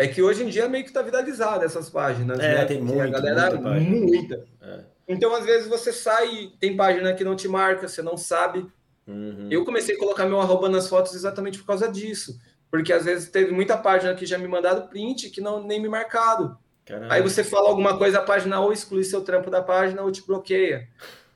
É 0.00 0.08
que 0.08 0.22
hoje 0.22 0.42
em 0.42 0.48
dia 0.48 0.68
meio 0.68 0.84
que 0.84 0.92
tá 0.92 1.02
viralizado 1.02 1.64
essas 1.64 1.90
páginas, 1.90 2.38
é, 2.38 2.54
né? 2.54 2.64
tem 2.64 2.80
muita, 2.80 3.04
a 3.04 3.20
galera, 3.20 3.60
muita. 3.60 3.80
muita. 3.80 4.44
É. 4.62 4.80
Então, 5.06 5.34
às 5.34 5.44
vezes, 5.44 5.68
você 5.68 5.92
sai, 5.92 6.52
tem 6.60 6.76
página 6.76 7.12
que 7.12 7.24
não 7.24 7.36
te 7.36 7.48
marca, 7.48 7.88
você 7.88 8.00
não 8.00 8.16
sabe. 8.16 8.66
Uhum. 9.06 9.48
Eu 9.50 9.64
comecei 9.64 9.96
a 9.96 9.98
colocar 9.98 10.24
meu 10.24 10.40
arroba 10.40 10.68
nas 10.68 10.88
fotos 10.88 11.14
exatamente 11.14 11.58
por 11.58 11.66
causa 11.66 11.90
disso. 11.90 12.40
Porque 12.70 12.92
às 12.92 13.04
vezes 13.04 13.28
teve 13.28 13.50
muita 13.50 13.76
página 13.76 14.14
que 14.14 14.24
já 14.24 14.38
me 14.38 14.46
mandaram 14.46 14.86
print 14.86 15.28
que 15.30 15.40
não 15.40 15.62
nem 15.62 15.82
me 15.82 15.88
marcado. 15.88 16.56
Caramba. 16.86 17.12
Aí 17.12 17.20
você 17.20 17.42
fala 17.42 17.68
alguma 17.68 17.98
coisa, 17.98 18.18
a 18.18 18.22
página 18.22 18.60
ou 18.60 18.72
exclui 18.72 19.02
seu 19.02 19.22
trampo 19.22 19.50
da 19.50 19.60
página 19.60 20.02
ou 20.02 20.12
te 20.12 20.24
bloqueia. 20.24 20.88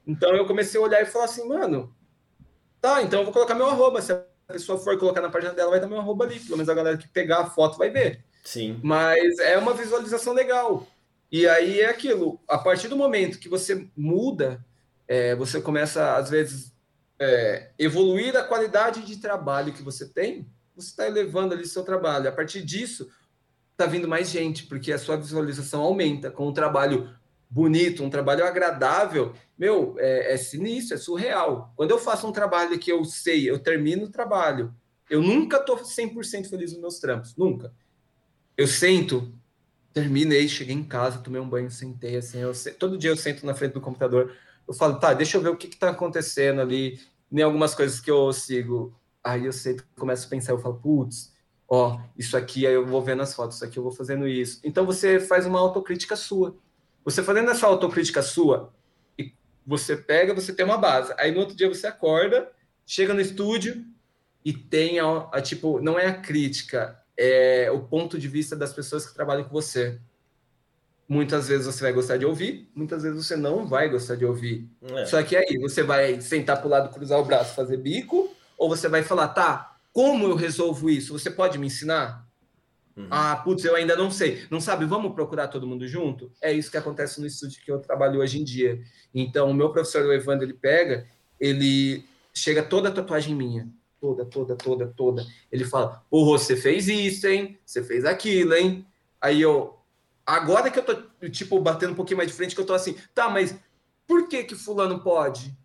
Então 0.07 0.35
eu 0.37 0.47
comecei 0.47 0.81
a 0.81 0.83
olhar 0.83 1.03
e 1.03 1.07
falar 1.07 1.25
assim, 1.25 1.47
mano, 1.49 1.93
tá, 2.81 3.03
então 3.03 3.21
eu 3.21 3.25
vou 3.25 3.33
colocar 3.33 3.55
meu 3.55 3.67
arroba. 3.67 4.01
Se 4.01 4.13
a 4.13 4.23
pessoa 4.47 4.79
for 4.79 4.97
colocar 4.99 5.21
na 5.21 5.31
página 5.31 5.53
dela, 5.53 5.71
vai 5.71 5.79
estar 5.79 5.89
meu 5.89 5.99
arroba 5.99 6.25
ali. 6.25 6.39
Pelo 6.39 6.57
menos 6.57 6.69
a 6.69 6.75
galera 6.75 6.97
que 6.97 7.09
pegar 7.09 7.41
a 7.41 7.47
foto 7.47 7.77
vai 7.77 7.91
ver. 7.91 8.25
Sim. 8.45 8.79
Mas 8.83 9.39
é 9.39 9.57
uma 9.59 9.73
visualização 9.73 10.35
legal. 10.35 10.87
E 11.33 11.49
aí 11.49 11.81
é 11.81 11.89
aquilo, 11.89 12.39
a 12.47 12.59
partir 12.59 12.87
do 12.87 12.97
momento 12.97 13.39
que 13.39 13.49
você 13.49 13.89
muda, 13.97 14.65
é, 15.09 15.35
você 15.35 15.61
começa, 15.61 16.15
às 16.15 16.31
vezes, 16.31 16.73
é, 17.19 17.71
evoluir 17.79 18.37
a 18.37 18.45
qualidade 18.45 19.03
de 19.03 19.17
trabalho 19.17 19.73
que 19.73 19.83
você 19.83 20.07
tem, 20.07 20.47
você 20.77 20.91
está 20.91 21.07
elevando 21.07 21.55
ali 21.55 21.67
seu 21.67 21.83
trabalho. 21.83 22.29
A 22.29 22.33
partir 22.33 22.63
disso, 22.63 23.11
está 23.73 23.87
vindo 23.87 24.07
mais 24.07 24.31
gente, 24.31 24.67
porque 24.67 24.93
a 24.93 24.99
sua 24.99 25.17
visualização 25.17 25.83
aumenta 25.83 26.31
com 26.31 26.47
um 26.47 26.53
trabalho 26.53 27.11
bonito, 27.49 28.05
um 28.05 28.11
trabalho 28.11 28.45
agradável. 28.45 29.33
Meu, 29.59 29.97
é, 29.99 30.35
é 30.35 30.37
sinistro, 30.37 30.95
é 30.95 30.99
surreal. 30.99 31.73
Quando 31.77 31.91
eu 31.91 31.99
faço 31.99 32.27
um 32.27 32.33
trabalho 32.33 32.79
que 32.79 32.93
eu 32.93 33.05
sei, 33.05 33.49
eu 33.49 33.59
termino 33.59 34.05
o 34.05 34.11
trabalho, 34.11 34.75
eu 35.09 35.23
nunca 35.23 35.57
estou 35.57 35.77
100% 35.77 36.49
feliz 36.49 36.73
nos 36.73 36.81
meus 36.81 36.99
trampos, 36.99 37.37
nunca. 37.37 37.73
Eu 38.57 38.67
sento, 38.67 39.33
terminei, 39.93 40.49
cheguei 40.49 40.75
em 40.75 40.85
casa, 40.85 41.19
tomei 41.19 41.41
um 41.41 41.49
banho, 41.49 41.71
sentei 41.71 42.17
assim, 42.17 42.39
eu, 42.39 42.53
todo 42.79 42.99
dia 42.99 43.11
eu 43.11 43.17
sento 43.17 43.45
na 43.45 43.55
frente 43.55 43.73
do 43.73 43.81
computador, 43.81 44.33
eu 44.67 44.75
falo, 44.75 44.99
tá, 44.99 45.13
deixa 45.13 45.37
eu 45.37 45.43
ver 45.43 45.51
o 45.51 45.57
que 45.57 45.67
está 45.67 45.91
acontecendo 45.91 46.61
ali, 46.61 47.01
nem 47.31 47.45
algumas 47.45 47.75
coisas 47.75 48.01
que 48.01 48.11
eu 48.11 48.33
sigo 48.33 48.95
Aí 49.25 49.47
eu 49.47 49.53
sempre 49.55 49.87
começo 49.97 50.27
a 50.27 50.31
pensar, 50.31 50.53
eu 50.53 50.59
falo, 50.59 50.75
putz, 50.75 51.33
ó, 51.67 51.99
isso 52.15 52.37
aqui, 52.37 52.67
aí 52.67 52.75
eu 52.75 52.87
vou 52.87 53.01
vendo 53.01 53.23
as 53.23 53.33
fotos, 53.33 53.57
isso 53.57 53.65
aqui 53.65 53.79
eu 53.79 53.83
vou 53.83 53.91
fazendo 53.91 54.29
isso. 54.29 54.61
Então 54.63 54.85
você 54.85 55.19
faz 55.19 55.47
uma 55.47 55.59
autocrítica 55.59 56.15
sua. 56.15 56.59
Você 57.07 57.23
fazendo 57.23 57.51
essa 57.51 57.67
autocrítica 57.67 58.21
sua, 58.21 58.75
e 59.19 59.33
você 59.67 59.97
pega, 59.97 60.35
você 60.35 60.53
tem 60.53 60.65
uma 60.65 60.77
base. 60.77 61.15
Aí 61.17 61.33
no 61.33 61.41
outro 61.41 61.57
dia 61.57 61.69
você 61.69 61.87
acorda, 61.87 62.53
chega 62.85 63.15
no 63.15 63.21
estúdio 63.21 63.83
e 64.45 64.53
tem 64.53 65.01
a, 65.01 65.27
a 65.33 65.41
tipo, 65.41 65.81
não 65.81 65.99
é 65.99 66.07
a 66.07 66.21
crítica, 66.21 67.03
é 67.17 67.71
o 67.71 67.81
ponto 67.81 68.19
de 68.19 68.29
vista 68.29 68.57
das 68.57 68.73
pessoas 68.73 69.07
que 69.07 69.15
trabalham 69.15 69.45
com 69.45 69.51
você. 69.51 69.99
Muitas 71.09 71.49
vezes 71.49 71.67
você 71.67 71.83
vai 71.83 71.93
gostar 71.93 72.17
de 72.17 72.25
ouvir, 72.25 72.71
muitas 72.75 73.03
vezes 73.03 73.27
você 73.27 73.37
não 73.37 73.67
vai 73.67 73.89
gostar 73.91 74.17
de 74.17 74.25
ouvir. 74.25 74.69
É. 74.83 75.05
Só 75.05 75.23
que 75.23 75.37
aí 75.37 75.59
você 75.59 75.83
vai 75.83 76.21
sentar 76.21 76.59
para 76.59 76.67
o 76.67 76.71
lado, 76.71 76.95
cruzar 76.95 77.19
o 77.21 77.25
braço, 77.25 77.55
fazer 77.55 77.77
bico, 77.77 78.35
ou 78.57 78.69
você 78.69 78.89
vai 78.89 79.03
falar, 79.03 79.29
tá, 79.29 79.77
como 79.93 80.27
eu 80.27 80.35
resolvo 80.35 80.89
isso? 80.89 81.13
Você 81.13 81.31
pode 81.31 81.59
me 81.59 81.67
ensinar? 81.67 82.27
Uhum. 82.97 83.09
Ah, 83.11 83.37
putz, 83.37 83.65
eu 83.65 83.75
ainda 83.75 83.97
não 83.97 84.11
sei. 84.11 84.47
Não 84.51 84.61
sabe? 84.61 84.85
Vamos 84.85 85.15
procurar 85.15 85.49
todo 85.49 85.67
mundo 85.67 85.87
junto? 85.87 86.33
É 86.41 86.53
isso 86.53 86.71
que 86.71 86.77
acontece 86.77 87.21
no 87.21 87.27
estúdio 87.27 87.61
que 87.63 87.71
eu 87.71 87.81
trabalho 87.81 88.21
hoje 88.21 88.41
em 88.41 88.45
dia. 88.45 88.81
Então, 89.13 89.51
o 89.51 89.55
meu 89.55 89.71
professor, 89.71 90.05
o 90.07 90.13
Evandro, 90.13 90.45
ele 90.45 90.55
pega, 90.55 91.07
ele 91.39 92.05
chega 92.33 92.63
toda 92.63 92.89
a 92.89 92.93
tatuagem 92.93 93.35
minha. 93.35 93.69
Toda, 94.05 94.27
toda, 94.27 94.55
toda, 94.55 94.87
toda. 94.87 95.27
Ele 95.51 95.65
fala, 95.65 96.05
pô, 96.11 96.27
você 96.27 96.55
fez 96.55 96.89
isso, 96.89 97.27
hein? 97.27 97.59
Você 97.65 97.83
fez 97.83 98.05
aquilo, 98.05 98.53
hein? 98.53 98.87
Aí 99.19 99.41
eu, 99.41 99.79
agora 100.27 100.71
que 100.71 100.79
eu 100.79 100.85
tô, 100.85 101.29
tipo, 101.31 101.59
batendo 101.59 101.93
um 101.93 101.97
pouquinho 101.97 102.19
mais 102.19 102.29
de 102.29 102.37
frente, 102.37 102.55
que 102.55 102.61
eu 102.61 102.67
tô 102.67 102.75
assim, 102.75 102.95
tá, 103.15 103.31
mas 103.31 103.59
por 104.07 104.29
que 104.29 104.45
que 104.45 104.55
fulano 104.55 105.03
pode? 105.03 105.57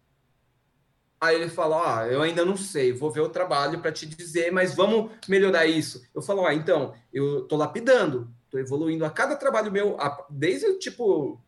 Aí 1.20 1.36
ele 1.36 1.50
fala: 1.50 2.00
Ah, 2.00 2.08
eu 2.08 2.22
ainda 2.22 2.46
não 2.46 2.56
sei, 2.56 2.94
vou 2.94 3.12
ver 3.12 3.20
o 3.20 3.28
trabalho 3.28 3.82
para 3.82 3.92
te 3.92 4.06
dizer, 4.06 4.54
mas 4.54 4.74
vamos 4.74 5.12
melhorar 5.28 5.66
isso. 5.66 6.02
Eu 6.16 6.22
falo: 6.22 6.46
Ah, 6.46 6.54
então, 6.54 6.94
eu 7.12 7.42
tô 7.42 7.58
lapidando, 7.58 8.34
tô 8.50 8.58
evoluindo 8.58 9.04
a 9.04 9.10
cada 9.10 9.36
trabalho 9.36 9.70
meu, 9.70 9.98
desde 10.30 10.80
tipo 10.80 11.42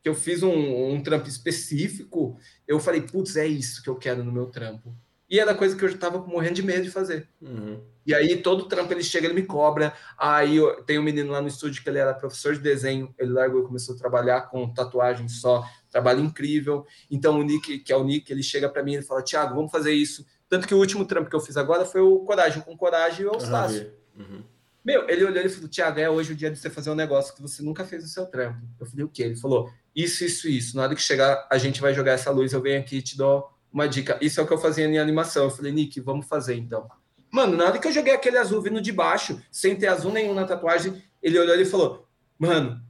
que 0.00 0.08
eu 0.08 0.14
fiz 0.14 0.44
um, 0.44 0.92
um 0.92 1.02
trampo 1.02 1.28
específico, 1.28 2.38
eu 2.68 2.78
falei: 2.78 3.00
Putz, 3.00 3.34
é 3.34 3.48
isso 3.48 3.82
que 3.82 3.90
eu 3.90 3.96
quero 3.96 4.22
no 4.22 4.30
meu 4.30 4.46
trampo. 4.46 4.94
E 5.28 5.40
era 5.40 5.54
coisa 5.54 5.76
que 5.76 5.84
eu 5.84 5.88
já 5.88 5.98
tava 5.98 6.18
morrendo 6.18 6.54
de 6.54 6.62
medo 6.62 6.84
de 6.84 6.90
fazer. 6.90 7.28
Uhum. 7.40 7.80
E 8.06 8.14
aí, 8.14 8.36
todo 8.36 8.66
trampo 8.66 8.92
ele 8.92 9.02
chega, 9.02 9.26
ele 9.26 9.34
me 9.34 9.42
cobra. 9.42 9.92
Aí 10.16 10.56
eu, 10.56 10.82
tem 10.84 10.98
um 10.98 11.02
menino 11.02 11.32
lá 11.32 11.40
no 11.40 11.48
estúdio 11.48 11.82
que 11.82 11.88
ele 11.88 11.98
era 11.98 12.14
professor 12.14 12.54
de 12.54 12.60
desenho, 12.60 13.12
ele 13.18 13.32
largou 13.32 13.60
e 13.60 13.66
começou 13.66 13.96
a 13.96 13.98
trabalhar 13.98 14.42
com 14.42 14.72
tatuagem 14.72 15.28
só 15.28 15.64
trabalho 15.90 16.20
incrível. 16.20 16.86
Então 17.10 17.40
o 17.40 17.42
Nick, 17.42 17.78
que 17.80 17.92
é 17.92 17.96
o 17.96 18.04
Nick, 18.04 18.30
ele 18.30 18.42
chega 18.42 18.68
para 18.68 18.84
mim 18.84 18.94
e 18.94 19.02
fala: 19.02 19.22
Thiago, 19.22 19.56
vamos 19.56 19.72
fazer 19.72 19.92
isso. 19.92 20.24
Tanto 20.48 20.68
que 20.68 20.74
o 20.74 20.78
último 20.78 21.04
trampo 21.04 21.28
que 21.28 21.34
eu 21.34 21.40
fiz 21.40 21.56
agora 21.56 21.84
foi 21.84 22.00
o 22.00 22.20
Coragem 22.20 22.62
com 22.62 22.76
Coragem 22.76 23.22
e 23.22 23.28
o 23.28 23.32
Eustácio. 23.32 23.92
Uhum. 24.16 24.44
Meu, 24.84 25.08
ele 25.08 25.24
olhou 25.24 25.44
e 25.44 25.48
falou: 25.48 25.68
Thiago, 25.68 25.98
é 25.98 26.08
hoje 26.08 26.32
o 26.32 26.36
dia 26.36 26.48
de 26.48 26.58
você 26.58 26.70
fazer 26.70 26.90
um 26.90 26.94
negócio 26.94 27.34
que 27.34 27.42
você 27.42 27.60
nunca 27.60 27.84
fez 27.84 28.04
no 28.04 28.08
seu 28.08 28.26
trampo. 28.26 28.60
Eu 28.78 28.86
falei: 28.86 29.04
o 29.04 29.08
quê? 29.08 29.24
Ele 29.24 29.36
falou: 29.36 29.68
isso, 29.94 30.24
isso, 30.24 30.48
isso. 30.48 30.76
Na 30.76 30.84
hora 30.84 30.94
que 30.94 31.02
chegar, 31.02 31.44
a 31.50 31.58
gente 31.58 31.80
vai 31.80 31.92
jogar 31.92 32.12
essa 32.12 32.30
luz, 32.30 32.52
eu 32.52 32.62
venho 32.62 32.78
aqui 32.78 32.98
e 32.98 33.02
te 33.02 33.16
dou 33.16 33.50
uma 33.76 33.86
dica. 33.86 34.18
Isso 34.22 34.40
é 34.40 34.42
o 34.42 34.46
que 34.46 34.54
eu 34.54 34.58
fazia 34.58 34.86
em 34.86 34.98
animação. 34.98 35.44
Eu 35.44 35.50
falei: 35.50 35.70
Nick, 35.70 36.00
vamos 36.00 36.26
fazer 36.26 36.54
então. 36.54 36.88
Mano, 37.30 37.56
na 37.56 37.66
hora 37.66 37.78
que 37.78 37.86
eu 37.86 37.92
joguei 37.92 38.14
aquele 38.14 38.38
azul 38.38 38.62
vindo 38.62 38.80
de 38.80 38.90
baixo, 38.90 39.38
sem 39.52 39.76
ter 39.76 39.88
azul 39.88 40.10
nenhum 40.10 40.32
na 40.32 40.46
tatuagem, 40.46 41.02
ele 41.22 41.38
olhou 41.38 41.54
e 41.54 41.64
falou: 41.66 42.08
Mano, 42.38 42.80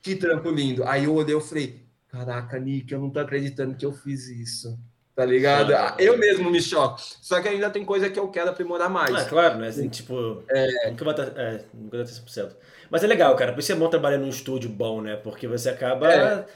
que 0.00 0.16
trampo 0.16 0.50
lindo. 0.50 0.84
Aí 0.84 1.04
eu 1.04 1.14
olhei 1.14 1.36
e 1.36 1.40
falei: 1.40 1.82
Caraca, 2.08 2.58
Nick, 2.58 2.90
eu 2.90 2.98
não 2.98 3.10
tô 3.10 3.20
acreditando 3.20 3.74
que 3.74 3.84
eu 3.84 3.92
fiz 3.92 4.26
isso. 4.28 4.78
Tá 5.14 5.26
ligado? 5.26 5.74
Ah, 5.74 5.94
eu 5.98 6.16
mesmo 6.16 6.50
me 6.50 6.62
choco. 6.62 6.98
Só 6.98 7.38
que 7.42 7.48
ainda 7.48 7.68
tem 7.68 7.84
coisa 7.84 8.08
que 8.08 8.18
eu 8.18 8.28
quero 8.28 8.48
aprimorar 8.48 8.88
mais. 8.88 9.14
Ah, 9.14 9.24
claro, 9.26 9.58
né? 9.58 9.68
Assim, 9.68 9.86
tipo, 9.90 10.42
é... 10.48 10.88
nunca 10.88 11.04
vai 11.04 11.12
estar 11.12 11.38
é, 11.38 11.64
nunca 11.74 11.98
vai 11.98 12.06
estar 12.06 12.46
100%. 12.46 12.56
Mas 12.90 13.04
é 13.04 13.06
legal, 13.06 13.36
cara. 13.36 13.52
Por 13.52 13.60
isso 13.60 13.72
é 13.72 13.74
bom 13.74 13.90
trabalhar 13.90 14.16
num 14.16 14.30
estúdio 14.30 14.70
bom, 14.70 15.02
né? 15.02 15.16
Porque 15.16 15.46
você 15.46 15.68
acaba. 15.68 16.10
É. 16.10 16.46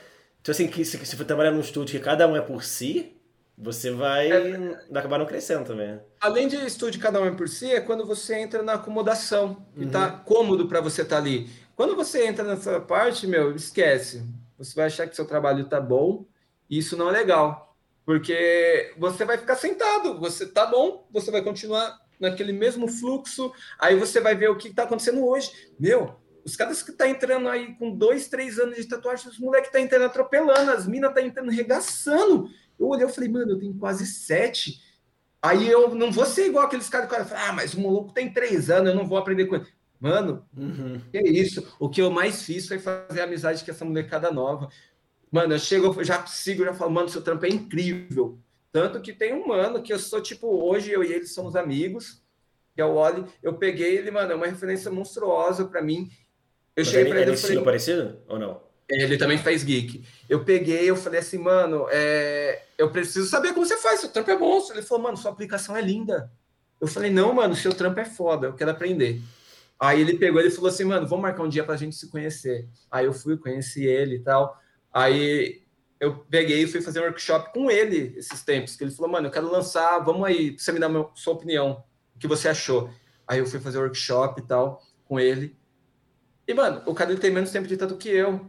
Então, 0.41 0.53
assim, 0.53 0.73
se, 0.73 1.05
se 1.05 1.17
for 1.17 1.27
trabalhar 1.27 1.51
num 1.51 1.61
estúdio 1.61 1.99
que 1.99 2.03
cada 2.03 2.27
um 2.27 2.35
é 2.35 2.41
por 2.41 2.65
si, 2.65 3.16
você 3.57 3.91
vai 3.91 4.31
é. 4.31 4.81
acabar 4.95 5.19
não 5.19 5.27
crescendo 5.27 5.65
também. 5.65 6.01
Além 6.21 6.49
de 6.49 6.57
estúdio 6.57 7.01
cada 7.01 7.21
um 7.21 7.35
por 7.35 7.49
si, 7.49 7.73
é 7.73 7.81
quando 7.81 8.07
você 8.07 8.37
entra 8.37 8.63
na 8.63 8.75
acomodação. 8.75 9.65
E 9.77 9.87
tá 9.87 10.07
uhum. 10.07 10.19
cômodo 10.25 10.69
para 10.69 10.81
você 10.81 11.03
estar 11.03 11.17
tá 11.17 11.23
ali. 11.23 11.49
Quando 11.75 11.97
você 11.97 12.27
entra 12.27 12.45
nessa 12.45 12.81
parte, 12.81 13.27
meu, 13.27 13.55
esquece 13.55 14.23
você 14.59 14.75
vai 14.75 14.87
achar 14.87 15.07
que 15.07 15.17
seu 15.17 15.25
trabalho 15.25 15.65
está 15.65 15.81
bom, 15.81 16.25
e 16.69 16.79
isso 16.79 16.97
não 16.97 17.09
é 17.09 17.13
legal, 17.13 17.77
porque 18.05 18.95
você 18.97 19.25
vai 19.25 19.37
ficar 19.37 19.57
sentado, 19.57 20.19
você 20.19 20.45
está 20.45 20.67
bom, 20.67 21.07
você 21.11 21.31
vai 21.31 21.43
continuar 21.43 21.99
naquele 22.19 22.53
mesmo 22.53 22.89
fluxo, 22.89 23.53
aí 23.79 23.97
você 23.97 24.21
vai 24.21 24.35
ver 24.35 24.49
o 24.49 24.57
que 24.57 24.69
está 24.69 24.85
acontecendo 24.85 25.25
hoje. 25.27 25.51
Meu, 25.79 26.17
os 26.45 26.57
caras 26.57 26.83
que 26.83 26.93
tá 26.93 27.09
entrando 27.09 27.49
aí 27.49 27.75
com 27.75 27.95
dois, 27.95 28.29
três 28.29 28.59
anos 28.59 28.77
de 28.77 28.89
tatuagem, 28.89 29.29
os 29.29 29.39
moleques 29.39 29.71
tá 29.71 29.81
entrando 29.81 30.05
atropelando, 30.05 30.71
as 30.71 30.87
minas 30.87 31.13
tá 31.13 31.21
entrando 31.21 31.51
regaçando. 31.51 32.49
Eu 32.79 32.89
olhei, 32.89 33.05
eu 33.05 33.09
falei, 33.09 33.29
mano, 33.29 33.53
eu 33.53 33.59
tenho 33.59 33.75
quase 33.75 34.07
sete. 34.07 34.83
Aí 35.41 35.69
eu 35.69 35.95
não 35.95 36.11
vou 36.11 36.27
ser 36.27 36.47
igual 36.47 36.67
aqueles 36.67 36.89
caras 36.89 37.09
que 37.09 37.15
o 37.15 37.17
cara 37.17 37.29
fala, 37.29 37.49
ah, 37.49 37.53
mas 37.53 37.75
o 37.75 37.81
maluco 37.81 38.13
tem 38.13 38.33
três 38.33 38.71
anos, 38.71 38.91
eu 38.91 38.97
não 38.97 39.07
vou 39.07 39.19
aprender 39.19 39.47
com 39.47 39.57
ele. 39.57 39.67
Mano, 39.99 40.45
uhum. 40.57 41.01
é 41.13 41.29
isso. 41.29 41.67
O 41.79 41.89
que 41.89 42.03
eu 42.03 42.11
mais 42.11 42.43
fiz 42.43 42.69
foi 42.69 42.79
fazer 42.79 43.21
amizade 43.21 43.65
com 43.65 43.71
essa 43.71 43.85
molecada 43.85 44.31
nova. 44.31 44.69
Mano, 45.31 45.55
eu 45.55 45.59
chego, 45.59 45.95
eu 45.99 46.05
já 46.05 46.25
sigo, 46.27 46.65
já 46.65 46.75
falo, 46.75 46.91
mano, 46.91 47.09
seu 47.09 47.23
trampo 47.23 47.47
é 47.47 47.49
incrível. 47.49 48.39
Tanto 48.71 49.01
que 49.01 49.13
tem 49.13 49.33
um 49.33 49.47
mano 49.47 49.83
que 49.83 49.93
eu 49.93 49.99
sou, 49.99 50.21
tipo, 50.21 50.47
hoje 50.49 50.91
eu 50.91 51.03
e 51.03 51.13
ele 51.13 51.27
somos 51.27 51.57
amigos, 51.57 52.23
que 52.75 52.81
é 52.81 52.85
o 52.85 52.95
Oli. 52.95 53.25
Eu 53.43 53.55
peguei 53.55 53.97
ele, 53.97 54.11
mano, 54.11 54.33
é 54.33 54.35
uma 54.35 54.47
referência 54.47 54.91
monstruosa 54.91 55.65
para 55.65 55.81
mim. 55.81 56.11
Eu 56.75 56.85
Mas 56.85 56.89
cheguei 56.89 57.03
ele, 57.05 57.11
pra 57.11 57.21
ele. 57.23 57.31
É 57.33 57.37
falei, 57.37 57.63
parecido 57.63 58.19
ou 58.29 58.39
não? 58.39 58.66
Ele 58.89 59.17
também 59.17 59.39
faz 59.39 59.65
geek. 59.65 60.05
Eu 60.29 60.45
peguei, 60.45 60.89
eu 60.89 60.97
falei 60.97 61.21
assim, 61.21 61.39
mano, 61.39 61.87
é... 61.91 62.63
eu 62.79 62.91
preciso 62.91 63.29
saber 63.29 63.53
como 63.53 63.67
você 63.67 63.77
faz, 63.77 64.01
seu 64.01 64.11
trampo 64.11 64.31
é 64.31 64.39
monstro. 64.39 64.77
Ele 64.77 64.87
falou, 64.87 65.05
mano, 65.05 65.17
sua 65.17 65.33
aplicação 65.33 65.77
é 65.77 65.81
linda. 65.81 66.31
Eu 66.81 66.87
falei, 66.87 67.11
não, 67.11 67.33
mano, 67.33 67.57
seu 67.57 67.73
trampo 67.75 67.99
é 67.99 68.05
foda, 68.05 68.47
eu 68.49 68.55
quero 68.55 68.71
aprender. 68.71 69.21
Aí 69.79 70.01
ele 70.01 70.17
pegou, 70.17 70.41
ele 70.41 70.51
falou 70.51 70.71
assim, 70.71 70.85
mano, 70.85 71.07
vamos 71.07 71.23
marcar 71.23 71.43
um 71.43 71.49
dia 71.49 71.65
pra 71.65 71.77
gente 71.77 71.97
se 71.97 72.09
conhecer. 72.09 72.69
Aí 72.91 73.07
eu 73.07 73.13
fui, 73.13 73.37
conheci 73.37 73.85
ele 73.85 74.17
e 74.17 74.21
tal. 74.21 74.59
Aí 74.93 75.63
eu 75.99 76.19
peguei 76.19 76.63
e 76.63 76.67
fui 76.67 76.81
fazer 76.81 77.01
um 77.01 77.05
workshop 77.05 77.53
com 77.53 77.71
ele 77.71 78.15
esses 78.17 78.43
tempos, 78.43 78.77
que 78.77 78.85
ele 78.85 78.91
falou, 78.91 79.11
mano, 79.11 79.27
eu 79.27 79.31
quero 79.31 79.51
lançar, 79.51 79.99
vamos 79.99 80.25
aí, 80.27 80.57
você 80.59 80.71
me 80.73 80.85
a 80.85 81.11
sua 81.15 81.35
opinião, 81.35 81.83
o 82.15 82.19
que 82.19 82.27
você 82.27 82.49
achou. 82.49 82.91
Aí 83.27 83.39
eu 83.39 83.47
fui 83.47 83.59
fazer 83.59 83.79
workshop 83.79 84.41
e 84.41 84.45
tal 84.45 84.83
com 85.07 85.19
ele. 85.19 85.57
E, 86.47 86.55
mano, 86.55 86.83
o 86.87 86.95
cara 86.95 87.11
ele 87.11 87.21
tem 87.21 87.31
menos 87.31 87.51
tempo 87.51 87.67
de 87.67 87.77
tanto 87.77 87.97
que 87.97 88.09
eu. 88.09 88.45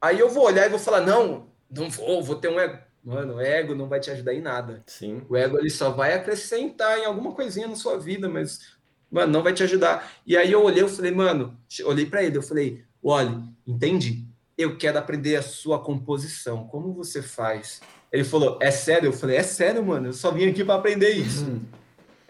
Aí 0.00 0.18
eu 0.18 0.30
vou 0.30 0.44
olhar 0.44 0.66
e 0.66 0.70
vou 0.70 0.78
falar, 0.78 1.02
não, 1.02 1.48
não 1.70 1.90
vou, 1.90 2.22
vou 2.22 2.36
ter 2.36 2.48
um 2.48 2.58
ego. 2.58 2.78
Mano, 3.02 3.36
o 3.36 3.40
ego 3.40 3.74
não 3.74 3.88
vai 3.88 4.00
te 4.00 4.10
ajudar 4.10 4.34
em 4.34 4.40
nada. 4.40 4.82
Sim. 4.86 5.22
O 5.28 5.36
ego 5.36 5.58
ele 5.58 5.70
só 5.70 5.90
vai 5.90 6.14
acrescentar 6.14 6.98
em 6.98 7.04
alguma 7.04 7.32
coisinha 7.32 7.66
na 7.66 7.76
sua 7.76 7.98
vida, 7.98 8.28
mas, 8.28 8.60
mano, 9.10 9.32
não 9.32 9.42
vai 9.42 9.52
te 9.52 9.62
ajudar. 9.62 10.10
E 10.26 10.36
aí 10.36 10.52
eu 10.52 10.62
olhei, 10.62 10.82
eu 10.82 10.88
falei, 10.88 11.10
mano, 11.10 11.56
olhei 11.84 12.06
para 12.06 12.22
ele, 12.22 12.36
eu 12.36 12.42
falei, 12.42 12.84
olha, 13.02 13.42
entende? 13.66 14.26
Eu 14.56 14.76
quero 14.76 14.98
aprender 14.98 15.36
a 15.36 15.42
sua 15.42 15.78
composição. 15.78 16.66
Como 16.66 16.92
você 16.92 17.22
faz? 17.22 17.80
Ele 18.12 18.24
falou, 18.24 18.58
é 18.60 18.70
sério? 18.70 19.08
Eu 19.08 19.12
falei, 19.12 19.36
é 19.36 19.42
sério, 19.42 19.84
mano. 19.84 20.08
Eu 20.08 20.12
só 20.12 20.30
vim 20.30 20.48
aqui 20.48 20.64
para 20.64 20.74
aprender 20.74 21.10
isso. 21.10 21.44
Uhum. 21.44 21.62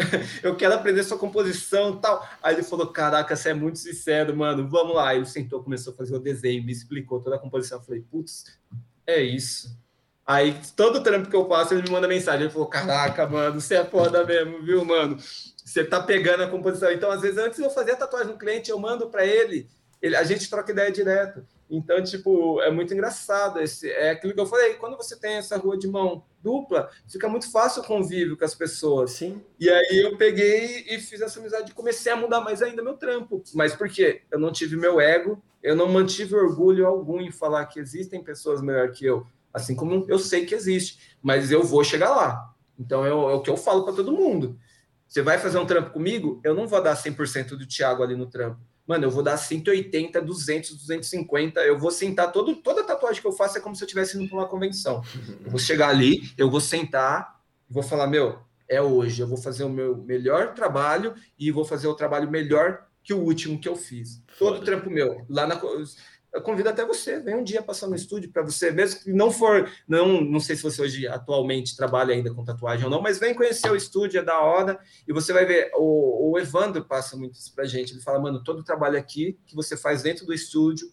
eu 0.42 0.56
quero 0.56 0.74
aprender 0.74 1.02
sua 1.02 1.18
composição 1.18 1.96
tal. 1.96 2.26
Aí 2.42 2.54
ele 2.54 2.62
falou: 2.62 2.86
Caraca, 2.86 3.34
você 3.34 3.50
é 3.50 3.54
muito 3.54 3.78
sincero, 3.78 4.36
mano, 4.36 4.68
vamos 4.68 4.94
lá. 4.94 5.14
Ele 5.14 5.26
sentou, 5.26 5.62
começou 5.62 5.92
a 5.92 5.96
fazer 5.96 6.14
o 6.14 6.20
desenho, 6.20 6.64
me 6.64 6.72
explicou 6.72 7.20
toda 7.20 7.36
a 7.36 7.38
composição. 7.38 7.78
Eu 7.78 7.84
falei: 7.84 8.04
Putz, 8.10 8.58
é 9.06 9.20
isso. 9.20 9.78
Aí 10.26 10.56
todo 10.76 11.02
trampo 11.02 11.28
que 11.28 11.36
eu 11.36 11.48
faço, 11.48 11.74
ele 11.74 11.82
me 11.82 11.90
manda 11.90 12.06
mensagem. 12.06 12.42
Ele 12.42 12.52
falou: 12.52 12.68
Caraca, 12.68 13.26
mano, 13.26 13.60
você 13.60 13.76
é 13.76 13.84
foda 13.84 14.24
mesmo, 14.24 14.62
viu, 14.62 14.84
mano? 14.84 15.18
Você 15.64 15.84
tá 15.84 16.02
pegando 16.02 16.42
a 16.42 16.48
composição. 16.48 16.90
Então, 16.90 17.10
às 17.10 17.20
vezes, 17.20 17.38
antes 17.38 17.58
de 17.58 17.64
eu 17.64 17.70
fazer 17.70 17.92
a 17.92 17.96
tatuagem 17.96 18.32
no 18.32 18.38
cliente, 18.38 18.70
eu 18.70 18.78
mando 18.78 19.08
para 19.08 19.24
ele, 19.24 19.68
ele, 20.00 20.16
a 20.16 20.24
gente 20.24 20.48
troca 20.48 20.72
ideia 20.72 20.90
direto. 20.90 21.44
Então, 21.70 22.02
tipo, 22.02 22.60
é 22.62 22.70
muito 22.70 22.92
engraçado. 22.92 23.60
Esse, 23.60 23.88
é 23.88 24.10
aquilo 24.10 24.34
que 24.34 24.40
eu 24.40 24.46
falei, 24.46 24.74
quando 24.74 24.96
você 24.96 25.16
tem 25.18 25.34
essa 25.34 25.56
rua 25.56 25.78
de 25.78 25.86
mão 25.86 26.24
dupla, 26.42 26.90
fica 27.08 27.28
muito 27.28 27.50
fácil 27.52 27.82
o 27.82 27.86
convívio 27.86 28.36
com 28.36 28.44
as 28.44 28.54
pessoas. 28.54 29.12
Sim. 29.12 29.40
E 29.58 29.70
aí 29.70 30.02
eu 30.02 30.16
peguei 30.16 30.84
e 30.88 30.98
fiz 30.98 31.20
essa 31.20 31.38
amizade 31.38 31.70
e 31.70 31.74
comecei 31.74 32.10
a 32.10 32.16
mudar 32.16 32.40
mais 32.40 32.60
ainda 32.60 32.82
meu 32.82 32.94
trampo. 32.94 33.42
Mas 33.54 33.74
por 33.74 33.88
quê? 33.88 34.22
Eu 34.30 34.38
não 34.40 34.50
tive 34.50 34.76
meu 34.76 35.00
ego, 35.00 35.40
eu 35.62 35.76
não 35.76 35.88
mantive 35.88 36.34
orgulho 36.34 36.86
algum 36.86 37.20
em 37.20 37.30
falar 37.30 37.66
que 37.66 37.78
existem 37.78 38.22
pessoas 38.22 38.60
melhor 38.60 38.90
que 38.90 39.06
eu. 39.06 39.24
Assim 39.54 39.76
como 39.76 40.04
eu 40.08 40.18
sei 40.18 40.46
que 40.46 40.54
existe, 40.54 41.16
mas 41.22 41.52
eu 41.52 41.62
vou 41.62 41.84
chegar 41.84 42.10
lá. 42.10 42.52
Então 42.78 43.04
é 43.06 43.14
o, 43.14 43.30
é 43.30 43.34
o 43.34 43.42
que 43.42 43.50
eu 43.50 43.56
falo 43.56 43.84
para 43.84 43.94
todo 43.94 44.12
mundo. 44.12 44.58
Você 45.06 45.22
vai 45.22 45.38
fazer 45.38 45.58
um 45.58 45.66
trampo 45.66 45.90
comigo, 45.90 46.40
eu 46.42 46.54
não 46.54 46.66
vou 46.66 46.82
dar 46.82 46.96
100% 46.96 47.50
do 47.50 47.66
Thiago 47.66 48.02
ali 48.02 48.16
no 48.16 48.26
trampo 48.26 48.60
mano, 48.90 49.04
eu 49.04 49.10
vou 49.10 49.22
dar 49.22 49.36
180, 49.36 50.20
200, 50.20 50.74
250, 50.74 51.60
eu 51.60 51.78
vou 51.78 51.92
sentar, 51.92 52.32
todo, 52.32 52.56
toda 52.56 52.82
tatuagem 52.82 53.22
que 53.22 53.28
eu 53.28 53.30
faço 53.30 53.56
é 53.56 53.60
como 53.60 53.76
se 53.76 53.84
eu 53.84 53.86
estivesse 53.86 54.18
indo 54.18 54.28
para 54.28 54.38
uma 54.38 54.48
convenção. 54.48 55.00
Eu 55.44 55.48
vou 55.48 55.60
chegar 55.60 55.90
ali, 55.90 56.28
eu 56.36 56.50
vou 56.50 56.60
sentar, 56.60 57.40
vou 57.68 57.84
falar, 57.84 58.08
meu, 58.08 58.40
é 58.68 58.82
hoje, 58.82 59.22
eu 59.22 59.28
vou 59.28 59.38
fazer 59.38 59.62
o 59.62 59.68
meu 59.68 59.96
melhor 59.96 60.54
trabalho 60.54 61.14
e 61.38 61.52
vou 61.52 61.64
fazer 61.64 61.86
o 61.86 61.94
trabalho 61.94 62.28
melhor 62.28 62.84
que 63.04 63.14
o 63.14 63.18
último 63.18 63.60
que 63.60 63.68
eu 63.68 63.76
fiz. 63.76 64.20
Todo 64.36 64.54
Foda. 64.54 64.64
trampo 64.64 64.90
meu, 64.90 65.24
lá 65.30 65.46
na 65.46 65.54
eu 66.32 66.40
convido 66.40 66.68
até 66.68 66.84
você, 66.84 67.18
vem 67.20 67.36
um 67.36 67.42
dia 67.42 67.62
passar 67.62 67.88
no 67.88 67.96
estúdio 67.96 68.30
para 68.30 68.42
você, 68.42 68.70
mesmo 68.70 69.00
que 69.00 69.12
não 69.12 69.30
for, 69.30 69.68
não, 69.86 70.20
não 70.20 70.38
sei 70.38 70.54
se 70.54 70.62
você 70.62 70.80
hoje 70.80 71.06
atualmente 71.08 71.76
trabalha 71.76 72.14
ainda 72.14 72.32
com 72.32 72.44
tatuagem 72.44 72.84
ou 72.84 72.90
não, 72.90 73.02
mas 73.02 73.18
vem 73.18 73.34
conhecer 73.34 73.70
o 73.70 73.76
estúdio, 73.76 74.20
é 74.20 74.22
da 74.22 74.38
hora, 74.40 74.78
e 75.06 75.12
você 75.12 75.32
vai 75.32 75.44
ver, 75.44 75.72
o, 75.74 76.30
o 76.30 76.38
Evandro 76.38 76.84
passa 76.84 77.16
muito 77.16 77.34
isso 77.34 77.52
pra 77.54 77.64
gente, 77.64 77.92
ele 77.92 78.00
fala, 78.00 78.20
mano, 78.20 78.42
todo 78.44 78.62
trabalho 78.62 78.96
aqui 78.96 79.38
que 79.44 79.56
você 79.56 79.76
faz 79.76 80.02
dentro 80.02 80.24
do 80.24 80.32
estúdio 80.32 80.88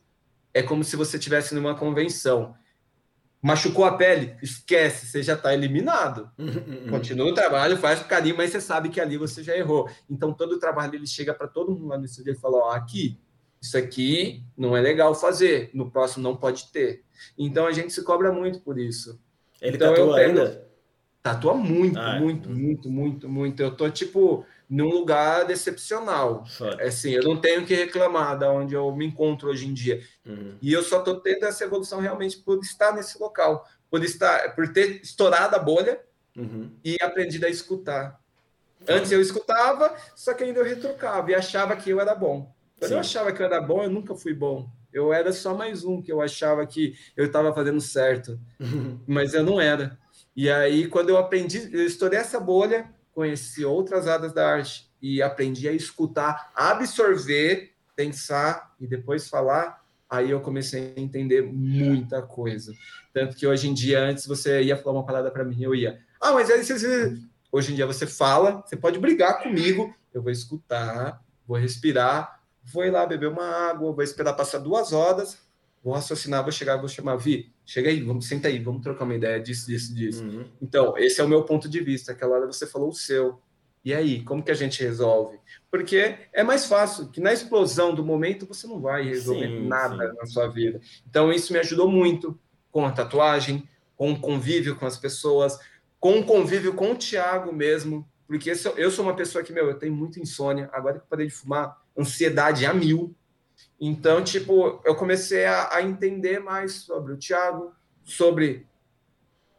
é 0.53 0.63
como 0.63 0.83
se 0.83 0.95
você 0.95 1.17
estivesse 1.17 1.53
numa 1.53 1.75
convenção. 1.75 2.55
Machucou 3.39 3.85
a 3.85 3.95
pele? 3.95 4.35
Esquece, 4.41 5.05
você 5.05 5.21
já 5.21 5.35
está 5.35 5.53
eliminado. 5.53 6.31
Continua 6.89 7.29
o 7.29 7.33
trabalho, 7.33 7.77
faz 7.77 7.99
com 7.99 8.07
carinho, 8.07 8.35
mas 8.35 8.49
você 8.49 8.59
sabe 8.59 8.89
que 8.89 8.99
ali 8.99 9.17
você 9.17 9.43
já 9.43 9.55
errou. 9.55 9.87
Então, 10.09 10.33
todo 10.33 10.53
o 10.53 10.59
trabalho 10.59 10.95
ele 10.95 11.05
chega 11.05 11.33
para 11.33 11.47
todo 11.47 11.71
mundo 11.71 11.85
lá 11.87 11.97
no 11.99 12.05
estúdio 12.05 12.33
e 12.33 12.35
fala: 12.35 12.57
Ó, 12.57 12.71
aqui, 12.71 13.19
isso 13.61 13.77
aqui 13.77 14.43
não 14.57 14.75
é 14.75 14.81
legal 14.81 15.13
fazer, 15.15 15.69
no 15.73 15.89
próximo 15.89 16.23
não 16.23 16.35
pode 16.35 16.71
ter. 16.71 17.03
Então 17.37 17.65
a 17.65 17.71
gente 17.71 17.91
se 17.91 18.03
cobra 18.03 18.31
muito 18.31 18.61
por 18.61 18.77
isso. 18.77 19.19
Ele 19.61 19.75
então, 19.75 19.93
tatua 19.93 20.15
pego, 20.15 20.29
ainda? 20.29 20.67
Tatua 21.21 21.53
muito, 21.55 21.99
ah, 21.99 22.15
é. 22.15 22.19
muito, 22.19 22.49
muito, 22.49 22.89
muito, 22.89 23.29
muito. 23.29 23.61
Eu 23.61 23.75
tô, 23.75 23.89
tipo, 23.89 24.45
num 24.69 24.89
lugar 24.89 25.45
decepcional. 25.45 26.45
É 26.79 26.87
Assim, 26.87 27.11
eu 27.11 27.23
não 27.23 27.39
tenho 27.39 27.65
que 27.65 27.73
reclamar 27.73 28.37
da 28.37 28.51
onde 28.51 28.73
eu 28.75 28.95
me 28.95 29.05
encontro 29.05 29.49
hoje 29.49 29.67
em 29.67 29.73
dia. 29.73 30.01
Uhum. 30.25 30.57
E 30.61 30.71
eu 30.71 30.83
só 30.83 31.01
tô 31.01 31.15
tendo 31.15 31.45
essa 31.45 31.63
evolução 31.63 31.99
realmente 31.99 32.37
por 32.37 32.59
estar 32.59 32.93
nesse 32.93 33.19
local, 33.19 33.67
por 33.89 34.03
estar, 34.03 34.55
por 34.55 34.71
ter 34.71 35.01
estourado 35.01 35.55
a 35.55 35.59
bolha 35.59 35.99
uhum. 36.35 36.71
e 36.83 36.95
aprendido 37.01 37.45
a 37.45 37.49
escutar. 37.49 38.21
Antes 38.87 39.11
eu 39.11 39.19
escutava, 39.19 39.93
só 40.15 40.33
que 40.33 40.43
ainda 40.43 40.59
eu 40.59 40.65
retrucava 40.65 41.31
e 41.31 41.35
achava 41.35 41.75
que 41.75 41.89
eu 41.89 41.99
era 41.99 42.13
bom. 42.13 42.55
Quando 42.79 42.89
Sim. 42.89 42.95
eu 42.95 42.99
achava 42.99 43.31
que 43.31 43.41
eu 43.41 43.45
era 43.45 43.59
bom, 43.59 43.83
eu 43.83 43.89
nunca 43.89 44.15
fui 44.15 44.33
bom. 44.33 44.69
Eu 44.93 45.11
era 45.11 45.33
só 45.33 45.55
mais 45.55 45.83
um 45.83 46.01
que 46.01 46.11
eu 46.11 46.21
achava 46.21 46.65
que 46.65 46.95
eu 47.15 47.25
estava 47.25 47.53
fazendo 47.53 47.81
certo, 47.81 48.39
mas 49.07 49.33
eu 49.33 49.43
não 49.43 49.59
era. 49.59 49.97
E 50.35 50.49
aí, 50.49 50.87
quando 50.87 51.09
eu 51.09 51.17
aprendi, 51.17 51.69
eu 51.73 51.85
estourei 51.85 52.19
essa 52.19 52.39
bolha, 52.39 52.89
conheci 53.11 53.65
outras 53.65 54.07
áreas 54.07 54.31
da 54.31 54.47
arte 54.47 54.87
e 55.01 55.21
aprendi 55.21 55.67
a 55.67 55.73
escutar, 55.73 56.51
absorver, 56.55 57.73
pensar 57.95 58.75
e 58.79 58.85
depois 58.85 59.27
falar. 59.27 59.83
Aí 60.09 60.29
eu 60.29 60.39
comecei 60.39 60.93
a 60.95 60.99
entender 60.99 61.41
muita 61.41 62.21
coisa. 62.21 62.71
Tanto 63.11 63.35
que 63.35 63.47
hoje 63.47 63.67
em 63.67 63.73
dia, 63.73 63.99
antes 63.99 64.25
você 64.27 64.61
ia 64.61 64.77
falar 64.77 64.99
uma 64.99 65.05
parada 65.05 65.31
para 65.31 65.43
mim, 65.43 65.61
eu 65.61 65.73
ia. 65.73 65.99
Ah, 66.21 66.31
mas 66.31 66.49
aí 66.49 66.63
você. 66.63 67.17
Hoje 67.51 67.71
em 67.71 67.75
dia 67.75 67.87
você 67.87 68.05
fala, 68.05 68.61
você 68.65 68.75
pode 68.75 68.99
brigar 68.99 69.41
comigo, 69.41 69.93
eu 70.13 70.21
vou 70.21 70.31
escutar, 70.31 71.23
vou 71.47 71.57
respirar, 71.57 72.36
vou 72.71 72.83
ir 72.83 72.91
lá 72.91 73.05
beber 73.05 73.29
uma 73.29 73.45
água, 73.45 73.91
vou 73.91 74.03
esperar 74.03 74.33
passar 74.33 74.59
duas 74.59 74.93
horas, 74.93 75.37
vou 75.83 75.93
raciocinar, 75.93 76.43
vou 76.43 76.51
chegar, 76.51 76.77
vou 76.77 76.89
chamar, 76.89 77.15
Vi, 77.15 77.51
chega 77.65 77.89
aí, 77.89 78.01
vamos, 78.01 78.27
senta 78.27 78.47
aí, 78.47 78.59
vamos 78.59 78.81
trocar 78.81 79.05
uma 79.05 79.15
ideia 79.15 79.39
disso, 79.39 79.67
disso, 79.67 79.95
disso. 79.95 80.23
Uhum. 80.23 80.45
Então, 80.61 80.97
esse 80.97 81.21
é 81.21 81.23
o 81.23 81.29
meu 81.29 81.43
ponto 81.43 81.69
de 81.69 81.79
vista, 81.79 82.11
aquela 82.11 82.35
hora 82.35 82.45
você 82.45 82.67
falou 82.67 82.89
o 82.89 82.93
seu. 82.93 83.39
E 83.85 83.93
aí, 83.93 84.21
como 84.23 84.43
que 84.43 84.51
a 84.51 84.55
gente 84.55 84.83
resolve? 84.83 85.39
Porque 85.71 86.17
é 86.33 86.43
mais 86.43 86.65
fácil, 86.65 87.07
que 87.07 87.21
na 87.21 87.31
explosão 87.31 87.95
do 87.95 88.03
momento 88.03 88.45
você 88.45 88.67
não 88.67 88.81
vai 88.81 89.03
resolver 89.03 89.47
sim, 89.47 89.67
nada 89.67 90.09
sim. 90.09 90.17
na 90.17 90.25
sua 90.25 90.47
vida. 90.47 90.81
Então, 91.09 91.31
isso 91.31 91.53
me 91.53 91.59
ajudou 91.59 91.89
muito 91.89 92.37
com 92.69 92.85
a 92.85 92.91
tatuagem, 92.91 93.67
com 93.95 94.11
o 94.11 94.19
convívio 94.19 94.75
com 94.75 94.85
as 94.85 94.97
pessoas, 94.97 95.57
com 95.99 96.19
o 96.19 96.23
convívio 96.25 96.73
com 96.73 96.91
o 96.91 96.95
Thiago 96.95 97.53
mesmo, 97.53 98.07
porque 98.27 98.51
eu 98.75 98.91
sou 98.91 99.05
uma 99.05 99.15
pessoa 99.15 99.43
que, 99.43 99.53
meu, 99.53 99.67
eu 99.67 99.79
tenho 99.79 99.95
muita 99.95 100.19
insônia, 100.19 100.69
agora 100.73 100.95
que 100.95 101.05
eu 101.05 101.09
parei 101.09 101.27
de 101.27 101.33
fumar, 101.33 101.81
ansiedade 101.97 102.65
a 102.65 102.73
mil. 102.73 103.15
Então, 103.79 104.23
tipo, 104.23 104.81
eu 104.85 104.95
comecei 104.95 105.45
a, 105.45 105.75
a 105.75 105.81
entender 105.81 106.39
mais 106.39 106.73
sobre 106.73 107.13
o 107.13 107.17
Thiago, 107.17 107.73
sobre 108.03 108.65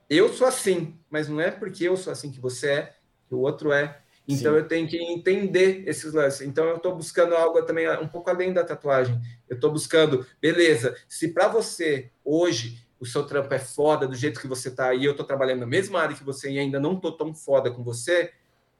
eu 0.09 0.33
sou 0.33 0.47
assim, 0.47 0.99
mas 1.11 1.29
não 1.29 1.41
é 1.41 1.51
porque 1.51 1.85
eu 1.85 1.97
sou 1.97 2.13
assim 2.13 2.31
que 2.31 2.41
você 2.41 2.71
é, 2.71 2.95
que 3.29 3.35
o 3.35 3.41
outro 3.41 3.73
é. 3.73 4.01
Então 4.27 4.53
Sim. 4.53 4.59
eu 4.59 4.69
tenho 4.69 4.89
que 4.89 4.97
entender 4.97 5.85
esses 5.87 6.13
lances. 6.13 6.43
Então 6.43 6.65
eu 6.67 6.77
estou 6.77 6.95
buscando 6.95 7.35
algo 7.35 7.63
também 7.63 7.89
um 7.99 8.09
pouco 8.09 8.31
além 8.31 8.53
da 8.53 8.65
tatuagem. 8.65 9.21
Eu 9.49 9.57
estou 9.57 9.71
buscando, 9.71 10.27
beleza, 10.41 10.97
se 11.09 11.29
para 11.29 11.49
você 11.49 12.11
hoje 12.25 12.87
o 13.01 13.07
seu 13.07 13.25
trampo 13.25 13.53
é 13.55 13.59
foda 13.59 14.07
do 14.07 14.15
jeito 14.15 14.41
que 14.41 14.49
você 14.49 14.69
está 14.69 14.93
e 14.95 15.05
eu 15.05 15.13
estou 15.13 15.27
trabalhando 15.27 15.61
na 15.61 15.67
mesma 15.67 16.01
área 16.01 16.17
que 16.17 16.25
você 16.25 16.51
e 16.51 16.59
ainda 16.59 16.81
não 16.81 16.95
estou 16.95 17.13
tão 17.13 17.35
foda 17.35 17.71
com 17.71 17.83
você, 17.83 18.33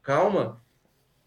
calma, 0.03 0.63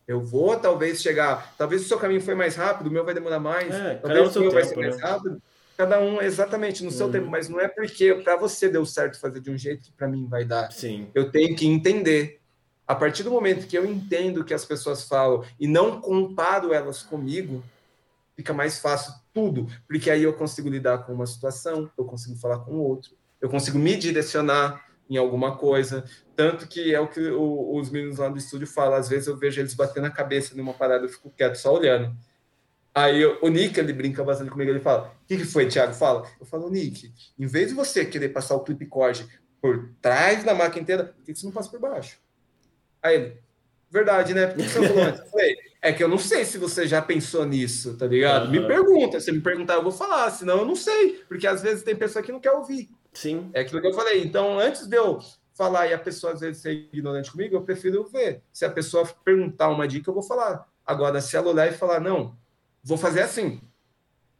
eu 0.08 0.22
vou 0.22 0.56
talvez 0.58 1.02
chegar. 1.02 1.54
Talvez 1.58 1.84
o 1.84 1.88
seu 1.88 1.98
caminho 1.98 2.22
foi 2.22 2.36
mais 2.36 2.56
rápido, 2.56 2.88
o 2.88 2.92
meu 2.92 3.06
vai 3.06 3.14
demorar 3.14 3.40
mais. 3.40 3.74
É, 3.74 3.96
talvez 3.96 4.28
o 4.28 4.32
seu 4.32 4.52
vai 4.52 4.64
ser 4.64 4.76
mais 4.76 4.98
né? 4.98 5.04
rápido. 5.04 5.42
Cada 5.78 6.00
um 6.00 6.22
exatamente 6.22 6.84
no 6.84 6.92
seu 6.92 7.08
uhum. 7.08 7.12
tempo, 7.12 7.28
mas 7.28 7.50
não 7.50 7.60
é 7.60 7.68
porque 7.68 8.14
para 8.16 8.36
você 8.36 8.70
deu 8.70 8.86
certo 8.86 9.20
fazer 9.20 9.40
de 9.40 9.50
um 9.50 9.58
jeito 9.58 9.84
que 9.84 9.92
para 9.92 10.08
mim 10.08 10.28
vai 10.28 10.44
dar. 10.44 10.72
Sim. 10.72 11.08
Eu 11.16 11.32
tenho 11.32 11.56
que 11.56 11.66
entender. 11.66 12.40
A 12.88 12.94
partir 12.94 13.24
do 13.24 13.32
momento 13.32 13.68
que 13.68 13.78
eu 13.78 13.86
entendo 13.86 14.42
o 14.42 14.44
que 14.44 14.54
as 14.54 14.66
pessoas 14.66 15.08
falam 15.08 15.44
e 15.60 15.66
não 15.66 16.02
comparo 16.02 16.74
elas 16.74 17.02
comigo, 17.02 17.64
fica 18.36 18.54
mais 18.54 18.80
fácil 18.80 19.14
tudo, 19.34 19.68
porque 19.88 20.10
aí 20.10 20.24
eu 20.24 20.34
consigo 20.34 20.68
lidar 20.68 21.00
com 21.00 21.14
uma 21.14 21.26
situação, 21.26 21.90
eu 21.98 22.04
consigo 22.04 22.36
falar 22.36 22.60
com 22.60 22.76
outro, 22.78 23.12
eu 23.40 23.50
consigo 23.50 23.80
me 23.80 23.96
direcionar 23.96 24.91
em 25.12 25.18
alguma 25.18 25.58
coisa. 25.58 26.06
Tanto 26.38 26.66
que 26.70 26.96
é 26.96 27.00
o 27.00 27.08
que 27.08 27.20
o, 27.20 27.76
os 27.76 27.90
meninos 27.90 28.18
lá 28.18 28.30
do 28.30 28.38
estúdio 28.38 28.66
falam. 28.66 28.94
Às 28.94 29.10
vezes 29.10 29.28
eu 29.28 29.36
vejo 29.36 29.60
eles 29.60 29.74
batendo 29.74 30.08
a 30.08 30.10
cabeça 30.10 30.56
numa 30.56 30.74
parada, 30.74 31.04
eu 31.04 31.10
fico 31.10 31.30
quieto, 31.30 31.56
só 31.56 31.74
olhando. 31.74 32.16
Aí 32.96 33.26
o 33.26 33.48
Nick, 33.50 33.78
ele 33.78 33.92
brinca 33.92 34.24
bastante 34.24 34.50
comigo, 34.50 34.72
ele 34.72 34.80
fala, 34.80 35.14
o 35.24 35.28
que, 35.28 35.38
que 35.38 35.44
foi, 35.44 35.68
Thiago? 35.68 35.94
Fala. 35.94 36.26
Eu 36.40 36.46
falo, 36.46 36.70
Nick, 36.70 37.12
em 37.38 37.46
vez 37.46 37.68
de 37.68 37.74
você 37.74 38.06
querer 38.06 38.30
passar 38.30 38.56
o 38.56 38.62
clip 38.62 38.86
cord 38.86 39.28
por 39.62 39.90
trás 40.02 40.46
da 40.46 40.56
máquina 40.56 40.82
inteira, 40.82 41.04
por 41.04 41.26
que 41.26 41.36
você 41.36 41.46
não 41.46 41.54
passa 41.54 41.70
por 41.70 41.80
baixo? 41.80 42.18
Aí 43.04 43.16
ele, 43.16 43.38
verdade, 43.90 44.34
né? 44.34 44.48
Por 44.48 44.58
que 44.58 44.70
você 44.70 44.88
falou 44.88 45.04
antes? 45.04 45.20
Eu 45.20 45.28
falei, 45.28 45.58
é 45.82 45.92
que 45.92 46.04
eu 46.04 46.08
não 46.08 46.18
sei 46.18 46.46
se 46.46 46.58
você 46.58 46.88
já 46.88 47.02
pensou 47.02 47.46
nisso, 47.46 47.98
tá 47.98 48.08
ligado? 48.08 48.46
Uhum. 48.46 48.52
Me 48.52 48.66
pergunta, 48.66 49.20
se 49.20 49.32
me 49.32 49.42
perguntar, 49.42 49.74
eu 49.74 49.84
vou 49.84 49.92
falar, 49.92 50.32
senão 50.32 50.60
eu 50.60 50.66
não 50.66 50.76
sei, 50.76 51.22
porque 51.28 51.48
às 51.48 51.62
vezes 51.62 51.84
tem 51.84 51.96
pessoa 51.98 52.24
que 52.24 52.32
não 52.32 52.40
quer 52.40 52.52
ouvir. 52.52 52.90
Sim. 53.14 53.50
É 53.54 53.62
aquilo 53.62 53.82
que 53.82 53.88
eu 53.88 53.94
falei. 53.94 54.24
Então, 54.24 54.60
antes 54.60 54.88
de 54.88 54.96
eu 54.96 55.20
falar 55.54 55.88
e 55.88 55.94
a 55.94 56.00
pessoa 56.00 56.34
às 56.34 56.40
vezes 56.40 56.62
ser 56.62 56.72
ignorante 56.72 57.32
comigo, 57.32 57.56
eu 57.56 57.64
prefiro 57.64 58.08
ver. 58.08 58.42
Se 58.52 58.66
a 58.66 58.70
pessoa 58.70 59.06
perguntar 59.24 59.70
uma 59.70 59.88
dica, 59.88 60.10
eu 60.10 60.14
vou 60.14 60.24
falar. 60.24 60.68
Agora, 60.86 61.22
se 61.22 61.36
ela 61.36 61.50
olhar 61.50 61.68
e 61.68 61.78
falar, 61.78 62.00
não, 62.00 62.36
vou 62.84 62.98
fazer 62.98 63.22
assim. 63.22 63.62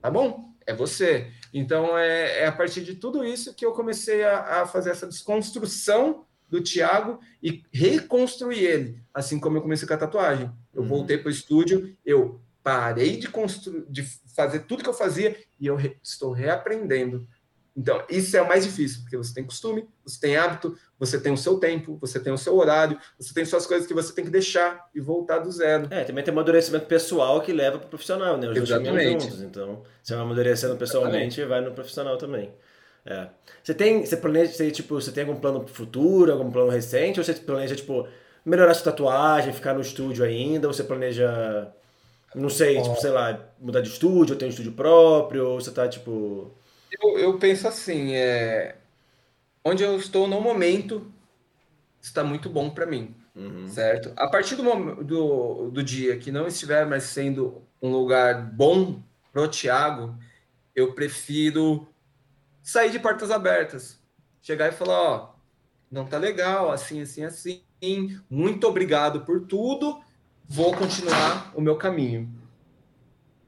Tá 0.02 0.10
bom? 0.10 0.52
É 0.66 0.74
você. 0.74 1.32
Então, 1.54 1.98
é, 1.98 2.40
é 2.40 2.48
a 2.48 2.52
partir 2.52 2.82
de 2.82 2.96
tudo 2.96 3.24
isso 3.24 3.54
que 3.54 3.66
eu 3.66 3.74
comecei 3.74 4.24
a, 4.24 4.62
a 4.62 4.66
fazer 4.66 4.92
essa 4.92 5.08
desconstrução 5.08 6.26
do 6.50 6.62
Tiago 6.62 7.20
e 7.42 7.64
reconstruir 7.72 8.60
ele, 8.60 9.04
assim 9.14 9.40
como 9.40 9.58
eu 9.58 9.62
comecei 9.62 9.88
com 9.88 9.94
a 9.94 9.98
tatuagem. 9.98 10.52
Eu 10.74 10.82
uhum. 10.82 10.88
voltei 10.88 11.18
para 11.18 11.30
o 11.30 11.32
estúdio, 11.32 11.96
eu 12.06 12.42
parei 12.62 13.18
de, 13.18 13.30
constru... 13.30 13.86
de 13.90 14.04
fazer 14.36 14.60
tudo 14.62 14.84
que 14.84 14.90
eu 14.90 14.94
fazia 14.94 15.36
e 15.60 15.68
eu 15.68 15.76
re... 15.76 15.98
estou 16.04 16.32
reaprendendo. 16.32 17.28
Então, 17.76 18.04
isso 18.10 18.36
é 18.36 18.42
o 18.42 18.48
mais 18.48 18.66
difícil, 18.66 19.02
porque 19.02 19.16
você 19.16 19.34
tem 19.34 19.46
costume, 19.46 19.88
você 20.04 20.20
tem 20.20 20.36
hábito, 20.36 20.78
você 21.00 21.18
tem 21.20 21.32
o 21.32 21.38
seu 21.38 21.58
tempo, 21.58 21.98
você 22.02 22.20
tem 22.20 22.34
o 22.34 22.38
seu 22.38 22.58
horário, 22.58 23.00
você 23.18 23.34
tem 23.34 23.46
suas 23.46 23.66
coisas 23.66 23.88
que 23.88 23.94
você 23.94 24.14
tem 24.14 24.26
que 24.26 24.32
deixar 24.32 24.90
e 24.94 25.00
voltar 25.00 25.40
do 25.40 25.50
zero. 25.50 25.88
É, 25.90 26.04
também 26.04 26.24
tem 26.24 26.34
amadurecimento 26.34 26.86
pessoal 26.86 27.40
que 27.42 27.54
leva 27.54 27.80
para 27.80 27.88
o 27.88 27.90
profissional, 27.90 28.38
né? 28.38 28.50
Os 28.50 28.58
Exatamente. 28.58 29.24
Juntos, 29.24 29.42
então, 29.42 29.84
você 30.04 30.14
vai 30.14 30.24
amadurecendo 30.24 30.76
pessoalmente 30.76 31.40
e 31.40 31.46
vai 31.46 31.62
no 31.62 31.72
profissional 31.72 32.18
também. 32.18 32.52
É. 33.06 33.28
Você 33.64 33.74
tem, 33.74 34.06
você 34.06 34.18
planeja, 34.18 34.52
você, 34.52 34.70
tipo, 34.70 34.96
você 34.96 35.12
tem 35.12 35.24
algum 35.24 35.40
plano 35.40 35.66
futuro, 35.66 36.32
algum 36.32 36.52
plano 36.52 36.70
recente, 36.70 37.20
ou 37.22 37.24
você 37.24 37.34
planeja, 37.34 37.74
tipo, 37.74 38.06
melhorar 38.46 38.74
sua 38.74 38.92
tatuagem, 38.92 39.54
ficar 39.54 39.74
no 39.74 39.82
estúdio 39.82 40.26
ainda, 40.26 40.68
ou 40.68 40.74
você 40.74 40.84
planeja, 40.84 41.72
não 42.36 42.50
sei, 42.50 42.78
oh. 42.80 42.84
tipo, 42.84 43.00
sei 43.00 43.12
lá, 43.12 43.40
mudar 43.62 43.80
de 43.80 43.88
estúdio, 43.88 44.34
ou 44.34 44.40
ter 44.40 44.46
um 44.46 44.50
estúdio 44.50 44.74
próprio, 44.74 45.48
ou 45.48 45.62
você 45.62 45.72
tá, 45.72 45.88
tipo 45.88 46.52
eu, 46.92 47.18
eu 47.18 47.38
penso 47.38 47.68
assim, 47.68 48.14
é, 48.14 48.78
onde 49.64 49.84
eu 49.84 49.96
estou 49.98 50.28
no 50.28 50.42
momento 50.42 51.12
está 52.02 52.24
muito 52.24 52.50
bom 52.50 52.70
para 52.70 52.86
mim, 52.86 53.16
uhum. 53.36 53.68
certo? 53.68 54.12
A 54.18 54.28
partir 54.28 54.56
do, 54.56 55.04
do, 55.04 55.70
do 55.70 55.84
dia 55.84 56.18
que 56.18 56.32
não 56.32 56.48
estiver 56.48 56.86
mais 56.86 57.04
sendo 57.04 57.62
um 57.82 57.92
lugar 57.92 58.42
bom 58.52 59.02
pro 59.32 59.48
Thiago, 59.48 60.18
eu 60.76 60.94
prefiro 60.94 61.88
sair 62.62 62.92
de 62.92 63.00
portas 63.00 63.32
abertas, 63.32 64.00
chegar 64.42 64.70
e 64.70 64.72
falar, 64.76 65.02
ó, 65.02 65.36
não 65.92 66.06
tá 66.06 66.18
legal, 66.18 66.72
assim, 66.72 67.02
assim, 67.02 67.24
assim, 67.24 67.62
muito 68.30 68.68
obrigado 68.68 69.22
por 69.22 69.42
tudo, 69.42 70.02
vou 70.48 70.74
continuar 70.74 71.52
o 71.56 71.62
meu 71.62 71.76
caminho. 71.76 72.30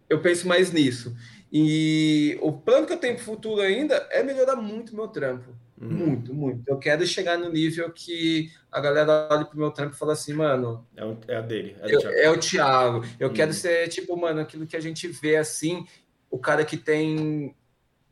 Eu 0.10 0.22
penso 0.22 0.48
mais 0.48 0.72
nisso. 0.72 1.15
E 1.56 2.36
o 2.42 2.52
plano 2.52 2.88
que 2.88 2.94
eu 2.94 2.98
tenho 2.98 3.14
para 3.14 3.22
o 3.22 3.26
futuro 3.26 3.62
ainda 3.62 4.08
é 4.10 4.24
melhorar 4.24 4.56
muito 4.56 4.96
meu 4.96 5.08
trampo. 5.08 5.52
Uhum. 5.80 5.90
Muito, 5.90 6.34
muito. 6.34 6.64
Eu 6.68 6.80
quero 6.80 7.06
chegar 7.06 7.38
no 7.38 7.52
nível 7.52 7.92
que 7.92 8.50
a 8.72 8.82
galera 8.82 9.28
olha 9.30 9.46
pro 9.46 9.60
meu 9.60 9.70
trampo 9.70 9.94
e 9.94 9.98
fala 9.98 10.14
assim, 10.14 10.34
mano. 10.34 10.88
É, 10.98 11.06
o, 11.06 11.16
é 11.28 11.36
a 11.36 11.42
dele. 11.42 11.76
É, 11.82 11.94
eu, 11.94 12.02
é 12.10 12.30
o 12.32 12.40
Thiago. 12.40 13.06
Eu 13.20 13.28
uhum. 13.28 13.34
quero 13.36 13.54
ser, 13.54 13.88
tipo, 13.90 14.18
mano, 14.18 14.42
aquilo 14.42 14.66
que 14.66 14.76
a 14.76 14.80
gente 14.80 15.08
vê 15.08 15.36
assim, 15.36 15.86
o 16.32 16.40
cara 16.40 16.66
que 16.66 16.76
tem 16.76 17.56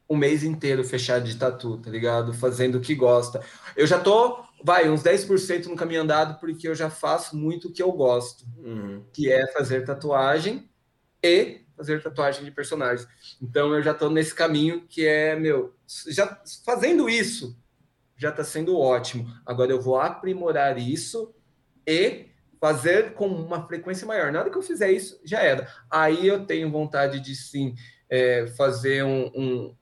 um 0.07 0.15
mês 0.15 0.43
inteiro 0.43 0.83
fechado 0.83 1.23
de 1.23 1.35
tatu, 1.35 1.77
tá 1.77 1.89
ligado? 1.89 2.33
Fazendo 2.33 2.75
o 2.75 2.81
que 2.81 2.93
gosta. 2.93 3.41
Eu 3.75 3.87
já 3.87 3.97
tô, 3.97 4.43
vai, 4.63 4.87
uns 4.87 5.01
10% 5.01 5.65
no 5.65 5.75
caminho 5.75 6.01
andado, 6.01 6.39
porque 6.39 6.67
eu 6.67 6.75
já 6.75 6.91
faço 6.91 7.35
muito 7.35 7.69
o 7.69 7.71
que 7.71 7.81
eu 7.81 7.91
gosto, 7.91 8.45
uhum. 8.57 9.03
que 9.11 9.31
é 9.31 9.47
fazer 9.47 9.83
tatuagem 9.83 10.69
e 11.23 11.61
fazer 11.81 12.03
tatuagem 12.03 12.45
de 12.45 12.51
personagens. 12.51 13.07
Então 13.41 13.73
eu 13.73 13.81
já 13.81 13.91
estou 13.91 14.11
nesse 14.11 14.35
caminho 14.35 14.85
que 14.87 15.05
é, 15.05 15.35
meu, 15.35 15.75
já 16.07 16.39
fazendo 16.63 17.09
isso 17.09 17.59
já 18.21 18.29
está 18.29 18.43
sendo 18.43 18.77
ótimo. 18.77 19.27
Agora 19.43 19.71
eu 19.71 19.81
vou 19.81 19.99
aprimorar 19.99 20.77
isso 20.77 21.33
e 21.87 22.27
fazer 22.59 23.15
com 23.15 23.25
uma 23.25 23.67
frequência 23.67 24.05
maior. 24.05 24.31
Nada 24.31 24.51
que 24.51 24.55
eu 24.55 24.61
fizer 24.61 24.91
isso 24.91 25.19
já 25.25 25.41
era. 25.41 25.67
Aí 25.89 26.27
eu 26.27 26.45
tenho 26.45 26.69
vontade 26.69 27.19
de 27.19 27.35
sim 27.35 27.73
é, 28.07 28.45
fazer 28.55 29.03
um, 29.03 29.31
um, 29.35 29.75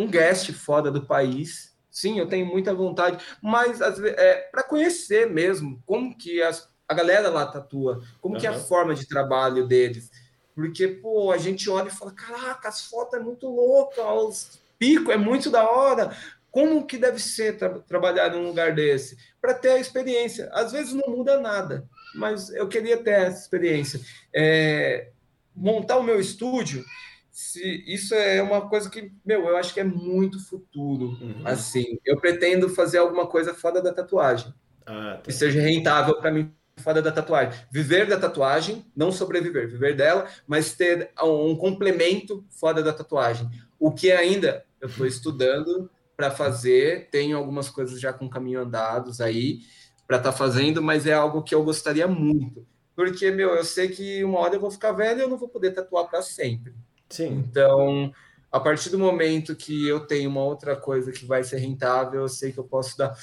um 0.00 0.06
guest 0.06 0.52
fora 0.52 0.90
do 0.90 1.06
país. 1.06 1.74
Sim, 1.90 2.18
eu 2.18 2.28
tenho 2.28 2.44
muita 2.44 2.74
vontade, 2.74 3.24
mas 3.42 3.80
é, 3.80 4.48
para 4.52 4.62
conhecer 4.62 5.26
mesmo 5.30 5.82
como 5.86 6.14
que 6.14 6.42
as, 6.42 6.68
a 6.86 6.92
galera 6.92 7.30
lá 7.30 7.46
tatua, 7.46 8.02
como 8.20 8.34
uhum. 8.34 8.40
que 8.40 8.46
é 8.46 8.50
a 8.50 8.58
forma 8.58 8.94
de 8.94 9.08
trabalho 9.08 9.66
deles. 9.66 10.10
Porque, 10.58 10.88
pô, 10.88 11.30
a 11.30 11.38
gente 11.38 11.70
olha 11.70 11.86
e 11.86 11.92
fala, 11.92 12.10
caraca, 12.10 12.68
as 12.68 12.84
fotos 12.86 13.14
é 13.14 13.22
muito 13.22 13.46
louca, 13.46 14.02
os 14.12 14.58
picos 14.76 15.14
é 15.14 15.16
muito 15.16 15.50
da 15.50 15.70
hora. 15.70 16.10
Como 16.50 16.84
que 16.84 16.98
deve 16.98 17.20
ser 17.20 17.56
tra 17.56 17.78
trabalhar 17.78 18.32
num 18.32 18.48
lugar 18.48 18.74
desse? 18.74 19.16
Para 19.40 19.54
ter 19.54 19.70
a 19.70 19.78
experiência. 19.78 20.50
Às 20.52 20.72
vezes 20.72 20.94
não 20.94 21.14
muda 21.14 21.38
nada, 21.38 21.88
mas 22.12 22.50
eu 22.50 22.66
queria 22.66 22.96
ter 22.96 23.12
essa 23.12 23.40
experiência. 23.40 24.00
É, 24.34 25.10
montar 25.54 25.96
o 25.96 26.02
meu 26.02 26.18
estúdio, 26.18 26.84
se, 27.30 27.84
isso 27.86 28.12
é 28.16 28.42
uma 28.42 28.68
coisa 28.68 28.90
que, 28.90 29.12
meu, 29.24 29.46
eu 29.46 29.56
acho 29.56 29.72
que 29.72 29.78
é 29.78 29.84
muito 29.84 30.44
futuro. 30.44 31.16
Uhum. 31.20 31.42
Assim, 31.44 32.00
eu 32.04 32.18
pretendo 32.18 32.68
fazer 32.68 32.98
alguma 32.98 33.28
coisa 33.28 33.54
fora 33.54 33.80
da 33.80 33.94
tatuagem. 33.94 34.52
Ah, 34.84 35.12
tá. 35.18 35.22
Que 35.22 35.32
seja 35.32 35.60
rentável 35.60 36.16
para 36.16 36.32
mim 36.32 36.52
fora 36.78 37.02
da 37.02 37.12
tatuagem. 37.12 37.58
Viver 37.70 38.06
da 38.06 38.18
tatuagem, 38.18 38.84
não 38.94 39.10
sobreviver, 39.12 39.68
viver 39.68 39.96
dela, 39.96 40.26
mas 40.46 40.72
ter 40.72 41.10
um 41.22 41.56
complemento 41.56 42.44
fora 42.50 42.82
da 42.82 42.92
tatuagem. 42.92 43.48
O 43.78 43.92
que 43.92 44.10
ainda 44.12 44.64
eu 44.80 44.88
estou 44.88 45.06
estudando 45.06 45.90
para 46.16 46.30
fazer, 46.30 47.08
tenho 47.10 47.36
algumas 47.36 47.70
coisas 47.70 48.00
já 48.00 48.12
com 48.12 48.28
caminho 48.28 48.60
andados 48.60 49.20
aí 49.20 49.60
para 50.06 50.16
estar 50.16 50.32
tá 50.32 50.36
fazendo, 50.36 50.82
mas 50.82 51.06
é 51.06 51.12
algo 51.12 51.42
que 51.42 51.54
eu 51.54 51.62
gostaria 51.62 52.08
muito. 52.08 52.66
Porque, 52.96 53.30
meu, 53.30 53.50
eu 53.50 53.64
sei 53.64 53.88
que 53.88 54.24
uma 54.24 54.40
hora 54.40 54.56
eu 54.56 54.60
vou 54.60 54.70
ficar 54.70 54.90
velho 54.90 55.20
e 55.20 55.22
eu 55.22 55.28
não 55.28 55.36
vou 55.36 55.48
poder 55.48 55.70
tatuar 55.70 56.08
para 56.08 56.20
sempre. 56.20 56.74
Sim. 57.08 57.44
Então, 57.48 58.12
a 58.50 58.58
partir 58.58 58.90
do 58.90 58.98
momento 58.98 59.54
que 59.54 59.86
eu 59.86 60.00
tenho 60.00 60.28
uma 60.28 60.42
outra 60.42 60.74
coisa 60.74 61.12
que 61.12 61.24
vai 61.24 61.44
ser 61.44 61.58
rentável, 61.58 62.22
eu 62.22 62.28
sei 62.28 62.50
que 62.50 62.58
eu 62.58 62.64
posso 62.64 62.98
dar 62.98 63.14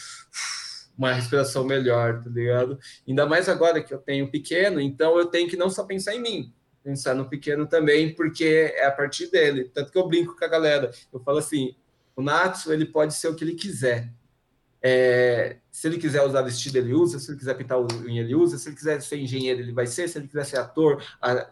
uma 0.97 1.13
respiração 1.13 1.63
melhor, 1.63 2.23
tá 2.23 2.29
ligado? 2.29 2.79
Ainda 3.07 3.25
mais 3.25 3.49
agora 3.49 3.83
que 3.83 3.93
eu 3.93 3.97
tenho 3.97 4.29
pequeno, 4.29 4.79
então 4.79 5.17
eu 5.17 5.25
tenho 5.25 5.49
que 5.49 5.57
não 5.57 5.69
só 5.69 5.83
pensar 5.83 6.15
em 6.15 6.21
mim, 6.21 6.53
pensar 6.83 7.13
no 7.13 7.29
pequeno 7.29 7.67
também, 7.67 8.13
porque 8.13 8.73
é 8.75 8.85
a 8.85 8.91
partir 8.91 9.29
dele. 9.29 9.71
Tanto 9.73 9.91
que 9.91 9.97
eu 9.97 10.07
brinco 10.07 10.37
com 10.37 10.45
a 10.45 10.47
galera, 10.47 10.91
eu 11.11 11.19
falo 11.19 11.39
assim, 11.39 11.75
o 12.15 12.21
Natsu, 12.21 12.71
ele 12.71 12.85
pode 12.85 13.13
ser 13.13 13.27
o 13.27 13.35
que 13.35 13.43
ele 13.43 13.55
quiser. 13.55 14.11
É, 14.81 15.57
se 15.71 15.87
ele 15.87 15.97
quiser 15.97 16.21
usar 16.21 16.43
vestido, 16.43 16.77
ele 16.77 16.93
usa. 16.93 17.17
Se 17.17 17.31
ele 17.31 17.39
quiser 17.39 17.55
pintar 17.55 17.79
o 17.79 17.87
unha, 18.05 18.21
ele 18.21 18.35
usa. 18.35 18.57
Se 18.57 18.69
ele 18.69 18.75
quiser 18.75 19.01
ser 19.01 19.17
engenheiro, 19.17 19.59
ele 19.59 19.73
vai 19.73 19.87
ser. 19.87 20.07
Se 20.07 20.19
ele 20.19 20.27
quiser 20.27 20.45
ser 20.45 20.59
ator, 20.59 21.03
a, 21.19 21.49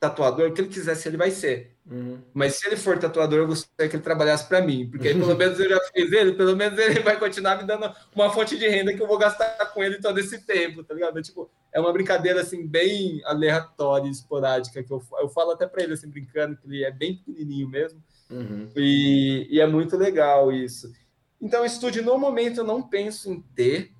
tatuador, 0.00 0.48
o 0.48 0.54
que 0.54 0.62
ele 0.62 0.68
quiser 0.68 0.96
ser, 0.96 1.10
ele 1.10 1.18
vai 1.18 1.30
ser. 1.30 1.76
Uhum. 1.88 2.18
Mas 2.32 2.54
se 2.54 2.66
ele 2.66 2.76
for 2.76 2.98
tatuador, 2.98 3.40
eu 3.40 3.46
gostaria 3.46 3.90
que 3.90 3.96
ele 3.96 4.02
trabalhasse 4.02 4.48
para 4.48 4.62
mim, 4.62 4.88
porque 4.88 5.08
aí, 5.08 5.14
pelo 5.14 5.36
menos 5.36 5.60
eu 5.60 5.68
já 5.68 5.80
fiz 5.94 6.10
ele, 6.10 6.32
pelo 6.32 6.56
menos 6.56 6.78
ele 6.78 7.00
vai 7.00 7.18
continuar 7.18 7.58
me 7.58 7.64
dando 7.64 7.92
uma 8.14 8.30
fonte 8.30 8.56
de 8.56 8.66
renda 8.66 8.94
que 8.94 9.02
eu 9.02 9.06
vou 9.06 9.18
gastar 9.18 9.54
com 9.74 9.84
ele 9.84 10.00
todo 10.00 10.18
esse 10.18 10.46
tempo, 10.46 10.82
tá 10.82 10.94
ligado? 10.94 11.20
Tipo, 11.20 11.50
é 11.70 11.78
uma 11.78 11.92
brincadeira 11.92 12.40
assim 12.40 12.66
bem 12.66 13.20
aleatória, 13.26 14.08
esporádica 14.08 14.82
que 14.82 14.90
eu, 14.90 15.02
eu 15.20 15.28
falo 15.28 15.50
até 15.50 15.66
para 15.66 15.82
ele 15.82 15.92
assim 15.92 16.08
brincando 16.08 16.56
que 16.56 16.66
ele 16.66 16.82
é 16.82 16.90
bem 16.90 17.16
pequenininho 17.16 17.68
mesmo. 17.68 18.02
Uhum. 18.30 18.70
E, 18.74 19.48
e 19.50 19.60
é 19.60 19.66
muito 19.66 19.98
legal 19.98 20.50
isso. 20.50 20.90
Então, 21.38 21.64
estúdio 21.64 22.02
no 22.02 22.16
momento 22.16 22.60
eu 22.60 22.64
não 22.64 22.82
penso 22.82 23.30
em 23.30 23.40
ter 23.54 23.90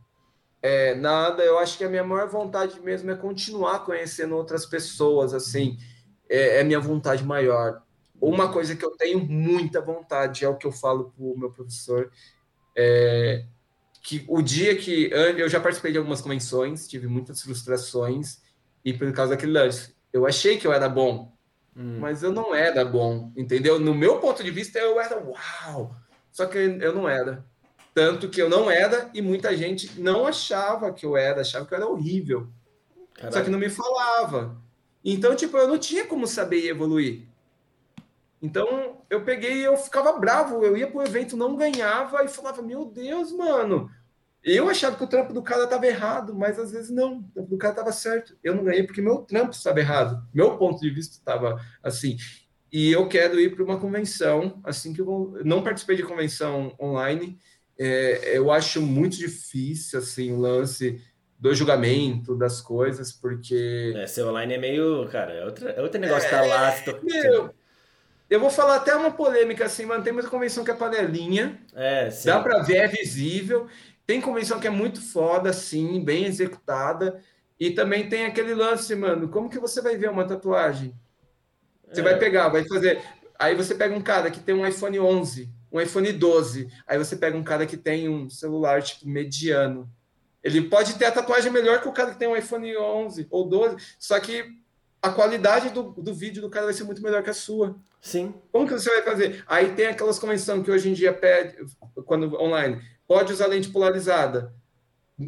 é, 0.62 0.94
nada. 0.94 1.42
Eu 1.42 1.58
acho 1.58 1.76
que 1.76 1.84
a 1.84 1.88
minha 1.88 2.04
maior 2.04 2.28
vontade 2.28 2.80
mesmo 2.80 3.10
é 3.10 3.16
continuar 3.16 3.80
conhecendo 3.80 4.36
outras 4.36 4.64
pessoas, 4.64 5.34
assim 5.34 5.76
é, 6.30 6.60
é 6.60 6.64
minha 6.64 6.80
vontade 6.80 7.24
maior. 7.24 7.82
Uma 8.20 8.52
coisa 8.52 8.76
que 8.76 8.84
eu 8.84 8.92
tenho 8.92 9.18
muita 9.18 9.80
vontade, 9.80 10.44
é 10.44 10.48
o 10.48 10.56
que 10.56 10.66
eu 10.66 10.72
falo 10.72 11.10
para 11.10 11.24
o 11.24 11.36
meu 11.36 11.50
professor, 11.50 12.10
é 12.76 13.44
que 14.02 14.24
o 14.28 14.40
dia 14.40 14.76
que 14.76 15.10
eu 15.12 15.48
já 15.48 15.60
participei 15.60 15.92
de 15.92 15.98
algumas 15.98 16.20
convenções, 16.20 16.88
tive 16.88 17.06
muitas 17.06 17.42
frustrações, 17.42 18.38
e 18.84 18.92
por 18.94 19.12
causa 19.12 19.34
daquele 19.34 19.52
lance, 19.52 19.94
eu 20.12 20.26
achei 20.26 20.56
que 20.56 20.66
eu 20.66 20.72
era 20.72 20.88
bom, 20.88 21.32
hum. 21.76 21.98
mas 22.00 22.22
eu 22.22 22.32
não 22.32 22.54
era 22.54 22.84
bom, 22.84 23.30
entendeu? 23.36 23.78
No 23.78 23.94
meu 23.94 24.18
ponto 24.18 24.42
de 24.42 24.50
vista, 24.50 24.78
eu 24.78 24.98
era 24.98 25.22
uau, 25.22 25.94
só 26.32 26.46
que 26.46 26.56
eu 26.56 26.94
não 26.94 27.08
era. 27.08 27.44
Tanto 27.92 28.28
que 28.28 28.40
eu 28.40 28.48
não 28.48 28.70
era 28.70 29.10
e 29.12 29.20
muita 29.20 29.54
gente 29.56 30.00
não 30.00 30.26
achava 30.26 30.92
que 30.92 31.04
eu 31.04 31.16
era, 31.16 31.40
achava 31.40 31.66
que 31.66 31.74
eu 31.74 31.76
era 31.76 31.86
horrível. 31.86 32.48
Caraca. 33.14 33.36
Só 33.36 33.44
que 33.44 33.50
não 33.50 33.58
me 33.58 33.68
falava. 33.68 34.56
Então, 35.04 35.34
tipo, 35.34 35.56
eu 35.56 35.68
não 35.68 35.78
tinha 35.78 36.06
como 36.06 36.26
saber 36.26 36.66
evoluir. 36.66 37.22
Então, 38.42 39.02
eu 39.08 39.24
peguei 39.24 39.58
e 39.58 39.64
eu 39.64 39.76
ficava 39.76 40.12
bravo. 40.18 40.64
Eu 40.64 40.76
ia 40.76 40.90
pro 40.90 41.02
evento, 41.02 41.36
não 41.36 41.56
ganhava 41.56 42.24
e 42.24 42.28
falava: 42.28 42.62
Meu 42.62 42.84
Deus, 42.84 43.32
mano. 43.32 43.90
Eu 44.42 44.70
achava 44.70 44.96
que 44.96 45.04
o 45.04 45.06
trampo 45.06 45.34
do 45.34 45.42
cara 45.42 45.64
estava 45.64 45.86
errado, 45.86 46.34
mas 46.34 46.58
às 46.58 46.72
vezes 46.72 46.90
não. 46.90 47.18
O 47.18 47.32
trampo 47.34 47.50
do 47.50 47.58
cara 47.58 47.72
estava 47.72 47.92
certo. 47.92 48.36
Eu 48.42 48.54
não 48.54 48.64
ganhei 48.64 48.82
porque 48.82 49.02
meu 49.02 49.18
trampo 49.18 49.52
estava 49.52 49.80
errado. 49.80 50.26
Meu 50.32 50.56
ponto 50.56 50.80
de 50.80 50.90
vista 50.90 51.16
estava 51.16 51.60
assim. 51.82 52.16
E 52.72 52.90
eu 52.90 53.06
quero 53.08 53.38
ir 53.38 53.54
para 53.54 53.64
uma 53.64 53.78
convenção, 53.78 54.60
assim 54.64 54.92
que 54.92 55.00
eu 55.00 55.04
vou... 55.04 55.44
não 55.44 55.62
participei 55.62 55.96
de 55.96 56.04
convenção 56.04 56.74
online. 56.80 57.38
É, 57.78 58.36
eu 58.36 58.50
acho 58.50 58.80
muito 58.80 59.16
difícil 59.16 59.98
assim 59.98 60.32
o 60.32 60.38
lance 60.38 61.02
do 61.40 61.54
julgamento 61.54 62.36
das 62.36 62.60
coisas, 62.60 63.10
porque. 63.10 63.94
É, 63.96 64.06
ser 64.06 64.24
online 64.24 64.54
é 64.54 64.58
meio. 64.58 65.08
Cara, 65.08 65.32
é 65.32 65.44
outro, 65.44 65.68
é 65.68 65.80
outro 65.80 65.98
negócio, 65.98 66.26
é, 66.26 66.30
tá 66.30 66.42
lá. 66.42 66.74
Meu, 67.02 67.54
eu 68.28 68.38
vou 68.38 68.50
falar 68.50 68.76
até 68.76 68.94
uma 68.94 69.10
polêmica 69.10 69.64
assim, 69.64 69.86
mano. 69.86 70.04
Tem 70.04 70.12
muita 70.12 70.28
convenção 70.28 70.62
que 70.62 70.70
é 70.70 70.74
panelinha. 70.74 71.58
É, 71.74 72.10
sim. 72.10 72.28
Dá 72.28 72.40
para 72.40 72.60
ver, 72.62 72.76
é 72.76 72.88
visível. 72.88 73.66
Tem 74.06 74.20
convenção 74.20 74.60
que 74.60 74.66
é 74.66 74.70
muito 74.70 75.00
foda, 75.00 75.48
assim, 75.48 76.04
bem 76.04 76.26
executada. 76.26 77.22
E 77.58 77.70
também 77.70 78.08
tem 78.08 78.26
aquele 78.26 78.54
lance, 78.54 78.94
mano. 78.94 79.28
Como 79.28 79.48
que 79.48 79.58
você 79.58 79.80
vai 79.80 79.96
ver 79.96 80.10
uma 80.10 80.26
tatuagem? 80.26 80.94
Você 81.90 82.00
é. 82.00 82.04
vai 82.04 82.18
pegar, 82.18 82.48
vai 82.48 82.66
fazer. 82.68 83.00
Aí 83.38 83.54
você 83.54 83.74
pega 83.74 83.94
um 83.94 84.02
cara 84.02 84.30
que 84.30 84.40
tem 84.40 84.54
um 84.54 84.66
iPhone 84.66 85.00
11, 85.00 85.50
um 85.72 85.80
iPhone 85.80 86.12
12. 86.12 86.68
Aí 86.86 86.98
você 86.98 87.16
pega 87.16 87.36
um 87.36 87.42
cara 87.42 87.64
que 87.64 87.78
tem 87.78 88.08
um 88.10 88.28
celular, 88.28 88.82
tipo, 88.82 89.08
mediano. 89.08 89.90
Ele 90.42 90.62
pode 90.62 90.94
ter 90.94 91.06
a 91.06 91.12
tatuagem 91.12 91.52
melhor 91.52 91.80
que 91.80 91.88
o 91.88 91.92
cara 91.92 92.12
que 92.12 92.18
tem 92.18 92.28
um 92.28 92.36
iPhone 92.36 92.76
11 92.76 93.26
ou 93.30 93.48
12. 93.48 93.76
Só 93.98 94.18
que 94.18 94.44
a 95.02 95.10
qualidade 95.10 95.70
do, 95.70 95.82
do 95.82 96.14
vídeo 96.14 96.42
do 96.42 96.50
cara 96.50 96.66
vai 96.66 96.74
ser 96.74 96.84
muito 96.84 97.02
melhor 97.02 97.22
que 97.22 97.30
a 97.30 97.34
sua. 97.34 97.76
Sim. 98.00 98.34
Como 98.50 98.66
que 98.66 98.72
você 98.72 98.90
vai 98.90 99.02
fazer? 99.02 99.44
Aí 99.46 99.72
tem 99.74 99.86
aquelas 99.86 100.18
convenções 100.18 100.64
que 100.64 100.70
hoje 100.70 100.88
em 100.88 100.94
dia 100.94 101.12
pede, 101.12 101.56
quando 102.06 102.34
online, 102.40 102.80
pode 103.06 103.32
usar 103.32 103.46
lente 103.46 103.68
polarizada. 103.68 104.54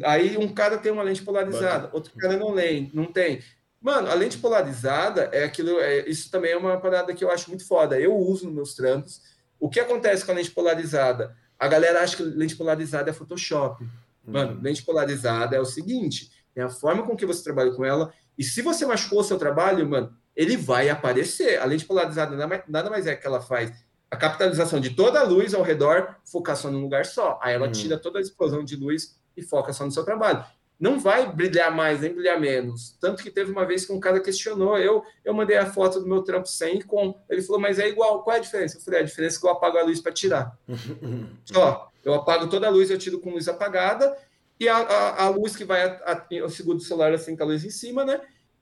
Aí 0.03 0.37
um 0.37 0.51
cara 0.51 0.77
tem 0.77 0.91
uma 0.91 1.03
lente 1.03 1.21
polarizada, 1.21 1.89
outro 1.93 2.11
cara 2.17 2.35
não 2.35 2.55
tem, 2.55 2.89
não 2.93 3.05
tem. 3.05 3.43
Mano, 3.79 4.09
a 4.09 4.13
lente 4.13 4.37
polarizada 4.37 5.29
é 5.31 5.43
aquilo, 5.43 5.79
é, 5.79 6.09
isso 6.09 6.31
também 6.31 6.51
é 6.51 6.57
uma 6.57 6.79
parada 6.79 7.13
que 7.13 7.23
eu 7.23 7.29
acho 7.29 7.49
muito 7.49 7.67
foda. 7.67 7.99
Eu 7.99 8.15
uso 8.15 8.45
nos 8.45 8.55
meus 8.55 8.73
trampos. 8.73 9.21
O 9.59 9.69
que 9.69 9.79
acontece 9.79 10.25
com 10.25 10.31
a 10.31 10.35
lente 10.35 10.51
polarizada? 10.51 11.35
A 11.59 11.67
galera 11.67 12.01
acha 12.01 12.17
que 12.17 12.23
lente 12.23 12.55
polarizada 12.55 13.09
é 13.09 13.13
Photoshop. 13.13 13.85
Mano, 14.25 14.53
uhum. 14.53 14.61
lente 14.61 14.83
polarizada 14.83 15.55
é 15.55 15.59
o 15.59 15.65
seguinte: 15.65 16.31
é 16.55 16.61
a 16.61 16.69
forma 16.69 17.03
com 17.03 17.15
que 17.15 17.25
você 17.25 17.43
trabalha 17.43 17.71
com 17.71 17.83
ela 17.83 18.13
e 18.37 18.43
se 18.43 18.61
você 18.61 18.85
machucou 18.85 19.19
o 19.19 19.23
seu 19.23 19.37
trabalho, 19.37 19.87
mano, 19.87 20.15
ele 20.35 20.57
vai 20.57 20.89
aparecer. 20.89 21.59
A 21.59 21.65
lente 21.65 21.85
polarizada 21.85 22.35
nada 22.67 22.89
mais 22.89 23.05
é 23.05 23.15
que 23.15 23.27
ela 23.27 23.41
faz 23.41 23.71
a 24.09 24.15
capitalização 24.15 24.79
de 24.79 24.91
toda 24.91 25.19
a 25.19 25.23
luz 25.23 25.53
ao 25.53 25.63
redor, 25.63 26.15
focar 26.23 26.55
só 26.55 26.69
num 26.69 26.81
lugar 26.81 27.05
só. 27.05 27.39
Aí 27.41 27.53
ela 27.53 27.67
hum. 27.67 27.71
tira 27.71 27.97
toda 27.97 28.19
a 28.19 28.21
explosão 28.21 28.63
de 28.63 28.75
luz 28.75 29.15
e 29.35 29.41
foca 29.41 29.73
só 29.73 29.85
no 29.85 29.91
seu 29.91 30.03
trabalho. 30.03 30.43
Não 30.83 30.99
vai 30.99 31.33
brilhar 31.33 31.73
mais, 31.73 32.01
nem 32.01 32.11
brilhar 32.11 32.37
menos. 32.37 32.97
Tanto 32.99 33.23
que 33.23 33.31
teve 33.31 33.49
uma 33.49 33.65
vez 33.65 33.85
que 33.85 33.93
um 33.93 34.01
cara 34.01 34.19
questionou, 34.19 34.77
eu, 34.77 35.01
eu 35.23 35.33
mandei 35.33 35.55
a 35.55 35.65
foto 35.65 36.01
do 36.01 36.05
meu 36.05 36.21
trampo 36.23 36.45
sem 36.45 36.79
e 36.79 36.83
com. 36.83 37.17
Ele 37.29 37.41
falou, 37.41 37.61
mas 37.61 37.79
é 37.79 37.87
igual, 37.87 38.21
qual 38.21 38.35
é 38.35 38.39
a 38.39 38.41
diferença? 38.41 38.75
Eu 38.77 38.81
falei, 38.81 38.99
a 38.99 39.03
diferença 39.03 39.37
é 39.37 39.39
que 39.39 39.45
eu 39.45 39.51
apago 39.51 39.77
a 39.77 39.83
luz 39.83 40.01
para 40.01 40.11
tirar. 40.11 40.59
só, 41.45 41.89
eu 42.03 42.13
apago 42.13 42.49
toda 42.49 42.67
a 42.67 42.69
luz, 42.69 42.91
eu 42.91 42.97
tiro 42.97 43.21
com 43.21 43.31
luz 43.31 43.47
apagada 43.47 44.13
e 44.59 44.67
a, 44.67 44.75
a, 44.75 45.23
a 45.23 45.29
luz 45.29 45.55
que 45.55 45.63
vai, 45.63 45.85
a, 45.85 46.25
eu 46.29 46.49
seguro 46.49 46.79
o 46.79 46.81
celular 46.81 47.13
assim 47.13 47.33
com 47.37 47.43
a 47.43 47.45
luz 47.45 47.63
em 47.63 47.69
cima, 47.69 48.03
né? 48.03 48.19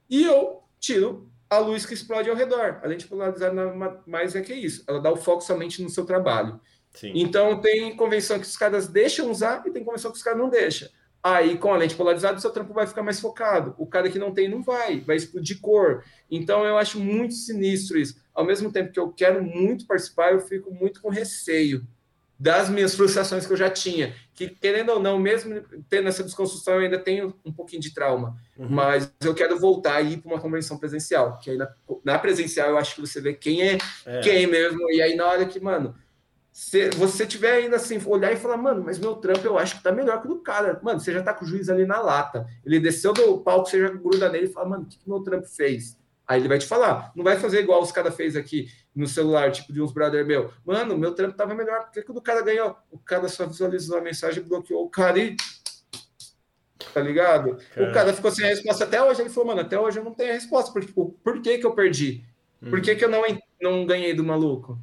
E 0.08 0.22
eu 0.22 0.62
tiro 0.78 1.28
a 1.50 1.58
luz 1.58 1.84
que 1.84 1.92
explode 1.92 2.30
ao 2.30 2.36
redor. 2.36 2.78
A 2.84 2.86
lente 2.86 3.08
polarizada 3.08 4.00
mais 4.06 4.36
é 4.36 4.42
que 4.42 4.54
isso. 4.54 4.84
Ela 4.86 5.00
dá 5.00 5.10
o 5.10 5.16
foco 5.16 5.40
somente 5.40 5.82
no 5.82 5.90
seu 5.90 6.06
trabalho. 6.06 6.60
Sim. 6.92 7.14
Então, 7.16 7.60
tem 7.60 7.96
convenção 7.96 8.38
que 8.38 8.46
os 8.46 8.56
caras 8.56 8.86
deixam 8.86 9.28
usar 9.28 9.64
e 9.66 9.72
tem 9.72 9.82
convenção 9.82 10.12
que 10.12 10.18
os 10.18 10.22
caras 10.22 10.38
não 10.38 10.48
deixam. 10.48 10.88
Aí, 11.22 11.56
com 11.56 11.72
a 11.72 11.76
lente 11.76 11.94
polarizada, 11.94 12.36
o 12.36 12.40
seu 12.40 12.50
trampo 12.50 12.74
vai 12.74 12.86
ficar 12.86 13.02
mais 13.02 13.20
focado. 13.20 13.74
O 13.78 13.86
cara 13.86 14.10
que 14.10 14.18
não 14.18 14.34
tem, 14.34 14.48
não 14.48 14.60
vai. 14.60 15.00
Vai 15.00 15.16
explodir 15.16 15.60
cor. 15.60 16.02
Então, 16.28 16.64
eu 16.64 16.76
acho 16.76 16.98
muito 16.98 17.34
sinistro 17.34 17.96
isso. 17.96 18.20
Ao 18.34 18.44
mesmo 18.44 18.72
tempo 18.72 18.92
que 18.92 18.98
eu 18.98 19.12
quero 19.12 19.42
muito 19.42 19.86
participar, 19.86 20.32
eu 20.32 20.40
fico 20.40 20.74
muito 20.74 21.00
com 21.00 21.08
receio 21.08 21.86
das 22.42 22.68
minhas 22.68 22.96
frustrações 22.96 23.46
que 23.46 23.52
eu 23.52 23.56
já 23.56 23.70
tinha. 23.70 24.16
Que, 24.34 24.48
querendo 24.48 24.90
ou 24.90 24.98
não, 24.98 25.16
mesmo 25.16 25.62
tendo 25.88 26.08
essa 26.08 26.24
desconstrução, 26.24 26.74
eu 26.74 26.80
ainda 26.80 26.98
tenho 26.98 27.32
um 27.44 27.52
pouquinho 27.52 27.80
de 27.80 27.94
trauma. 27.94 28.36
Uhum. 28.58 28.66
Mas 28.68 29.08
eu 29.22 29.32
quero 29.32 29.56
voltar 29.60 30.02
e 30.02 30.14
ir 30.14 30.16
para 30.16 30.32
uma 30.32 30.40
convenção 30.40 30.76
presencial. 30.76 31.38
Que 31.38 31.52
aí 31.52 31.56
na, 31.56 31.72
na, 32.04 32.18
presencial 32.18 32.70
eu 32.70 32.78
acho 32.78 32.96
que 32.96 33.00
você 33.00 33.20
vê 33.20 33.32
quem 33.32 33.62
é, 33.62 33.78
é, 34.04 34.20
quem 34.22 34.48
mesmo. 34.48 34.90
E 34.90 35.00
aí 35.00 35.14
na 35.14 35.24
hora 35.24 35.46
que, 35.46 35.60
mano, 35.60 35.94
se 36.52 36.90
você 36.90 37.26
tiver 37.26 37.52
ainda 37.52 37.76
assim, 37.76 37.98
olhar 38.04 38.30
e 38.30 38.36
falar, 38.36 38.58
mano, 38.58 38.84
mas 38.84 38.98
meu 38.98 39.14
trampo 39.14 39.46
eu 39.46 39.58
acho 39.58 39.78
que 39.78 39.82
tá 39.82 39.90
melhor 39.90 40.20
que 40.20 40.26
o 40.26 40.34
do 40.34 40.40
cara. 40.40 40.78
Mano, 40.82 41.00
você 41.00 41.10
já 41.10 41.22
tá 41.22 41.32
com 41.32 41.46
o 41.46 41.48
juiz 41.48 41.70
ali 41.70 41.86
na 41.86 41.98
lata. 41.98 42.46
Ele 42.64 42.78
desceu 42.78 43.14
do 43.14 43.38
palco, 43.38 43.70
você 43.70 43.80
já 43.80 43.88
gruda 43.88 44.28
nele 44.28 44.46
e 44.46 44.52
fala, 44.52 44.68
mano, 44.68 44.82
o 44.82 44.86
que, 44.86 44.98
que 44.98 45.08
meu 45.08 45.20
trampo 45.20 45.46
fez? 45.48 45.96
Aí 46.28 46.40
ele 46.40 46.48
vai 46.48 46.58
te 46.58 46.66
falar. 46.66 47.10
Não 47.16 47.24
vai 47.24 47.38
fazer 47.38 47.60
igual 47.60 47.80
os 47.80 47.90
caras 47.90 48.14
fez 48.14 48.36
aqui 48.36 48.68
no 48.94 49.06
celular, 49.06 49.50
tipo 49.50 49.72
de 49.72 49.80
uns 49.80 49.92
brother 49.92 50.26
meu. 50.26 50.52
Mano, 50.64 50.96
meu 50.98 51.14
trampo 51.14 51.36
tava 51.36 51.54
melhor. 51.54 51.84
Por 51.84 51.92
que, 51.92 52.02
que 52.02 52.10
o 52.10 52.20
cara 52.20 52.42
ganhou? 52.42 52.76
O 52.90 52.98
cara 52.98 53.28
só 53.28 53.46
visualizou 53.46 53.96
a 53.96 54.02
mensagem, 54.02 54.42
bloqueou 54.42 54.84
o 54.84 54.90
cara 54.90 55.18
e. 55.18 55.36
Tá 56.92 57.00
ligado? 57.00 57.56
Caramba. 57.74 57.90
O 57.90 57.94
cara 57.94 58.12
ficou 58.12 58.30
sem 58.30 58.44
a 58.44 58.48
resposta 58.48 58.84
até 58.84 59.02
hoje. 59.02 59.22
Ele 59.22 59.30
falou, 59.30 59.48
mano, 59.48 59.62
até 59.62 59.80
hoje 59.80 59.98
eu 59.98 60.04
não 60.04 60.12
tenho 60.12 60.30
a 60.30 60.34
resposta. 60.34 60.70
Porque, 60.70 60.88
tipo, 60.88 61.18
por 61.24 61.40
que, 61.40 61.56
que 61.56 61.66
eu 61.66 61.74
perdi? 61.74 62.22
Por 62.60 62.82
que, 62.82 62.92
hum. 62.92 62.96
que 62.96 63.04
eu 63.04 63.08
não, 63.08 63.22
não 63.60 63.86
ganhei 63.86 64.12
do 64.12 64.22
maluco? 64.22 64.78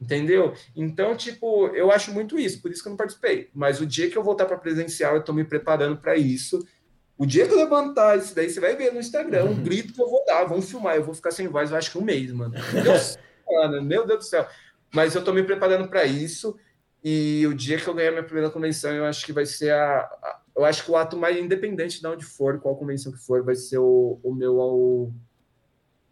Entendeu? 0.00 0.52
Então, 0.74 1.16
tipo, 1.16 1.68
eu 1.68 1.90
acho 1.90 2.12
muito 2.12 2.38
isso, 2.38 2.60
por 2.60 2.70
isso 2.70 2.82
que 2.82 2.88
eu 2.88 2.90
não 2.90 2.96
participei. 2.98 3.48
Mas 3.54 3.80
o 3.80 3.86
dia 3.86 4.10
que 4.10 4.16
eu 4.16 4.22
voltar 4.22 4.44
para 4.44 4.58
presencial, 4.58 5.16
eu 5.16 5.24
tô 5.24 5.32
me 5.32 5.44
preparando 5.44 5.96
para 5.96 6.16
isso 6.16 6.66
o 7.18 7.24
dia 7.24 7.46
que 7.46 7.54
eu 7.54 7.58
levantar 7.58 8.18
isso 8.18 8.34
daí, 8.34 8.50
você 8.50 8.60
vai 8.60 8.76
ver 8.76 8.92
no 8.92 9.00
Instagram 9.00 9.44
um 9.44 9.62
grito 9.62 9.94
que 9.94 10.02
eu 10.02 10.08
vou 10.08 10.22
dar, 10.26 10.44
vamos 10.44 10.70
filmar, 10.70 10.96
eu 10.96 11.04
vou 11.04 11.14
ficar 11.14 11.30
sem 11.30 11.48
voz, 11.48 11.70
eu 11.70 11.76
acho 11.76 11.90
que 11.90 11.98
um 11.98 12.02
mês, 12.02 12.30
mano. 12.30 12.54
Meu 12.72 12.82
Deus, 12.82 13.18
mano, 13.48 13.82
meu 13.82 14.06
Deus 14.06 14.18
do 14.18 14.24
céu. 14.24 14.46
Mas 14.94 15.14
eu 15.14 15.24
tô 15.24 15.32
me 15.32 15.42
preparando 15.42 15.88
para 15.88 16.04
isso. 16.04 16.58
E 17.02 17.46
o 17.46 17.54
dia 17.54 17.78
que 17.78 17.86
eu 17.86 17.94
ganhar 17.94 18.10
minha 18.10 18.22
primeira 18.22 18.50
convenção, 18.50 18.90
eu 18.92 19.04
acho 19.04 19.24
que 19.24 19.32
vai 19.32 19.46
ser 19.46 19.70
a, 19.70 20.00
a, 20.00 20.40
eu 20.56 20.64
acho 20.64 20.84
que 20.84 20.90
o 20.90 20.96
ato 20.96 21.16
mais 21.16 21.38
independente 21.38 22.00
de 22.00 22.06
onde 22.06 22.24
for, 22.24 22.60
qual 22.60 22.76
convenção 22.76 23.12
que 23.12 23.18
for, 23.18 23.42
vai 23.42 23.54
ser 23.54 23.78
o, 23.78 24.20
o 24.22 24.34
meu 24.34 24.56
o, 24.56 25.12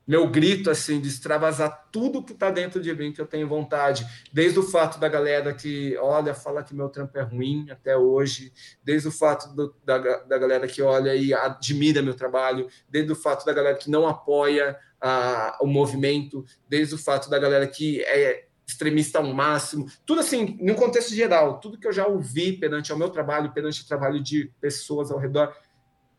meu 0.06 0.28
grito 0.28 0.70
assim 0.70 1.00
de 1.00 1.08
extravasar 1.08 1.88
tudo 1.90 2.22
que 2.22 2.32
está 2.32 2.50
dentro 2.50 2.80
de 2.80 2.94
mim 2.94 3.12
que 3.12 3.20
eu 3.20 3.26
tenho 3.26 3.48
vontade, 3.48 4.06
desde 4.32 4.58
o 4.58 4.62
fato 4.62 4.98
da 4.98 5.08
galera 5.08 5.52
que 5.54 5.96
olha, 5.98 6.34
fala 6.34 6.62
que 6.62 6.74
meu 6.74 6.88
trampo 6.88 7.18
é 7.18 7.22
ruim 7.22 7.70
até 7.70 7.96
hoje, 7.96 8.52
desde 8.82 9.08
o 9.08 9.12
fato 9.12 9.54
do, 9.54 9.74
da, 9.84 9.98
da 9.98 10.38
galera 10.38 10.66
que 10.66 10.82
olha 10.82 11.14
e 11.14 11.32
admira 11.32 12.02
meu 12.02 12.14
trabalho, 12.14 12.68
desde 12.88 13.12
o 13.12 13.16
fato 13.16 13.44
da 13.44 13.52
galera 13.52 13.76
que 13.76 13.90
não 13.90 14.06
apoia 14.06 14.78
a, 15.00 15.58
o 15.60 15.66
movimento, 15.66 16.44
desde 16.68 16.94
o 16.94 16.98
fato 16.98 17.28
da 17.28 17.38
galera 17.38 17.66
que 17.66 18.02
é 18.02 18.46
extremista 18.66 19.18
ao 19.18 19.24
máximo, 19.24 19.86
tudo 20.06 20.20
assim, 20.20 20.56
no 20.60 20.74
contexto 20.74 21.14
geral, 21.14 21.60
tudo 21.60 21.78
que 21.78 21.86
eu 21.86 21.92
já 21.92 22.06
ouvi 22.06 22.52
perante 22.52 22.92
o 22.92 22.96
meu 22.96 23.10
trabalho, 23.10 23.52
perante 23.52 23.82
o 23.82 23.86
trabalho 23.86 24.22
de 24.22 24.50
pessoas 24.60 25.10
ao 25.10 25.18
redor, 25.18 25.54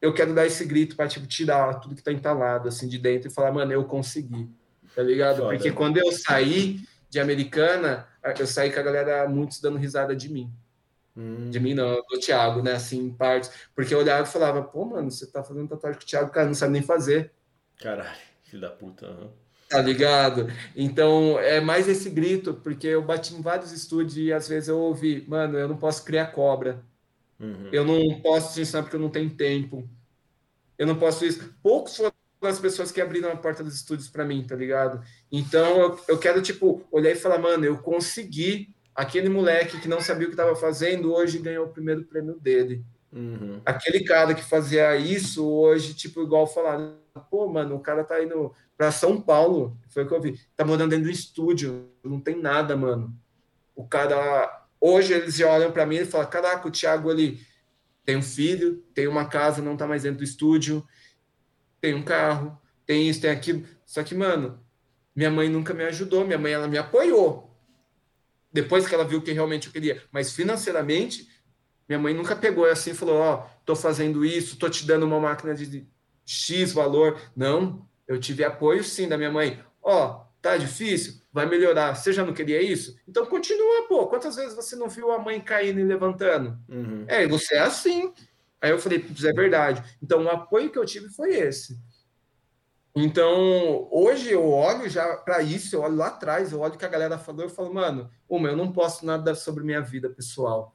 eu 0.01 0.13
quero 0.13 0.33
dar 0.33 0.45
esse 0.45 0.65
grito 0.65 0.95
para 0.95 1.07
tipo, 1.07 1.25
tirar 1.25 1.75
tudo 1.75 1.95
que 1.95 2.03
tá 2.03 2.11
entalado 2.11 2.67
assim 2.67 2.87
de 2.87 2.97
dentro 2.97 3.29
e 3.29 3.33
falar, 3.33 3.51
mano, 3.51 3.71
eu 3.71 3.83
consegui. 3.85 4.49
Tá 4.95 5.03
ligado? 5.03 5.37
Foda. 5.37 5.49
Porque 5.49 5.71
quando 5.71 5.97
eu 5.97 6.11
saí 6.11 6.79
de 7.09 7.19
Americana, 7.19 8.07
eu 8.39 8.47
saí 8.47 8.71
com 8.71 8.79
a 8.79 8.83
galera 8.83 9.27
muitos 9.27 9.59
dando 9.59 9.77
risada 9.77 10.15
de 10.15 10.31
mim. 10.31 10.51
Hum. 11.15 11.49
De 11.49 11.59
mim 11.59 11.73
não, 11.73 11.95
do 12.09 12.19
Thiago, 12.19 12.61
né? 12.61 12.73
Assim, 12.73 12.99
em 12.99 13.09
partes. 13.09 13.49
Porque 13.73 13.93
eu 13.93 13.99
olhava 13.99 14.27
e 14.27 14.31
falava, 14.31 14.61
pô, 14.61 14.85
mano, 14.85 15.09
você 15.09 15.25
tá 15.25 15.43
fazendo 15.43 15.67
tatuagem 15.67 15.99
com 15.99 16.05
o 16.05 16.07
Thiago, 16.07 16.31
cara, 16.31 16.47
não 16.47 16.53
sabe 16.53 16.73
nem 16.73 16.81
fazer. 16.81 17.31
Caralho, 17.81 18.17
filho 18.43 18.61
da 18.61 18.69
puta. 18.69 19.07
Uhum. 19.07 19.29
Tá 19.69 19.81
ligado? 19.81 20.47
Então, 20.75 21.39
é 21.39 21.59
mais 21.59 21.87
esse 21.87 22.09
grito, 22.09 22.53
porque 22.53 22.87
eu 22.87 23.01
bati 23.01 23.33
em 23.33 23.41
vários 23.41 23.71
estúdios 23.71 24.17
e 24.17 24.31
às 24.31 24.47
vezes 24.47 24.69
eu 24.69 24.77
ouvi, 24.77 25.25
mano, 25.27 25.57
eu 25.57 25.67
não 25.67 25.75
posso 25.75 26.03
criar 26.05 26.27
cobra. 26.27 26.83
Uhum. 27.39 27.69
Eu 27.71 27.83
não 27.83 28.21
posso 28.21 28.53
te 28.53 28.61
ensinar 28.61 28.83
porque 28.83 28.95
eu 28.95 28.99
não 28.99 29.09
tenho 29.09 29.29
tempo. 29.29 29.89
Eu 30.77 30.87
não 30.87 30.95
posso 30.95 31.25
isso. 31.25 31.53
Poucos 31.61 31.95
foram 31.97 32.13
pelas 32.39 32.59
pessoas 32.59 32.91
que 32.91 33.01
abriram 33.01 33.31
a 33.31 33.35
porta 33.35 33.63
dos 33.63 33.75
estúdios 33.75 34.07
para 34.07 34.25
mim, 34.25 34.45
tá 34.45 34.55
ligado? 34.55 35.01
Então 35.31 35.79
eu, 35.79 35.99
eu 36.09 36.17
quero, 36.17 36.41
tipo, 36.41 36.85
olhar 36.91 37.11
e 37.11 37.15
falar, 37.15 37.39
mano, 37.39 37.65
eu 37.65 37.77
consegui. 37.77 38.73
Aquele 38.93 39.27
moleque 39.27 39.79
que 39.81 39.89
não 39.89 39.99
sabia 39.99 40.25
o 40.25 40.29
que 40.29 40.35
estava 40.35 40.55
fazendo, 40.55 41.13
hoje 41.13 41.39
ganhou 41.39 41.65
o 41.65 41.69
primeiro 41.69 42.05
prêmio 42.05 42.39
dele. 42.39 42.85
Uhum. 43.11 43.61
Aquele 43.65 44.03
cara 44.03 44.33
que 44.33 44.43
fazia 44.43 44.95
isso, 44.95 45.45
hoje, 45.45 45.93
tipo, 45.93 46.21
igual 46.21 46.47
falar, 46.47 46.93
pô, 47.29 47.47
mano, 47.47 47.75
o 47.75 47.79
cara 47.79 48.03
tá 48.03 48.23
indo 48.23 48.53
para 48.77 48.91
São 48.91 49.19
Paulo, 49.21 49.77
foi 49.89 50.03
o 50.03 50.07
que 50.07 50.13
eu 50.13 50.21
vi, 50.21 50.39
tá 50.55 50.65
morando 50.65 50.89
dentro 50.89 51.05
do 51.05 51.11
estúdio, 51.11 51.89
não 52.03 52.19
tem 52.19 52.41
nada, 52.41 52.75
mano. 52.75 53.13
O 53.75 53.85
cara, 53.87 54.64
hoje 54.85 55.13
eles 55.13 55.35
já 55.35 55.49
olham 55.49 55.71
para 55.71 55.85
mim 55.85 55.97
e 55.97 56.05
falam, 56.05 56.29
caraca, 56.29 56.67
o 56.67 56.71
Thiago, 56.71 57.11
ele 57.11 57.45
tem 58.03 58.17
um 58.17 58.21
filho, 58.21 58.83
tem 58.93 59.07
uma 59.07 59.25
casa, 59.25 59.61
não 59.61 59.75
tá 59.75 59.87
mais 59.87 60.03
dentro 60.03 60.19
do 60.19 60.23
estúdio, 60.23 60.85
tem 61.81 61.93
um 61.93 62.03
carro, 62.03 62.59
tem 62.85 63.09
isso, 63.09 63.21
tem 63.21 63.31
aquilo. 63.31 63.65
Só 63.85 64.03
que, 64.03 64.13
mano, 64.13 64.59
minha 65.15 65.31
mãe 65.31 65.49
nunca 65.49 65.73
me 65.73 65.83
ajudou, 65.85 66.25
minha 66.25 66.37
mãe 66.37 66.53
ela 66.53 66.67
me 66.67 66.77
apoiou. 66.77 67.51
Depois 68.51 68.87
que 68.87 68.93
ela 68.93 69.03
viu 69.03 69.21
que 69.21 69.31
realmente 69.31 69.67
eu 69.67 69.73
queria, 69.73 70.01
mas 70.11 70.33
financeiramente, 70.33 71.27
minha 71.89 71.99
mãe 71.99 72.13
nunca 72.13 72.35
pegou 72.35 72.65
assim 72.65 72.91
e 72.91 72.95
falou: 72.95 73.17
Ó, 73.17 73.35
oh, 73.35 73.49
tô 73.65 73.75
fazendo 73.75 74.23
isso, 74.23 74.57
tô 74.57 74.69
te 74.69 74.85
dando 74.85 75.05
uma 75.05 75.19
máquina 75.19 75.53
de 75.53 75.87
X 76.25 76.71
valor. 76.71 77.19
Não, 77.35 77.87
eu 78.07 78.19
tive 78.19 78.43
apoio 78.43 78.83
sim 78.83 79.07
da 79.07 79.17
minha 79.17 79.31
mãe. 79.31 79.61
Ó, 79.81 80.05
oh, 80.05 80.25
tá 80.41 80.57
difícil, 80.57 81.21
vai 81.35 81.45
melhorar. 81.45 81.93
Você 81.93 82.13
já 82.13 82.25
não 82.25 82.33
queria 82.33 82.61
isso? 82.61 82.97
Então 83.05 83.25
continua, 83.25 83.85
pô. 83.89 84.07
Quantas 84.07 84.37
vezes 84.37 84.55
você 84.55 84.73
não 84.73 84.87
viu 84.87 85.11
a 85.11 85.19
mãe 85.19 85.41
caindo 85.41 85.81
e 85.81 85.83
levantando? 85.83 86.57
Uhum. 86.69 87.03
É, 87.09 87.27
você 87.27 87.55
é 87.55 87.59
assim. 87.59 88.13
Aí 88.61 88.71
eu 88.71 88.79
falei, 88.79 89.05
é 89.05 89.33
verdade. 89.33 89.83
Então, 90.01 90.23
o 90.23 90.29
apoio 90.29 90.71
que 90.71 90.79
eu 90.79 90.85
tive 90.85 91.09
foi 91.09 91.35
esse. 91.35 91.77
Então, 92.95 93.85
hoje 93.91 94.31
eu 94.31 94.49
olho 94.49 94.89
já 94.89 95.17
para 95.17 95.41
isso, 95.41 95.75
eu 95.75 95.81
olho 95.81 95.97
lá 95.97 96.07
atrás, 96.07 96.53
eu 96.53 96.61
olho 96.61 96.75
o 96.75 96.77
que 96.77 96.85
a 96.85 96.89
galera 96.89 97.17
falou, 97.17 97.41
eu 97.41 97.49
falo, 97.49 97.73
mano, 97.73 98.09
uma, 98.29 98.47
eu 98.47 98.55
não 98.55 98.71
posto 98.71 99.05
nada 99.05 99.35
sobre 99.35 99.65
minha 99.65 99.81
vida 99.81 100.09
pessoal. 100.09 100.73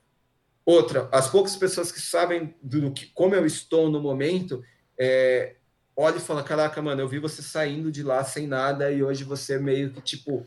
Outra, 0.66 1.08
as 1.10 1.30
poucas 1.30 1.56
pessoas 1.56 1.90
que 1.90 2.02
sabem 2.02 2.54
do 2.62 2.92
que, 2.92 3.06
como 3.06 3.34
eu 3.34 3.46
estou 3.46 3.88
no 3.88 3.98
momento, 3.98 4.62
é, 4.98 5.56
olha 6.00 6.16
e 6.16 6.20
fala, 6.20 6.42
caraca, 6.42 6.80
mano, 6.80 7.00
eu 7.00 7.08
vi 7.08 7.18
você 7.18 7.42
saindo 7.42 7.92
de 7.92 8.02
lá 8.02 8.24
sem 8.24 8.46
nada 8.46 8.90
e 8.90 9.02
hoje 9.02 9.22
você 9.24 9.58
meio 9.58 9.92
que, 9.92 10.00
tipo, 10.00 10.46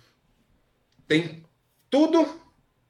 tem 1.08 1.44
tudo 1.90 2.28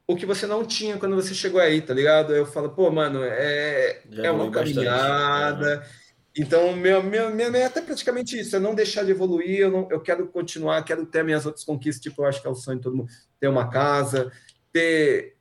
o 0.07 0.15
que 0.15 0.25
você 0.25 0.47
não 0.47 0.65
tinha 0.65 0.97
quando 0.97 1.15
você 1.15 1.33
chegou 1.33 1.59
aí, 1.59 1.81
tá 1.81 1.93
ligado? 1.93 2.33
Eu 2.33 2.45
falo, 2.45 2.69
pô, 2.69 2.89
mano, 2.89 3.23
é, 3.23 4.01
é 4.11 4.31
uma 4.31 4.49
caminhada. 4.49 5.77
Bastante. 5.77 6.03
Então, 6.35 6.75
meu, 6.75 7.03
meu, 7.03 7.29
minha 7.29 7.51
meta 7.51 7.79
é 7.79 7.83
praticamente 7.83 8.39
isso, 8.39 8.55
é 8.55 8.59
não 8.59 8.73
deixar 8.73 9.03
de 9.03 9.11
evoluir, 9.11 9.59
eu, 9.59 9.71
não, 9.71 9.87
eu 9.91 10.01
quero 10.01 10.27
continuar, 10.27 10.83
quero 10.83 11.05
ter 11.05 11.23
minhas 11.23 11.45
outras 11.45 11.63
conquistas, 11.63 12.01
tipo, 12.01 12.23
eu 12.23 12.25
acho 12.25 12.41
que 12.41 12.47
é 12.47 12.49
o 12.49 12.55
sonho 12.55 12.77
de 12.77 12.83
todo 12.83 12.95
mundo, 12.95 13.11
ter 13.39 13.47
uma 13.47 13.69
casa, 13.69 14.31
ter 14.71 15.35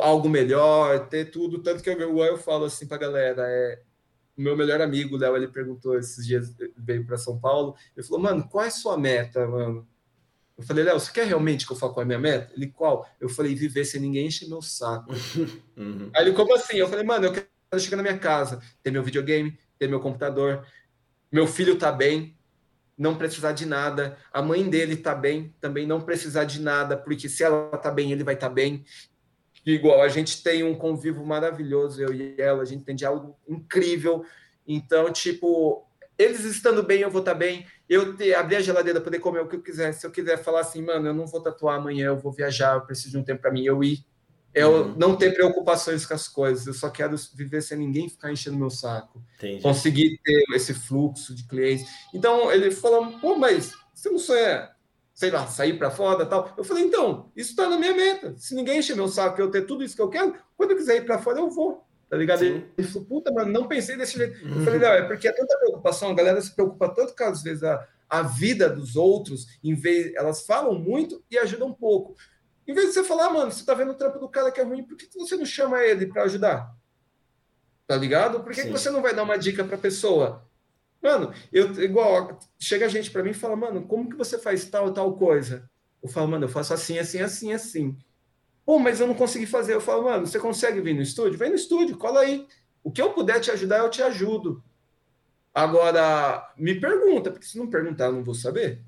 algo 0.00 0.30
melhor, 0.30 1.08
ter 1.08 1.26
tudo, 1.30 1.62
tanto 1.62 1.82
que 1.82 1.90
eu, 1.90 2.24
eu 2.24 2.38
falo 2.38 2.64
assim 2.64 2.86
pra 2.86 2.96
galera, 2.96 3.42
é, 3.46 3.80
o 4.36 4.42
meu 4.42 4.56
melhor 4.56 4.80
amigo, 4.80 5.16
Léo, 5.16 5.36
ele 5.36 5.48
perguntou 5.48 5.98
esses 5.98 6.26
dias, 6.26 6.54
veio 6.76 7.04
para 7.06 7.16
São 7.16 7.38
Paulo, 7.38 7.74
ele 7.96 8.06
falou, 8.06 8.22
mano, 8.22 8.48
qual 8.48 8.64
é 8.64 8.68
a 8.68 8.72
sua 8.72 8.96
meta, 8.96 9.46
mano? 9.46 9.86
Eu 10.56 10.64
falei, 10.64 10.84
Léo, 10.84 11.00
você 11.00 11.10
quer 11.10 11.26
realmente 11.26 11.66
que 11.66 11.72
eu 11.72 11.76
fale 11.76 11.92
qual 11.92 12.02
é 12.02 12.04
a 12.04 12.06
minha 12.06 12.18
meta? 12.18 12.52
Ele, 12.54 12.66
qual? 12.66 13.08
Eu 13.18 13.28
falei, 13.28 13.54
viver 13.54 13.84
sem 13.84 14.00
ninguém 14.00 14.26
encher 14.26 14.48
meu 14.48 14.62
saco. 14.62 15.10
Uhum. 15.76 16.10
Aí 16.14 16.26
ele, 16.26 16.34
como 16.34 16.54
assim? 16.54 16.76
Eu 16.76 16.88
falei, 16.88 17.02
mano, 17.02 17.24
eu 17.24 17.32
quero 17.32 17.48
chegar 17.78 17.96
na 17.96 18.02
minha 18.02 18.18
casa, 18.18 18.60
ter 18.82 18.90
meu 18.90 19.02
videogame, 19.02 19.58
ter 19.78 19.88
meu 19.88 19.98
computador, 19.98 20.66
meu 21.32 21.46
filho 21.46 21.78
tá 21.78 21.90
bem, 21.90 22.36
não 22.98 23.16
precisar 23.16 23.52
de 23.52 23.64
nada, 23.64 24.18
a 24.30 24.42
mãe 24.42 24.68
dele 24.68 24.94
tá 24.94 25.14
bem, 25.14 25.54
também 25.58 25.86
não 25.86 26.02
precisar 26.02 26.44
de 26.44 26.60
nada, 26.60 26.98
porque 26.98 27.30
se 27.30 27.42
ela 27.42 27.70
tá 27.78 27.90
bem, 27.90 28.12
ele 28.12 28.22
vai 28.22 28.34
estar 28.34 28.50
tá 28.50 28.54
bem. 28.54 28.84
Igual, 29.64 30.00
a 30.00 30.08
gente 30.08 30.42
tem 30.42 30.62
um 30.62 30.74
convívio 30.74 31.24
maravilhoso, 31.24 32.02
eu 32.02 32.12
e 32.12 32.34
ela, 32.38 32.62
a 32.62 32.64
gente 32.64 32.84
tem 32.84 32.96
diálogo 32.96 33.36
incrível. 33.48 34.24
Então, 34.66 35.12
tipo, 35.12 35.86
eles 36.16 36.44
estando 36.44 36.82
bem, 36.82 37.00
eu 37.00 37.10
vou 37.10 37.20
estar 37.20 37.32
tá 37.32 37.38
bem 37.38 37.66
eu 37.90 38.16
ter, 38.16 38.34
abrir 38.34 38.56
a 38.56 38.60
geladeira, 38.60 39.00
poder 39.00 39.18
comer 39.18 39.40
o 39.40 39.48
que 39.48 39.56
eu 39.56 39.62
quiser. 39.62 39.92
Se 39.92 40.06
eu 40.06 40.12
quiser 40.12 40.38
falar 40.38 40.60
assim, 40.60 40.80
mano, 40.80 41.08
eu 41.08 41.14
não 41.14 41.26
vou 41.26 41.40
tatuar 41.40 41.76
amanhã, 41.76 42.06
eu 42.06 42.16
vou 42.16 42.30
viajar, 42.30 42.74
eu 42.74 42.82
preciso 42.82 43.10
de 43.10 43.18
um 43.18 43.24
tempo 43.24 43.42
para 43.42 43.50
mim, 43.50 43.64
eu 43.64 43.82
ir. 43.82 44.04
Eu 44.54 44.70
uhum. 44.70 44.94
não 44.96 45.16
ter 45.16 45.34
preocupações 45.34 46.06
com 46.06 46.14
as 46.14 46.28
coisas, 46.28 46.66
eu 46.66 46.74
só 46.74 46.88
quero 46.88 47.16
viver 47.34 47.62
sem 47.62 47.78
ninguém 47.78 48.08
ficar 48.08 48.30
enchendo 48.30 48.56
meu 48.56 48.70
saco. 48.70 49.22
Entendi. 49.38 49.62
Conseguir 49.62 50.20
ter 50.22 50.44
esse 50.54 50.72
fluxo 50.72 51.34
de 51.34 51.44
clientes. 51.48 51.86
Então, 52.14 52.50
ele 52.52 52.70
falou, 52.70 53.18
pô, 53.18 53.36
mas 53.36 53.72
você 53.92 54.08
não 54.08 54.18
sonha, 54.18 54.70
sei 55.20 55.30
lá, 55.30 55.46
sair 55.46 55.76
para 55.76 55.90
fora 55.90 56.24
tal? 56.24 56.54
Eu 56.56 56.64
falei, 56.64 56.82
então, 56.82 57.30
isso 57.36 57.50
está 57.50 57.68
na 57.68 57.78
minha 57.78 57.94
meta. 57.94 58.34
Se 58.38 58.54
ninguém 58.54 58.78
encher 58.78 58.96
meu 58.96 59.06
saco, 59.06 59.38
eu 59.38 59.50
ter 59.50 59.66
tudo 59.66 59.84
isso 59.84 59.94
que 59.94 60.00
eu 60.00 60.08
quero, 60.08 60.34
quando 60.56 60.70
eu 60.70 60.78
quiser 60.78 60.96
ir 60.96 61.04
para 61.04 61.18
fora, 61.18 61.40
eu 61.40 61.50
vou. 61.50 61.86
Tá 62.08 62.16
ligado? 62.16 62.38
Sim. 62.38 62.64
Ele 62.78 62.88
falou, 62.88 63.06
puta, 63.06 63.30
mano, 63.30 63.52
não 63.52 63.68
pensei 63.68 63.98
desse 63.98 64.16
jeito. 64.16 64.42
Eu 64.48 64.64
falei, 64.64 64.80
não, 64.80 64.88
é 64.88 65.02
porque 65.02 65.28
é 65.28 65.32
tanta 65.32 65.58
preocupação, 65.58 66.10
a 66.10 66.14
galera 66.14 66.40
se 66.40 66.54
preocupa 66.54 66.88
tanto 66.88 67.14
com, 67.14 67.24
às 67.24 67.42
vezes, 67.42 67.62
a, 67.62 67.86
a 68.08 68.22
vida 68.22 68.66
dos 68.70 68.96
outros, 68.96 69.46
em 69.62 69.74
vez, 69.74 70.14
elas 70.14 70.46
falam 70.46 70.74
muito 70.78 71.22
e 71.30 71.36
ajudam 71.36 71.70
pouco. 71.70 72.14
Em 72.66 72.72
vez 72.72 72.86
de 72.86 72.94
você 72.94 73.04
falar, 73.04 73.26
ah, 73.26 73.30
mano, 73.30 73.52
você 73.52 73.62
tá 73.62 73.74
vendo 73.74 73.90
o 73.90 73.96
trampo 73.96 74.18
do 74.18 74.26
cara 74.26 74.50
que 74.50 74.58
é 74.58 74.64
ruim, 74.64 74.84
por 74.84 74.96
que 74.96 75.06
você 75.18 75.36
não 75.36 75.44
chama 75.44 75.82
ele 75.82 76.06
para 76.06 76.22
ajudar? 76.22 76.74
Tá 77.86 77.94
ligado? 77.94 78.40
Por 78.42 78.54
que, 78.54 78.62
que, 78.62 78.70
você 78.70 78.88
não 78.88 79.02
vai 79.02 79.14
dar 79.14 79.24
uma 79.24 79.36
dica 79.36 79.62
pra 79.64 79.76
pessoa? 79.76 80.48
Mano, 81.02 81.32
eu 81.50 81.82
igual, 81.82 82.38
chega 82.58 82.88
gente 82.88 83.10
para 83.10 83.22
mim 83.22 83.30
e 83.30 83.34
fala, 83.34 83.56
mano, 83.56 83.82
como 83.82 84.08
que 84.08 84.16
você 84.16 84.38
faz 84.38 84.64
tal 84.66 84.92
tal 84.92 85.16
coisa? 85.16 85.68
Eu 86.02 86.08
falo, 86.08 86.28
mano, 86.28 86.44
eu 86.44 86.48
faço 86.48 86.74
assim, 86.74 86.98
assim, 86.98 87.20
assim, 87.20 87.52
assim. 87.52 87.98
Pô, 88.64 88.78
mas 88.78 89.00
eu 89.00 89.06
não 89.06 89.14
consegui 89.14 89.46
fazer. 89.46 89.74
Eu 89.74 89.80
falo, 89.80 90.04
mano, 90.04 90.26
você 90.26 90.38
consegue 90.38 90.80
vir 90.80 90.94
no 90.94 91.02
estúdio? 91.02 91.38
Vem 91.38 91.50
no 91.50 91.56
estúdio, 91.56 91.96
cola 91.96 92.20
aí. 92.20 92.46
O 92.82 92.90
que 92.90 93.00
eu 93.00 93.12
puder 93.12 93.40
te 93.40 93.50
ajudar, 93.50 93.78
eu 93.78 93.90
te 93.90 94.02
ajudo. 94.02 94.62
Agora, 95.54 96.52
me 96.56 96.78
pergunta, 96.78 97.30
porque 97.30 97.46
se 97.46 97.58
não 97.58 97.68
perguntar, 97.68 98.06
eu 98.06 98.12
não 98.12 98.24
vou 98.24 98.34
saber. 98.34 98.80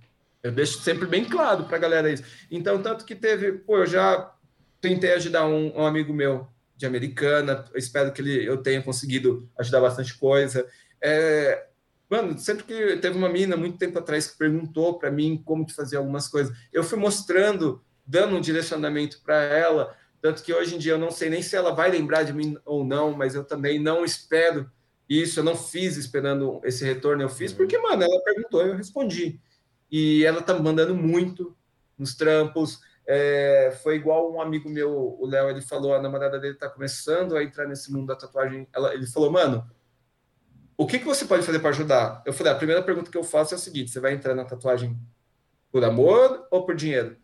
Eu 0.43 0.53
deixo 0.53 0.81
sempre 0.81 1.07
bem 1.07 1.25
claro 1.25 1.65
para 1.65 1.79
galera 1.79 2.11
isso. 2.11 2.25
Então, 2.51 2.83
tanto 2.83 3.05
que 3.05 3.15
teve, 3.15 3.53
pô, 3.53 3.79
eu 3.79 3.87
já 3.87 4.35
tentei 4.81 5.13
ajudar 5.15 5.47
um, 5.47 5.77
um 5.77 5.87
amigo 5.87 6.13
meu 6.13 6.49
de 6.77 6.87
Americana, 6.87 7.65
eu 7.73 7.79
espero 7.79 8.13
que 8.13 8.21
ele, 8.21 8.45
eu 8.45 8.57
tenha 8.57 8.83
conseguido 8.83 9.49
ajudar 9.59 9.81
bastante 9.81 10.17
coisa. 10.19 10.67
É, 11.01 11.69
mano, 12.13 12.39
sempre 12.39 12.65
que 12.65 12.97
teve 12.99 13.17
uma 13.17 13.29
mina 13.29 13.57
muito 13.57 13.79
tempo 13.79 13.99
atrás 13.99 14.27
que 14.27 14.37
perguntou 14.37 14.99
para 14.99 15.11
mim 15.11 15.41
como 15.43 15.65
que 15.65 15.73
fazia 15.73 15.99
algumas 15.99 16.29
coisas, 16.29 16.55
eu 16.71 16.85
fui 16.85 16.99
mostrando 16.99 17.83
dando 18.05 18.37
um 18.37 18.41
direcionamento 18.41 19.23
para 19.23 19.43
ela, 19.43 19.97
tanto 20.21 20.43
que 20.43 20.53
hoje 20.53 20.75
em 20.75 20.79
dia 20.79 20.93
eu 20.93 20.99
não 20.99 21.11
sei 21.11 21.31
nem 21.31 21.41
se 21.41 21.57
ela 21.57 21.73
vai 21.73 21.91
lembrar 21.91 22.23
de 22.25 22.35
mim 22.35 22.59
ou 22.67 22.85
não, 22.85 23.13
mas 23.13 23.35
eu 23.35 23.45
também 23.45 23.79
não 23.79 24.05
espero 24.05 24.71
isso, 25.09 25.41
eu 25.41 25.45
não 25.45 25.57
fiz 25.57 25.97
esperando 25.97 26.61
esse 26.65 26.85
retorno, 26.85 27.23
eu 27.23 27.31
fiz 27.31 27.53
porque, 27.53 27.79
mano, 27.79 28.03
ela 28.03 28.23
perguntou, 28.23 28.61
eu 28.61 28.77
respondi. 28.77 29.41
E 29.91 30.25
ela 30.25 30.43
tá 30.43 30.59
mandando 30.59 30.95
muito 30.95 31.57
nos 31.99 32.15
trampos. 32.15 32.81
É, 33.07 33.77
foi 33.83 33.97
igual 33.97 34.33
um 34.33 34.41
amigo 34.41 34.69
meu, 34.69 35.17
o 35.19 35.27
Léo, 35.27 35.49
ele 35.51 35.63
falou, 35.63 35.95
a 35.95 36.01
namorada 36.01 36.39
dele 36.39 36.55
tá 36.55 36.69
começando 36.69 37.37
a 37.37 37.43
entrar 37.43 37.67
nesse 37.67 37.91
mundo 37.91 38.07
da 38.07 38.17
tatuagem. 38.17 38.69
Ela, 38.73 38.95
ele 38.95 39.07
falou, 39.07 39.31
mano, 39.31 39.67
o 40.77 40.86
que, 40.86 40.99
que 40.99 41.05
você 41.05 41.24
pode 41.24 41.44
fazer 41.44 41.59
para 41.59 41.70
ajudar? 41.70 42.23
Eu 42.24 42.32
falei, 42.32 42.53
a 42.53 42.57
primeira 42.57 42.82
pergunta 42.82 43.11
que 43.11 43.16
eu 43.19 43.24
faço 43.24 43.55
é 43.55 43.57
a 43.57 43.61
seguinte: 43.61 43.90
você 43.90 44.01
vai 44.01 44.12
entrar 44.12 44.35
na 44.35 44.44
tatuagem 44.44 44.99
por 45.70 45.85
amor 45.85 46.47
ou 46.51 46.65
por 46.65 46.74
dinheiro? 46.74 47.16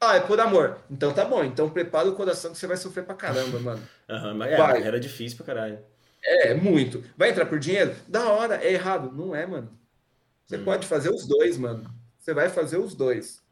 Ah, 0.00 0.16
é 0.16 0.20
por 0.20 0.38
amor. 0.38 0.78
Então 0.90 1.12
tá 1.12 1.24
bom. 1.24 1.42
Então 1.42 1.68
prepara 1.68 2.08
o 2.08 2.14
coração 2.14 2.52
que 2.52 2.58
você 2.58 2.66
vai 2.66 2.76
sofrer 2.76 3.04
pra 3.04 3.14
caramba, 3.14 3.58
mano. 3.58 3.82
Aham, 4.08 4.34
mas 4.34 4.52
é, 4.52 4.82
era 4.82 5.00
difícil 5.00 5.36
pra 5.36 5.46
caralho. 5.46 5.78
É, 6.22 6.54
muito. 6.54 7.02
Vai 7.16 7.30
entrar 7.30 7.46
por 7.46 7.58
dinheiro? 7.58 7.94
Da 8.06 8.30
hora, 8.30 8.62
é 8.62 8.72
errado. 8.72 9.10
Não 9.12 9.34
é, 9.34 9.46
mano. 9.46 9.70
Você 10.46 10.56
hum. 10.56 10.64
pode 10.64 10.86
fazer 10.86 11.10
os 11.10 11.26
dois, 11.26 11.56
mano. 11.58 11.92
Você 12.18 12.32
vai 12.32 12.48
fazer 12.48 12.78
os 12.78 12.94
dois. 12.94 13.42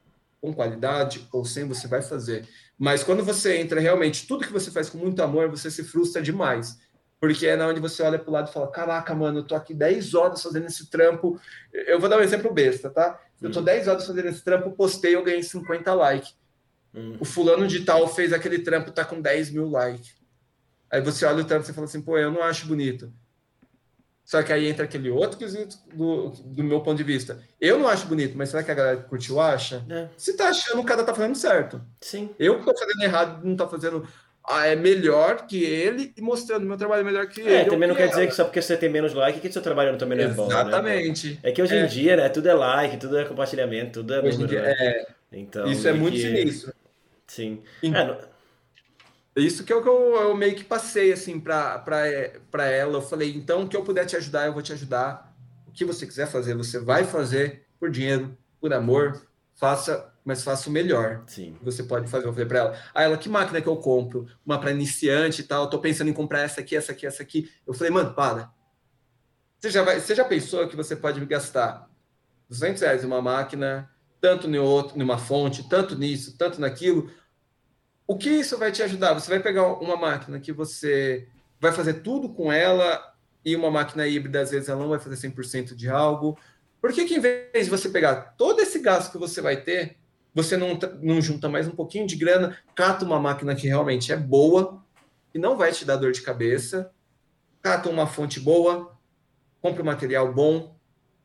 Com 0.40 0.52
qualidade 0.52 1.26
ou 1.32 1.44
sem, 1.44 1.66
você 1.66 1.88
vai 1.88 2.02
fazer. 2.02 2.46
Mas 2.78 3.02
quando 3.02 3.24
você 3.24 3.56
entra 3.56 3.80
realmente, 3.80 4.26
tudo 4.26 4.44
que 4.46 4.52
você 4.52 4.70
faz 4.70 4.88
com 4.88 4.98
muito 4.98 5.20
amor, 5.22 5.48
você 5.48 5.70
se 5.70 5.82
frustra 5.82 6.22
demais. 6.22 6.78
Porque 7.26 7.46
é 7.46 7.56
na 7.56 7.66
onde 7.66 7.80
você 7.80 8.02
olha 8.04 8.18
pro 8.18 8.30
lado 8.30 8.48
e 8.48 8.52
fala: 8.52 8.70
Caraca, 8.70 9.14
mano, 9.14 9.40
eu 9.40 9.44
tô 9.44 9.54
aqui 9.54 9.74
10 9.74 10.14
horas 10.14 10.42
fazendo 10.42 10.66
esse 10.66 10.88
trampo. 10.88 11.40
Eu 11.72 11.98
vou 11.98 12.08
dar 12.08 12.18
um 12.18 12.22
exemplo 12.22 12.52
besta, 12.52 12.88
tá? 12.88 13.20
Eu 13.42 13.50
tô 13.50 13.60
10 13.60 13.86
hum. 13.86 13.90
horas 13.90 14.06
fazendo 14.06 14.28
esse 14.28 14.44
trampo, 14.44 14.70
postei, 14.70 15.16
eu 15.16 15.24
ganhei 15.24 15.42
50 15.42 15.92
likes. 15.92 16.36
Hum. 16.94 17.16
O 17.18 17.24
fulano 17.24 17.66
de 17.66 17.84
tal 17.84 18.06
fez 18.08 18.32
aquele 18.32 18.60
trampo, 18.60 18.92
tá 18.92 19.04
com 19.04 19.20
10 19.20 19.50
mil 19.50 19.68
likes. 19.68 20.14
Aí 20.88 21.00
você 21.00 21.26
olha 21.26 21.42
o 21.42 21.44
trampo 21.44 21.68
e 21.68 21.74
fala 21.74 21.86
assim, 21.86 22.00
pô, 22.00 22.16
eu 22.16 22.30
não 22.30 22.42
acho 22.42 22.66
bonito. 22.66 23.12
Só 24.24 24.42
que 24.42 24.52
aí 24.52 24.66
entra 24.66 24.84
aquele 24.84 25.10
outro 25.10 25.38
quesito 25.38 25.76
do, 25.94 26.30
do 26.30 26.64
meu 26.64 26.80
ponto 26.80 26.96
de 26.96 27.04
vista. 27.04 27.40
Eu 27.60 27.78
não 27.78 27.86
acho 27.86 28.06
bonito, 28.06 28.36
mas 28.36 28.48
será 28.48 28.62
que 28.62 28.70
a 28.70 28.74
galera 28.74 28.96
que 28.96 29.08
curtiu 29.08 29.40
acha? 29.40 29.84
É. 29.88 30.08
Se 30.16 30.36
tá 30.36 30.48
achando, 30.48 30.80
o 30.80 30.84
cara 30.84 31.04
tá 31.04 31.14
fazendo 31.14 31.36
certo. 31.36 31.80
Sim. 32.00 32.30
Eu 32.38 32.58
que 32.58 32.64
tô 32.64 32.76
fazendo 32.76 33.02
errado, 33.02 33.44
não 33.44 33.54
tá 33.54 33.68
fazendo 33.68 34.06
ah, 34.48 34.66
é 34.66 34.77
melhor 34.77 35.47
que 35.47 35.64
ele 35.64 36.12
e 36.16 36.23
mostrando 36.23 36.64
meu 36.64 36.77
trabalho 36.77 37.01
é 37.01 37.05
melhor 37.05 37.27
que 37.27 37.40
é, 37.40 37.44
ele. 37.44 37.55
É, 37.55 37.64
também 37.64 37.89
não 37.89 37.97
quer 37.97 38.02
ela. 38.02 38.10
dizer 38.10 38.27
que 38.28 38.35
só 38.35 38.44
porque 38.44 38.62
você 38.62 38.77
tem 38.77 38.89
menos 38.89 39.12
like 39.12 39.40
que 39.40 39.52
seu 39.52 39.60
trabalho 39.60 39.98
também 39.98 40.16
não 40.18 40.24
é 40.24 40.28
bom. 40.28 40.47
Né, 40.47 40.55
Exatamente. 40.55 41.31
Né? 41.31 41.39
É 41.43 41.52
que 41.52 41.60
hoje 41.60 41.74
em 41.74 41.81
é. 41.81 41.86
dia, 41.86 42.16
né, 42.16 42.28
tudo 42.28 42.48
é 42.48 42.55
like, 42.55 42.97
tudo 42.97 43.18
é 43.18 43.24
compartilhamento, 43.24 44.01
tudo 44.01 44.14
é 44.14 44.20
hoje 44.20 44.39
número, 44.39 44.48
dia, 44.48 44.62
né? 44.62 44.74
é. 44.78 45.06
Então, 45.32 45.66
Isso 45.66 45.89
é 45.89 45.93
muito 45.93 46.14
que... 46.14 46.23
sinistro. 46.23 46.73
Sim. 47.27 47.62
Então, 47.82 48.18
é, 49.36 49.40
Isso 49.40 49.64
que 49.64 49.73
é 49.73 49.77
o 49.77 49.82
que 49.82 49.89
eu, 49.89 50.14
eu 50.14 50.36
meio 50.36 50.55
que 50.55 50.62
passei 50.62 51.12
assim 51.12 51.40
para 51.40 51.82
ela. 52.70 52.98
Eu 52.98 53.02
falei, 53.02 53.35
então, 53.35 53.64
o 53.64 53.68
que 53.68 53.77
eu 53.77 53.82
puder 53.82 54.06
te 54.06 54.16
ajudar, 54.16 54.47
eu 54.47 54.52
vou 54.52 54.62
te 54.62 54.73
ajudar. 54.73 55.35
O 55.66 55.73
que 55.73 55.85
você 55.85 56.06
quiser 56.06 56.28
fazer, 56.28 56.55
você 56.55 56.78
vai 56.78 57.05
fazer 57.05 57.64
por 57.81 57.90
dinheiro, 57.90 58.36
por 58.60 58.73
amor. 58.73 59.23
Faça 59.56 60.12
mas 60.26 60.42
faça 60.42 60.68
o 60.68 60.72
melhor. 60.72 61.22
Sim. 61.28 61.56
Você 61.62 61.84
pode 61.84 62.10
fazer. 62.10 62.26
Eu 62.26 62.32
falei 62.32 62.48
para 62.48 62.58
ela, 62.58 62.78
ah, 62.92 63.02
ela, 63.04 63.16
que 63.16 63.28
máquina 63.28 63.62
que 63.62 63.68
eu 63.68 63.76
compro? 63.76 64.26
Uma 64.44 64.58
para 64.58 64.72
iniciante 64.72 65.40
e 65.40 65.44
tal. 65.44 65.62
Eu 65.62 65.70
tô 65.70 65.78
pensando 65.78 66.10
em 66.10 66.12
comprar 66.12 66.40
essa 66.40 66.60
aqui, 66.60 66.74
essa 66.74 66.90
aqui, 66.90 67.06
essa 67.06 67.22
aqui. 67.22 67.48
Eu 67.64 67.72
falei, 67.72 67.92
mano, 67.92 68.12
para. 68.12 68.50
Você 69.60 69.70
já, 69.70 69.84
vai, 69.84 70.00
você 70.00 70.16
já 70.16 70.24
pensou 70.24 70.66
que 70.66 70.74
você 70.74 70.96
pode 70.96 71.24
gastar 71.26 71.88
200 72.48 72.82
reais 72.82 73.04
em 73.04 73.06
uma 73.06 73.22
máquina, 73.22 73.88
tanto 74.20 74.48
em 74.50 74.58
outro, 74.58 74.98
numa 74.98 75.16
fonte, 75.16 75.68
tanto 75.68 75.96
nisso, 75.96 76.36
tanto 76.36 76.60
naquilo? 76.60 77.08
O 78.04 78.18
que 78.18 78.28
isso 78.28 78.58
vai 78.58 78.72
te 78.72 78.82
ajudar? 78.82 79.14
Você 79.14 79.30
vai 79.30 79.38
pegar 79.38 79.74
uma 79.74 79.96
máquina 79.96 80.40
que 80.40 80.52
você 80.52 81.28
vai 81.60 81.70
fazer 81.70 82.02
tudo 82.02 82.30
com 82.30 82.52
ela 82.52 83.14
e 83.44 83.54
uma 83.54 83.70
máquina 83.70 84.08
híbrida, 84.08 84.40
às 84.40 84.50
vezes, 84.50 84.68
ela 84.68 84.80
não 84.80 84.88
vai 84.88 84.98
fazer 84.98 85.28
100% 85.28 85.76
de 85.76 85.88
algo. 85.88 86.36
Por 86.80 86.92
que, 86.92 87.04
que, 87.04 87.14
em 87.14 87.20
vez 87.20 87.66
de 87.66 87.70
você 87.70 87.88
pegar 87.88 88.34
todo 88.36 88.60
esse 88.60 88.80
gasto 88.80 89.12
que 89.12 89.18
você 89.18 89.40
vai 89.40 89.60
ter, 89.60 89.96
você 90.36 90.54
não, 90.54 90.78
não 91.00 91.18
junta 91.18 91.48
mais 91.48 91.66
um 91.66 91.70
pouquinho 91.70 92.06
de 92.06 92.14
grana, 92.14 92.58
cata 92.74 93.06
uma 93.06 93.18
máquina 93.18 93.56
que 93.56 93.66
realmente 93.66 94.12
é 94.12 94.16
boa 94.18 94.84
e 95.32 95.38
não 95.38 95.56
vai 95.56 95.72
te 95.72 95.82
dar 95.82 95.96
dor 95.96 96.12
de 96.12 96.20
cabeça, 96.20 96.92
cata 97.62 97.88
uma 97.88 98.06
fonte 98.06 98.38
boa, 98.38 98.94
compra 99.62 99.82
um 99.82 99.86
material 99.86 100.30
bom 100.34 100.76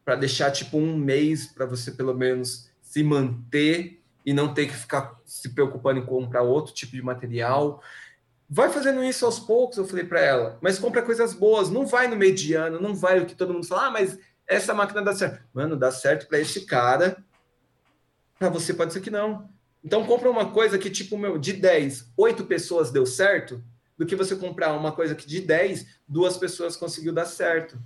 para 0.06 0.16
deixar 0.16 0.50
tipo 0.52 0.78
um 0.78 0.96
mês 0.96 1.46
para 1.46 1.66
você 1.66 1.92
pelo 1.92 2.14
menos 2.14 2.72
se 2.82 3.04
manter 3.04 4.02
e 4.26 4.32
não 4.32 4.54
ter 4.54 4.68
que 4.68 4.76
ficar 4.76 5.20
se 5.26 5.50
preocupando 5.50 6.00
em 6.00 6.06
comprar 6.06 6.44
outro 6.44 6.74
tipo 6.74 6.94
de 6.94 7.02
material. 7.02 7.84
Vai 8.50 8.70
fazendo 8.70 9.04
isso 9.04 9.26
aos 9.26 9.40
poucos, 9.40 9.78
eu 9.78 9.86
falei 9.86 10.06
para 10.06 10.22
ela, 10.22 10.58
mas 10.62 10.80
compra 10.80 11.02
coisas 11.02 11.34
boas, 11.34 11.70
não 11.70 11.86
vai 11.86 12.08
no 12.08 12.16
mediano, 12.16 12.80
não 12.80 12.96
vai 12.96 13.20
o 13.20 13.26
que 13.26 13.36
todo 13.36 13.54
mundo 13.54 13.68
fala, 13.68 13.88
ah, 13.88 13.92
mas 13.92 14.18
essa 14.48 14.74
máquina 14.74 15.02
dá 15.02 15.14
certo. 15.14 15.44
Mano, 15.54 15.76
dá 15.76 15.92
certo 15.92 16.30
para 16.30 16.40
esse 16.40 16.66
cara 16.66 17.22
para 18.42 18.50
você 18.50 18.74
pode 18.74 18.92
ser 18.92 19.02
que 19.02 19.12
não. 19.12 19.48
Então 19.84 20.04
compra 20.04 20.28
uma 20.28 20.50
coisa 20.50 20.80
que, 20.80 20.90
tipo, 20.90 21.16
meu, 21.16 21.38
de 21.38 21.54
10, 21.54 22.12
8 22.18 22.44
pessoas 22.46 22.90
deu 22.90 23.06
certo, 23.06 23.64
do 23.96 24.04
que 24.04 24.16
você 24.16 24.36
comprar 24.36 24.74
uma 24.74 24.92
coisa 24.92 25.14
que 25.14 25.28
de 25.28 25.42
10, 25.42 25.86
duas 26.08 26.38
pessoas 26.38 26.76
conseguiu 26.76 27.14
dar 27.14 27.26
certo. 27.26 27.78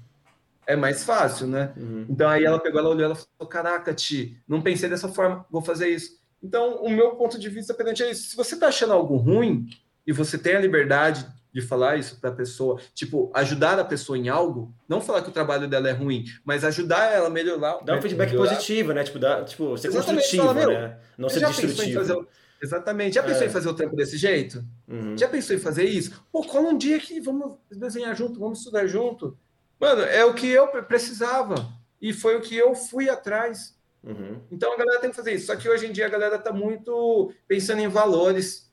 É 0.65 0.73
mais 0.73 1.03
fácil, 1.03 1.45
né? 1.45 1.73
Uhum. 1.75 2.05
Então 2.09 2.29
aí 2.29 2.45
ela 2.45 2.57
pegou, 2.57 2.79
ela 2.79 2.89
olhou, 2.89 3.03
ela 3.03 3.15
falou: 3.15 3.49
Caraca, 3.49 3.93
Ti, 3.93 4.41
não 4.47 4.61
pensei 4.61 4.87
dessa 4.87 5.09
forma, 5.09 5.45
vou 5.51 5.61
fazer 5.61 5.89
isso. 5.89 6.17
Então, 6.41 6.81
o 6.81 6.89
meu 6.89 7.17
ponto 7.17 7.37
de 7.37 7.49
vista 7.49 7.73
perante 7.73 8.01
é 8.01 8.11
isso. 8.11 8.29
Se 8.29 8.35
você 8.37 8.55
está 8.55 8.67
achando 8.67 8.93
algo 8.93 9.17
ruim 9.17 9.67
e 10.07 10.13
você 10.13 10.37
tem 10.37 10.55
a 10.55 10.61
liberdade 10.61 11.27
de 11.55 11.61
falar 11.61 11.95
isso 11.95 12.19
para 12.19 12.31
a 12.31 12.33
pessoa, 12.33 12.77
tipo, 12.93 13.31
ajudar 13.33 13.79
a 13.79 13.85
pessoa 13.85 14.17
em 14.17 14.27
algo, 14.27 14.75
não 14.89 14.99
falar 14.99 15.21
que 15.21 15.29
o 15.29 15.31
trabalho 15.31 15.69
dela 15.69 15.87
é 15.87 15.93
ruim, 15.93 16.25
mas 16.43 16.65
ajudar 16.65 17.13
ela 17.13 17.27
a 17.27 17.29
melhorar. 17.29 17.79
Dá 17.81 17.95
um 17.95 18.01
feedback 18.01 18.31
melhorar. 18.31 18.49
positivo, 18.49 18.91
né? 18.91 19.05
Tipo, 19.05 19.19
dá, 19.19 19.41
tipo 19.45 19.77
ser 19.77 19.87
Exatamente, 19.87 20.37
construtivo, 20.37 20.47
fala, 20.47 20.67
né? 20.67 20.97
Não 21.17 21.29
ser 21.29 21.45
destrutivo. 21.45 21.99
Fazer, 22.01 22.27
exatamente. 22.61 23.15
Já 23.15 23.23
pensou 23.23 23.43
é. 23.43 23.45
em 23.45 23.49
fazer 23.49 23.69
o 23.69 23.73
trampo 23.73 23.95
desse 23.95 24.17
jeito? 24.17 24.65
Uhum. 24.85 25.17
Já 25.17 25.29
pensou 25.29 25.55
em 25.55 25.59
fazer 25.59 25.85
isso? 25.85 26.21
Pô, 26.29 26.43
cola 26.43 26.67
um 26.67 26.77
dia 26.77 26.99
que 26.99 27.21
vamos 27.21 27.53
desenhar 27.71 28.13
junto, 28.17 28.37
vamos 28.37 28.59
estudar 28.59 28.85
junto. 28.85 29.37
Mano, 29.79 30.01
é 30.01 30.25
o 30.25 30.33
que 30.33 30.49
eu 30.49 30.67
precisava. 30.83 31.69
E 32.01 32.11
foi 32.11 32.35
o 32.35 32.41
que 32.41 32.53
eu 32.57 32.75
fui 32.75 33.09
atrás. 33.09 33.77
Uhum. 34.03 34.41
Então 34.51 34.73
a 34.73 34.77
galera 34.77 34.99
tem 34.99 35.09
que 35.09 35.15
fazer 35.15 35.31
isso. 35.31 35.45
Só 35.45 35.55
que 35.55 35.69
hoje 35.69 35.85
em 35.85 35.93
dia 35.93 36.05
a 36.05 36.09
galera 36.09 36.37
tá 36.37 36.51
muito 36.51 37.31
pensando 37.47 37.79
em 37.79 37.87
valores 37.87 38.69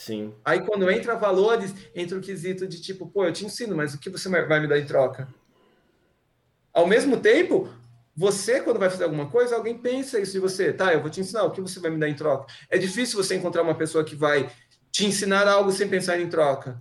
Sim. 0.00 0.34
Aí 0.42 0.62
quando 0.64 0.90
entra 0.90 1.14
valores, 1.14 1.74
entra 1.94 2.16
o 2.16 2.22
quesito 2.22 2.66
de 2.66 2.80
tipo, 2.80 3.06
pô, 3.06 3.26
eu 3.26 3.32
te 3.34 3.44
ensino, 3.44 3.76
mas 3.76 3.92
o 3.92 3.98
que 3.98 4.08
você 4.08 4.30
vai 4.30 4.58
me 4.58 4.66
dar 4.66 4.78
em 4.78 4.86
troca? 4.86 5.28
Ao 6.72 6.86
mesmo 6.86 7.18
tempo, 7.18 7.68
você, 8.16 8.62
quando 8.62 8.78
vai 8.78 8.88
fazer 8.88 9.04
alguma 9.04 9.28
coisa, 9.28 9.56
alguém 9.56 9.76
pensa 9.76 10.18
isso 10.18 10.32
de 10.32 10.38
você. 10.38 10.72
Tá, 10.72 10.94
eu 10.94 11.02
vou 11.02 11.10
te 11.10 11.20
ensinar, 11.20 11.44
o 11.44 11.50
que 11.50 11.60
você 11.60 11.78
vai 11.78 11.90
me 11.90 11.98
dar 11.98 12.08
em 12.08 12.14
troca? 12.14 12.50
É 12.70 12.78
difícil 12.78 13.22
você 13.22 13.34
encontrar 13.34 13.62
uma 13.62 13.74
pessoa 13.74 14.02
que 14.02 14.16
vai 14.16 14.50
te 14.90 15.04
ensinar 15.04 15.46
algo 15.46 15.70
sem 15.70 15.86
pensar 15.86 16.18
em 16.18 16.30
troca. 16.30 16.80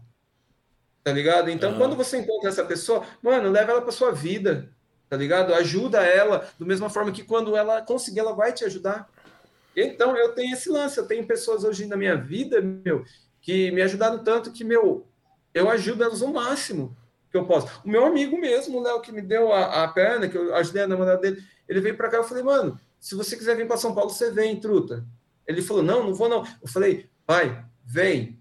Tá 1.04 1.12
ligado? 1.12 1.50
Então, 1.50 1.74
uhum. 1.74 1.78
quando 1.78 1.98
você 1.98 2.20
encontra 2.20 2.48
essa 2.48 2.64
pessoa, 2.64 3.04
mano, 3.22 3.52
leva 3.52 3.72
ela 3.74 3.82
para 3.82 3.92
sua 3.92 4.14
vida. 4.14 4.70
Tá 5.10 5.18
ligado? 5.18 5.54
Ajuda 5.54 6.06
ela, 6.06 6.48
da 6.58 6.66
mesma 6.66 6.90
forma 6.90 7.12
que 7.12 7.24
quando 7.24 7.58
ela 7.58 7.82
conseguir, 7.82 8.20
ela 8.20 8.32
vai 8.32 8.54
te 8.54 8.64
ajudar. 8.64 9.10
Então, 9.84 10.16
eu 10.18 10.34
tenho 10.34 10.54
esse 10.54 10.70
lance, 10.70 10.98
eu 10.98 11.08
tenho 11.08 11.26
pessoas 11.26 11.64
hoje 11.64 11.86
na 11.86 11.96
minha 11.96 12.16
vida, 12.16 12.62
meu, 12.62 13.04
que 13.42 13.72
me 13.72 13.82
ajudaram 13.82 14.24
tanto 14.24 14.52
que, 14.52 14.64
meu, 14.64 15.08
eu 15.54 15.70
ajudo 15.70 16.04
elas 16.04 16.22
o 16.22 16.32
máximo 16.32 16.96
que 17.32 17.38
eu 17.38 17.46
posso. 17.46 17.82
O 17.86 17.90
meu 17.90 18.06
amigo 18.06 18.40
mesmo, 18.40 18.80
o 18.80 18.82
Léo, 18.82 19.02
que 19.02 19.12
me 19.12 19.22
deu 19.22 19.54
a, 19.54 19.84
a 19.84 19.88
perna, 19.88 20.28
que 20.28 20.38
eu 20.38 20.56
ajudei 20.56 20.84
a 20.84 20.88
namorada 20.88 21.22
dele, 21.22 21.44
ele 21.68 21.82
veio 21.82 21.96
para 21.96 22.10
cá, 22.10 22.18
eu 22.18 22.24
falei, 22.24 22.44
mano, 22.44 22.80
se 23.00 23.16
você 23.16 23.38
quiser 23.38 23.56
vir 23.56 23.68
para 23.68 23.78
São 23.78 23.94
Paulo, 23.94 24.10
você 24.10 24.32
vem, 24.32 24.60
truta. 24.60 25.06
Ele 25.48 25.62
falou, 25.62 25.84
não, 25.84 26.04
não 26.04 26.14
vou 26.14 26.28
não. 26.28 26.44
Eu 26.62 26.68
falei, 26.68 27.10
vai, 27.26 27.64
vem. 27.86 28.39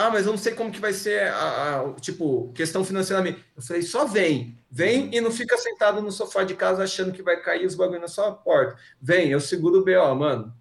Ah, 0.00 0.08
mas 0.08 0.24
eu 0.24 0.32
não 0.32 0.38
sei 0.38 0.54
como 0.54 0.72
que 0.72 0.80
vai 0.80 0.94
ser 0.94 1.24
a, 1.28 1.80
a 1.82 1.92
tipo, 2.00 2.50
questão 2.54 2.82
financeiramente. 2.82 3.44
Eu 3.54 3.60
falei, 3.62 3.82
só 3.82 4.06
vem. 4.06 4.58
Vem 4.70 5.14
e 5.14 5.20
não 5.20 5.30
fica 5.30 5.58
sentado 5.58 6.00
no 6.00 6.10
sofá 6.10 6.42
de 6.42 6.54
casa 6.54 6.82
achando 6.82 7.12
que 7.12 7.22
vai 7.22 7.36
cair 7.42 7.66
os 7.66 7.74
bagulho 7.74 8.00
na 8.00 8.08
sua 8.08 8.32
porta. 8.32 8.78
Vem, 8.98 9.30
eu 9.30 9.38
seguro 9.40 9.80
o 9.80 9.84
BO, 9.84 10.14
mano. 10.14 10.54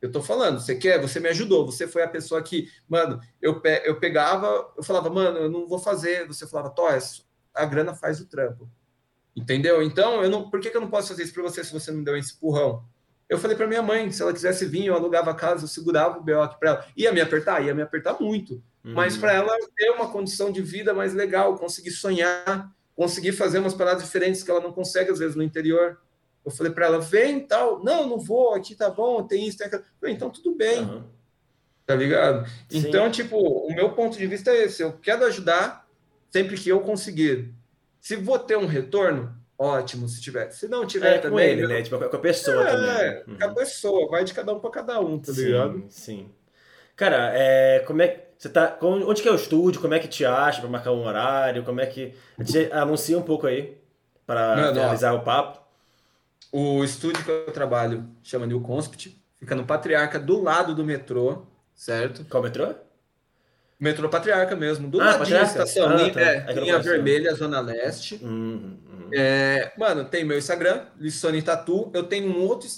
Eu 0.00 0.10
tô 0.10 0.20
falando, 0.20 0.58
você 0.58 0.74
quer? 0.74 1.00
Você 1.00 1.20
me 1.20 1.28
ajudou. 1.28 1.64
Você 1.64 1.86
foi 1.86 2.02
a 2.02 2.08
pessoa 2.08 2.42
que, 2.42 2.68
mano, 2.88 3.20
eu, 3.40 3.60
pe 3.60 3.82
eu 3.84 4.00
pegava, 4.00 4.72
eu 4.76 4.82
falava, 4.82 5.08
mano, 5.08 5.38
eu 5.38 5.48
não 5.48 5.68
vou 5.68 5.78
fazer. 5.78 6.26
Você 6.26 6.44
falava, 6.44 6.70
Toys, 6.70 7.24
a 7.54 7.64
grana 7.64 7.94
faz 7.94 8.20
o 8.20 8.26
trampo. 8.26 8.68
Entendeu? 9.36 9.80
Então, 9.80 10.24
eu 10.24 10.28
não, 10.28 10.50
por 10.50 10.58
que, 10.58 10.70
que 10.70 10.76
eu 10.76 10.80
não 10.80 10.90
posso 10.90 11.06
fazer 11.06 11.22
isso 11.22 11.32
para 11.32 11.44
você 11.44 11.62
se 11.62 11.72
você 11.72 11.92
não 11.92 11.98
me 11.98 12.04
deu 12.04 12.16
esse 12.16 12.34
empurrão? 12.34 12.84
Eu 13.28 13.38
falei 13.38 13.56
para 13.56 13.68
minha 13.68 13.82
mãe, 13.82 14.10
se 14.10 14.20
ela 14.22 14.32
quisesse 14.32 14.66
vir, 14.66 14.86
eu 14.86 14.94
alugava 14.96 15.30
a 15.30 15.34
casa, 15.34 15.64
eu 15.64 15.68
segurava 15.68 16.18
o 16.18 16.22
BO 16.22 16.40
aqui 16.40 16.58
para 16.58 16.70
ela. 16.70 16.86
Ia 16.96 17.12
me 17.12 17.20
apertar? 17.20 17.64
Ia 17.64 17.74
me 17.74 17.82
apertar 17.82 18.20
muito. 18.20 18.60
Uhum. 18.84 18.94
Mas 18.94 19.16
para 19.16 19.32
ela 19.32 19.56
ter 19.76 19.90
uma 19.90 20.10
condição 20.10 20.50
de 20.50 20.60
vida 20.60 20.92
mais 20.92 21.14
legal, 21.14 21.56
conseguir 21.56 21.92
sonhar, 21.92 22.72
conseguir 22.94 23.32
fazer 23.32 23.58
umas 23.58 23.74
paradas 23.74 24.02
diferentes 24.02 24.42
que 24.42 24.50
ela 24.50 24.60
não 24.60 24.72
consegue, 24.72 25.10
às 25.10 25.18
vezes, 25.18 25.36
no 25.36 25.42
interior. 25.42 25.98
Eu 26.44 26.50
falei 26.50 26.72
para 26.72 26.86
ela, 26.86 27.00
vem 27.00 27.40
tal. 27.40 27.82
Não, 27.82 28.08
não 28.08 28.18
vou, 28.18 28.54
aqui 28.54 28.74
tá 28.74 28.90
bom, 28.90 29.22
tem 29.22 29.46
isso, 29.46 29.58
tem 29.58 29.66
aquilo. 29.68 29.84
Então 30.04 30.30
tudo 30.30 30.54
bem. 30.54 30.80
Uhum. 30.80 31.04
Tá 31.86 31.94
ligado? 31.94 32.48
Sim. 32.68 32.78
Então, 32.78 33.10
tipo, 33.10 33.36
o 33.36 33.72
meu 33.74 33.90
ponto 33.90 34.16
de 34.16 34.26
vista 34.26 34.50
é 34.50 34.64
esse. 34.64 34.82
Eu 34.82 34.92
quero 34.92 35.24
ajudar 35.24 35.86
sempre 36.30 36.56
que 36.56 36.68
eu 36.68 36.80
conseguir. 36.80 37.52
Se 38.00 38.16
vou 38.16 38.38
ter 38.38 38.56
um 38.56 38.66
retorno, 38.66 39.34
ótimo 39.58 40.08
se 40.08 40.20
tiver. 40.20 40.50
Se 40.50 40.66
não 40.66 40.86
tiver 40.86 41.16
é, 41.16 41.18
também. 41.18 41.30
Com 41.32 41.40
ele, 41.40 41.66
né? 41.66 41.82
Tipo, 41.82 41.98
com 41.98 42.16
a 42.16 42.20
pessoa 42.20 42.68
é, 42.68 42.72
também. 42.72 43.22
Uhum. 43.26 43.38
Com 43.38 43.44
a 43.44 43.54
pessoa, 43.54 44.08
vai 44.08 44.24
de 44.24 44.34
cada 44.34 44.52
um 44.52 44.60
para 44.60 44.70
cada 44.70 45.00
um, 45.00 45.18
tá 45.18 45.32
ligado? 45.32 45.84
Sim, 45.88 45.88
sim. 45.88 46.30
Cara, 46.96 47.32
é, 47.34 47.80
como 47.80 48.02
é 48.02 48.08
você 48.42 48.48
tá. 48.48 48.76
Onde 48.82 49.22
que 49.22 49.28
é 49.28 49.30
o 49.30 49.36
estúdio? 49.36 49.80
Como 49.80 49.94
é 49.94 50.00
que 50.00 50.08
te 50.08 50.24
acha 50.24 50.60
para 50.60 50.68
marcar 50.68 50.90
um 50.90 51.06
horário? 51.06 51.62
Como 51.62 51.80
é 51.80 51.86
que. 51.86 52.12
Anuncia 52.72 53.16
um 53.16 53.22
pouco 53.22 53.46
aí 53.46 53.78
para 54.26 54.72
realizar 54.72 55.12
o 55.12 55.20
papo. 55.20 55.62
O 56.50 56.82
estúdio 56.82 57.22
que 57.24 57.30
eu 57.30 57.52
trabalho 57.52 58.04
chama 58.20 58.44
New 58.44 58.60
Conspit, 58.60 59.16
fica 59.38 59.54
no 59.54 59.64
Patriarca, 59.64 60.18
do 60.18 60.42
lado 60.42 60.74
do 60.74 60.82
metrô, 60.84 61.46
certo? 61.72 62.24
Qual 62.28 62.42
metrô? 62.42 62.74
Metrô 63.78 64.08
Patriarca 64.08 64.56
mesmo, 64.56 64.90
do 64.90 65.00
ah, 65.00 65.04
lado 65.04 65.30
da 65.30 65.42
estação, 65.42 65.90
ah, 65.90 65.94
linha, 65.94 66.12
tá. 66.12 66.20
é, 66.20 66.52
linha 66.52 66.80
vermelha, 66.80 67.34
Zona 67.34 67.60
Leste. 67.60 68.18
Uhum, 68.22 68.76
uhum. 68.86 69.10
É, 69.14 69.72
mano, 69.78 70.04
tem 70.04 70.24
meu 70.24 70.36
Instagram, 70.36 70.86
Lissone 70.98 71.42
Tatu. 71.42 71.92
Eu 71.94 72.02
tenho 72.02 72.28
um 72.28 72.42
outro 72.42 72.68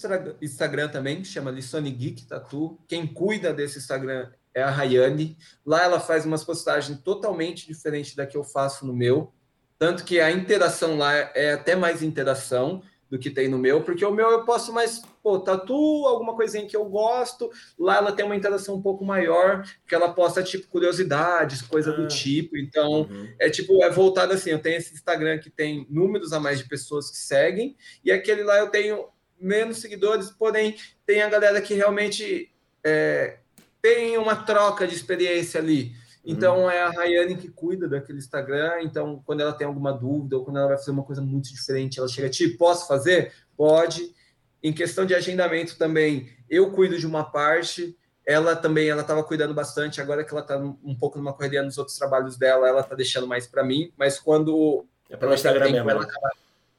Instagram 0.43 0.89
também, 0.89 1.23
que 1.23 1.27
chama 1.27 1.51
Lissone 1.51 1.91
Geek 1.91 2.27
Tatu. 2.27 2.79
Quem 2.87 3.07
cuida 3.07 3.53
desse 3.53 3.79
Instagram 3.79 4.29
é 4.55 4.63
a 4.63 4.71
Rayane. 4.71 5.37
Lá 5.67 5.83
ela 5.83 6.01
faz 6.01 6.25
umas 6.25 6.45
postagens 6.45 6.99
totalmente 7.01 7.67
diferentes 7.67 8.15
da 8.15 8.27
que 8.27 8.37
eu 8.37 8.45
faço 8.45 8.87
no 8.87 8.95
meu. 8.95 9.33
Tanto 9.79 10.05
que 10.05 10.21
a 10.21 10.31
interação 10.31 10.97
lá 10.97 11.13
é 11.13 11.53
até 11.53 11.75
mais 11.75 12.03
interação 12.03 12.83
do 13.11 13.19
que 13.19 13.31
tem 13.31 13.49
no 13.49 13.59
meu, 13.59 13.83
porque 13.83 14.05
o 14.05 14.11
meu 14.11 14.31
eu 14.31 14.45
posso 14.45 14.73
mais, 14.73 15.03
pô, 15.23 15.39
tatu, 15.39 15.75
alguma 16.07 16.35
coisinha 16.35 16.67
que 16.67 16.77
eu 16.77 16.85
gosto. 16.87 17.51
Lá 17.79 17.99
ela 17.99 18.13
tem 18.13 18.25
uma 18.25 18.35
interação 18.35 18.77
um 18.77 18.83
pouco 18.83 19.05
maior, 19.05 19.65
que 19.87 19.95
ela 19.95 20.13
posta 20.13 20.43
tipo 20.43 20.67
curiosidades, 20.69 21.63
coisa 21.63 21.93
ah, 21.93 21.97
do 21.97 22.09
tipo. 22.09 22.57
Então, 22.57 23.03
uhum. 23.03 23.29
é 23.39 23.51
tipo, 23.51 23.83
é 23.85 23.91
voltado 23.91 24.33
assim, 24.33 24.51
eu 24.51 24.59
tenho 24.59 24.79
esse 24.79 24.95
Instagram 24.95 25.39
que 25.39 25.51
tem 25.51 25.87
números 25.89 26.33
a 26.33 26.41
mais 26.41 26.59
de 26.59 26.69
pessoas 26.69 27.11
que 27.11 27.17
seguem, 27.17 27.77
e 28.05 28.11
aquele 28.11 28.43
lá 28.43 28.59
eu 28.59 28.69
tenho 28.69 29.07
menos 29.39 29.79
seguidores, 29.79 30.31
porém 30.31 30.77
tem 31.07 31.23
a 31.23 31.29
galera 31.29 31.61
que 31.61 31.75
realmente 31.75 32.51
é, 32.83 33.39
tem 33.85 34.17
uma 34.17 34.35
troca 34.35 34.89
de 34.89 34.95
experiência 34.95 35.61
ali. 35.61 35.93
Então 36.25 36.61
uhum. 36.61 36.71
é 36.71 36.81
a 36.81 36.89
Rayane 36.89 37.37
que 37.37 37.51
cuida 37.51 37.87
daquele 37.87 38.17
Instagram. 38.17 38.81
Então, 38.81 39.23
quando 39.27 39.43
ela 39.43 39.53
tem 39.53 39.67
alguma 39.67 39.93
dúvida 39.93 40.39
ou 40.39 40.43
quando 40.43 40.57
ela 40.57 40.69
vai 40.69 40.79
fazer 40.79 40.91
uma 40.91 41.03
coisa 41.03 41.21
muito 41.21 41.51
diferente, 41.53 41.99
ela 41.99 42.09
chega, 42.09 42.31
tipo, 42.31 42.57
posso 42.57 42.89
fazer? 42.89 43.35
Pode. 43.55 44.15
Em 44.63 44.73
questão 44.73 45.05
de 45.05 45.15
agendamento 45.15 45.77
também, 45.77 46.31
eu 46.49 46.71
cuido 46.71 46.99
de 46.99 47.07
uma 47.07 47.25
parte. 47.25 47.95
Ela 48.27 48.57
também, 48.57 48.89
ela 48.89 49.03
estava 49.03 49.23
cuidando 49.23 49.53
bastante. 49.53 50.01
Agora 50.01 50.25
que 50.25 50.33
ela 50.33 50.41
está 50.41 50.57
um 50.57 50.97
pouco 50.99 51.19
numa 51.19 51.35
correria 51.35 51.63
nos 51.63 51.77
outros 51.77 51.99
trabalhos 51.99 52.39
dela, 52.39 52.67
ela 52.67 52.81
está 52.81 52.95
deixando 52.95 53.27
mais 53.27 53.47
para 53.47 53.63
mim. 53.63 53.93
Mas 53.99 54.19
quando 54.19 54.87
é 55.11 55.17
pelo 55.19 55.35
Instagram 55.35 55.71
mesmo. 55.71 55.91
Ela 55.91 56.01
né? 56.01 56.07
acaba, 56.09 56.31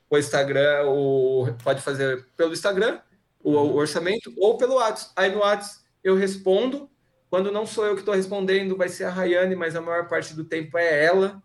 o 0.10 0.18
Instagram, 0.18 0.86
o, 0.88 1.48
pode 1.64 1.84
fazer 1.84 2.26
pelo 2.36 2.52
Instagram 2.52 3.00
o, 3.44 3.52
o 3.52 3.54
uhum. 3.54 3.76
orçamento 3.76 4.34
ou 4.40 4.58
pelo 4.58 4.74
WhatsApp. 4.78 5.12
Aí 5.16 5.32
no 5.32 5.42
WhatsApp 5.42 5.86
eu 6.04 6.16
respondo 6.16 6.90
quando 7.30 7.52
não 7.52 7.66
sou 7.66 7.86
eu 7.86 7.94
que 7.94 8.02
estou 8.02 8.16
respondendo, 8.16 8.78
vai 8.78 8.90
ser 8.90 9.06
a 9.06 9.10
Rayane, 9.10 9.56
mas 9.56 9.76
a 9.76 9.82
maior 9.82 10.08
parte 10.08 10.34
do 10.34 10.44
tempo 10.44 10.78
é 10.78 11.04
ela. 11.06 11.42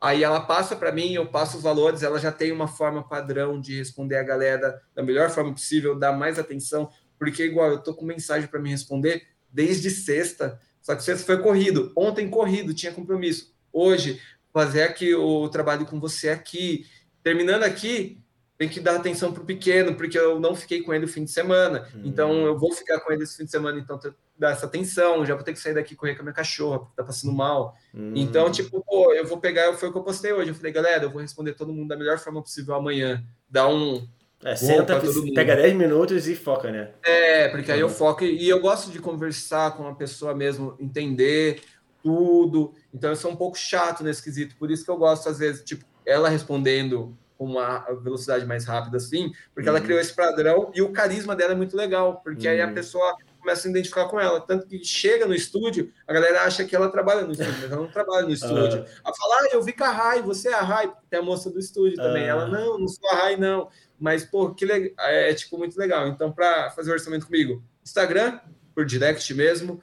Aí 0.00 0.24
ela 0.24 0.40
passa 0.40 0.74
para 0.74 0.90
mim, 0.90 1.12
eu 1.12 1.26
passo 1.26 1.58
os 1.58 1.62
valores, 1.62 2.02
ela 2.02 2.18
já 2.18 2.32
tem 2.32 2.50
uma 2.50 2.66
forma 2.66 3.06
padrão 3.06 3.60
de 3.60 3.78
responder 3.78 4.16
a 4.16 4.22
galera 4.22 4.82
da 4.94 5.02
melhor 5.02 5.30
forma 5.30 5.52
possível, 5.52 5.96
dar 5.96 6.12
mais 6.12 6.38
atenção, 6.38 6.90
porque 7.18 7.44
igual 7.44 7.70
eu 7.70 7.78
tô 7.78 7.94
com 7.94 8.04
mensagem 8.04 8.48
para 8.48 8.58
me 8.58 8.68
responder 8.68 9.28
desde 9.52 9.90
sexta, 9.90 10.58
só 10.80 10.96
que 10.96 11.04
sexta 11.04 11.24
foi 11.24 11.40
corrido, 11.40 11.92
ontem 11.96 12.28
corrido, 12.28 12.74
tinha 12.74 12.90
compromisso. 12.90 13.54
Hoje, 13.72 14.20
fazer 14.52 14.82
aqui 14.82 15.14
o 15.14 15.48
trabalho 15.48 15.86
com 15.86 16.00
você 16.00 16.30
aqui, 16.30 16.84
terminando 17.22 17.62
aqui, 17.62 18.20
tem 18.58 18.68
que 18.68 18.80
dar 18.80 18.96
atenção 18.96 19.32
para 19.32 19.42
o 19.42 19.46
pequeno, 19.46 19.94
porque 19.94 20.18
eu 20.18 20.38
não 20.40 20.54
fiquei 20.54 20.82
com 20.82 20.92
ele 20.92 21.04
o 21.04 21.08
fim 21.08 21.24
de 21.24 21.30
semana. 21.30 21.88
Hum. 21.94 22.02
Então, 22.04 22.44
eu 22.44 22.58
vou 22.58 22.72
ficar 22.72 23.00
com 23.00 23.12
ele 23.12 23.22
esse 23.22 23.36
fim 23.36 23.44
de 23.44 23.50
semana, 23.50 23.78
então 23.78 23.98
dar 24.42 24.52
essa 24.52 24.66
atenção. 24.66 25.24
Já 25.24 25.34
vou 25.34 25.44
ter 25.44 25.52
que 25.52 25.58
sair 25.58 25.74
daqui 25.74 25.94
correr 25.94 26.14
com 26.14 26.20
a 26.20 26.24
minha 26.24 26.34
cachorra, 26.34 26.80
porque 26.80 26.96
tá 26.96 27.04
passando 27.04 27.32
mal. 27.32 27.74
Hum. 27.94 28.12
Então, 28.14 28.50
tipo, 28.50 28.84
pô, 28.84 29.12
eu 29.14 29.26
vou 29.26 29.38
pegar, 29.38 29.72
foi 29.74 29.88
o 29.88 29.92
que 29.92 29.98
eu 29.98 30.02
postei 30.02 30.32
hoje. 30.32 30.50
Eu 30.50 30.54
falei, 30.54 30.72
galera, 30.72 31.04
eu 31.04 31.10
vou 31.10 31.22
responder 31.22 31.54
todo 31.54 31.72
mundo 31.72 31.88
da 31.88 31.96
melhor 31.96 32.18
forma 32.18 32.42
possível 32.42 32.74
amanhã. 32.74 33.24
Dá 33.48 33.66
um. 33.66 34.06
É, 34.44 34.56
senta, 34.56 35.00
pega 35.36 35.54
10 35.54 35.74
minutos 35.74 36.26
e 36.26 36.34
foca, 36.34 36.72
né? 36.72 36.90
É, 37.04 37.48
porque 37.48 37.70
aí 37.70 37.78
eu 37.78 37.88
foco 37.88 38.24
e 38.24 38.48
eu 38.48 38.60
gosto 38.60 38.90
de 38.90 38.98
conversar 38.98 39.76
com 39.76 39.86
a 39.86 39.94
pessoa 39.94 40.34
mesmo, 40.34 40.76
entender 40.80 41.62
tudo. 42.02 42.74
Então, 42.92 43.10
eu 43.10 43.16
sou 43.16 43.30
um 43.30 43.36
pouco 43.36 43.56
chato 43.56 44.02
nesse 44.02 44.20
quesito, 44.20 44.56
por 44.56 44.68
isso 44.68 44.84
que 44.84 44.90
eu 44.90 44.96
gosto, 44.96 45.28
às 45.28 45.38
vezes, 45.38 45.62
tipo, 45.62 45.84
ela 46.04 46.28
respondendo 46.28 47.16
com 47.38 47.44
uma 47.44 47.78
velocidade 48.02 48.44
mais 48.46 48.64
rápida, 48.64 48.96
assim, 48.96 49.32
porque 49.54 49.68
uhum. 49.68 49.76
ela 49.76 49.84
criou 49.84 50.00
esse 50.00 50.14
padrão 50.14 50.70
e 50.74 50.82
o 50.82 50.90
carisma 50.90 51.34
dela 51.34 51.52
é 51.52 51.56
muito 51.56 51.76
legal, 51.76 52.20
porque 52.22 52.46
uhum. 52.46 52.52
aí 52.52 52.60
a 52.60 52.66
uhum. 52.66 52.74
pessoa 52.74 53.16
começa 53.42 53.66
a 53.66 53.70
identificar 53.70 54.06
com 54.06 54.18
ela. 54.18 54.40
Tanto 54.40 54.66
que 54.66 54.82
chega 54.84 55.26
no 55.26 55.34
estúdio, 55.34 55.92
a 56.06 56.12
galera 56.12 56.42
acha 56.42 56.64
que 56.64 56.74
ela 56.74 56.88
trabalha 56.88 57.22
no 57.22 57.32
estúdio, 57.32 57.54
mas 57.60 57.72
ela 57.72 57.82
não 57.82 57.90
trabalha 57.90 58.24
no 58.24 58.32
estúdio. 58.32 58.78
Uhum. 58.78 58.86
Ela 59.04 59.14
fala, 59.14 59.34
ah, 59.40 59.48
eu 59.52 59.62
vi 59.62 59.72
com 59.72 59.84
a 59.84 59.90
Rai, 59.90 60.22
você 60.22 60.48
é 60.48 60.54
a 60.54 60.62
Rai, 60.62 60.86
porque 60.86 61.06
tem 61.10 61.18
a 61.18 61.22
moça 61.22 61.50
do 61.50 61.58
estúdio 61.58 61.96
também. 61.96 62.24
Ela, 62.24 62.46
não, 62.46 62.78
não 62.78 62.88
sou 62.88 63.10
a 63.10 63.16
Rai, 63.16 63.36
não. 63.36 63.68
Mas, 63.98 64.24
pô, 64.24 64.54
que 64.54 64.64
legal. 64.64 64.92
É, 65.06 65.34
tipo, 65.34 65.58
muito 65.58 65.76
legal. 65.76 66.06
Então, 66.06 66.32
para 66.32 66.70
fazer 66.70 66.90
o 66.90 66.94
orçamento 66.94 67.26
comigo, 67.26 67.62
Instagram, 67.84 68.38
por 68.74 68.86
direct 68.86 69.34
mesmo, 69.34 69.82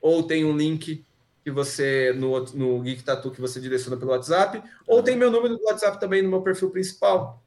ou 0.00 0.24
tem 0.24 0.44
um 0.44 0.56
link 0.56 1.04
que 1.44 1.50
você 1.50 2.12
no, 2.16 2.44
no 2.54 2.82
Geek 2.82 3.04
Tatu 3.04 3.30
que 3.30 3.40
você 3.40 3.60
direciona 3.60 3.96
pelo 3.96 4.10
WhatsApp, 4.10 4.60
ou 4.84 5.00
tem 5.00 5.16
meu 5.16 5.30
número 5.30 5.56
do 5.56 5.64
WhatsApp 5.64 6.00
também 6.00 6.20
no 6.20 6.28
meu 6.28 6.42
perfil 6.42 6.70
principal. 6.70 7.40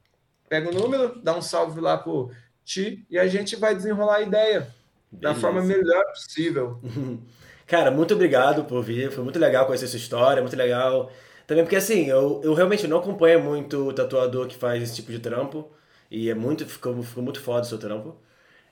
Pega 0.48 0.69
o 0.69 0.73
número, 0.73 1.22
dá 1.22 1.36
um 1.36 1.41
salve 1.41 1.81
lá 1.81 1.98
pro 1.98 2.31
Ti 2.64 3.06
e 3.10 3.19
a 3.19 3.27
gente 3.27 3.57
vai 3.57 3.76
desenrolar 3.76 4.15
a 4.15 4.22
ideia 4.22 4.73
Beleza. 5.11 5.34
da 5.34 5.36
forma 5.36 5.61
melhor 5.61 6.06
possível. 6.06 6.80
Cara, 7.65 7.91
muito 7.91 8.14
obrigado 8.14 8.64
por 8.65 8.84
vir. 8.84 9.11
Foi 9.11 9.23
muito 9.23 9.40
legal 9.40 9.65
conhecer 9.65 9.88
sua 9.88 9.98
história, 9.98 10.41
muito 10.41 10.56
legal. 10.56 11.11
Também 11.45 11.64
porque 11.64 11.76
assim, 11.76 12.07
eu, 12.07 12.41
eu 12.44 12.53
realmente 12.53 12.88
não 12.88 12.98
acompanho 12.98 13.44
muito 13.44 13.88
o 13.88 13.94
tatuador 13.94 14.48
que 14.48 14.56
faz 14.56 14.81
esse 14.81 14.95
tipo 14.95 15.11
de 15.11 15.19
trampo. 15.19 15.69
E 16.10 16.30
é 16.30 16.34
muito, 16.34 16.65
ficou, 16.65 17.02
ficou 17.03 17.23
muito 17.23 17.40
foda 17.40 17.61
o 17.61 17.65
seu 17.65 17.77
trampo. 17.77 18.15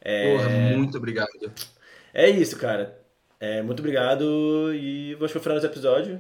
É... 0.02 0.36
Porra, 0.36 0.50
muito 0.50 0.98
obrigado. 0.98 1.30
É 2.14 2.30
isso, 2.30 2.58
cara. 2.58 3.00
É, 3.40 3.62
muito 3.62 3.80
obrigado 3.80 4.74
e 4.74 5.14
vamos 5.16 5.32
pro 5.32 5.42
final 5.42 5.58
desse 5.58 5.68
episódio. 5.68 6.20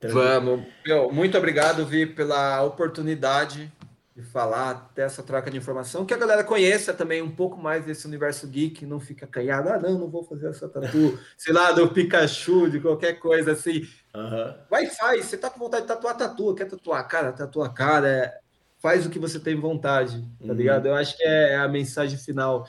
Vamos. 0.00 0.64
Meu, 0.86 1.12
muito 1.12 1.36
obrigado, 1.36 1.84
Vi, 1.84 2.06
pela 2.06 2.62
oportunidade 2.62 3.70
de 4.14 4.22
falar, 4.22 4.90
ter 4.94 5.02
essa 5.02 5.22
troca 5.22 5.50
de 5.50 5.56
informação, 5.56 6.04
que 6.04 6.12
a 6.12 6.18
galera 6.18 6.44
conheça 6.44 6.92
também 6.92 7.22
um 7.22 7.30
pouco 7.30 7.56
mais 7.56 7.84
desse 7.84 8.06
universo 8.06 8.46
geek, 8.46 8.84
não 8.84 9.00
fica 9.00 9.26
canhado, 9.26 9.70
ah, 9.70 9.78
não, 9.78 9.98
não 9.98 10.10
vou 10.10 10.22
fazer 10.22 10.48
essa 10.48 10.68
tatu, 10.68 11.18
sei 11.36 11.52
lá, 11.52 11.72
do 11.72 11.88
Pikachu, 11.88 12.70
de 12.70 12.78
qualquer 12.78 13.14
coisa 13.14 13.52
assim. 13.52 13.88
Uhum. 14.14 14.54
Vai, 14.70 14.86
faz, 14.86 15.24
você 15.24 15.38
tá 15.38 15.48
com 15.48 15.58
vontade 15.58 15.82
de 15.82 15.88
tatuar, 15.88 16.14
tatua, 16.14 16.54
quer 16.54 16.66
tatuar 16.66 17.08
cara, 17.08 17.32
tatua 17.32 17.72
cara, 17.72 18.08
é... 18.08 18.38
faz 18.78 19.06
o 19.06 19.10
que 19.10 19.18
você 19.18 19.40
tem 19.40 19.58
vontade, 19.58 20.20
tá 20.38 20.46
uhum. 20.46 20.52
ligado? 20.52 20.86
Eu 20.86 20.94
acho 20.94 21.16
que 21.16 21.24
é 21.24 21.56
a 21.56 21.66
mensagem 21.66 22.18
final. 22.18 22.68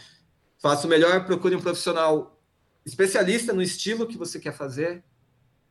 Faça 0.60 0.88
o 0.88 0.90
melhor, 0.90 1.26
procure 1.26 1.56
um 1.56 1.62
profissional 1.62 2.40
especialista 2.86 3.52
no 3.52 3.62
estilo 3.62 4.08
que 4.08 4.18
você 4.18 4.40
quer 4.40 4.54
fazer 4.54 5.04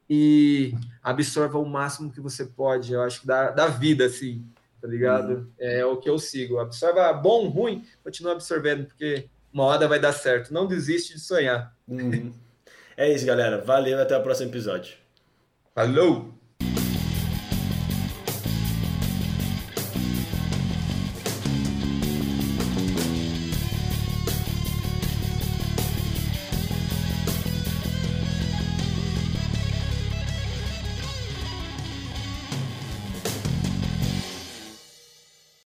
e 0.08 0.74
absorva 1.02 1.58
o 1.58 1.64
máximo 1.64 2.12
que 2.12 2.20
você 2.20 2.44
pode. 2.44 2.92
Eu 2.92 3.00
acho 3.00 3.22
que 3.22 3.26
da, 3.26 3.50
da 3.50 3.68
vida, 3.68 4.04
assim, 4.04 4.44
tá 4.82 4.88
ligado? 4.88 5.32
Uhum. 5.32 5.52
É 5.60 5.86
o 5.86 5.96
que 5.96 6.10
eu 6.10 6.18
sigo. 6.18 6.58
Absorva 6.58 7.12
bom, 7.12 7.48
ruim, 7.48 7.86
continua 8.02 8.32
absorvendo, 8.32 8.86
porque 8.86 9.28
uma 9.52 9.64
hora 9.64 9.86
vai 9.86 10.00
dar 10.00 10.12
certo. 10.12 10.52
Não 10.52 10.66
desiste 10.66 11.14
de 11.14 11.20
sonhar. 11.20 11.72
Uhum. 11.86 12.34
É 12.96 13.10
isso, 13.10 13.24
galera. 13.24 13.62
Valeu 13.62 14.00
até 14.00 14.16
o 14.18 14.22
próximo 14.22 14.50
episódio. 14.50 14.96
Falou! 15.72 16.41